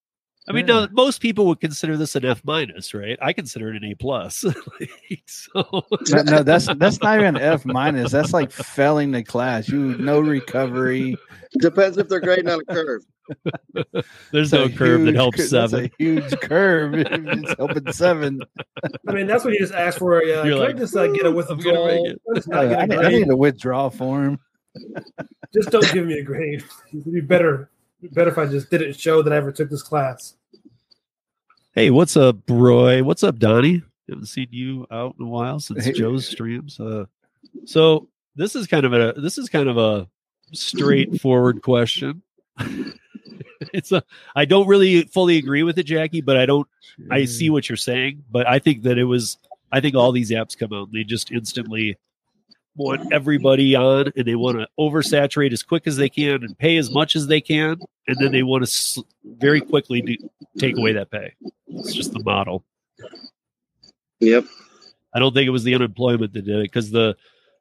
I 0.49 0.51
mean, 0.51 0.67
Yeah. 0.67 0.81
no, 0.81 0.87
most 0.91 1.21
people 1.21 1.45
would 1.47 1.61
consider 1.61 1.95
this 1.95 2.15
an 2.15 2.25
F 2.25 2.41
minus, 2.43 2.93
right? 2.93 3.17
I 3.21 3.31
consider 3.31 3.69
it 3.73 3.81
an 3.81 3.89
A 3.91 3.95
plus. 3.95 4.43
Like, 4.79 5.23
so 5.27 5.85
no, 6.09 6.21
no, 6.23 6.43
that's 6.43 6.67
that's 6.77 6.99
not 7.01 7.19
even 7.19 7.37
F 7.37 7.63
minus. 7.63 8.11
That's 8.11 8.33
like 8.33 8.51
failing 8.51 9.11
the 9.11 9.23
class. 9.23 9.69
You 9.69 9.95
no 9.99 10.19
recovery. 10.19 11.15
Depends 11.61 11.97
if 11.97 12.09
they're 12.09 12.19
grading 12.19 12.49
on 12.49 12.59
a 12.59 12.65
curve. 12.73 13.03
there's 14.31 14.51
It's 14.51 14.51
no 14.53 14.69
curve 14.69 15.05
that 15.05 15.15
helps 15.15 15.37
cur- 15.37 15.43
that's 15.43 15.71
seven. 15.71 15.85
a 15.85 15.91
huge 15.97 16.31
curve. 16.41 16.93
it's 16.95 17.53
helping 17.57 17.91
seven. 17.93 18.41
I 19.07 19.11
mean, 19.13 19.27
that's 19.27 19.43
what 19.45 19.53
you 19.53 19.59
just 19.59 19.73
ask 19.73 19.99
for. 19.99 20.17
Uh, 20.21 20.43
You're 20.43 20.55
like, 20.57 20.75
I 20.75 20.79
just 20.79 20.95
uh, 20.95 21.07
get 21.07 21.25
a 21.25 21.29
"Ooh, 21.29 21.41
I'm 21.41 21.57
gonna 21.57 21.85
make 21.85 22.01
withdrawal? 22.01 22.05
it." 22.07 22.21
Just 22.35 22.51
I, 22.53 22.67
get 22.67 22.83
a 22.83 22.87
need, 22.87 22.99
I 22.99 23.09
need 23.09 23.29
a 23.29 23.35
withdrawal 23.37 23.89
form. 23.89 24.39
Just 25.53 25.69
don't 25.69 25.93
give 25.93 26.07
me 26.07 26.17
a 26.17 26.23
grade. 26.23 26.63
It'd 26.91 27.13
be 27.13 27.21
better. 27.21 27.69
Better 28.11 28.31
if 28.31 28.39
I 28.39 28.47
just 28.47 28.71
didn't 28.71 28.99
show 28.99 29.21
that 29.21 29.31
I 29.31 29.35
ever 29.35 29.51
took 29.51 29.69
this 29.69 29.83
class. 29.83 30.33
Hey, 31.73 31.91
what's 31.91 32.17
up, 32.17 32.37
Roy? 32.49 33.03
What's 33.03 33.21
up, 33.23 33.37
Donnie? 33.37 33.83
Haven't 34.09 34.25
seen 34.25 34.47
you 34.49 34.87
out 34.89 35.15
in 35.19 35.25
a 35.25 35.29
while 35.29 35.59
since 35.59 35.85
Hey. 35.85 35.91
Joe's 35.91 36.27
streams. 36.27 36.79
Uh, 36.79 37.05
so 37.65 38.09
this 38.35 38.55
is 38.55 38.65
kind 38.65 38.83
of 38.85 38.93
a 38.93 39.13
this 39.15 39.37
is 39.37 39.47
kind 39.47 39.69
of 39.69 39.77
a 39.77 40.09
straightforward 40.53 41.61
question. 41.61 42.23
it's 43.73 43.91
a 43.91 44.03
I 44.35 44.45
don't 44.45 44.67
really 44.67 45.03
fully 45.03 45.37
agree 45.37 45.63
with 45.63 45.77
it, 45.77 45.83
Jackie, 45.83 46.21
but 46.21 46.37
I 46.37 46.45
don't 46.45 46.67
I 47.11 47.25
see 47.25 47.49
what 47.49 47.69
you're 47.69 47.75
saying, 47.77 48.23
but 48.31 48.47
I 48.47 48.59
think 48.59 48.83
that 48.83 48.97
it 48.97 49.05
was 49.05 49.37
I 49.71 49.81
think 49.81 49.95
all 49.95 50.11
these 50.11 50.31
apps 50.31 50.57
come 50.57 50.73
out 50.73 50.87
and 50.87 50.93
they 50.93 51.03
just 51.03 51.31
instantly 51.31 51.97
want 52.75 53.13
everybody 53.13 53.75
on 53.75 54.11
and 54.15 54.25
they 54.25 54.35
want 54.35 54.57
to 54.57 54.67
oversaturate 54.79 55.51
as 55.53 55.63
quick 55.63 55.85
as 55.85 55.97
they 55.97 56.09
can 56.09 56.43
and 56.43 56.57
pay 56.57 56.77
as 56.77 56.89
much 56.89 57.15
as 57.15 57.27
they 57.27 57.39
can 57.41 57.79
and 58.07 58.17
then 58.19 58.31
they 58.31 58.43
want 58.43 58.63
to 58.63 58.67
s- 58.67 58.99
very 59.23 59.61
quickly 59.61 60.01
do, 60.01 60.15
take 60.57 60.77
away 60.77 60.93
that 60.93 61.11
pay. 61.11 61.33
It's 61.67 61.93
just 61.93 62.13
the 62.13 62.23
model. 62.23 62.63
Yep. 64.19 64.45
I 65.13 65.19
don't 65.19 65.33
think 65.33 65.47
it 65.47 65.51
was 65.51 65.63
the 65.63 65.75
unemployment 65.75 66.33
that 66.33 66.45
did 66.45 66.59
it 66.59 66.63
because 66.63 66.89
the 66.91 67.15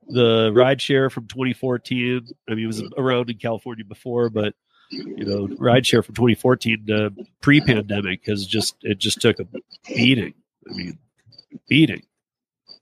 the 0.08 0.50
ride 0.54 0.80
share 0.80 1.10
from 1.10 1.26
2014. 1.28 2.26
I 2.48 2.54
mean, 2.54 2.64
it 2.64 2.66
was 2.66 2.82
around 2.96 3.30
in 3.30 3.38
California 3.38 3.84
before, 3.84 4.30
but 4.30 4.54
you 4.92 5.24
know, 5.24 5.48
ride 5.58 5.86
share 5.86 6.02
from 6.02 6.14
2014 6.14 6.86
to 6.86 7.12
pre-pandemic 7.40 8.26
has 8.26 8.46
just 8.46 8.76
it 8.82 8.98
just 8.98 9.20
took 9.20 9.40
a 9.40 9.46
beating. 9.86 10.34
I 10.68 10.74
mean, 10.74 10.98
beating. 11.68 12.02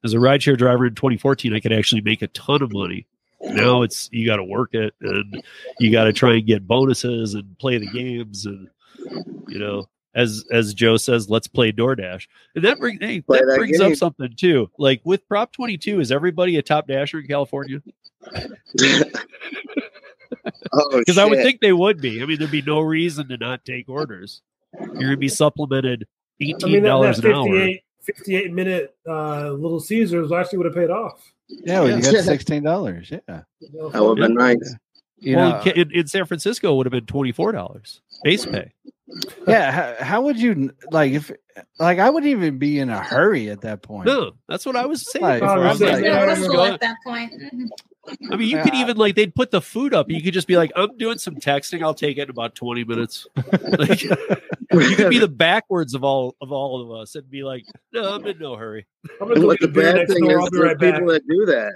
as 0.05 0.15
a 0.15 0.19
rideshare 0.19 0.59
driver 0.59 0.87
in 0.87 0.95
2014, 0.95 1.55
I 1.55 1.61
could 1.61 1.73
actually 1.73 2.03
make 2.03 2.23
a 2.23 2.29
ton 2.29 2.63
of 2.63 2.73
money. 2.73 3.07
Now 3.41 3.83
it's 3.83 4.09
you 4.13 4.27
got 4.27 4.37
to 4.37 4.45
work 4.45 4.75
it 4.75 4.95
and 5.01 5.43
you 5.79 5.91
got 5.91 6.05
to 6.05 6.13
try 6.13 6.35
and 6.35 6.47
get 6.47 6.67
bonuses 6.67 7.35
and 7.35 7.59
play 7.59 7.79
the 7.79 7.87
games 7.87 8.45
and 8.45 8.69
you 9.49 9.59
know 9.59 9.89
as 10.15 10.45
as 10.51 10.75
Joe 10.75 10.97
says, 10.97 11.31
let's 11.31 11.47
play 11.47 11.73
DoorDash. 11.73 12.27
And 12.55 12.65
that, 12.65 12.79
bring, 12.79 12.99
hey, 13.01 13.21
that 13.29 13.47
that 13.47 13.57
brings 13.57 13.79
game. 13.79 13.93
up 13.93 13.97
something 13.97 14.35
too. 14.37 14.71
Like 14.77 15.01
with 15.05 15.27
Prop 15.29 15.53
22, 15.53 16.01
is 16.01 16.11
everybody 16.13 16.57
a 16.57 16.63
top 16.63 16.89
dasher 16.89 17.21
in 17.21 17.27
California? 17.27 17.81
oh, 20.73 20.99
Because 20.99 21.19
I 21.19 21.25
would 21.25 21.43
think 21.43 21.61
they 21.61 21.73
would 21.73 22.01
be. 22.01 22.23
I 22.23 22.27
mean, 22.27 22.39
there'd 22.39 22.51
be 22.51 22.63
no 22.63 22.81
reason 22.81 23.29
to 23.29 23.37
not 23.37 23.65
take 23.65 23.89
orders. 23.89 24.43
You're 24.79 24.95
going 24.95 25.11
to 25.11 25.17
be 25.17 25.29
supplemented 25.29 26.07
eighteen 26.41 26.73
mean, 26.73 26.83
that, 26.83 26.89
dollars 26.89 27.17
that 27.19 27.27
an 27.27 27.35
hour. 27.35 27.45
58, 27.45 27.83
58 28.03 28.53
minute 28.53 28.97
uh, 29.09 29.51
Little 29.51 29.81
Caesars 29.81 30.33
actually 30.33 30.59
would 30.59 30.67
have 30.67 30.75
paid 30.75 30.91
off. 30.91 31.33
Yeah, 31.49 31.81
well, 31.81 31.97
you 31.97 32.03
got 32.03 32.25
sixteen 32.25 32.63
dollars. 32.63 33.11
Yeah, 33.11 33.43
You 33.61 33.71
know? 33.73 33.89
that 33.91 34.03
would 34.03 34.19
have 34.19 34.29
been 34.29 34.37
nice. 34.37 34.75
you 35.19 35.37
well, 35.37 35.65
know, 35.65 35.73
in, 35.73 35.91
in, 35.91 35.93
in 35.93 36.07
San 36.07 36.25
Francisco, 36.27 36.73
it 36.73 36.77
would 36.77 36.87
have 36.87 36.93
been 36.93 37.07
twenty 37.07 37.33
four 37.33 37.53
dollars 37.53 38.01
base 38.23 38.47
pay. 38.47 38.73
yeah. 39.49 39.73
How, 39.73 40.05
how 40.05 40.21
would 40.23 40.39
you 40.39 40.73
like 40.93 41.13
if 41.13 41.33
like 41.79 41.99
I 41.99 42.11
wouldn't 42.11 42.31
even 42.31 42.59
be 42.59 42.79
in 42.79 42.91
a 42.91 43.03
hurry 43.03 43.51
at 43.51 43.63
that 43.63 43.83
point. 43.83 44.07
No, 44.07 44.33
that's 44.49 44.65
what 44.65 44.77
I 44.77 44.87
was 44.87 45.11
saying. 45.11 45.25
Like, 45.25 45.41
before. 45.41 45.59
Oh, 45.59 45.63
I 45.63 45.69
was 45.71 45.81
yeah, 45.81 45.87
like, 45.89 46.05
yeah, 46.05 46.37
yeah, 46.37 46.73
at 46.75 46.81
that 46.81 46.97
point. 47.05 47.33
I 48.09 48.37
mean, 48.37 48.49
you 48.49 48.57
Yeah, 48.57 48.65
could 48.65 48.75
even 48.75 48.97
like 48.97 49.15
they'd 49.15 49.35
put 49.35 49.51
the 49.51 49.61
food 49.61 49.93
up. 49.95 50.11
You 50.11 50.23
could 50.23 50.33
just 50.35 50.47
be 50.49 50.57
like, 50.57 50.73
"I'm 50.75 50.97
doing 50.97 51.19
some 51.19 51.37
texting. 51.37 51.83
I'll 51.83 51.95
take 51.95 52.17
it 52.19 52.23
in 52.23 52.31
about 52.31 52.55
twenty 52.55 52.85
minutes." 52.85 53.27
Like, 53.79 54.03
you 54.89 54.97
could 54.97 55.11
be 55.11 55.19
the 55.19 55.29
backwards 55.29 55.95
of 55.95 56.05
all 56.05 56.37
of 56.41 56.53
all 56.53 56.81
of 56.81 57.01
us 57.01 57.15
and 57.17 57.29
be 57.31 57.43
like, 57.43 57.65
"No, 57.93 58.15
I'm 58.15 58.27
in 58.27 58.39
no 58.39 58.57
hurry." 58.57 58.87
I'm 59.21 59.29
gonna 59.29 59.41
go 59.41 59.55
the 59.55 59.65
a 59.65 59.69
bad 59.69 60.09
thing 60.09 60.25
door. 60.29 60.39
is, 60.39 60.45
I'll 60.45 60.51
be 60.51 60.75
back. 60.75 60.95
people 60.95 61.09
that 61.13 61.27
do 61.29 61.47
that. 61.47 61.73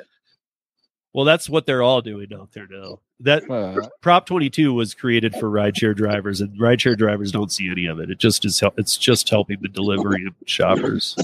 Well, 1.12 1.24
that's 1.24 1.48
what 1.48 1.66
they're 1.66 1.82
all 1.82 2.00
doing 2.02 2.28
out 2.34 2.52
there 2.52 2.66
now. 2.70 3.00
That 3.20 3.48
Uh, 3.48 3.80
Prop 4.00 4.26
22 4.26 4.72
was 4.74 4.94
created 4.94 5.34
for 5.36 5.48
rideshare 5.50 5.94
drivers, 5.94 6.40
and 6.40 6.58
rideshare 6.58 6.96
drivers 6.96 7.30
don't 7.32 7.52
see 7.52 7.68
any 7.70 7.86
of 7.86 8.00
it. 8.00 8.10
It 8.10 8.18
just 8.18 8.44
is. 8.44 8.62
It's 8.76 8.96
just 8.96 9.28
helping 9.28 9.58
the 9.60 9.68
delivery 9.68 10.24
of 10.26 10.34
shoppers, 10.46 11.16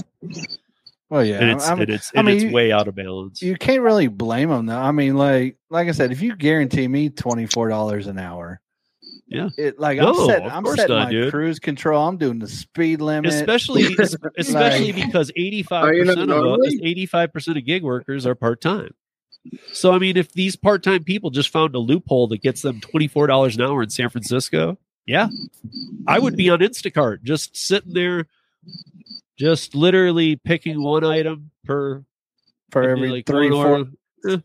well, 1.11 1.23
yeah. 1.23 1.39
and 1.41 1.51
it's 1.51 1.67
I'm- 1.67 1.79
and 1.81 1.89
it's 1.91 2.11
I 2.15 2.21
mean, 2.23 2.35
it's 2.37 2.43
you- 2.45 2.51
way 2.51 2.71
out 2.71 2.87
of 2.87 2.95
balance. 2.95 3.41
you 3.41 3.55
can't 3.57 3.81
really 3.81 4.07
blame 4.07 4.49
them 4.49 4.65
though. 4.65 4.77
I 4.79 4.91
mean, 4.91 5.15
like 5.15 5.57
like 5.69 5.87
I 5.87 5.91
said, 5.91 6.11
if 6.11 6.21
you 6.21 6.35
guarantee 6.35 6.87
me 6.87 7.09
twenty 7.09 7.45
four 7.45 7.69
dollars 7.69 8.07
an 8.07 8.17
hour, 8.17 8.59
Yeah. 9.27 9.49
it 9.57 9.77
like 9.79 9.99
No, 9.99 10.09
I'm 10.09 10.25
setting 10.27 10.45
of 10.47 10.53
I'm 10.53 10.63
course 10.63 10.77
setting 10.77 10.95
not, 10.95 11.05
my 11.05 11.11
dude. 11.11 11.31
cruise 11.31 11.59
control. 11.59 12.07
I'm 12.07 12.17
doing 12.17 12.39
the 12.39 12.47
speed 12.47 13.01
limit. 13.01 13.31
especially 13.31 13.83
especially 14.37 14.93
Like- 14.93 15.05
because 15.05 15.31
85 15.35 15.83
Are 15.83 15.93
you 15.93 16.05
not 16.05 16.15
percent 16.15 16.31
of 16.31 16.59
85 16.83 17.33
percent 17.33 17.57
of 17.57 17.65
gig 17.65 17.83
workers 17.83 18.25
are 18.25 18.33
part 18.35 18.61
time. 18.61 18.91
So 19.73 19.91
I 19.91 19.97
mean, 19.99 20.17
if 20.17 20.31
these 20.33 20.55
part 20.55 20.83
time 20.83 21.03
people 21.03 21.29
just 21.31 21.49
found 21.49 21.73
a 21.75 21.79
loophole 21.79 22.27
that 22.29 22.41
gets 22.41 22.61
them 22.61 22.79
twenty 22.79 23.07
four 23.07 23.27
dollars 23.27 23.55
an 23.55 23.63
hour 23.63 23.81
in 23.83 23.89
San 23.89 24.09
Francisco, 24.09 24.77
yeah, 25.07 25.29
I 26.07 26.19
would 26.19 26.35
be 26.35 26.49
on 26.51 26.59
Instacart 26.59 27.23
just 27.23 27.57
sitting 27.57 27.93
there, 27.93 28.27
just 29.41 29.73
literally 29.75 30.35
picking 30.35 30.83
one 30.83 31.03
item 31.03 31.49
per 31.65 32.03
for 32.71 32.83
every 32.83 33.09
like 33.09 33.25
three 33.25 33.49
one 33.51 33.51
four. 33.51 33.67
order. 33.71 33.89
Eh. 34.29 34.37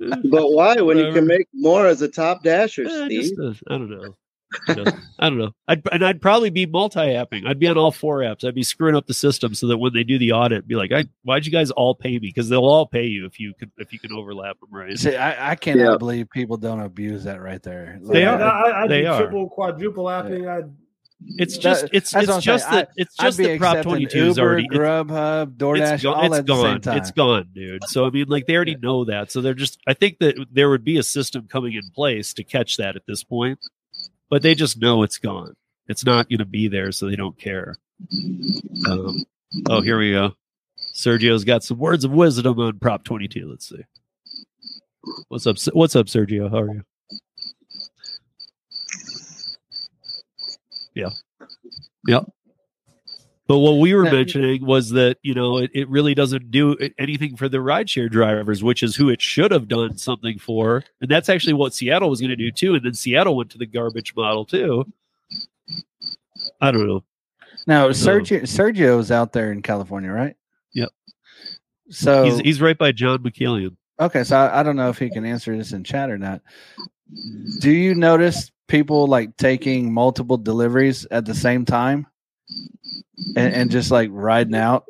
Eh, 0.00 0.16
But 0.24 0.48
why? 0.52 0.80
When 0.80 0.96
you 0.98 1.12
can 1.12 1.26
make 1.26 1.46
more 1.52 1.86
as 1.86 2.00
a 2.02 2.08
top 2.08 2.42
dasher, 2.42 2.84
eh, 2.86 3.04
Steve. 3.06 3.22
just, 3.36 3.38
uh, 3.40 3.74
I 3.74 3.78
don't 3.78 3.90
know. 3.90 4.14
I 5.18 5.28
don't 5.28 5.36
know. 5.38 5.52
I'd, 5.68 5.82
and 5.92 6.02
I'd 6.02 6.22
probably 6.22 6.48
be 6.48 6.64
multi-apping. 6.64 7.46
I'd 7.46 7.58
be 7.58 7.66
on 7.66 7.76
all 7.76 7.90
four 7.92 8.20
apps. 8.20 8.44
I'd 8.48 8.54
be 8.54 8.62
screwing 8.62 8.96
up 8.96 9.06
the 9.06 9.12
system 9.12 9.52
so 9.54 9.66
that 9.66 9.76
when 9.76 9.92
they 9.92 10.04
do 10.04 10.18
the 10.18 10.32
audit, 10.32 10.66
be 10.66 10.74
like, 10.74 10.90
I, 10.90 11.04
"Why'd 11.22 11.44
you 11.44 11.52
guys 11.52 11.70
all 11.70 11.94
pay 11.94 12.12
me?" 12.12 12.18
Because 12.20 12.48
they'll 12.48 12.64
all 12.64 12.86
pay 12.86 13.04
you 13.04 13.26
if 13.26 13.38
you 13.38 13.52
can 13.58 13.70
if 13.76 13.92
you 13.92 13.98
can 13.98 14.10
overlap 14.12 14.58
them, 14.60 14.70
right? 14.72 14.98
See, 14.98 15.14
I, 15.16 15.50
I 15.50 15.54
cannot 15.54 15.92
Yeah. 15.92 15.96
believe 15.98 16.30
people 16.30 16.56
don't 16.56 16.80
abuse 16.80 17.24
that 17.24 17.42
right 17.42 17.62
there. 17.62 17.98
They 18.02 18.24
are. 18.24 18.40
I, 18.40 18.84
I'd 18.84 18.90
They 18.90 19.02
be 19.02 19.06
are. 19.06 19.20
triple, 19.20 19.50
quadruple 19.50 20.04
apping. 20.04 20.48
I'd 20.48 20.70
It's 21.20 21.56
That- 21.56 21.62
just 21.62 21.86
it's 21.92 22.14
what 22.14 22.28
I'm 22.30 22.36
it's 22.36 22.44
just 22.44 22.70
that 22.70 22.90
it's 22.96 23.16
just 23.16 23.38
that 23.38 23.58
Prop 23.58 23.72
accepting 23.78 23.90
Twenty 23.90 24.06
Two 24.06 24.26
is 24.26 24.38
already 24.38 24.66
it's- 24.70 24.78
Grubhub, 24.78 25.56
DoorDash, 25.56 25.94
it's, 25.94 26.02
go- 26.04 26.12
all 26.12 26.24
it's 26.26 26.36
at 26.38 26.46
the 26.46 26.62
same 26.62 26.78
gone. 26.80 26.96
It's 26.96 27.10
gone, 27.10 27.48
dude. 27.52 27.84
So 27.88 28.06
I 28.06 28.10
mean, 28.10 28.26
like 28.28 28.46
they 28.46 28.54
already 28.54 28.76
know 28.76 29.04
that. 29.06 29.32
So 29.32 29.40
they're 29.40 29.54
just. 29.54 29.78
I 29.86 29.94
think 29.94 30.18
that 30.20 30.36
there 30.52 30.70
would 30.70 30.84
be 30.84 30.96
a 30.96 31.02
system 31.02 31.48
coming 31.48 31.72
in 31.74 31.82
place 31.92 32.32
to 32.34 32.44
catch 32.44 32.76
that 32.76 32.94
at 32.94 33.02
this 33.06 33.24
point, 33.24 33.58
but 34.30 34.42
they 34.42 34.54
just 34.54 34.80
know 34.80 35.02
it's 35.02 35.18
gone. 35.18 35.54
It's 35.88 36.04
not 36.04 36.28
going 36.28 36.38
to 36.38 36.44
be 36.44 36.68
there, 36.68 36.92
so 36.92 37.08
they 37.08 37.16
don't 37.16 37.38
care. 37.38 37.76
Um, 38.88 39.24
oh, 39.68 39.80
here 39.80 39.98
we 39.98 40.12
go. 40.12 40.34
Sergio's 40.94 41.44
got 41.44 41.64
some 41.64 41.78
words 41.78 42.04
of 42.04 42.12
wisdom 42.12 42.60
on 42.60 42.78
Prop 42.78 43.02
Twenty 43.02 43.26
Two. 43.26 43.48
Let's 43.50 43.68
see. 43.68 43.84
What's 45.28 45.46
up? 45.48 45.56
What's 45.72 45.96
up, 45.96 46.06
Sergio? 46.06 46.48
How 46.50 46.60
are 46.60 46.74
you? 46.74 46.84
Yeah. 50.98 51.10
Yeah. 52.06 52.20
But 53.46 53.60
what 53.60 53.78
we 53.78 53.94
were 53.94 54.02
mentioning 54.02 54.66
was 54.66 54.90
that, 54.90 55.16
you 55.22 55.32
know, 55.32 55.56
it, 55.56 55.70
it 55.72 55.88
really 55.88 56.14
doesn't 56.14 56.50
do 56.50 56.76
anything 56.98 57.34
for 57.34 57.48
the 57.48 57.58
rideshare 57.58 58.10
drivers, 58.10 58.62
which 58.62 58.82
is 58.82 58.94
who 58.94 59.08
it 59.08 59.22
should 59.22 59.52
have 59.52 59.68
done 59.68 59.96
something 59.96 60.38
for. 60.38 60.84
And 61.00 61.10
that's 61.10 61.30
actually 61.30 61.54
what 61.54 61.72
Seattle 61.72 62.10
was 62.10 62.20
going 62.20 62.28
to 62.28 62.36
do 62.36 62.50
too. 62.50 62.74
And 62.74 62.84
then 62.84 62.92
Seattle 62.92 63.36
went 63.36 63.50
to 63.52 63.58
the 63.58 63.64
garbage 63.64 64.14
model 64.14 64.44
too. 64.44 64.84
I 66.60 66.70
don't 66.70 66.86
know. 66.86 67.04
Now, 67.66 67.88
Sergio 67.88 68.42
Sergio's 68.42 69.10
out 69.10 69.32
there 69.32 69.50
in 69.50 69.62
California, 69.62 70.10
right? 70.10 70.36
Yep. 70.74 70.90
So 71.88 72.24
He's, 72.24 72.40
he's 72.40 72.60
right 72.60 72.76
by 72.76 72.92
John 72.92 73.20
McKillian. 73.20 73.77
Okay, 74.00 74.24
so 74.24 74.36
I, 74.36 74.60
I 74.60 74.62
don't 74.62 74.76
know 74.76 74.88
if 74.90 74.98
he 74.98 75.10
can 75.10 75.24
answer 75.24 75.56
this 75.56 75.72
in 75.72 75.84
chat 75.84 76.10
or 76.10 76.18
not. 76.18 76.42
Do 77.60 77.70
you 77.70 77.94
notice 77.94 78.50
people 78.66 79.06
like 79.06 79.36
taking 79.36 79.92
multiple 79.92 80.36
deliveries 80.36 81.06
at 81.10 81.24
the 81.24 81.34
same 81.34 81.64
time, 81.64 82.06
and, 83.36 83.54
and 83.54 83.70
just 83.70 83.90
like 83.90 84.10
riding 84.12 84.54
out, 84.54 84.84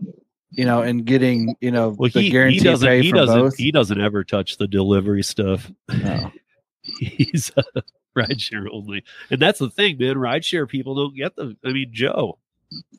you 0.50 0.64
know, 0.64 0.82
and 0.82 1.04
getting 1.04 1.56
you 1.60 1.70
know 1.70 1.94
Well, 1.98 2.10
the 2.12 2.20
he, 2.20 2.26
he 2.26 2.30
guaranteed 2.30 2.64
doesn't, 2.64 2.88
pay 2.88 3.02
he 3.02 3.10
for 3.10 3.16
doesn't, 3.16 3.40
both? 3.40 3.56
he 3.56 3.70
doesn't 3.70 4.00
ever 4.00 4.24
touch 4.24 4.56
the 4.56 4.66
delivery 4.66 5.22
stuff. 5.22 5.70
No. 5.88 6.32
he's 7.00 7.52
uh, 7.56 7.62
rideshare 8.18 8.66
only. 8.72 9.04
And 9.30 9.40
that's 9.40 9.58
the 9.58 9.70
thing, 9.70 9.98
man. 9.98 10.16
Rideshare 10.16 10.68
people 10.68 10.94
don't 10.94 11.16
get 11.16 11.36
the, 11.36 11.56
I 11.64 11.72
mean, 11.72 11.90
Joe. 11.92 12.38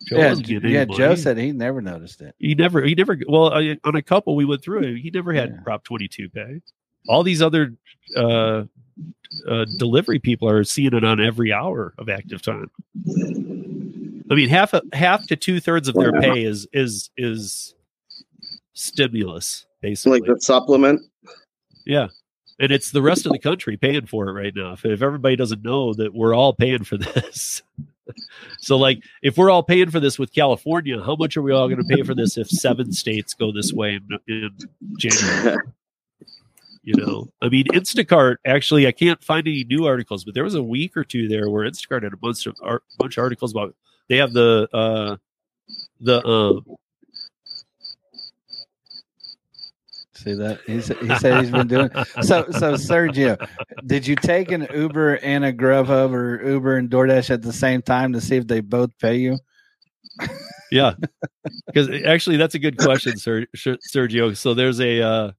Joe 0.08 0.18
yeah, 0.18 0.34
get 0.34 0.64
yeah. 0.64 0.86
Joe 0.86 1.16
said 1.16 1.38
he 1.38 1.52
never 1.52 1.82
noticed 1.82 2.22
it. 2.22 2.34
He 2.40 2.56
never, 2.56 2.82
he 2.82 2.96
never. 2.96 3.18
Well, 3.28 3.54
I, 3.54 3.78
on 3.84 3.96
a 3.96 4.02
couple 4.02 4.36
we 4.36 4.46
went 4.46 4.64
through 4.64 4.96
he 4.96 5.12
never 5.14 5.34
had 5.34 5.50
Yeah. 5.50 5.62
Prop 5.64 5.84
Twenty 5.84 6.08
Two 6.08 6.30
pay. 6.30 6.62
All 7.08 7.24
these 7.24 7.42
other 7.42 7.76
uh, 8.16 8.64
uh, 9.48 9.66
delivery 9.78 10.20
people 10.20 10.50
are 10.50 10.64
seeing 10.64 10.94
it 10.94 11.04
on 11.04 11.20
every 11.20 11.54
hour 11.54 11.94
of 11.98 12.10
active 12.10 12.42
time. 12.42 12.70
I 14.32 14.36
mean, 14.36 14.50
half 14.50 14.74
a, 14.74 14.82
half 14.94 15.28
to 15.28 15.36
two 15.36 15.60
thirds 15.60 15.88
of 15.88 15.96
their 15.96 16.20
pay 16.20 16.44
is 16.44 16.68
is 16.74 17.10
is 17.18 17.76
stimulus, 18.74 19.66
basically. 19.82 20.20
Like 20.20 20.30
the 20.30 20.42
supplement. 20.42 21.02
yeah, 21.86 22.08
and 22.60 22.72
it's 22.72 22.92
the 22.92 23.02
rest 23.02 23.26
of 23.26 23.32
the 23.32 23.40
country 23.40 23.78
paying 23.78 24.08
for 24.08 24.30
it 24.30 24.34
right 24.34 24.54
now. 24.56 24.74
If, 24.74 24.86
if 24.86 25.02
everybody 25.02 25.36
doesn't 25.36 25.64
know 25.64 25.94
that 25.94 26.14
we're 26.14 26.34
all 26.34 26.54
paying 26.54 26.84
for 26.84 26.98
this. 26.98 27.62
So, 28.60 28.78
like, 28.78 29.04
if 29.22 29.38
we're 29.38 29.50
all 29.50 29.64
paying 29.64 29.90
for 29.90 30.00
this 30.00 30.20
with 30.20 30.34
California, 30.34 31.02
how 31.02 31.16
much 31.16 31.38
are 31.38 31.42
we 31.42 31.54
all 31.54 31.68
going 31.68 31.82
to 31.82 31.96
pay 31.96 32.04
for 32.04 32.14
this 32.14 32.38
if 32.38 32.50
seven 32.50 32.92
states 32.92 33.34
go 33.34 33.52
this 33.52 33.72
way 33.72 33.96
in, 33.96 34.20
in 34.28 34.58
January? 34.98 35.58
You 36.82 36.96
know, 36.96 37.28
I 37.42 37.50
mean, 37.50 37.66
Instacart 37.66 38.38
actually, 38.46 38.88
I 38.88 38.92
can't 38.94 39.22
find 39.24 39.46
any 39.46 39.66
new 39.66 39.86
articles, 39.86 40.24
but 40.24 40.34
there 40.34 40.46
was 40.46 40.56
a 40.56 40.64
week 40.64 40.96
or 40.96 41.04
two 41.04 41.28
there 41.28 41.50
where 41.50 41.70
Instacart 41.70 42.04
had 42.04 42.14
a 42.14 42.18
bunch 42.18 42.48
of 42.48 42.56
ar- 42.64 42.82
bunch 42.98 43.18
of 43.18 43.22
articles 43.22 43.52
about 43.52 43.76
they 44.08 44.18
have 44.18 44.34
the 44.34 44.68
uh 44.74 45.18
the 46.00 46.26
uh 46.26 46.76
See 50.20 50.34
that 50.34 50.60
he 50.68 50.82
said, 50.82 50.98
he 50.98 51.16
said 51.16 51.40
he's 51.42 51.52
been 51.52 51.68
doing 51.68 51.90
so. 52.22 52.46
So 52.52 52.74
Sergio, 52.74 53.48
did 53.86 54.06
you 54.06 54.16
take 54.16 54.52
an 54.52 54.68
Uber 54.74 55.16
and 55.18 55.46
a 55.46 55.54
Grubhub 55.54 56.12
or 56.12 56.46
Uber 56.46 56.76
and 56.78 56.90
DoorDash 56.90 57.30
at 57.30 57.42
the 57.42 57.54
same 57.54 57.82
time 57.82 58.14
to 58.14 58.22
see 58.22 58.36
if 58.36 58.48
they 58.48 58.60
both 58.60 58.98
pay 59.00 59.16
you? 59.18 59.38
Yeah, 60.72 60.94
because 61.66 61.90
actually, 62.06 62.38
that's 62.38 62.54
a 62.54 62.60
good 62.60 62.78
question, 62.78 63.18
Ser- 63.18 63.48
Ser- 63.56 63.80
Sergio. 63.92 64.38
So 64.38 64.54
there's 64.54 64.80
a, 64.80 65.02
uh, 65.02 65.32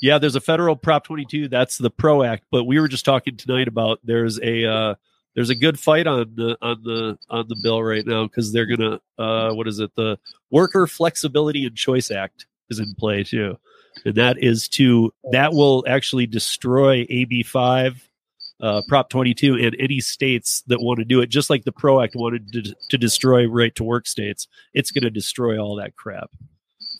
yeah, 0.00 0.18
there's 0.18 0.36
a 0.36 0.40
federal 0.40 0.76
Prop 0.76 1.02
22. 1.04 1.48
That's 1.48 1.78
the 1.78 1.90
Pro 1.90 2.22
Act. 2.22 2.44
But 2.52 2.62
we 2.62 2.78
were 2.78 2.86
just 2.86 3.04
talking 3.04 3.36
tonight 3.36 3.66
about 3.66 3.98
there's 4.04 4.38
a 4.40 4.64
uh, 4.64 4.94
there's 5.34 5.50
a 5.50 5.56
good 5.56 5.80
fight 5.80 6.06
on 6.06 6.32
the 6.36 6.56
on 6.62 6.82
the 6.84 7.18
on 7.28 7.46
the 7.48 7.56
bill 7.60 7.82
right 7.82 8.06
now 8.06 8.24
because 8.24 8.52
they're 8.52 8.66
gonna 8.66 9.00
uh, 9.18 9.52
what 9.52 9.66
is 9.66 9.80
it? 9.80 9.90
The 9.96 10.16
Worker 10.50 10.86
Flexibility 10.86 11.66
and 11.66 11.76
Choice 11.76 12.12
Act 12.12 12.46
is 12.70 12.78
in 12.78 12.94
play 12.94 13.24
too, 13.24 13.58
and 14.04 14.14
that 14.14 14.38
is 14.38 14.68
to 14.68 15.12
that 15.32 15.52
will 15.52 15.84
actually 15.88 16.26
destroy 16.26 17.06
AB 17.08 17.42
five. 17.42 18.04
Uh, 18.60 18.82
Prop 18.88 19.08
22 19.08 19.54
and 19.54 19.76
any 19.78 20.00
states 20.00 20.64
that 20.66 20.80
want 20.80 20.98
to 20.98 21.04
do 21.04 21.20
it, 21.20 21.28
just 21.28 21.48
like 21.48 21.62
the 21.62 21.70
PRO 21.70 22.00
Act 22.02 22.16
wanted 22.16 22.52
to, 22.52 22.74
to 22.90 22.98
destroy 22.98 23.46
right 23.46 23.72
to 23.76 23.84
work 23.84 24.04
states, 24.04 24.48
it's 24.74 24.90
going 24.90 25.04
to 25.04 25.10
destroy 25.10 25.60
all 25.60 25.76
that 25.76 25.94
crap. 25.94 26.28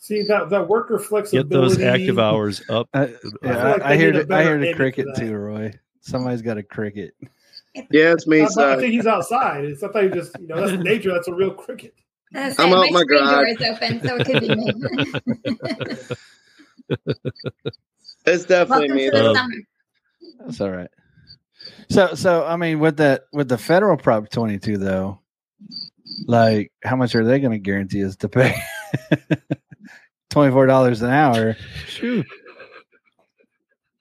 See 0.01 0.23
that 0.23 0.49
that 0.49 0.69
worker 0.69 0.97
flexibility. 0.97 1.49
Get 1.49 1.53
those 1.53 1.81
active 1.81 2.17
hours 2.17 2.61
up. 2.69 2.87
Uh, 2.93 2.99
and 2.99 3.33
yeah, 3.43 3.53
feel 3.53 3.61
I, 3.61 3.71
like 3.73 3.81
I 3.81 3.89
they 3.89 3.97
hear 3.97 4.11
need 4.13 4.19
a 4.21 4.25
the, 4.25 4.35
I 4.35 4.43
hear 4.43 4.57
the 4.57 4.73
cricket 4.73 5.07
too, 5.17 5.35
Roy. 5.35 5.73
Somebody's 5.99 6.41
got 6.41 6.57
a 6.57 6.63
cricket. 6.63 7.13
Yeah, 7.75 8.13
it's 8.13 8.25
me. 8.25 8.41
I, 8.41 8.45
I 8.45 8.77
think 8.77 8.93
he's 8.93 9.05
outside. 9.05 9.65
It's 9.65 9.81
not 9.81 9.93
that 9.93 10.03
he 10.05 10.09
just 10.09 10.39
you 10.39 10.47
know 10.47 10.65
that's 10.65 10.81
nature. 10.81 11.11
That's 11.13 11.27
a 11.27 11.33
real 11.33 11.53
cricket. 11.53 11.93
I 12.33 12.47
was 12.47 12.59
I'm 12.59 12.73
out 12.73 12.87
my 12.91 12.91
my 12.91 13.01
screen 13.01 13.23
door 13.23 13.45
garage. 13.45 13.49
is 13.49 13.61
open, 13.61 14.01
so 14.01 14.15
it 14.15 14.25
could 14.25 14.39
be 14.41 14.55
me. 14.55 16.15
it's 18.25 18.45
definitely 18.45 18.89
Welcome 18.89 18.95
me. 18.95 19.05
to 19.05 19.17
the 19.17 19.33
Um. 19.33 19.51
That's 20.41 20.61
all 20.61 20.71
right. 20.71 20.89
So 21.89 22.13
so 22.15 22.45
I 22.45 22.55
mean 22.55 22.79
with 22.79 22.97
that 22.97 23.23
with 23.33 23.49
the 23.49 23.57
federal 23.57 23.97
prop 23.97 24.29
twenty 24.29 24.57
two 24.57 24.77
though, 24.77 25.19
like 26.27 26.71
how 26.83 26.95
much 26.95 27.15
are 27.15 27.25
they 27.25 27.39
going 27.39 27.51
to 27.51 27.59
guarantee 27.59 28.03
us 28.05 28.15
to 28.17 28.29
pay? 28.29 28.55
Twenty 30.29 30.51
four 30.51 30.67
dollars 30.67 31.01
an 31.01 31.09
hour. 31.09 31.57
Shoot. 31.87 32.25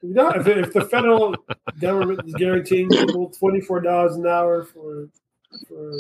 You 0.03 0.29
if, 0.31 0.47
if 0.47 0.73
the 0.73 0.85
federal 0.85 1.35
government 1.81 2.21
is 2.27 2.35
guaranteeing 2.35 2.89
people 2.89 3.31
twenty 3.31 3.61
four 3.61 3.81
dollars 3.81 4.15
an 4.17 4.27
hour 4.27 4.63
for 4.63 5.09
for 5.69 5.93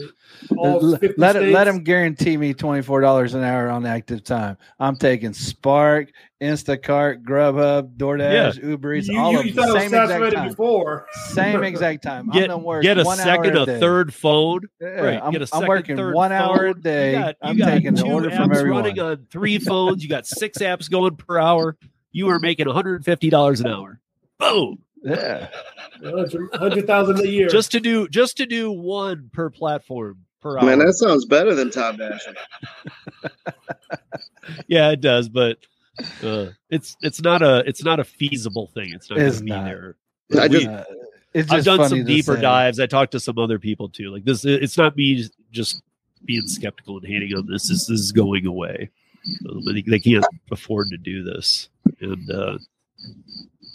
all 0.57 0.93
L- 0.95 0.99
fifty 0.99 1.15
let 1.20 1.37
it, 1.37 1.53
let 1.53 1.65
them 1.65 1.83
guarantee 1.83 2.37
me 2.37 2.53
twenty 2.55 2.83
four 2.83 3.01
dollars 3.01 3.35
an 3.35 3.43
hour 3.43 3.69
on 3.70 3.87
active 3.87 4.23
time. 4.25 4.57
I'm 4.79 4.97
taking 4.97 5.33
Spark, 5.33 6.11
Instacart, 6.43 7.23
Grubhub, 7.23 7.97
DoorDash, 7.97 8.62
Uber 8.62 8.95
Eats, 8.95 9.09
You, 9.09 9.19
all 9.19 9.33
you, 9.33 9.39
of 9.41 9.47
you 9.47 9.53
them. 9.53 9.65
thought 9.65 9.70
it 9.70 9.73
was 9.75 9.83
Same 9.83 9.95
exact 10.03 10.35
time. 10.35 10.49
before. 10.49 11.07
Same 11.31 11.65
exact 11.65 12.03
time. 12.03 12.29
Get, 12.31 12.45
I'm 12.45 12.49
gonna 12.51 12.59
work 12.65 12.83
get 12.83 12.99
a 12.99 13.05
one 13.05 13.19
hour 13.20 13.45
second, 13.45 13.57
a 13.59 13.66
day. 13.66 13.81
third 13.81 14.12
phone. 14.15 14.61
Yeah, 14.81 14.89
Right. 14.89 15.20
I'm, 15.23 15.33
get 15.33 15.43
a 15.43 15.49
I'm 15.53 15.66
working 15.66 15.97
third 15.97 16.15
one 16.15 16.33
hour 16.33 16.66
a 16.66 16.75
day. 16.75 17.12
You 17.12 17.19
got, 17.19 17.29
you 17.29 17.35
I'm 17.43 17.57
got 17.57 17.66
taking 17.70 17.95
two 17.97 18.05
an 18.07 18.12
order 18.12 18.31
apps 18.31 18.37
from 18.37 18.53
everyone. 18.53 18.83
running 18.85 19.01
on 19.01 19.27
three 19.31 19.59
phones. 19.59 20.03
You 20.03 20.09
got 20.09 20.27
six 20.27 20.59
apps 20.59 20.91
going 20.91 21.16
per 21.16 21.39
hour. 21.39 21.77
You 22.12 22.29
are 22.31 22.39
making 22.39 22.66
$150 22.66 23.61
an 23.61 23.66
hour. 23.66 24.01
Boom. 24.39 24.79
Yeah. 25.03 25.49
Hundred 26.55 26.87
thousand 26.87 27.20
a 27.20 27.29
year. 27.29 27.49
Just 27.49 27.73
to 27.73 27.81
do 27.81 28.09
just 28.09 28.37
to 28.39 28.47
do 28.47 28.70
one 28.70 29.31
per 29.33 29.51
platform 29.51 30.19
per 30.41 30.59
hour. 30.59 30.65
Man, 30.66 30.79
that 30.81 30.93
sounds 30.95 31.25
better 31.27 31.55
than 31.55 31.70
Top 31.70 31.97
Dasher. 31.97 32.35
yeah, 34.66 34.91
it 34.91 35.01
does, 35.01 35.29
but 35.29 35.59
uh, 36.23 36.47
it's 36.70 36.97
it's 37.03 37.20
not 37.20 37.43
a 37.43 37.62
it's 37.66 37.85
not 37.85 38.01
a 38.01 38.05
feasible 38.05 38.69
thing. 38.69 38.91
It's 38.95 39.11
not 39.11 39.16
going 39.16 39.29
It's 39.29 39.39
to 39.39 39.45
be 39.45 39.51
not. 39.51 39.65
there. 39.65 39.97
I 40.39 40.47
We- 40.47 40.49
just 40.49 40.66
Uh, 40.69 40.85
it's 41.35 41.51
I've 41.53 41.65
done 41.65 41.87
some 41.89 42.05
deeper 42.05 42.37
say. 42.37 42.41
dives. 42.41 42.81
I 42.81 42.87
talked 42.87 43.12
to 43.12 43.20
some 43.20 43.39
other 43.39 43.59
people 43.59 43.89
too. 43.91 44.11
Like 44.11 44.25
this, 44.25 44.45
it's 44.47 44.79
not 44.79 44.97
me 44.97 45.29
just 45.53 45.83
being 46.25 46.47
skeptical 46.47 46.97
and 46.97 47.07
hating 47.07 47.35
on 47.37 47.47
this. 47.47 47.69
This, 47.69 47.87
this 47.87 48.01
is 48.01 48.12
going 48.12 48.47
away. 48.47 48.91
Um, 49.49 49.62
I 49.69 49.83
they 49.87 49.99
can't 49.99 50.25
afford 50.51 50.89
to 50.91 50.97
do 50.97 51.23
this, 51.23 51.69
and 52.01 52.31
uh, 52.31 52.59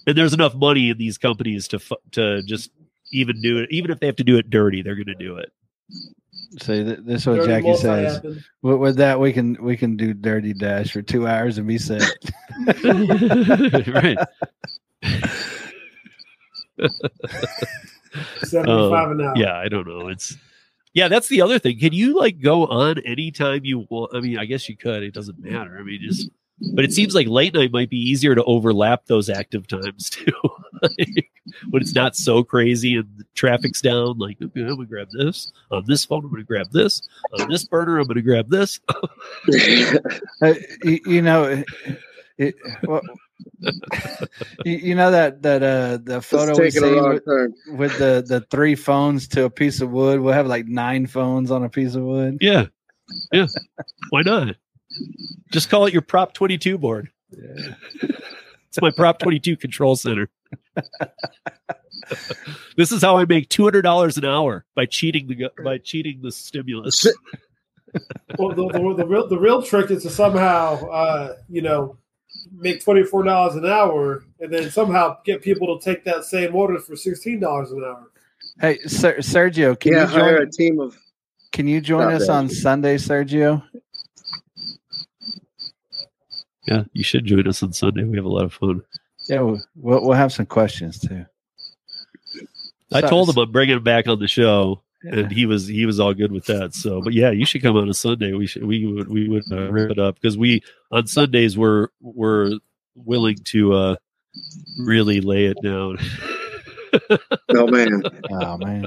and 0.08 0.18
there's 0.18 0.34
enough 0.34 0.56
money 0.56 0.90
in 0.90 0.98
these 0.98 1.18
companies 1.18 1.68
to 1.70 1.80
fu- 1.80 1.96
to 2.12 2.42
just 2.44 2.72
even 3.12 3.42
do 3.42 3.58
it. 3.60 3.70
Even 3.72 3.92
if 3.92 4.00
they 4.00 4.06
have 4.08 4.16
to 4.18 4.24
do 4.24 4.38
it 4.38 4.50
dirty, 4.50 4.82
they're 4.82 4.96
going 4.96 5.06
to 5.08 5.16
do 5.16 5.38
it. 5.38 5.52
See, 6.62 6.84
th- 6.84 7.00
this 7.04 7.22
is 7.22 7.28
what 7.28 7.36
Dirty 7.38 7.48
Jackie 7.48 7.76
says. 7.76 8.22
With, 8.62 8.78
with 8.78 8.96
that, 8.98 9.20
we 9.20 9.34
can 9.34 9.58
we 9.62 9.76
can 9.76 9.98
do 9.98 10.14
Dirty 10.14 10.54
Dash 10.54 10.92
for 10.92 11.02
two 11.02 11.28
hours 11.28 11.58
and 11.58 11.68
be 11.68 11.78
set. 11.78 12.02
right. 13.88 14.18
Seventy 18.44 18.90
five 18.90 19.12
an 19.12 19.22
hour. 19.22 19.30
Um, 19.32 19.36
Yeah, 19.36 19.58
I 19.58 19.68
don't 19.68 19.88
know. 19.88 20.08
It's 20.10 20.38
yeah, 20.94 21.08
that's 21.08 21.28
the 21.28 21.42
other 21.42 21.58
thing. 21.58 21.80
Can 21.80 21.92
you 21.94 22.18
like 22.20 22.40
go 22.40 22.68
on 22.68 23.00
anytime 23.00 23.62
you 23.66 23.88
want? 23.90 24.12
I 24.16 24.20
mean, 24.20 24.38
I 24.38 24.46
guess 24.46 24.70
you 24.70 24.78
could. 24.78 25.02
It 25.02 25.14
doesn't 25.14 25.40
matter. 25.40 25.78
I 25.80 25.84
mean, 25.84 26.00
just 26.02 26.30
but 26.74 26.86
it 26.86 26.94
seems 26.94 27.16
like 27.16 27.28
late 27.28 27.54
night 27.54 27.72
might 27.72 27.90
be 27.90 27.98
easier 27.98 28.36
to 28.36 28.44
overlap 28.44 29.06
those 29.06 29.30
active 29.30 29.68
times 29.68 30.10
too. 30.10 30.32
like, 30.82 31.32
when 31.70 31.82
it's 31.82 31.96
not 31.96 32.16
so 32.16 32.44
crazy 32.44 32.96
and 32.96 33.08
the 33.18 33.26
traffic's 33.36 33.82
down, 33.82 34.18
like 34.18 34.38
okay, 34.42 34.62
I'm 34.62 34.76
gonna 34.76 34.86
grab 34.86 35.10
this 35.12 35.52
on 35.72 35.84
this 35.88 36.06
phone. 36.06 36.24
I'm 36.24 36.32
gonna 36.32 36.44
grab 36.44 36.72
this 36.72 37.02
on 37.40 37.50
this 37.50 37.66
burner. 37.66 38.00
I'm 38.00 38.08
gonna 38.08 38.22
grab 38.22 38.50
this. 38.50 38.80
Uh, 40.42 40.56
you, 40.84 41.00
you 41.06 41.22
know, 41.22 41.44
it, 41.44 41.66
it, 42.38 42.56
well, 42.84 43.02
you, 44.66 44.78
you 44.78 44.96
know 44.96 45.12
that 45.12 45.42
that 45.42 45.64
uh 45.64 45.98
the 46.04 46.22
photo 46.22 46.60
we 46.60 46.70
see 46.70 46.80
with, 46.82 47.24
with 47.78 47.98
the 47.98 48.24
the 48.28 48.46
three 48.50 48.76
phones 48.76 49.28
to 49.30 49.46
a 49.46 49.50
piece 49.50 49.82
of 49.82 49.92
wood. 49.92 50.20
We'll 50.20 50.34
have 50.34 50.48
like 50.48 50.66
nine 50.68 51.08
phones 51.08 51.52
on 51.52 51.64
a 51.64 51.70
piece 51.70 51.96
of 51.96 52.04
wood. 52.04 52.38
Yeah, 52.42 52.66
yeah. 53.32 53.48
Why 54.10 54.22
not? 54.22 54.56
Just 55.52 55.70
call 55.70 55.86
it 55.86 55.94
your 55.94 56.02
Prop 56.02 56.34
22 56.34 56.78
board. 56.78 57.10
It's 57.32 58.82
my 58.82 58.92
Prop 58.92 59.20
22 59.20 59.58
control 59.58 59.96
center. 59.96 60.30
this 62.78 62.92
is 62.92 63.02
how 63.02 63.18
I 63.18 63.26
make 63.26 63.50
two 63.50 63.64
hundred 63.64 63.84
dollars 63.84 64.18
an 64.18 64.26
hour 64.26 64.66
by 64.76 64.86
cheating 64.86 65.28
the 65.28 65.50
by 65.64 65.78
cheating 65.78 66.22
the 66.22 66.32
stimulus. 66.32 67.06
Well, 68.40 68.50
the, 68.50 68.68
the, 68.70 68.96
the 68.98 69.06
real 69.06 69.28
the 69.28 69.38
real 69.38 69.62
trick 69.62 69.92
is 69.92 70.02
to 70.02 70.10
somehow, 70.10 70.84
uh, 70.90 71.36
you 71.48 71.62
know, 71.62 71.98
make 72.52 72.84
twenty 72.84 73.04
four 73.04 73.22
dollars 73.24 73.54
an 73.56 73.68
hour, 73.68 74.24
and 74.40 74.52
then 74.52 74.72
somehow 74.72 75.18
get 75.24 75.44
people 75.44 75.78
to 75.78 75.84
take 75.86 76.04
that 76.06 76.24
same 76.24 76.56
order 76.56 76.80
for 76.80 76.96
sixteen 76.96 77.40
dollars 77.40 77.72
an 77.72 77.84
hour. 77.84 78.10
Hey, 78.60 78.80
Ser- 78.88 79.18
Sergio, 79.18 79.80
can 79.80 79.94
yeah, 79.94 80.02
you 80.02 80.08
hire 80.08 80.38
join? 80.40 80.48
a 80.48 80.52
team 80.52 80.80
of. 80.80 80.98
Can 81.52 81.68
you 81.68 81.82
join 81.82 82.12
us 82.12 82.26
bad. 82.26 82.34
on 82.34 82.50
Sunday, 82.50 82.98
Sergio? 82.98 83.62
Yeah, 86.66 86.84
you 86.94 87.04
should 87.04 87.26
join 87.26 87.48
us 87.48 87.62
on 87.64 87.74
Sunday. 87.74 88.04
We 88.04 88.16
have 88.18 88.26
a 88.26 88.30
lot 88.30 88.46
of 88.46 88.54
fun. 88.54 88.82
Yeah, 89.28 89.42
we'll 89.42 89.62
we'll, 89.76 90.02
we'll 90.04 90.14
have 90.18 90.32
some 90.34 90.46
questions 90.46 91.00
too. 91.00 91.26
I 92.92 93.02
So- 93.02 93.08
told 93.10 93.30
him 93.30 93.38
I'm 93.38 93.52
bringing 93.52 93.78
him 93.78 93.84
back 93.84 94.08
on 94.08 94.20
the 94.20 94.28
show, 94.28 94.82
Yeah. 95.04 95.20
and 95.20 95.32
he 95.32 95.46
was 95.46 95.68
he 95.68 95.86
was 95.86 96.00
all 96.00 96.14
good 96.14 96.32
with 96.32 96.46
that. 96.46 96.74
So, 96.74 97.02
but 97.02 97.14
yeah, 97.14 97.32
you 97.32 97.46
should 97.46 97.62
come 97.62 97.76
on 97.76 97.90
a 97.90 97.94
Sunday. 97.94 98.34
We 98.34 98.46
should 98.48 98.64
we 98.66 98.86
would 98.86 99.08
we 99.10 99.28
would 99.30 99.44
uh, 99.52 99.72
rip 99.72 99.92
it 99.92 100.00
up 100.00 100.16
because 100.16 100.38
we 100.38 100.62
on 100.92 101.08
Sundays 101.08 101.58
we're 101.58 101.88
we're 102.02 102.60
willing 102.96 103.38
to 103.46 103.74
uh 103.74 103.96
really 104.80 105.22
lay 105.22 105.46
it 105.46 105.58
down. 105.64 105.98
Oh 107.50 107.68
man, 107.68 108.02
Oh 108.32 108.58
man, 108.58 108.86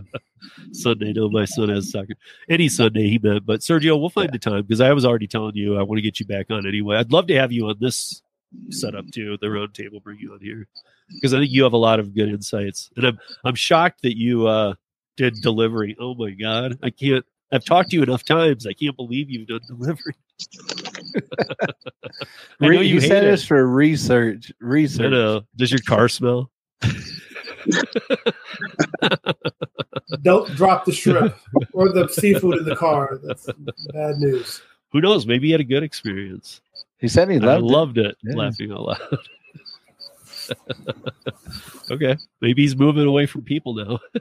Sunday, 0.72 1.12
no, 1.12 1.28
my 1.28 1.44
son 1.44 1.68
has 1.68 1.90
soccer. 1.90 2.14
Any 2.48 2.68
Sunday 2.68 3.08
he 3.08 3.18
meant, 3.18 3.46
but 3.46 3.60
Sergio, 3.60 3.98
we'll 3.98 4.08
find 4.10 4.32
the 4.32 4.38
time 4.38 4.62
because 4.62 4.80
I 4.80 4.92
was 4.92 5.04
already 5.04 5.26
telling 5.26 5.54
you 5.54 5.78
I 5.78 5.82
want 5.82 5.98
to 5.98 6.02
get 6.02 6.18
you 6.20 6.26
back 6.26 6.50
on 6.50 6.66
anyway. 6.66 6.96
I'd 6.96 7.12
love 7.12 7.26
to 7.28 7.34
have 7.36 7.52
you 7.52 7.66
on 7.68 7.76
this 7.80 8.22
setup 8.70 9.04
too, 9.12 9.36
the 9.40 9.50
round 9.50 9.74
table, 9.74 10.00
bring 10.00 10.18
you 10.18 10.32
on 10.32 10.40
here 10.40 10.66
because 11.10 11.32
I 11.34 11.38
think 11.38 11.50
you 11.52 11.62
have 11.64 11.72
a 11.72 11.76
lot 11.78 12.00
of 12.00 12.14
good 12.14 12.28
insights, 12.28 12.90
and 12.96 13.06
I'm 13.06 13.18
I'm 13.44 13.54
shocked 13.54 14.02
that 14.02 14.16
you 14.18 14.46
uh 14.46 14.74
did 15.16 15.34
delivery. 15.42 15.96
Oh 16.00 16.14
my 16.14 16.30
god, 16.30 16.78
I 16.82 16.90
can't. 16.90 17.24
I've 17.52 17.64
talked 17.64 17.90
to 17.90 17.96
you 17.96 18.02
enough 18.02 18.24
times. 18.24 18.66
I 18.66 18.72
can't 18.72 18.96
believe 18.96 19.30
you've 19.30 19.46
done 19.46 19.60
delivery. 19.68 20.14
I 22.60 22.66
know 22.66 22.68
Re- 22.68 22.76
you 22.88 22.94
he 22.96 23.00
hate 23.00 23.08
said 23.08 23.24
it. 23.24 23.32
it's 23.34 23.44
for 23.44 23.66
research. 23.66 24.50
I 24.50 24.64
Research. 24.64 25.10
know. 25.12 25.42
Does 25.56 25.70
your 25.70 25.80
car 25.86 26.08
smell? 26.08 26.50
Don't 30.22 30.48
drop 30.54 30.84
the 30.84 30.92
shrimp 30.92 31.34
or 31.72 31.88
the 31.90 32.08
seafood 32.08 32.58
in 32.58 32.64
the 32.64 32.76
car. 32.76 33.18
That's 33.22 33.46
bad 33.92 34.16
news. 34.18 34.62
Who 34.92 35.00
knows? 35.00 35.26
Maybe 35.26 35.48
you 35.48 35.54
had 35.54 35.60
a 35.60 35.64
good 35.64 35.82
experience. 35.82 36.60
He 36.98 37.08
said 37.08 37.28
he 37.30 37.36
I 37.36 37.56
loved 37.58 37.66
it. 37.66 37.72
loved 37.72 37.98
it, 37.98 38.16
Yeah. 38.22 38.36
laughing 38.36 38.72
out 38.72 38.82
loud. 38.82 39.18
okay, 41.90 42.16
maybe 42.40 42.62
he's 42.62 42.76
moving 42.76 43.06
away 43.06 43.26
from 43.26 43.42
people 43.42 43.74
now. 43.74 43.98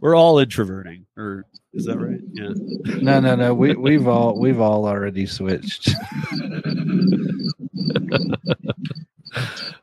We're 0.00 0.16
all 0.16 0.38
introverting, 0.38 1.06
or 1.16 1.46
is 1.72 1.86
that 1.86 1.98
right? 1.98 2.20
Yeah. 2.32 2.50
No, 3.00 3.20
no, 3.20 3.34
no. 3.36 3.54
We 3.54 3.74
we've 3.74 4.06
all 4.06 4.38
we've 4.38 4.60
all 4.60 4.86
already 4.86 5.26
switched. 5.26 5.90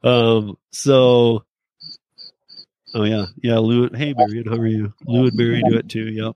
Um. 0.04 0.58
So. 0.72 1.44
Oh 2.94 3.04
yeah, 3.04 3.26
yeah. 3.42 3.58
Lou. 3.58 3.90
Hey, 3.94 4.14
Marion, 4.16 4.48
how 4.48 4.58
are 4.58 4.68
you? 4.68 4.94
Lou 5.06 5.28
and 5.28 5.36
Mary 5.36 5.64
do 5.70 5.78
it 5.78 5.88
too. 5.88 6.10
Yep. 6.10 6.36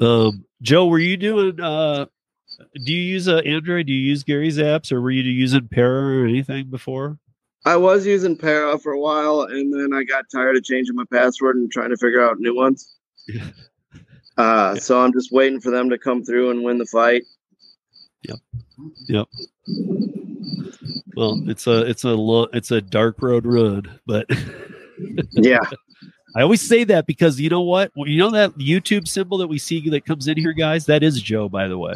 Um, 0.00 0.44
Joe, 0.62 0.86
were 0.86 0.98
you 0.98 1.16
doing? 1.16 1.60
Uh, 1.60 2.06
do 2.84 2.92
you 2.92 3.02
use 3.02 3.28
uh, 3.28 3.38
Android? 3.38 3.86
Do 3.86 3.92
you 3.92 4.08
use 4.08 4.24
Gary's 4.24 4.58
apps, 4.58 4.92
or 4.92 5.00
were 5.00 5.10
you 5.10 5.22
using 5.22 5.68
Para 5.68 6.22
or 6.22 6.26
anything 6.26 6.70
before? 6.70 7.18
I 7.66 7.76
was 7.76 8.06
using 8.06 8.36
Para 8.36 8.78
for 8.78 8.92
a 8.92 9.00
while, 9.00 9.42
and 9.42 9.72
then 9.72 9.92
I 9.92 10.04
got 10.04 10.24
tired 10.32 10.56
of 10.56 10.64
changing 10.64 10.94
my 10.94 11.04
password 11.12 11.56
and 11.56 11.70
trying 11.70 11.90
to 11.90 11.96
figure 11.96 12.22
out 12.22 12.38
new 12.38 12.54
ones. 12.54 12.92
Yeah. 13.28 13.48
Uh, 14.36 14.76
so 14.76 15.00
I'm 15.00 15.12
just 15.12 15.32
waiting 15.32 15.60
for 15.60 15.72
them 15.72 15.90
to 15.90 15.98
come 15.98 16.22
through 16.22 16.50
and 16.50 16.62
win 16.62 16.78
the 16.78 16.86
fight. 16.86 17.24
Yep. 18.22 18.38
Yep. 19.08 19.26
Well, 21.16 21.42
it's 21.48 21.66
a 21.66 21.80
it's 21.88 22.04
a 22.04 22.10
lo- 22.14 22.48
it's 22.52 22.70
a 22.70 22.80
dark 22.80 23.20
road 23.22 23.46
run, 23.46 23.98
but 24.06 24.26
Yeah, 25.32 25.58
I 26.36 26.42
always 26.42 26.66
say 26.66 26.84
that 26.84 27.06
because 27.06 27.40
you 27.40 27.48
know 27.48 27.62
what? 27.62 27.92
Well, 27.96 28.08
you 28.08 28.18
know 28.18 28.30
that 28.30 28.52
YouTube 28.58 29.08
symbol 29.08 29.38
that 29.38 29.46
we 29.48 29.58
see 29.58 29.88
that 29.90 30.04
comes 30.04 30.28
in 30.28 30.36
here, 30.36 30.52
guys. 30.52 30.86
That 30.86 31.02
is 31.02 31.20
Joe, 31.22 31.48
by 31.48 31.68
the 31.68 31.78
way. 31.78 31.94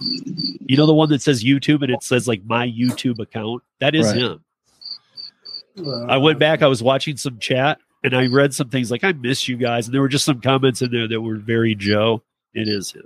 You 0.00 0.76
know 0.76 0.86
the 0.86 0.94
one 0.94 1.08
that 1.10 1.20
says 1.22 1.42
YouTube 1.44 1.82
and 1.82 1.90
it 1.92 2.02
says 2.02 2.28
like 2.28 2.42
my 2.44 2.66
YouTube 2.68 3.18
account. 3.18 3.62
That 3.80 3.94
is 3.94 4.06
Right. 4.06 4.16
him. 4.16 4.44
I 6.08 6.16
went 6.18 6.38
back. 6.38 6.62
I 6.62 6.66
was 6.68 6.82
watching 6.82 7.16
some 7.16 7.38
chat 7.38 7.78
and 8.04 8.14
I 8.14 8.26
read 8.26 8.54
some 8.54 8.68
things 8.68 8.90
like 8.90 9.04
I 9.04 9.12
miss 9.12 9.48
you 9.48 9.56
guys, 9.56 9.86
and 9.86 9.94
there 9.94 10.00
were 10.00 10.08
just 10.08 10.24
some 10.24 10.40
comments 10.40 10.80
in 10.82 10.90
there 10.90 11.08
that 11.08 11.20
were 11.20 11.36
very 11.36 11.74
Joe. 11.74 12.22
It 12.54 12.68
is 12.68 12.92
him. 12.92 13.04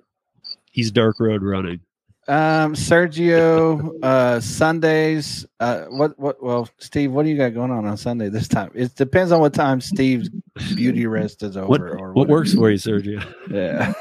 He's 0.70 0.90
Dark 0.90 1.19
Road 1.20 1.43
running. 1.43 1.81
Um, 2.26 2.74
Sergio, 2.74 4.02
uh, 4.02 4.40
Sundays. 4.40 5.46
Uh, 5.60 5.84
what, 5.84 6.18
what, 6.18 6.42
well, 6.42 6.68
Steve, 6.78 7.12
what 7.12 7.24
do 7.24 7.28
you 7.28 7.36
got 7.36 7.52
going 7.52 7.70
on 7.70 7.84
on 7.84 7.96
Sunday 7.96 8.30
this 8.30 8.48
time? 8.48 8.70
It 8.74 8.94
depends 8.94 9.30
on 9.30 9.40
what 9.40 9.52
time 9.52 9.80
Steve's 9.80 10.30
beauty 10.74 11.06
rest 11.06 11.42
is 11.42 11.56
over. 11.56 11.66
What 11.66 11.80
or 11.82 11.96
what 11.96 12.14
whatever. 12.14 12.32
works 12.32 12.55
for 12.55 12.70
you, 12.70 12.78
Sergio? 12.78 13.22
Yeah. 13.51 13.92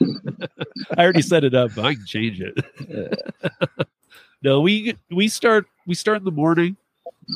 I 0.96 1.02
already 1.02 1.22
set 1.22 1.44
it 1.44 1.54
up. 1.54 1.72
but 1.76 1.84
I 1.84 1.94
can 1.94 2.06
change 2.06 2.40
it. 2.40 3.22
no, 4.42 4.60
we 4.60 4.96
we 5.10 5.28
start 5.28 5.66
we 5.86 5.94
start 5.94 6.18
in 6.18 6.24
the 6.24 6.30
morning, 6.30 6.76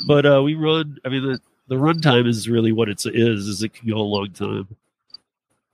but 0.07 0.25
uh, 0.27 0.43
we 0.43 0.55
run. 0.55 0.99
I 1.05 1.11
mean, 1.11 1.23
the 1.23 1.41
the 1.69 1.79
run 1.79 2.01
time 2.01 2.27
is 2.27 2.49
really 2.49 2.73
what 2.73 2.89
it 2.89 3.05
is. 3.05 3.47
Is 3.47 3.63
it 3.63 3.75
can 3.75 3.89
go 3.89 3.97
a 3.97 3.99
long 3.99 4.33
time. 4.33 4.69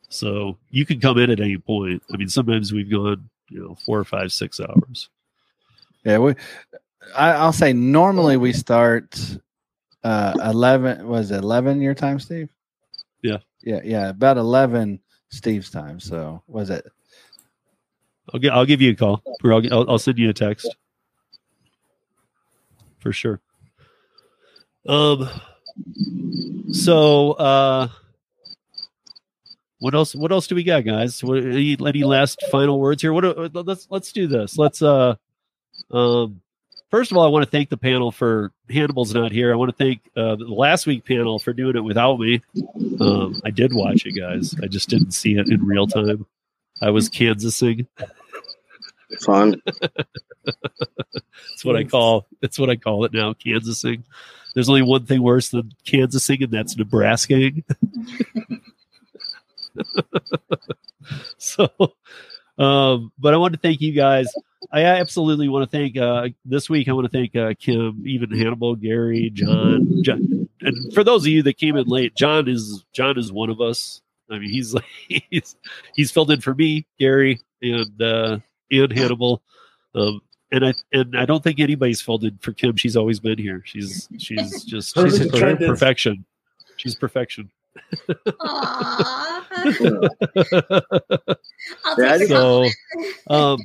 So 0.08 0.58
you 0.70 0.84
can 0.84 1.00
come 1.00 1.16
in 1.16 1.30
at 1.30 1.40
any 1.40 1.56
point. 1.56 2.02
I 2.12 2.18
mean, 2.18 2.28
sometimes 2.28 2.72
we've 2.72 2.90
gone 2.90 3.30
you 3.52 3.60
know 3.60 3.74
four, 3.74 4.02
five, 4.04 4.32
six 4.32 4.60
hours. 4.60 5.10
Yeah, 6.04 6.18
we. 6.18 6.34
I, 7.14 7.32
I'll 7.32 7.52
say 7.52 7.72
normally 7.72 8.36
we 8.36 8.52
start 8.52 9.20
uh 10.02 10.34
eleven. 10.44 11.06
Was 11.06 11.30
it 11.30 11.38
eleven 11.38 11.80
your 11.80 11.94
time, 11.94 12.18
Steve? 12.18 12.48
Yeah. 13.22 13.38
Yeah, 13.62 13.80
yeah, 13.84 14.08
about 14.08 14.38
eleven 14.38 15.00
Steve's 15.30 15.70
time. 15.70 16.00
So 16.00 16.42
was 16.46 16.70
it? 16.70 16.86
I'll 18.32 18.40
get. 18.40 18.52
I'll 18.52 18.66
give 18.66 18.80
you 18.80 18.92
a 18.92 18.96
call, 18.96 19.22
or 19.44 19.52
I'll, 19.52 19.72
I'll, 19.72 19.90
I'll 19.90 19.98
send 19.98 20.18
you 20.18 20.30
a 20.30 20.32
text 20.32 20.74
for 23.00 23.12
sure. 23.12 23.40
Um. 24.86 25.28
So, 26.72 27.32
uh, 27.32 27.88
what 29.82 29.94
else? 29.94 30.14
What 30.14 30.30
else 30.30 30.46
do 30.46 30.54
we 30.54 30.62
got, 30.62 30.84
guys? 30.84 31.24
What, 31.24 31.38
any, 31.38 31.76
any 31.84 32.04
last 32.04 32.40
final 32.52 32.78
words 32.78 33.02
here? 33.02 33.12
What? 33.12 33.24
uh, 33.24 33.48
Let's 33.52 33.88
let's 33.90 34.12
do 34.12 34.28
this. 34.28 34.56
Let's. 34.56 34.80
Uh, 34.80 35.16
um. 35.90 36.40
First 36.90 37.10
of 37.10 37.16
all, 37.16 37.24
I 37.24 37.28
want 37.28 37.44
to 37.44 37.50
thank 37.50 37.70
the 37.70 37.78
panel 37.78 38.12
for 38.12 38.52
Hannibal's 38.68 39.14
not 39.14 39.32
here. 39.32 39.50
I 39.50 39.56
want 39.56 39.76
to 39.76 39.84
thank 39.84 40.02
uh, 40.14 40.36
the 40.36 40.44
last 40.44 40.86
week 40.86 41.04
panel 41.06 41.38
for 41.38 41.52
doing 41.54 41.74
it 41.74 41.82
without 41.82 42.20
me. 42.20 42.42
Um, 43.00 43.40
I 43.44 43.50
did 43.50 43.72
watch 43.74 44.04
it, 44.04 44.12
guys. 44.12 44.54
I 44.62 44.66
just 44.66 44.90
didn't 44.90 45.12
see 45.12 45.36
it 45.36 45.48
in 45.48 45.64
real 45.64 45.86
time. 45.86 46.26
I 46.82 46.90
was 46.90 47.08
Kansasing. 47.08 47.86
Fun. 49.24 49.62
That's 50.44 51.64
what 51.64 51.76
I 51.76 51.84
call. 51.84 52.26
That's 52.40 52.58
what 52.58 52.68
I 52.70 52.76
call 52.76 53.04
it 53.06 53.12
now. 53.14 53.32
Kansasing. 53.32 54.04
There's 54.54 54.68
only 54.68 54.82
one 54.82 55.06
thing 55.06 55.22
worse 55.22 55.48
than 55.48 55.72
Kansasing, 55.86 56.44
and 56.44 56.52
that's 56.52 56.76
Nebrasking. 56.76 57.64
so, 61.38 61.68
um, 62.58 63.12
but 63.18 63.34
I 63.34 63.36
want 63.36 63.54
to 63.54 63.60
thank 63.60 63.80
you 63.80 63.92
guys. 63.92 64.28
I 64.70 64.84
absolutely 64.84 65.48
want 65.48 65.70
to 65.70 65.76
thank 65.76 65.96
uh, 65.96 66.28
this 66.44 66.70
week. 66.70 66.88
I 66.88 66.92
want 66.92 67.10
to 67.10 67.16
thank 67.16 67.34
uh, 67.36 67.54
Kim, 67.58 68.02
even 68.06 68.30
Hannibal, 68.30 68.76
Gary, 68.76 69.30
John, 69.30 70.02
John, 70.02 70.48
and 70.60 70.94
for 70.94 71.04
those 71.04 71.22
of 71.22 71.28
you 71.28 71.42
that 71.44 71.58
came 71.58 71.76
in 71.76 71.86
late, 71.86 72.14
John 72.14 72.48
is 72.48 72.84
John 72.92 73.18
is 73.18 73.32
one 73.32 73.50
of 73.50 73.60
us. 73.60 74.00
I 74.30 74.38
mean, 74.38 74.50
he's 74.50 74.74
like 74.74 74.84
he's 75.08 75.56
he's 75.94 76.10
filled 76.10 76.30
in 76.30 76.40
for 76.40 76.54
me, 76.54 76.86
Gary, 76.98 77.40
and 77.60 78.02
uh, 78.02 78.38
and 78.70 78.92
Hannibal. 78.92 79.42
Um, 79.94 80.20
and 80.50 80.66
I 80.66 80.74
and 80.92 81.16
I 81.18 81.24
don't 81.24 81.42
think 81.42 81.60
anybody's 81.60 82.00
filled 82.00 82.24
in 82.24 82.38
for 82.38 82.52
Kim. 82.52 82.76
She's 82.76 82.96
always 82.96 83.20
been 83.20 83.38
here. 83.38 83.62
She's 83.64 84.08
she's 84.18 84.64
just 84.64 84.94
she's 84.94 85.26
perfection. 85.28 86.24
She's 86.76 86.94
perfection. 86.94 87.50
Aww. 88.06 89.42
I'll 91.84 91.96
Yeah, 91.98 92.14
I 92.14 92.18
take 92.18 92.28
just- 92.28 92.30
a 92.30 92.34
So, 92.34 92.68
um, 93.28 93.58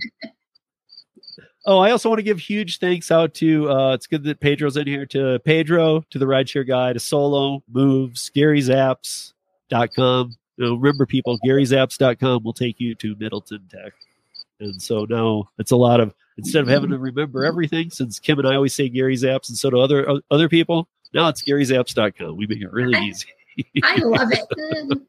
oh, 1.65 1.79
I 1.79 1.91
also 1.91 2.09
want 2.09 2.19
to 2.19 2.23
give 2.23 2.39
huge 2.39 2.79
thanks 2.79 3.11
out 3.11 3.33
to. 3.35 3.69
Uh, 3.69 3.93
it's 3.93 4.07
good 4.07 4.23
that 4.23 4.39
Pedro's 4.39 4.77
in 4.77 4.87
here. 4.87 5.05
To 5.07 5.39
Pedro, 5.39 6.03
to 6.09 6.19
the 6.19 6.25
rideshare 6.25 6.67
guy, 6.67 6.93
to 6.93 6.99
Solo, 6.99 7.63
Moves, 7.71 8.31
Gary'sApps.com. 8.35 10.35
You 10.57 10.65
know, 10.65 10.75
remember, 10.75 11.05
people, 11.05 11.37
Gary'sApps.com 11.45 12.43
will 12.43 12.53
take 12.53 12.79
you 12.79 12.95
to 12.95 13.15
Middleton 13.19 13.67
Tech. 13.69 13.93
And 14.59 14.81
so 14.81 15.05
now 15.07 15.49
it's 15.59 15.69
a 15.71 15.75
lot 15.75 15.99
of 15.99 16.13
instead 16.39 16.63
of 16.63 16.67
having 16.67 16.89
to 16.89 16.97
remember 16.97 17.45
everything, 17.45 17.91
since 17.91 18.17
Kim 18.19 18.39
and 18.39 18.47
I 18.47 18.55
always 18.55 18.73
say 18.73 18.89
Gary's 18.89 19.23
apps, 19.23 19.49
and 19.49 19.57
so 19.57 19.69
do 19.69 19.79
other 19.79 20.19
other 20.31 20.49
people. 20.49 20.87
Now 21.13 21.27
it's 21.29 21.43
Gary'sApps.com. 21.43 22.35
We 22.35 22.47
make 22.47 22.61
it 22.61 22.71
really 22.71 22.97
easy. 23.05 23.27
I 23.83 23.95
love 23.97 24.29
it. 24.31 24.99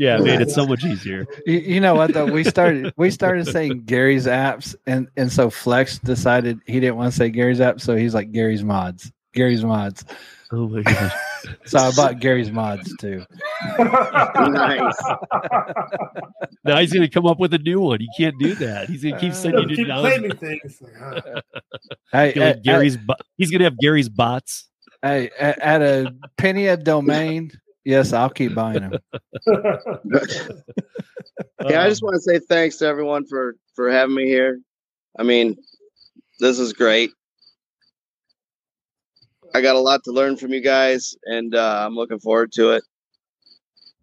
Yeah, 0.00 0.18
it 0.18 0.22
made 0.22 0.40
it 0.40 0.50
so 0.52 0.64
much 0.64 0.84
easier. 0.84 1.26
You, 1.44 1.58
you 1.58 1.80
know 1.80 1.96
what 1.96 2.14
though? 2.14 2.26
We 2.26 2.44
started 2.44 2.94
we 2.96 3.10
started 3.18 3.48
saying 3.48 3.82
Gary's 3.84 4.26
apps, 4.26 4.76
and 4.86 5.08
and 5.16 5.30
so 5.30 5.50
Flex 5.50 5.98
decided 5.98 6.60
he 6.66 6.78
didn't 6.78 6.94
want 6.98 7.10
to 7.10 7.18
say 7.18 7.30
Gary's 7.30 7.58
apps, 7.58 7.80
so 7.80 7.96
he's 7.96 8.14
like 8.14 8.30
Gary's 8.30 8.62
mods. 8.62 9.10
Gary's 9.34 9.64
mods. 9.64 10.04
Oh 10.52 10.68
my 10.68 10.82
god. 10.82 11.12
So 11.64 11.78
I 11.78 11.92
bought 11.92 12.18
Gary's 12.18 12.50
mods 12.50 12.94
too. 12.96 13.24
Nice. 13.78 14.96
Now 16.64 16.78
he's 16.78 16.92
going 16.92 17.02
to 17.02 17.08
come 17.08 17.26
up 17.26 17.38
with 17.38 17.54
a 17.54 17.58
new 17.58 17.80
one. 17.80 18.00
He 18.00 18.08
can't 18.18 18.34
do 18.40 18.54
that. 18.56 18.88
He's 18.88 19.02
going 19.02 19.14
to 19.14 19.20
keep 19.20 19.32
uh, 19.32 19.36
sending 19.36 19.68
you 19.70 19.76
keep 19.76 19.86
claiming 19.86 20.36
things. 20.36 20.82
Like, 20.82 20.92
huh. 20.98 21.40
Hey, 22.12 22.32
Gonna 22.32 22.46
have 22.48 22.56
at, 22.56 22.62
Gary's. 22.64 22.96
bo- 22.96 23.14
he's 23.36 23.50
going 23.50 23.60
to 23.60 23.64
have 23.64 23.78
Gary's 23.78 24.08
bots. 24.08 24.68
hey, 25.00 25.30
at, 25.38 25.58
at 25.60 25.80
a 25.82 26.12
penny 26.36 26.66
a 26.66 26.76
domain. 26.76 27.52
Yes, 27.84 28.12
I'll 28.12 28.30
keep 28.30 28.54
buying 28.54 28.80
them. 28.80 28.92
yeah, 29.46 30.50
I 31.60 31.84
Um, 31.84 31.88
just 31.88 32.02
want 32.02 32.14
to 32.14 32.20
say 32.20 32.38
thanks 32.38 32.76
to 32.78 32.86
everyone 32.86 33.26
for 33.26 33.56
for 33.74 33.90
having 33.90 34.14
me 34.14 34.26
here. 34.26 34.60
I 35.18 35.22
mean, 35.22 35.56
this 36.40 36.58
is 36.58 36.72
great. 36.72 37.10
I 39.54 39.60
got 39.62 39.76
a 39.76 39.80
lot 39.80 40.04
to 40.04 40.12
learn 40.12 40.36
from 40.36 40.52
you 40.52 40.60
guys, 40.60 41.16
and 41.24 41.54
uh, 41.54 41.84
I'm 41.86 41.94
looking 41.94 42.18
forward 42.18 42.52
to 42.52 42.72
it. 42.72 42.84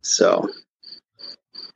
So, 0.01 0.49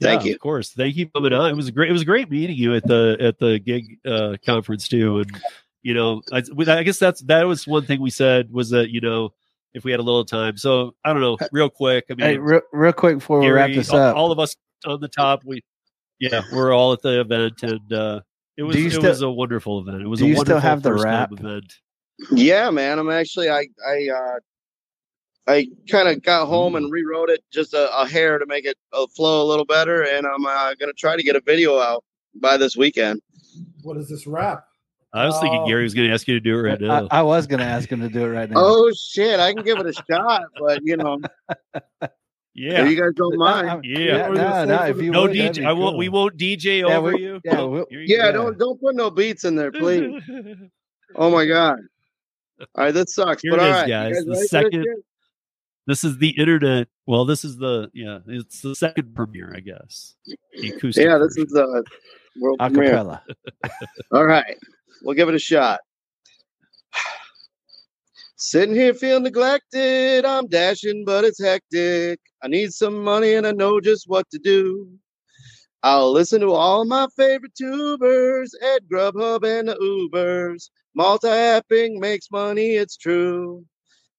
thank 0.01 0.23
yeah, 0.23 0.30
you. 0.30 0.34
Of 0.34 0.39
course. 0.39 0.71
Thank 0.71 0.95
you 0.95 1.05
for 1.05 1.11
coming 1.13 1.34
on. 1.34 1.51
It 1.51 1.55
was 1.55 1.67
a 1.67 1.71
great. 1.71 1.89
It 1.89 1.93
was 1.93 2.03
great 2.03 2.30
meeting 2.31 2.55
you 2.55 2.76
at 2.76 2.85
the 2.88 3.17
at 3.19 3.38
the 3.39 3.59
gig 3.59 3.99
uh, 4.05 4.38
conference 4.45 4.88
too. 4.88 5.19
And 5.19 5.31
you 5.84 5.93
know, 5.93 6.21
I, 6.31 6.41
I 6.67 6.84
guess 6.84 6.97
that's 6.99 7.21
that 7.21 7.43
was 7.47 7.67
one 7.67 7.85
thing 7.85 8.01
we 8.01 8.09
said 8.09 8.51
was 8.51 8.71
that 8.71 8.89
you 8.89 9.01
know 9.01 9.34
if 9.73 9.83
we 9.83 9.91
had 9.91 9.99
a 9.99 10.03
little 10.03 10.25
time. 10.25 10.57
So 10.57 10.95
I 11.05 11.13
don't 11.13 11.21
know, 11.21 11.37
real 11.51 11.69
quick. 11.69 12.05
I 12.09 12.13
mean, 12.15 12.25
Hey, 12.27 12.37
real, 12.37 12.61
real 12.73 12.93
quick 12.93 13.17
before 13.17 13.39
we 13.39 13.49
wrap 13.49 13.69
this 13.71 13.89
all, 13.91 13.99
up, 13.99 14.15
all 14.15 14.31
of 14.31 14.39
us 14.39 14.55
on 14.85 14.99
the 15.01 15.07
top, 15.07 15.43
we 15.45 15.61
yeah, 16.19 16.41
we're 16.51 16.73
all 16.73 16.91
at 16.93 17.01
the 17.01 17.21
event, 17.21 17.63
and 17.63 17.93
uh, 17.93 18.19
it 18.57 18.63
was 18.63 18.75
it 18.75 18.91
still- 18.91 19.03
was 19.03 19.21
a 19.21 19.29
wonderful 19.29 19.79
event. 19.79 20.01
It 20.01 20.07
was 20.07 20.19
do 20.19 20.25
a 20.25 20.27
you 20.29 20.33
still 20.35 20.55
wonderful 20.55 20.59
have 20.61 20.83
the 20.83 20.93
wrap? 20.93 21.31
event. 21.31 21.73
Yeah, 22.31 22.69
man. 22.69 22.99
I'm 22.99 23.09
actually 23.09 23.49
I 23.49 23.67
I 23.87 24.07
uh, 24.13 24.39
I 25.47 25.67
kind 25.89 26.09
of 26.09 26.21
got 26.21 26.47
home 26.47 26.75
and 26.75 26.91
rewrote 26.91 27.29
it 27.29 27.43
just 27.51 27.73
a, 27.73 27.89
a 27.97 28.05
hair 28.07 28.37
to 28.37 28.45
make 28.45 28.65
it 28.65 28.77
uh, 28.91 29.07
flow 29.15 29.41
a 29.41 29.47
little 29.47 29.65
better, 29.65 30.03
and 30.03 30.27
I'm 30.27 30.45
uh, 30.45 30.73
gonna 30.79 30.93
try 30.93 31.15
to 31.15 31.23
get 31.23 31.35
a 31.37 31.41
video 31.41 31.79
out 31.79 32.03
by 32.35 32.57
this 32.57 32.75
weekend. 32.75 33.21
what 33.83 33.95
is 33.97 34.09
this 34.09 34.27
rap? 34.27 34.65
I 35.14 35.26
was 35.26 35.40
thinking 35.40 35.61
Oh. 35.61 35.68
Gary 35.68 35.84
was 35.84 35.94
um, 35.94 35.98
going 35.98 36.07
to 36.10 36.14
ask 36.14 36.27
you 36.27 36.36
to 36.36 36.40
do 36.40 36.57
it 36.60 36.61
right 36.61 36.80
now. 36.80 37.07
I, 37.10 37.19
I 37.19 37.22
was 37.23 37.48
going 37.48 37.60
to 37.60 37.65
ask 37.65 37.91
him 37.91 37.99
to 38.02 38.10
do 38.10 38.26
it 38.26 38.30
right 38.30 38.49
now. 38.49 38.57
Oh 38.60 38.91
shit, 38.91 39.40
I 39.40 39.53
can 39.53 39.64
give 39.64 39.80
it 39.80 39.88
a 39.88 39.94
shot, 39.94 40.44
but 40.60 40.81
you 40.84 40.98
know, 40.98 41.18
yeah, 42.53 42.84
if 42.84 42.91
you 42.91 42.95
guys 42.99 43.11
don't 43.15 43.38
mind. 43.38 43.69
I- 43.69 43.80
Yeah. 43.84 44.27
no, 44.27 44.34
no, 44.34 44.65
no, 44.65 44.84
if 44.86 45.02
you 45.02 45.11
no 45.11 45.22
would, 45.23 45.31
DJ. 45.31 45.56
be 45.60 45.65
I 45.65 45.72
won't. 45.72 45.91
cool. 45.94 45.98
We 45.98 46.10
won't 46.10 46.38
DJ 46.38 46.88
Yeah, 46.88 46.98
over 46.98 47.14
we- 47.14 47.22
you. 47.23 47.41
yeah, 47.44 47.61
we'll- 47.61 47.88
you 47.90 47.99
Yeah, 48.02 48.26
Yeah. 48.27 48.31
don't 48.34 48.57
don't 48.60 48.80
put 48.80 48.95
no 48.95 49.10
beats 49.10 49.45
in 49.45 49.56
there, 49.56 49.72
please. 49.72 50.22
Oh 51.15 51.31
my 51.31 51.48
god. 51.48 51.80
All 52.76 52.84
right, 52.84 52.94
that 52.94 53.10
sucks. 53.10 53.41
Here 53.41 53.49
but 53.52 53.61
it 53.61 53.64
all 53.64 53.68
is, 53.69 53.73
right, 53.73 53.88
you 53.88 53.94
guys, 53.94 54.11
the 54.26 54.30
ready 54.30 54.40
this 54.41 54.49
second- 54.52 54.86
this 55.88 56.03
is 56.03 56.18
the 56.19 56.30
internet. 56.30 56.88
Well, 57.07 57.26
this 57.26 57.44
is 57.44 57.57
the 57.57 57.90
yeah. 57.95 58.19
It's 58.27 58.61
the 58.61 58.76
second 58.76 59.15
premiere, 59.15 59.52
I 59.56 59.60
guess. 59.61 60.14
Acoustic 60.64 61.03
Yeah, 61.03 61.18
this 61.18 61.34
version. 61.36 61.48
is 61.48 61.52
the 61.53 61.84
world 62.40 62.60
premiere. 62.60 62.91
Acapella. 62.94 63.22
All 64.11 64.26
right, 64.26 64.56
we'll 65.03 65.15
give 65.15 65.30
it 65.30 65.35
a 65.35 65.39
shot. 65.39 65.80
Sitting 68.38 68.73
here 68.73 68.93
feeling 68.93 69.23
neglected. 69.23 70.23
I'm 70.23 70.47
dashing, 70.47 71.03
but 71.05 71.26
it's 71.26 71.43
hectic. 71.43 72.19
I 72.41 72.47
need 72.47 72.71
some 72.71 73.03
money 73.03 73.34
and 73.34 73.45
I 73.45 73.51
know 73.51 73.81
just 73.81 74.07
what 74.07 74.30
to 74.31 74.39
do. 74.39 74.89
I'll 75.84 76.11
listen 76.11 76.41
to 76.41 76.51
all 76.51 76.85
my 76.85 77.07
favorite 77.15 77.55
tubers 77.55 78.53
at 78.76 78.88
Grubhub 78.89 79.43
and 79.43 79.69
the 79.69 79.76
Ubers. 79.76 80.69
Multi-apping 80.95 81.99
makes 81.99 82.31
money, 82.31 82.76
it's 82.76 82.97
true. 82.97 83.65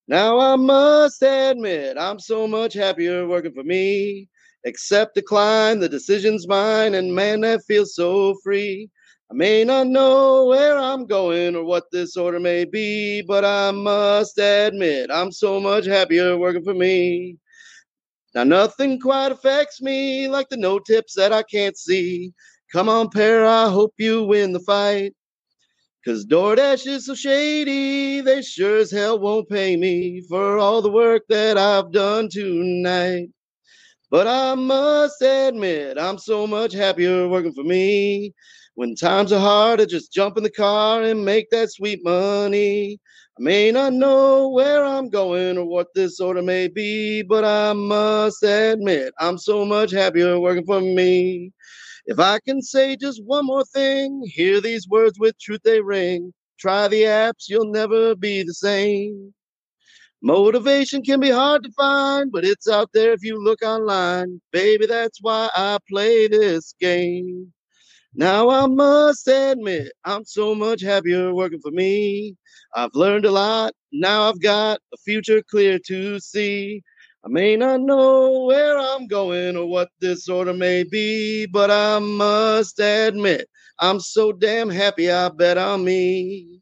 Now 0.08 0.38
I 0.38 0.56
must 0.56 1.22
admit, 1.22 1.96
I'm 1.98 2.18
so 2.18 2.46
much 2.46 2.74
happier 2.74 3.26
working 3.26 3.52
for 3.52 3.62
me. 3.62 4.28
Accept 4.66 5.14
decline, 5.14 5.80
the 5.80 5.88
decision's 5.88 6.48
mine, 6.48 6.94
and 6.94 7.14
man, 7.14 7.40
that 7.40 7.62
feels 7.66 7.94
so 7.94 8.34
free. 8.42 8.90
I 9.30 9.32
may 9.32 9.62
not 9.62 9.86
know 9.86 10.46
where 10.46 10.76
I'm 10.76 11.06
going 11.06 11.54
or 11.54 11.62
what 11.62 11.84
this 11.92 12.16
order 12.16 12.40
may 12.40 12.64
be, 12.64 13.22
but 13.22 13.44
I 13.44 13.70
must 13.70 14.36
admit 14.38 15.08
I'm 15.12 15.30
so 15.30 15.60
much 15.60 15.84
happier 15.86 16.36
working 16.36 16.64
for 16.64 16.74
me. 16.74 17.36
Now 18.34 18.42
nothing 18.42 18.98
quite 18.98 19.30
affects 19.30 19.80
me 19.80 20.26
like 20.26 20.48
the 20.48 20.56
no 20.56 20.80
tips 20.80 21.14
that 21.14 21.32
I 21.32 21.44
can't 21.44 21.78
see. 21.78 22.32
Come 22.72 22.88
on, 22.88 23.08
Para, 23.08 23.48
I 23.48 23.70
hope 23.70 23.94
you 23.98 24.24
win 24.24 24.52
the 24.52 24.58
fight. 24.60 25.14
Cause 26.04 26.26
DoorDash 26.26 26.88
is 26.88 27.06
so 27.06 27.14
shady, 27.14 28.22
they 28.22 28.42
sure 28.42 28.78
as 28.78 28.90
hell 28.90 29.20
won't 29.20 29.48
pay 29.48 29.76
me 29.76 30.22
for 30.28 30.58
all 30.58 30.82
the 30.82 30.90
work 30.90 31.22
that 31.28 31.56
I've 31.56 31.92
done 31.92 32.30
tonight. 32.30 33.28
But 34.10 34.26
I 34.26 34.56
must 34.56 35.22
admit, 35.22 35.98
I'm 35.98 36.18
so 36.18 36.48
much 36.48 36.72
happier 36.72 37.28
working 37.28 37.52
for 37.52 37.62
me. 37.62 38.34
When 38.74 38.94
times 38.94 39.32
are 39.32 39.40
hard, 39.40 39.80
I 39.80 39.84
just 39.84 40.12
jump 40.12 40.36
in 40.36 40.42
the 40.42 40.50
car 40.50 41.02
and 41.02 41.24
make 41.24 41.50
that 41.50 41.72
sweet 41.72 42.02
money. 42.04 42.98
I 43.38 43.42
may 43.42 43.70
not 43.70 43.92
know 43.92 44.48
where 44.48 44.84
I'm 44.84 45.08
going 45.08 45.58
or 45.58 45.66
what 45.66 45.88
this 45.94 46.20
order 46.20 46.42
may 46.42 46.68
be, 46.68 47.22
but 47.22 47.44
I 47.44 47.72
must 47.72 48.42
admit, 48.42 49.12
I'm 49.18 49.38
so 49.38 49.64
much 49.64 49.90
happier 49.90 50.38
working 50.40 50.64
for 50.64 50.80
me. 50.80 51.52
If 52.06 52.18
I 52.18 52.38
can 52.46 52.62
say 52.62 52.96
just 52.96 53.22
one 53.24 53.46
more 53.46 53.64
thing, 53.64 54.22
hear 54.26 54.60
these 54.60 54.88
words 54.88 55.18
with 55.18 55.38
truth 55.38 55.60
they 55.64 55.80
ring. 55.80 56.32
Try 56.58 56.88
the 56.88 57.02
apps, 57.02 57.48
you'll 57.48 57.70
never 57.70 58.14
be 58.14 58.42
the 58.42 58.54
same. 58.54 59.34
Motivation 60.22 61.02
can 61.02 61.20
be 61.20 61.30
hard 61.30 61.62
to 61.64 61.72
find, 61.72 62.30
but 62.30 62.44
it's 62.44 62.68
out 62.68 62.90
there 62.92 63.12
if 63.12 63.22
you 63.22 63.42
look 63.42 63.62
online. 63.62 64.40
Baby, 64.52 64.86
that's 64.86 65.18
why 65.22 65.48
I 65.56 65.78
play 65.88 66.28
this 66.28 66.74
game. 66.80 67.52
Now 68.20 68.50
I 68.50 68.66
must 68.66 69.28
admit, 69.28 69.92
I'm 70.04 70.26
so 70.26 70.54
much 70.54 70.82
happier 70.82 71.34
working 71.34 71.60
for 71.62 71.72
me. 71.72 72.36
I've 72.76 72.94
learned 72.94 73.24
a 73.26 73.32
lot. 73.32 73.72
Now 73.92 74.28
I've 74.28 74.42
got 74.42 74.80
a 74.94 74.98
future 74.98 75.42
clear 75.50 75.80
to 75.88 76.20
see. 76.20 76.82
I 77.24 77.28
may 77.30 77.56
not 77.56 77.80
know 77.80 78.44
where 78.46 78.78
I'm 78.78 79.08
going 79.08 79.56
or 79.56 79.66
what 79.66 79.88
this 80.00 80.28
order 80.28 80.54
may 80.54 80.84
be, 80.84 81.46
but 81.46 81.72
I 81.72 81.98
must 82.00 82.80
admit, 82.80 83.48
I'm 83.80 84.00
so 84.00 84.32
damn 84.32 84.70
happy 84.70 85.10
I 85.10 85.30
bet 85.30 85.58
on 85.58 85.84
me. 85.84 86.59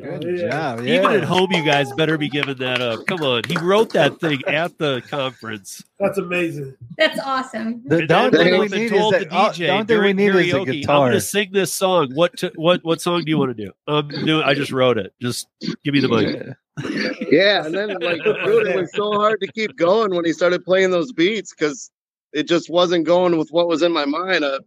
Good 0.00 0.38
yeah. 0.38 0.50
job. 0.50 0.86
Even 0.86 1.12
at 1.12 1.24
home, 1.24 1.50
you 1.52 1.64
guys 1.64 1.92
better 1.92 2.18
be 2.18 2.28
giving 2.28 2.56
that 2.58 2.80
up. 2.80 3.06
Come 3.06 3.22
on, 3.22 3.42
he 3.48 3.56
wrote 3.58 3.92
that 3.92 4.20
thing 4.20 4.42
at 4.46 4.76
the 4.78 5.02
conference. 5.08 5.82
That's 5.98 6.18
amazing. 6.18 6.74
That's 6.96 7.18
awesome. 7.20 7.82
The, 7.86 7.98
And 7.98 8.08
the 8.08 8.16
only 8.16 8.30
then 8.30 8.44
thing 8.44 8.58
went 8.58 8.60
we 8.60 8.66
up 8.66 8.72
and 8.72 8.82
need 8.82 8.98
told 8.98 9.14
is 9.14 9.20
the 9.20 9.24
that, 9.26 9.34
oh, 9.34 9.50
DJ 9.50 9.56
the 9.56 9.68
only 9.70 9.84
thing 9.84 9.96
we 9.96 10.12
during 10.12 10.16
need 10.16 10.34
is 10.34 10.52
a 10.52 10.56
karaoke, 10.56 10.88
I'm 10.88 10.96
going 10.96 11.12
to 11.12 11.20
sing 11.20 11.50
this 11.52 11.72
song. 11.72 12.12
What 12.14 12.36
to, 12.38 12.52
what 12.56 12.84
what 12.84 13.00
song 13.00 13.24
do 13.24 13.30
you 13.30 13.38
want 13.38 13.56
to 13.56 13.64
do? 13.66 13.72
Um, 13.86 14.08
do, 14.08 14.42
I 14.42 14.54
just 14.54 14.72
wrote 14.72 14.98
it. 14.98 15.12
Just 15.20 15.48
give 15.84 15.94
me 15.94 16.00
the 16.00 16.08
mic. 16.08 16.56
Yeah, 17.30 17.66
and 17.66 17.74
then 17.74 17.88
like 18.00 18.22
dude, 18.22 18.66
it 18.66 18.76
was 18.76 18.90
so 18.94 19.12
hard 19.12 19.40
to 19.40 19.46
keep 19.52 19.76
going 19.76 20.14
when 20.14 20.24
he 20.24 20.32
started 20.32 20.64
playing 20.64 20.90
those 20.90 21.12
beats 21.12 21.52
because 21.52 21.90
it 22.32 22.44
just 22.48 22.70
wasn't 22.70 23.04
going 23.04 23.36
with 23.36 23.48
what 23.50 23.68
was 23.68 23.82
in 23.82 23.92
my 23.92 24.04
mind. 24.04 24.44
Uh, 24.44 24.60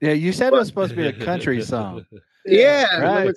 Yeah, 0.00 0.12
you 0.12 0.32
said 0.32 0.52
it 0.52 0.56
was 0.56 0.68
supposed 0.68 0.90
to 0.90 0.96
be 0.96 1.06
a 1.06 1.12
country 1.12 1.62
song. 1.74 2.04
Yeah, 2.46 2.86
and 2.92 3.02
Right. 3.02 3.34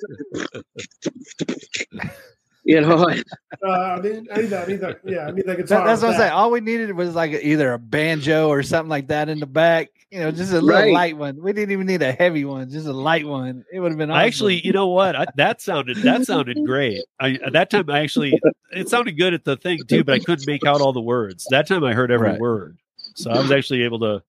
you 2.63 2.81
know, 2.81 3.07
I- 3.07 3.23
Uh, 3.65 3.69
I 3.69 3.99
mean, 4.01 4.27
I 4.31 4.41
need 4.41 4.47
that. 4.47 4.67
I 4.67 4.71
need 4.71 4.81
that. 4.81 4.99
Yeah, 5.05 5.27
I 5.27 5.31
need 5.31 5.45
that 5.45 5.57
That- 5.57 5.67
guitar. 5.67 5.85
that's 5.87 6.01
what 6.01 6.11
I'm 6.11 6.17
saying. 6.17 6.31
All 6.31 6.51
we 6.51 6.59
needed 6.61 6.95
was 6.95 7.15
like 7.15 7.31
either 7.31 7.73
a 7.73 7.79
banjo 7.79 8.47
or 8.49 8.63
something 8.63 8.89
like 8.89 9.07
that 9.07 9.27
in 9.29 9.39
the 9.39 9.45
back. 9.47 9.89
You 10.11 10.19
know, 10.21 10.31
just 10.31 10.51
a 10.51 10.55
little 10.55 10.69
Right. 10.69 10.91
light 10.93 11.17
one. 11.17 11.39
We 11.41 11.53
didn't 11.53 11.71
even 11.71 11.85
need 11.85 12.01
a 12.01 12.11
heavy 12.11 12.43
one, 12.43 12.69
just 12.71 12.87
a 12.87 12.93
light 12.93 13.27
one. 13.27 13.63
It 13.71 13.79
would 13.79 13.91
have 13.91 13.97
been 13.97 14.09
awesome. 14.09 14.19
I 14.19 14.25
actually, 14.25 14.65
you 14.65 14.71
know 14.71 14.87
what? 14.87 15.15
I, 15.15 15.25
that 15.35 15.61
sounded 15.61 15.97
that 15.97 16.25
sounded 16.25 16.57
great. 16.65 17.03
I 17.19 17.33
at 17.45 17.53
that 17.53 17.69
time 17.69 17.89
I 17.89 17.99
actually 17.99 18.33
it 18.71 18.89
sounded 18.89 19.17
good 19.19 19.33
at 19.35 19.43
the 19.45 19.55
thing 19.55 19.79
too, 19.87 20.03
but 20.03 20.15
I 20.15 20.19
couldn't 20.19 20.47
make 20.47 20.65
out 20.65 20.81
all 20.81 20.93
the 20.93 21.01
words. 21.01 21.45
That 21.51 21.67
time 21.67 21.83
I 21.83 21.93
heard 21.93 22.09
every 22.11 22.29
Right. 22.31 22.39
word, 22.39 22.77
so 23.13 23.29
I 23.29 23.39
was 23.39 23.51
actually 23.51 23.83
able 23.83 23.99
to 23.99 24.23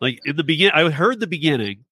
like 0.00 0.18
in 0.24 0.34
the 0.34 0.42
begin. 0.44 0.72
I 0.74 0.90
heard 0.90 1.20
the 1.20 1.28
beginning 1.28 1.84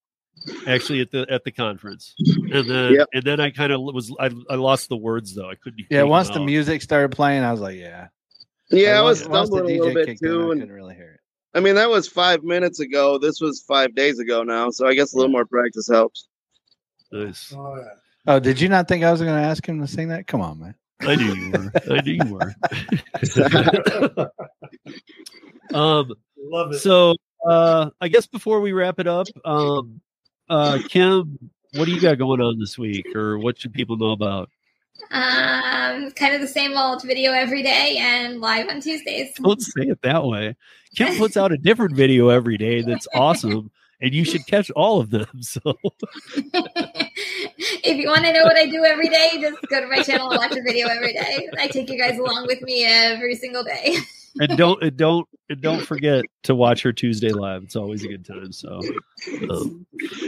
actually 0.66 1.00
at 1.00 1.10
the 1.10 1.26
at 1.30 1.44
the 1.44 1.50
conference, 1.52 2.14
and 2.18 2.68
then 2.70 2.94
Yep. 2.94 3.08
and 3.12 3.22
then 3.24 3.40
I 3.40 3.50
kind 3.50 3.72
of 3.72 3.80
was 3.80 4.14
I, 4.18 4.30
I 4.50 4.54
lost 4.56 4.88
the 4.88 4.96
words 4.96 5.34
though. 5.34 5.48
I 5.50 5.54
couldn't. 5.54 5.86
yeah. 5.90 6.02
Once 6.02 6.30
the 6.30 6.40
music 6.40 6.82
started 6.82 7.10
playing, 7.14 7.42
I 7.44 7.52
was 7.52 7.60
like, 7.60 7.76
yeah. 7.78 8.08
yeah, 8.70 8.90
I 8.92 9.00
Like, 9.00 9.04
was 9.04 9.20
once- 9.20 9.28
once 9.30 9.50
the 9.50 9.56
stumbling 9.56 9.76
a 9.76 9.78
little 9.78 9.94
bit 9.94 10.06
kicked 10.06 10.22
in, 10.22 10.28
too, 10.28 10.40
I 10.48 10.52
and 10.52 10.60
couldn't 10.60 10.74
really 10.74 10.94
hear 10.94 11.12
it. 11.14 11.20
I 11.54 11.60
mean 11.60 11.74
that 11.74 11.90
was 11.90 12.08
five 12.08 12.42
minutes 12.42 12.80
ago. 12.80 13.18
This 13.18 13.40
was 13.40 13.62
five 13.68 13.94
days 13.94 14.18
ago 14.18 14.42
now, 14.42 14.70
so 14.70 14.86
I 14.86 14.94
guess 14.94 15.12
a 15.12 15.16
little 15.16 15.30
more 15.30 15.44
practice 15.44 15.88
helps. 15.88 16.28
Nice. 17.12 17.52
Oh, 17.56 17.76
yeah. 17.76 17.88
Oh, 18.26 18.40
did 18.40 18.60
you 18.60 18.68
not 18.68 18.88
think 18.88 19.04
I 19.04 19.10
was 19.12 19.20
going 19.20 19.34
to 19.34 19.46
ask 19.48 19.66
him 19.68 19.80
to 19.80 19.86
sing 19.86 20.08
that? 20.08 20.26
Come 20.26 20.40
on, 20.40 20.58
man. 20.60 20.74
I 21.00 21.16
knew 21.16 21.34
you 21.34 21.50
were. 21.50 21.72
I 21.90 22.00
knew 22.00 22.12
you 22.24 22.32
were. 22.32 22.54
um. 25.74 26.12
Love 26.44 26.72
it. 26.72 26.78
So 26.78 27.14
uh 27.48 27.90
I 28.00 28.08
guess 28.08 28.26
before 28.26 28.60
we 28.60 28.72
wrap 28.72 28.98
it 28.98 29.06
up, 29.06 29.26
um 29.44 30.00
uh 30.52 30.78
Kim, 30.88 31.38
what 31.74 31.86
do 31.86 31.92
you 31.92 32.00
got 32.00 32.18
going 32.18 32.40
on 32.40 32.58
this 32.58 32.76
week 32.76 33.06
or 33.16 33.38
what 33.38 33.58
should 33.58 33.72
people 33.72 33.96
know 33.96 34.10
about? 34.10 34.50
Um, 35.10 36.10
kind 36.12 36.34
of 36.34 36.40
the 36.40 36.46
same 36.46 36.76
old 36.76 37.02
video 37.02 37.32
every 37.32 37.62
day 37.62 37.96
and 37.98 38.40
live 38.40 38.68
on 38.68 38.80
Tuesdays. 38.80 39.32
Don't 39.42 39.60
say 39.60 39.84
it 39.84 40.00
that 40.02 40.24
way. 40.24 40.54
Kim 40.94 41.16
puts 41.18 41.36
out 41.36 41.52
a 41.52 41.56
different 41.56 41.96
video 41.96 42.28
every 42.28 42.58
day 42.58 42.82
that's 42.82 43.08
awesome 43.14 43.70
and 44.00 44.12
you 44.12 44.24
should 44.24 44.46
catch 44.46 44.70
all 44.72 45.00
of 45.00 45.10
them. 45.10 45.26
So 45.40 45.60
if 47.84 47.96
you 47.96 48.08
want 48.08 48.24
to 48.24 48.32
know 48.32 48.42
what 48.42 48.56
I 48.56 48.66
do 48.66 48.84
every 48.84 49.08
day, 49.08 49.38
just 49.40 49.56
go 49.68 49.80
to 49.80 49.86
my 49.86 50.02
channel 50.02 50.30
and 50.30 50.38
watch 50.38 50.52
a 50.52 50.62
video 50.62 50.88
every 50.88 51.12
day. 51.12 51.48
I 51.58 51.66
take 51.68 51.88
you 51.90 51.98
guys 51.98 52.18
along 52.18 52.46
with 52.46 52.60
me 52.62 52.84
every 52.84 53.36
single 53.36 53.64
day. 53.64 53.96
And 54.40 54.56
don't 54.56 54.82
and 54.82 54.96
don't 54.96 55.28
and 55.48 55.60
don't 55.60 55.84
forget 55.84 56.24
to 56.44 56.54
watch 56.54 56.82
her 56.82 56.92
Tuesday 56.92 57.30
live. 57.30 57.64
It's 57.64 57.76
always 57.76 58.04
a 58.04 58.08
good 58.08 58.24
time. 58.24 58.52
So 58.52 58.80
um, 59.50 59.86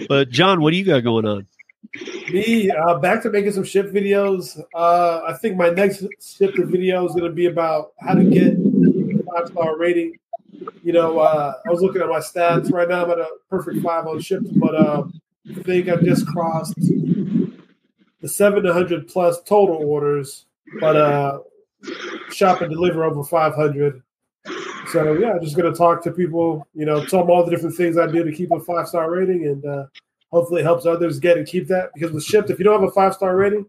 but 0.09 0.31
John, 0.31 0.61
what 0.61 0.73
do 0.73 0.77
you 0.77 0.85
got 0.85 1.01
going 1.01 1.25
on? 1.25 1.47
Me, 2.31 2.71
uh, 2.71 2.99
back 2.99 3.23
to 3.23 3.31
making 3.31 3.53
some 3.53 3.63
Shipt 3.63 3.93
videos. 3.93 4.61
Uh, 4.75 5.23
I 5.27 5.35
think 5.35 5.57
my 5.57 5.71
next 5.71 6.05
Shipt 6.21 6.59
video 6.67 7.07
is 7.07 7.13
going 7.13 7.25
to 7.25 7.35
be 7.35 7.47
about 7.47 7.93
how 8.01 8.15
to 8.15 8.25
get 8.25 8.55
five 9.27 9.49
star 9.49 9.79
rating. 9.79 10.19
You 10.83 10.93
know, 10.93 11.19
uh, 11.19 11.55
I 11.67 11.71
was 11.71 11.81
looking 11.81 12.03
at 12.03 12.09
my 12.09 12.19
stats 12.19 12.73
right 12.73 12.89
now. 12.89 13.05
I'm 13.05 13.11
at 13.11 13.19
a 13.19 13.29
perfect 13.51 13.83
five 13.83 14.07
on 14.07 14.21
ships, 14.21 14.51
but 14.51 14.75
um, 14.75 15.21
I 15.51 15.63
think 15.63 15.89
I've 15.89 16.03
just 16.03 16.27
crossed 16.27 16.75
the 16.77 18.29
700 18.29 19.09
plus 19.09 19.43
total 19.43 19.77
orders, 19.77 20.47
but 20.81 20.97
uh, 20.97 21.39
shop 22.31 22.61
and 22.61 22.71
deliver 22.71 23.05
over 23.05 23.23
500. 23.23 24.03
So 24.93 25.15
yeah, 25.15 25.39
just 25.41 25.57
to 25.57 25.73
talk 25.73 26.03
to 26.05 26.11
people. 26.11 26.67
You 26.75 26.87
know, 26.87 27.05
tell 27.05 27.21
them 27.21 27.31
all 27.31 27.45
the 27.45 27.51
different 27.51 27.77
things 27.77 27.97
I 27.97 28.07
do 28.07 28.23
to 28.25 28.33
keep 28.33 28.51
a 28.51 28.61
five 28.61 28.89
star 28.89 29.11
rating 29.11 29.47
and. 29.47 29.65
Uh, 29.65 29.87
hopefully 30.35 30.63
it 30.63 30.65
helps 30.65 30.85
others 30.85 31.21
get 31.21 31.39
and 31.39 31.47
keep 31.47 31.69
that 31.69 31.91
because 31.95 32.11
with 32.11 32.25
Shipt 32.25 32.51
if 32.51 32.59
you 32.59 32.65
don't 32.65 32.81
have 32.81 32.89
a 32.89 32.93
five 32.93 33.15
star 33.15 33.37
rating 33.37 33.67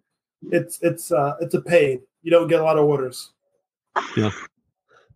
it's 0.52 0.80
it's 0.82 1.12
uh 1.12 1.36
it's 1.40 1.54
a 1.54 1.62
pain 1.62 2.02
you 2.24 2.32
don't 2.32 2.48
get 2.48 2.60
a 2.60 2.64
lot 2.64 2.80
of 2.80 2.86
orders 2.86 3.32
Yeah. 4.18 4.32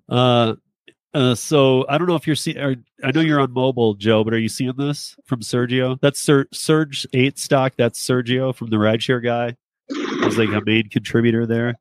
Uh 0.08 0.56
uh, 1.12 1.34
so 1.34 1.88
I 1.90 1.98
don't 1.98 2.06
know 2.08 2.16
if 2.16 2.28
you're 2.28 2.36
seeing. 2.36 2.60
I 3.04 3.12
know 3.12 3.22
you're 3.22 3.40
on 3.40 3.52
mobile, 3.52 3.96
Joe, 3.96 4.24
but 4.24 4.32
are 4.32 4.38
you 4.38 4.48
seeing 4.48 4.74
this 4.78 5.16
from 5.26 5.40
Sergio? 5.40 6.00
That's 6.02 6.20
Sur- 6.20 6.92
Eight 7.14 7.40
stock. 7.40 7.74
That's 7.80 8.00
Sergio 8.00 8.54
from 8.54 8.70
the 8.70 8.76
rideshare 8.76 9.24
guy. 9.24 9.56
He's 9.88 10.38
like 10.38 10.50
a 10.50 10.62
main 10.64 10.88
contributor 10.90 11.48
there. 11.48 11.80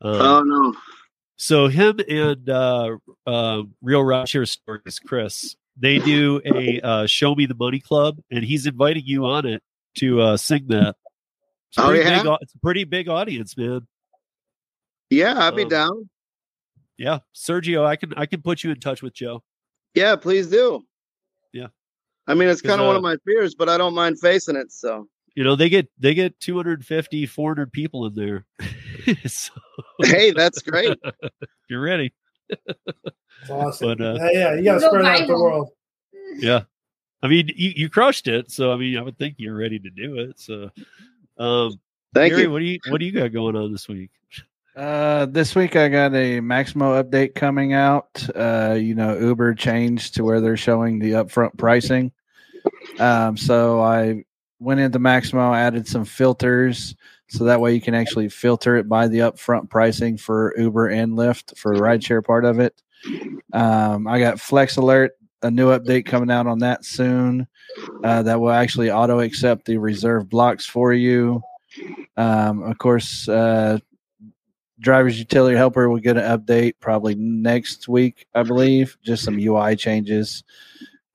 Um, 0.00 0.14
Oh 0.20 0.42
no, 0.44 0.74
so 1.36 1.68
him 1.68 2.00
and 2.08 2.48
uh, 2.48 2.96
uh, 3.26 3.62
Real 3.82 4.02
Rideshare 4.02 4.48
Stories, 4.48 4.98
Chris, 4.98 5.56
they 5.76 5.98
do 5.98 6.40
a 6.44 6.80
uh, 6.80 7.06
Show 7.06 7.34
Me 7.34 7.46
the 7.46 7.54
Money 7.54 7.80
Club, 7.80 8.18
and 8.30 8.44
he's 8.44 8.66
inviting 8.66 9.02
you 9.06 9.26
on 9.26 9.46
it 9.46 9.62
to 9.98 10.20
uh, 10.20 10.36
sing 10.36 10.66
that. 10.68 10.96
It's 11.70 11.78
Oh, 11.78 11.92
yeah? 11.92 12.22
big 12.22 12.32
it's 12.40 12.54
a 12.54 12.58
pretty 12.60 12.84
big 12.84 13.08
audience, 13.08 13.56
man. 13.56 13.86
yeah, 15.10 15.34
I'd 15.46 15.56
be 15.56 15.62
Um, 15.64 15.68
down. 15.68 16.10
Yeah, 16.98 17.18
Sergio, 17.34 17.84
I 17.84 17.96
can 17.96 18.14
I 18.16 18.24
can 18.26 18.40
put 18.40 18.64
you 18.64 18.70
in 18.70 18.80
touch 18.80 19.02
with 19.02 19.12
Joe. 19.14 19.42
Yeah, 19.94 20.16
please 20.16 20.46
do. 20.48 20.84
Yeah. 21.52 21.68
I 22.26 22.34
mean, 22.34 22.48
it's 22.48 22.62
kind 22.62 22.80
of 22.80 22.86
one 22.86 22.96
uh, 22.96 22.98
of 22.98 23.02
my 23.02 23.16
fears, 23.26 23.54
but 23.54 23.68
I 23.68 23.76
don't 23.78 23.94
mind 23.94 24.18
facing 24.20 24.56
it. 24.56 24.72
So, 24.72 25.06
You 25.34 25.44
know, 25.44 25.56
they 25.56 25.68
get 25.68 25.88
they 25.98 26.14
get 26.14 26.40
250, 26.40 27.26
400 27.26 27.72
people 27.72 28.06
in 28.06 28.14
there. 28.14 28.46
so 29.26 29.52
hey, 30.02 30.32
that's 30.32 30.62
great. 30.62 30.98
you're 31.68 31.80
ready. 31.80 32.12
it's 32.48 33.50
awesome 33.50 33.88
But, 33.88 34.00
uh, 34.00 34.14
yeah, 34.14 34.30
yeah 34.32 34.54
you 34.54 34.64
gotta 34.64 34.80
Go 34.80 34.88
spread 34.88 35.04
out 35.04 35.26
the 35.26 35.34
world 35.34 35.70
Yeah. 36.36 36.62
I 37.22 37.28
mean, 37.28 37.50
you, 37.56 37.72
you 37.74 37.88
crushed 37.88 38.28
it, 38.28 38.50
so 38.50 38.72
I 38.72 38.76
mean, 38.76 38.96
I 38.96 39.02
would 39.02 39.18
think 39.18 39.36
you're 39.38 39.56
ready 39.56 39.78
to 39.78 39.90
do 39.90 40.18
it. 40.18 40.38
So, 40.38 40.70
um, 41.38 41.80
Thank 42.14 42.32
Gary, 42.32 42.42
you. 42.42 42.50
what 42.50 42.60
do 42.60 42.64
you 42.64 42.78
what 42.88 42.98
do 42.98 43.06
you 43.06 43.12
got 43.12 43.32
going 43.32 43.56
on 43.56 43.72
this 43.72 43.88
week? 43.88 44.10
Uh, 44.76 45.24
this 45.26 45.54
week 45.54 45.74
I 45.74 45.88
got 45.88 46.14
a 46.14 46.40
Maximo 46.40 47.02
update 47.02 47.34
coming 47.34 47.72
out. 47.72 48.26
Uh, 48.34 48.76
you 48.78 48.94
know, 48.94 49.18
Uber 49.18 49.54
changed 49.54 50.14
to 50.16 50.24
where 50.24 50.40
they're 50.40 50.56
showing 50.56 50.98
the 50.98 51.12
upfront 51.12 51.56
pricing. 51.56 52.12
Um, 52.98 53.36
so 53.38 53.80
I 53.80 54.24
went 54.58 54.80
into 54.80 54.98
Maximo, 54.98 55.54
added 55.54 55.88
some 55.88 56.04
filters, 56.04 56.94
so 57.28 57.44
that 57.44 57.60
way 57.60 57.74
you 57.74 57.80
can 57.80 57.94
actually 57.94 58.28
filter 58.28 58.76
it 58.76 58.88
by 58.88 59.08
the 59.08 59.18
upfront 59.18 59.68
pricing 59.68 60.16
for 60.16 60.54
Uber 60.56 60.88
and 60.88 61.12
Lyft 61.12 61.56
for 61.56 61.74
the 61.74 61.82
rideshare 61.82 62.24
part 62.24 62.44
of 62.44 62.60
it. 62.60 62.82
Um, 63.52 64.06
I 64.06 64.18
got 64.20 64.40
Flex 64.40 64.76
Alert, 64.76 65.12
a 65.42 65.50
new 65.50 65.68
update 65.68 66.06
coming 66.06 66.30
out 66.30 66.46
on 66.46 66.60
that 66.60 66.84
soon. 66.84 67.46
Uh, 68.02 68.22
that 68.22 68.40
will 68.40 68.50
actually 68.50 68.90
auto 68.90 69.20
accept 69.20 69.66
the 69.66 69.76
reserve 69.76 70.28
blocks 70.28 70.64
for 70.64 70.92
you. 70.92 71.42
Um, 72.16 72.62
of 72.62 72.78
course, 72.78 73.28
uh, 73.28 73.78
driver's 74.80 75.18
utility 75.18 75.56
helper 75.56 75.88
will 75.88 75.98
get 75.98 76.16
an 76.16 76.38
update 76.38 76.74
probably 76.80 77.14
next 77.16 77.88
week, 77.88 78.26
I 78.34 78.44
believe. 78.44 78.96
Just 79.02 79.24
some 79.24 79.38
UI 79.38 79.76
changes, 79.76 80.44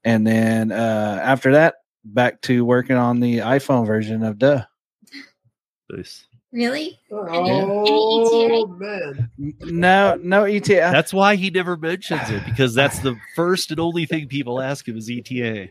and 0.04 0.26
then 0.26 0.72
uh, 0.72 1.20
after 1.24 1.54
that, 1.54 1.76
back 2.04 2.42
to 2.42 2.66
working 2.66 2.96
on 2.96 3.20
the 3.20 3.40
iPhone 3.40 3.88
version 3.88 4.24
of 4.24 4.38
Duh. 4.38 4.66
Nice. 5.92 6.26
Really? 6.52 7.00
Oh 7.12 8.68
man, 8.68 9.32
No, 9.38 10.16
no 10.22 10.44
ETA. 10.44 10.90
That's 10.92 11.14
why 11.14 11.36
he 11.38 11.50
never 11.50 11.78
mentions 11.78 12.30
it 12.30 12.44
because 12.44 12.74
that's 12.74 13.00
the 13.00 13.16
first 13.38 13.72
and 13.72 13.80
only 13.80 14.06
thing 14.06 14.28
people 14.28 14.60
ask 14.60 14.86
him 14.86 14.98
is 14.98 15.10
ETA. 15.10 15.70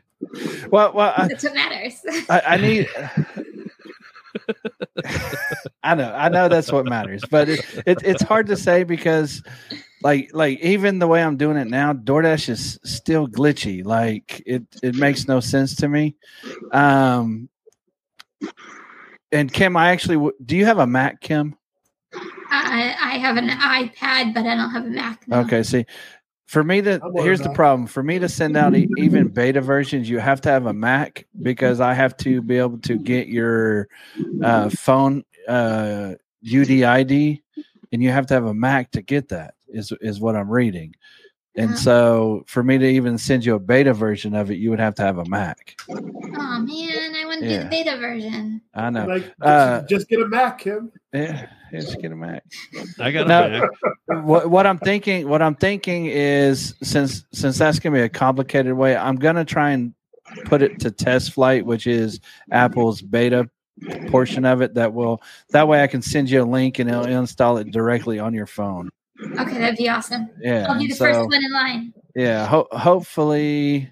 Well, 0.71 0.93
well, 0.95 1.13
I, 1.17 1.29
That's 1.29 1.45
what 1.45 1.55
matters. 1.55 2.03
I, 2.29 2.41
I 2.41 2.57
need. 2.57 2.89
I 5.83 5.95
know, 5.95 6.13
I 6.15 6.29
know 6.29 6.49
that's 6.49 6.71
what 6.71 6.85
matters, 6.87 7.23
but 7.31 7.49
it, 7.49 7.61
it, 7.87 7.99
it's 8.03 8.23
hard 8.23 8.47
to 8.49 8.57
say 8.57 8.85
because, 8.85 9.43
like, 10.03 10.31
like 10.33 10.61
even 10.61 10.99
the 10.99 11.07
way 11.07 11.23
I'm 11.23 11.37
doing 11.37 11.57
it 11.57 11.69
now, 11.69 11.93
DoorDash 11.93 12.49
is 12.49 12.79
still 12.85 13.27
glitchy. 13.29 13.85
Like 13.85 14.43
it, 14.47 14.63
it 14.83 14.95
makes 14.95 15.27
no 15.27 15.41
sense 15.41 15.75
to 15.77 15.89
me. 15.89 16.17
Um, 16.73 17.49
and 19.33 19.53
Kim, 19.53 19.77
I 19.77 19.91
actually, 19.91 20.31
do 20.45 20.57
you 20.57 20.67
have 20.67 20.79
a 20.79 20.87
Mac, 20.87 21.21
Kim? 21.21 21.57
I, 22.51 22.95
I 23.01 23.19
have 23.19 23.37
an 23.37 23.49
iPad, 23.49 24.35
but 24.35 24.45
I 24.47 24.57
don't 24.57 24.71
have 24.71 24.85
a 24.85 24.91
Mac. 24.91 25.27
no. 25.29 25.41
Okay, 25.41 25.63
see, 25.63 25.87
for 26.47 26.65
me 26.65 26.83
to 26.83 26.95
I'm 26.95 27.03
on 27.03 27.19
a 27.19 27.23
here's 27.23 27.41
the 27.41 27.51
problem. 27.51 27.87
For 27.87 28.03
me 28.03 28.19
to 28.19 28.29
send 28.29 28.57
out 28.57 28.75
e- 28.75 28.89
even 28.99 29.29
beta 29.29 29.61
versions, 29.61 30.11
you 30.11 30.19
have 30.19 30.41
to 30.43 30.49
have 30.49 30.67
a 30.67 30.73
Mac 30.73 31.27
because 31.43 31.81
I 31.81 31.95
have 31.95 32.17
to 32.19 32.43
be 32.43 32.59
able 32.59 32.79
to 32.79 32.97
get 32.97 33.29
your 33.29 33.89
uh, 34.43 34.69
phone 34.69 35.23
uh, 35.47 36.15
UDID, 36.45 37.41
and 37.93 38.03
you 38.03 38.11
have 38.11 38.27
to 38.27 38.35
have 38.35 38.47
a 38.47 38.55
Mac 38.55 38.91
to 38.93 39.03
get 39.03 39.29
that. 39.29 39.55
Is 39.69 39.93
is 40.01 40.21
what 40.21 40.35
I'm 40.35 40.51
reading. 40.51 40.97
And 41.61 41.73
Ah. 41.73 41.77
so, 41.77 42.45
for 42.47 42.63
me 42.63 42.79
to 42.79 42.87
even 42.87 43.19
send 43.19 43.45
you 43.45 43.55
a 43.55 43.59
beta 43.59 43.93
version 43.93 44.35
of 44.35 44.51
it, 44.51 44.55
you 44.59 44.71
would 44.71 44.79
have 44.81 44.95
to 44.95 45.03
have 45.03 45.19
a 45.19 45.25
Mac. 45.27 45.77
Oh 45.91 45.95
man, 46.01 47.15
I 47.15 47.25
want 47.27 47.41
to 47.43 47.49
do 47.49 47.53
Yeah. 47.55 47.63
the 47.65 47.69
beta 47.69 47.97
version. 47.99 48.61
I 48.75 48.89
know. 48.91 49.07
like 49.07 49.23
just, 49.25 49.35
Uh, 49.43 49.83
just 49.89 50.09
get 50.09 50.21
a 50.21 50.29
Mac, 50.29 50.59
Kim. 50.61 50.91
Yeah, 51.13 51.47
just 51.73 52.01
get 52.01 52.13
a 52.13 52.17
Mac. 52.17 52.45
I 52.99 53.11
got 53.11 53.27
No. 53.29 53.45
a 53.45 53.51
Mac. 53.51 54.25
what 54.25 54.51
what 54.51 54.67
I'm 54.67 54.79
thinking 54.79 55.29
what 55.29 55.43
I'm 55.43 55.55
thinking 55.55 56.07
is 56.07 56.75
since 56.83 57.25
since 57.33 57.59
that's 57.59 57.79
gonna 57.79 57.97
be 57.97 58.03
a 58.03 58.09
complicated 58.09 58.73
way, 58.73 58.97
I'm 58.97 59.17
gonna 59.17 59.45
try 59.45 59.71
and 59.71 59.93
put 60.47 60.63
it 60.63 60.79
to 60.81 60.91
TestFlight, 60.91 61.65
which 61.65 61.87
is 61.87 62.21
Apple's 62.53 63.03
beta 63.03 63.51
portion 64.09 64.45
of 64.45 64.63
it. 64.63 64.75
That 64.75 64.95
will 64.95 65.21
that 65.51 65.69
way 65.69 65.83
I 65.83 65.87
can 65.89 66.01
send 66.03 66.31
you 66.31 66.43
a 66.43 66.45
link 66.45 66.79
and 66.79 66.89
it'll 66.89 67.07
install 67.07 67.59
it 67.59 67.71
directly 67.71 68.19
on 68.19 68.33
your 68.35 68.47
phone. 68.47 68.89
Okay, 69.39 69.59
that'd 69.59 69.77
be 69.77 69.89
awesome. 69.89 70.29
Yeah. 70.41 70.67
I'll 70.69 70.79
be 70.79 70.87
the 70.89 70.95
so, 70.95 71.05
first 71.05 71.21
one 71.21 71.45
in 71.45 71.53
line. 71.53 71.93
Yeah. 72.17 72.47
Ho- 72.47 72.69
hopefully, 72.73 73.91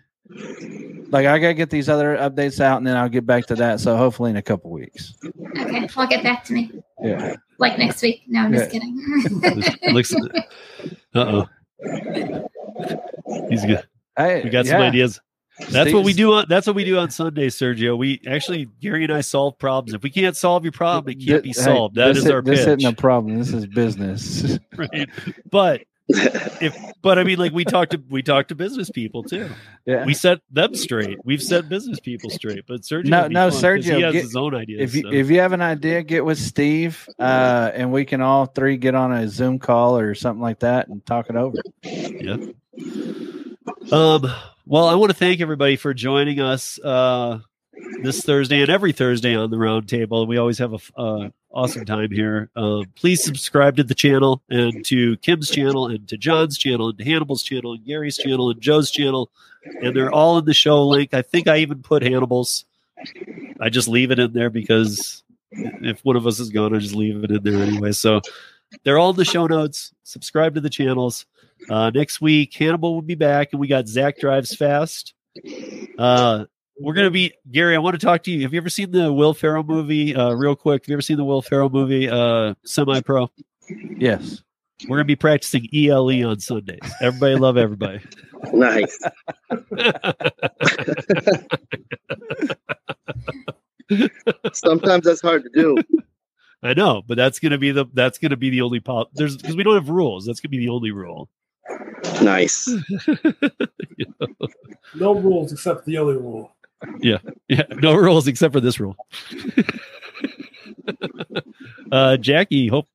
like 1.11 1.27
I 1.27 1.39
gotta 1.39 1.55
get 1.55 1.71
these 1.71 1.89
other 1.89 2.17
updates 2.17 2.61
out 2.61 2.79
and 2.79 2.87
then 2.87 2.97
I'll 2.97 3.09
get 3.09 3.27
back 3.27 3.47
to 3.47 3.55
that. 3.57 3.81
So 3.81 3.97
hopefully 3.97 4.31
in 4.31 4.37
a 4.37 4.43
couple 4.43 4.71
weeks. 4.71 5.15
Okay, 5.59 5.89
well, 5.97 6.07
get 6.07 6.23
back 6.23 6.45
to 6.45 6.53
me 6.53 6.71
Yeah. 7.03 7.35
like 7.59 7.79
next 7.79 8.03
week. 8.03 8.23
No, 8.27 8.41
I'm 8.41 8.53
just 8.53 8.73
Yeah. 8.73 8.81
kidding. 8.81 9.93
Looks. 9.95 10.15
Uh 10.15 10.19
oh. 11.15 11.49
He's 13.51 13.65
good. 13.65 13.83
Hey, 14.17 14.43
We 14.43 14.51
got 14.51 14.67
some 14.67 14.81
ideas. 14.81 15.21
That's 15.71 15.93
what 15.93 16.05
we 16.05 16.13
do 16.13 16.33
on. 16.35 16.47
That's 16.49 16.67
what 16.67 16.77
we 16.77 16.85
do 16.85 16.99
on 16.99 17.11
Sunday, 17.11 17.49
Sergio. 17.49 17.97
We 17.99 18.21
actually 18.27 18.69
Gary 18.81 19.05
and 19.05 19.13
I 19.13 19.21
solve 19.23 19.59
problems. 19.59 19.95
If 19.95 20.03
we 20.03 20.11
can't 20.11 20.37
solve 20.37 20.65
your 20.65 20.73
problem, 20.73 21.13
it 21.13 21.25
can't 21.25 21.43
be 21.43 21.53
solved. 21.53 21.97
That 21.97 22.15
this 22.15 22.25
is 22.25 22.31
our 22.31 22.43
This 22.43 22.61
pitch. 22.65 22.79
isn't 22.79 22.93
a 22.93 22.97
problem. 22.97 23.39
This 23.39 23.53
is 23.53 23.67
business. 23.67 24.59
right? 24.77 25.09
But 25.51 25.83
if 26.11 26.75
but 27.03 27.19
I 27.19 27.25
mean, 27.25 27.39
like 27.39 27.53
we 27.53 27.65
talked 27.67 27.91
to 27.93 28.03
we 28.09 28.23
talk 28.23 28.49
to 28.49 28.55
business 28.55 28.89
people 28.91 29.23
too. 29.25 29.51
yeah. 29.85 30.07
We 30.07 30.15
set 30.15 30.41
them 30.51 30.75
straight. 30.75 31.19
We've 31.25 31.43
set 31.43 31.69
business 31.69 32.01
people 32.01 32.31
straight. 32.31 32.65
But 32.67 32.81
Sergio, 32.83 33.07
No, 33.09 33.29
no, 33.29 33.51
fun 33.51 33.61
Sergio, 33.63 33.97
he 33.97 34.01
has 34.03 34.13
get- 34.15 34.23
his 34.23 34.37
own 34.37 34.55
ideas. 34.55 34.81
if 34.81 34.95
you 34.95 35.03
so. 35.03 35.13
if 35.13 35.29
you 35.29 35.41
have 35.41 35.53
an 35.53 35.61
idea, 35.61 36.03
get 36.03 36.25
with 36.25 36.39
Steve, 36.39 37.07
uh, 37.19 37.71
and 37.75 37.93
we 37.93 38.05
can 38.07 38.23
all 38.23 38.47
three 38.47 38.77
get 38.79 38.95
on 38.95 39.13
a 39.13 39.29
Zoom 39.29 39.59
call 39.59 39.99
or 39.99 40.15
something 40.15 40.41
like 40.41 40.61
that 40.61 40.89
and 40.89 41.05
talk 41.05 41.27
it 41.29 41.37
over. 41.37 41.59
Um, 43.93 44.31
well, 44.67 44.87
I 44.87 44.95
want 44.95 45.11
to 45.11 45.17
thank 45.17 45.41
everybody 45.41 45.77
for 45.77 45.95
joining 45.95 46.41
us 46.41 46.79
uh, 46.81 47.41
this 48.03 48.23
Thursday 48.23 48.61
and 48.61 48.71
every 48.71 48.93
Thursday 48.93 49.35
on 49.35 49.51
the 49.51 49.57
roundtable. 49.57 50.27
We 50.27 50.37
always 50.37 50.59
have 50.59 50.75
a 50.75 51.01
uh, 51.01 51.31
awesome 51.51 51.85
time 51.85 52.11
here. 52.11 52.51
Um, 52.57 52.85
please 52.95 53.25
subscribe 53.25 53.77
to 53.77 53.85
the 53.85 53.95
channel 53.95 54.43
and 54.51 54.85
to 54.87 55.17
Kim's 55.19 55.51
channel 55.51 55.87
and 55.87 56.07
to 56.09 56.17
John's 56.17 56.59
channel 56.59 56.89
and 56.91 56.99
to 56.99 57.05
Hannibal's 57.05 57.43
channel 57.43 57.73
and 57.73 57.85
Gary's 57.85 58.19
channel 58.19 58.51
and 58.51 58.61
Joe's 58.61 58.91
channel, 58.91 59.31
and 59.83 59.97
they're 59.97 60.13
all 60.13 60.39
in 60.39 60.45
the 60.45 60.55
show 60.55 60.87
link. 60.87 61.15
I 61.15 61.23
think 61.23 61.49
I 61.49 61.59
even 61.59 61.83
put 61.83 62.03
Hannibal's. 62.03 62.65
I 63.61 63.69
just 63.69 63.89
leave 63.89 64.11
it 64.11 64.19
in 64.19 64.33
there 64.33 64.51
because 64.51 65.23
if 65.53 66.05
one 66.05 66.17
of 66.17 66.27
us 66.27 66.41
is 66.41 66.51
gone, 66.51 66.75
I 66.75 66.79
just 66.79 66.95
leave 66.95 67.25
it 67.25 67.31
in 67.31 67.43
there 67.43 67.63
anyway. 67.63 67.93
So 67.93 68.21
they're 68.85 68.99
all 68.99 69.11
in 69.11 69.17
the 69.17 69.25
show 69.25 69.47
notes. 69.47 69.93
Subscribe 70.03 70.55
to 70.55 70.61
the 70.61 70.71
channels. 70.71 71.27
Uh, 71.69 71.91
next 71.91 72.21
week, 72.21 72.55
Hannibal 72.55 72.95
will 72.95 73.03
be 73.03 73.15
back, 73.15 73.49
and 73.53 73.61
we 73.61 73.69
got 73.69 73.89
Zach 73.89 74.19
Drives 74.19 74.55
Fast. 74.55 75.15
Uh, 75.99 76.45
we're 76.81 76.95
gonna 76.95 77.11
be 77.11 77.33
Gary. 77.51 77.75
I 77.75 77.79
want 77.79 77.99
to 77.99 78.05
talk 78.05 78.23
to 78.25 78.31
you. 78.31 78.43
Have 78.43 78.53
you 78.53 78.59
ever 78.59 78.71
seen 78.71 78.91
the 78.91 79.13
Will 79.13 79.35
Ferrell 79.35 79.65
movie? 79.65 80.15
Uh, 80.15 80.33
real 80.33 80.55
quick, 80.55 80.85
have 80.85 80.89
you 80.89 80.95
ever 80.95 81.03
seen 81.03 81.17
the 81.17 81.25
Will 81.25 81.43
Ferrell 81.43 81.71
movie, 81.71 82.09
uh, 82.09 82.55
Semi 82.65 83.01
Pro? 83.01 83.31
Yes. 83.99 84.43
We're 84.87 84.97
gonna 84.97 85.07
be 85.07 85.17
practicing 85.17 85.69
ELE 85.75 86.25
on 86.29 86.39
Sundays. 86.39 86.79
Everybody 87.01 87.35
love 87.35 87.57
everybody. 87.57 88.01
nice. 88.53 88.97
Sometimes 94.53 95.05
that's 95.05 95.21
hard 95.21 95.43
to 95.43 95.51
do. 95.55 95.77
I 96.63 96.75
know, 96.75 97.03
but 97.07 97.17
that's 97.17 97.41
gonna 97.41 97.59
be 97.59 97.73
the 97.73 97.87
that's 97.93 98.19
gonna 98.19 98.37
be 98.37 98.51
the 98.51 98.61
only 98.61 98.79
pop. 98.81 99.11
There's 99.15 99.37
because 99.37 99.57
we 99.57 99.65
don't 99.65 99.75
have 99.75 99.89
rules. 99.89 100.27
That's 100.27 100.41
gonna 100.41 100.51
be 100.51 100.59
the 100.59 100.69
only 100.69 100.93
rule. 100.93 101.29
Nice. 102.23 102.69
No 104.95 105.15
rules 105.15 105.53
except 105.53 105.85
the 105.85 105.99
only 105.99 106.17
rule. 106.17 106.51
Yeah, 107.01 107.19
Yeah. 107.49 107.65
no 107.71 107.95
rules 107.95 108.27
except 108.27 108.53
for 108.55 108.61
this 108.61 108.81
rule. 108.81 108.97
uh, 111.93 112.17
Jackie, 112.17 112.69
hope 112.69 112.87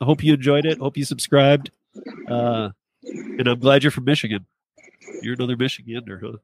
hope 0.00 0.22
you 0.22 0.34
enjoyed 0.34 0.66
it. 0.66 0.78
Hope 0.78 0.96
you 0.96 1.04
subscribed. 1.04 1.70
Uh, 2.28 2.70
and 3.02 3.48
I'm 3.48 3.58
glad 3.58 3.82
you're 3.82 3.90
from 3.90 4.04
Michigan. 4.04 4.46
You're 5.22 5.34
another 5.34 5.56
Michigander, 5.56 6.20
huh? 6.20 6.38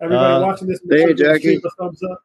Everybody 0.00 0.34
Uh, 0.34 0.40
watching 0.40 0.68
this, 0.68 0.80
hey, 0.88 0.88
make 0.88 1.00
sure 1.00 1.14
to 1.14 1.24
Jackie. 1.38 1.60
a 1.64 1.70
thumbs 1.78 2.02
up. 2.02 2.22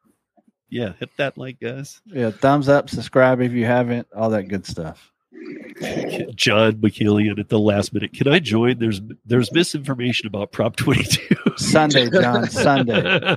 Yeah, 0.68 0.92
hit 0.98 1.10
that 1.18 1.38
like, 1.38 1.60
guys. 1.60 2.00
Yeah. 2.06 2.30
Thumbs 2.30 2.68
up, 2.68 2.90
subscribe 2.90 3.40
if 3.40 3.52
you 3.52 3.66
haven't, 3.66 4.06
all 4.16 4.30
that 4.30 4.44
good 4.44 4.66
stuff. 4.66 5.12
John 6.34 6.74
McKillian 6.74 7.38
at 7.38 7.48
the 7.48 7.58
last 7.58 7.92
minute. 7.92 8.12
Can 8.12 8.28
I 8.28 8.38
join? 8.38 8.78
There's 8.78 9.00
there's 9.24 9.52
misinformation 9.52 10.26
about 10.26 10.52
Prop 10.52 10.76
22. 10.76 11.36
Sunday, 11.56 12.08
John. 12.12 12.48
Sunday. 12.48 13.36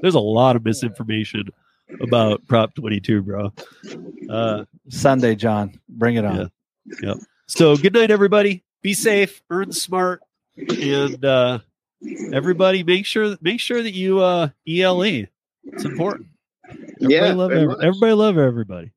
there's 0.00 0.14
a 0.14 0.20
lot 0.20 0.56
of 0.56 0.64
misinformation 0.64 1.44
about 2.00 2.46
Prop 2.46 2.74
22, 2.74 3.22
bro. 3.22 3.52
Uh, 4.28 4.64
Sunday, 4.88 5.34
John. 5.34 5.78
Bring 5.88 6.16
it 6.16 6.24
on. 6.24 6.50
Yeah. 7.02 7.14
So 7.46 7.76
good 7.76 7.94
night, 7.94 8.10
everybody. 8.10 8.64
Be 8.82 8.94
safe, 8.94 9.42
earn 9.50 9.70
smart, 9.70 10.22
and 10.56 11.24
uh, 11.24 11.60
everybody 12.32 12.82
make 12.82 13.06
sure 13.06 13.36
make 13.40 13.60
sure 13.60 13.80
that 13.82 13.94
you 13.94 14.20
uh, 14.20 14.48
ELE. 14.66 15.02
It's 15.02 15.84
important. 15.84 16.26
Everybody 16.68 17.14
Yeah, 17.14 17.32
love 17.34 17.50
very 17.50 17.68
everybody 17.82 18.12
love 18.12 18.38
everybody. 18.38 18.90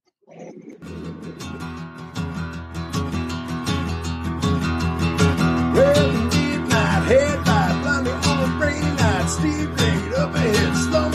steam 9.35 9.75
made 9.75 10.13
up 10.13 10.33
a 10.33 10.39
head, 10.39 11.14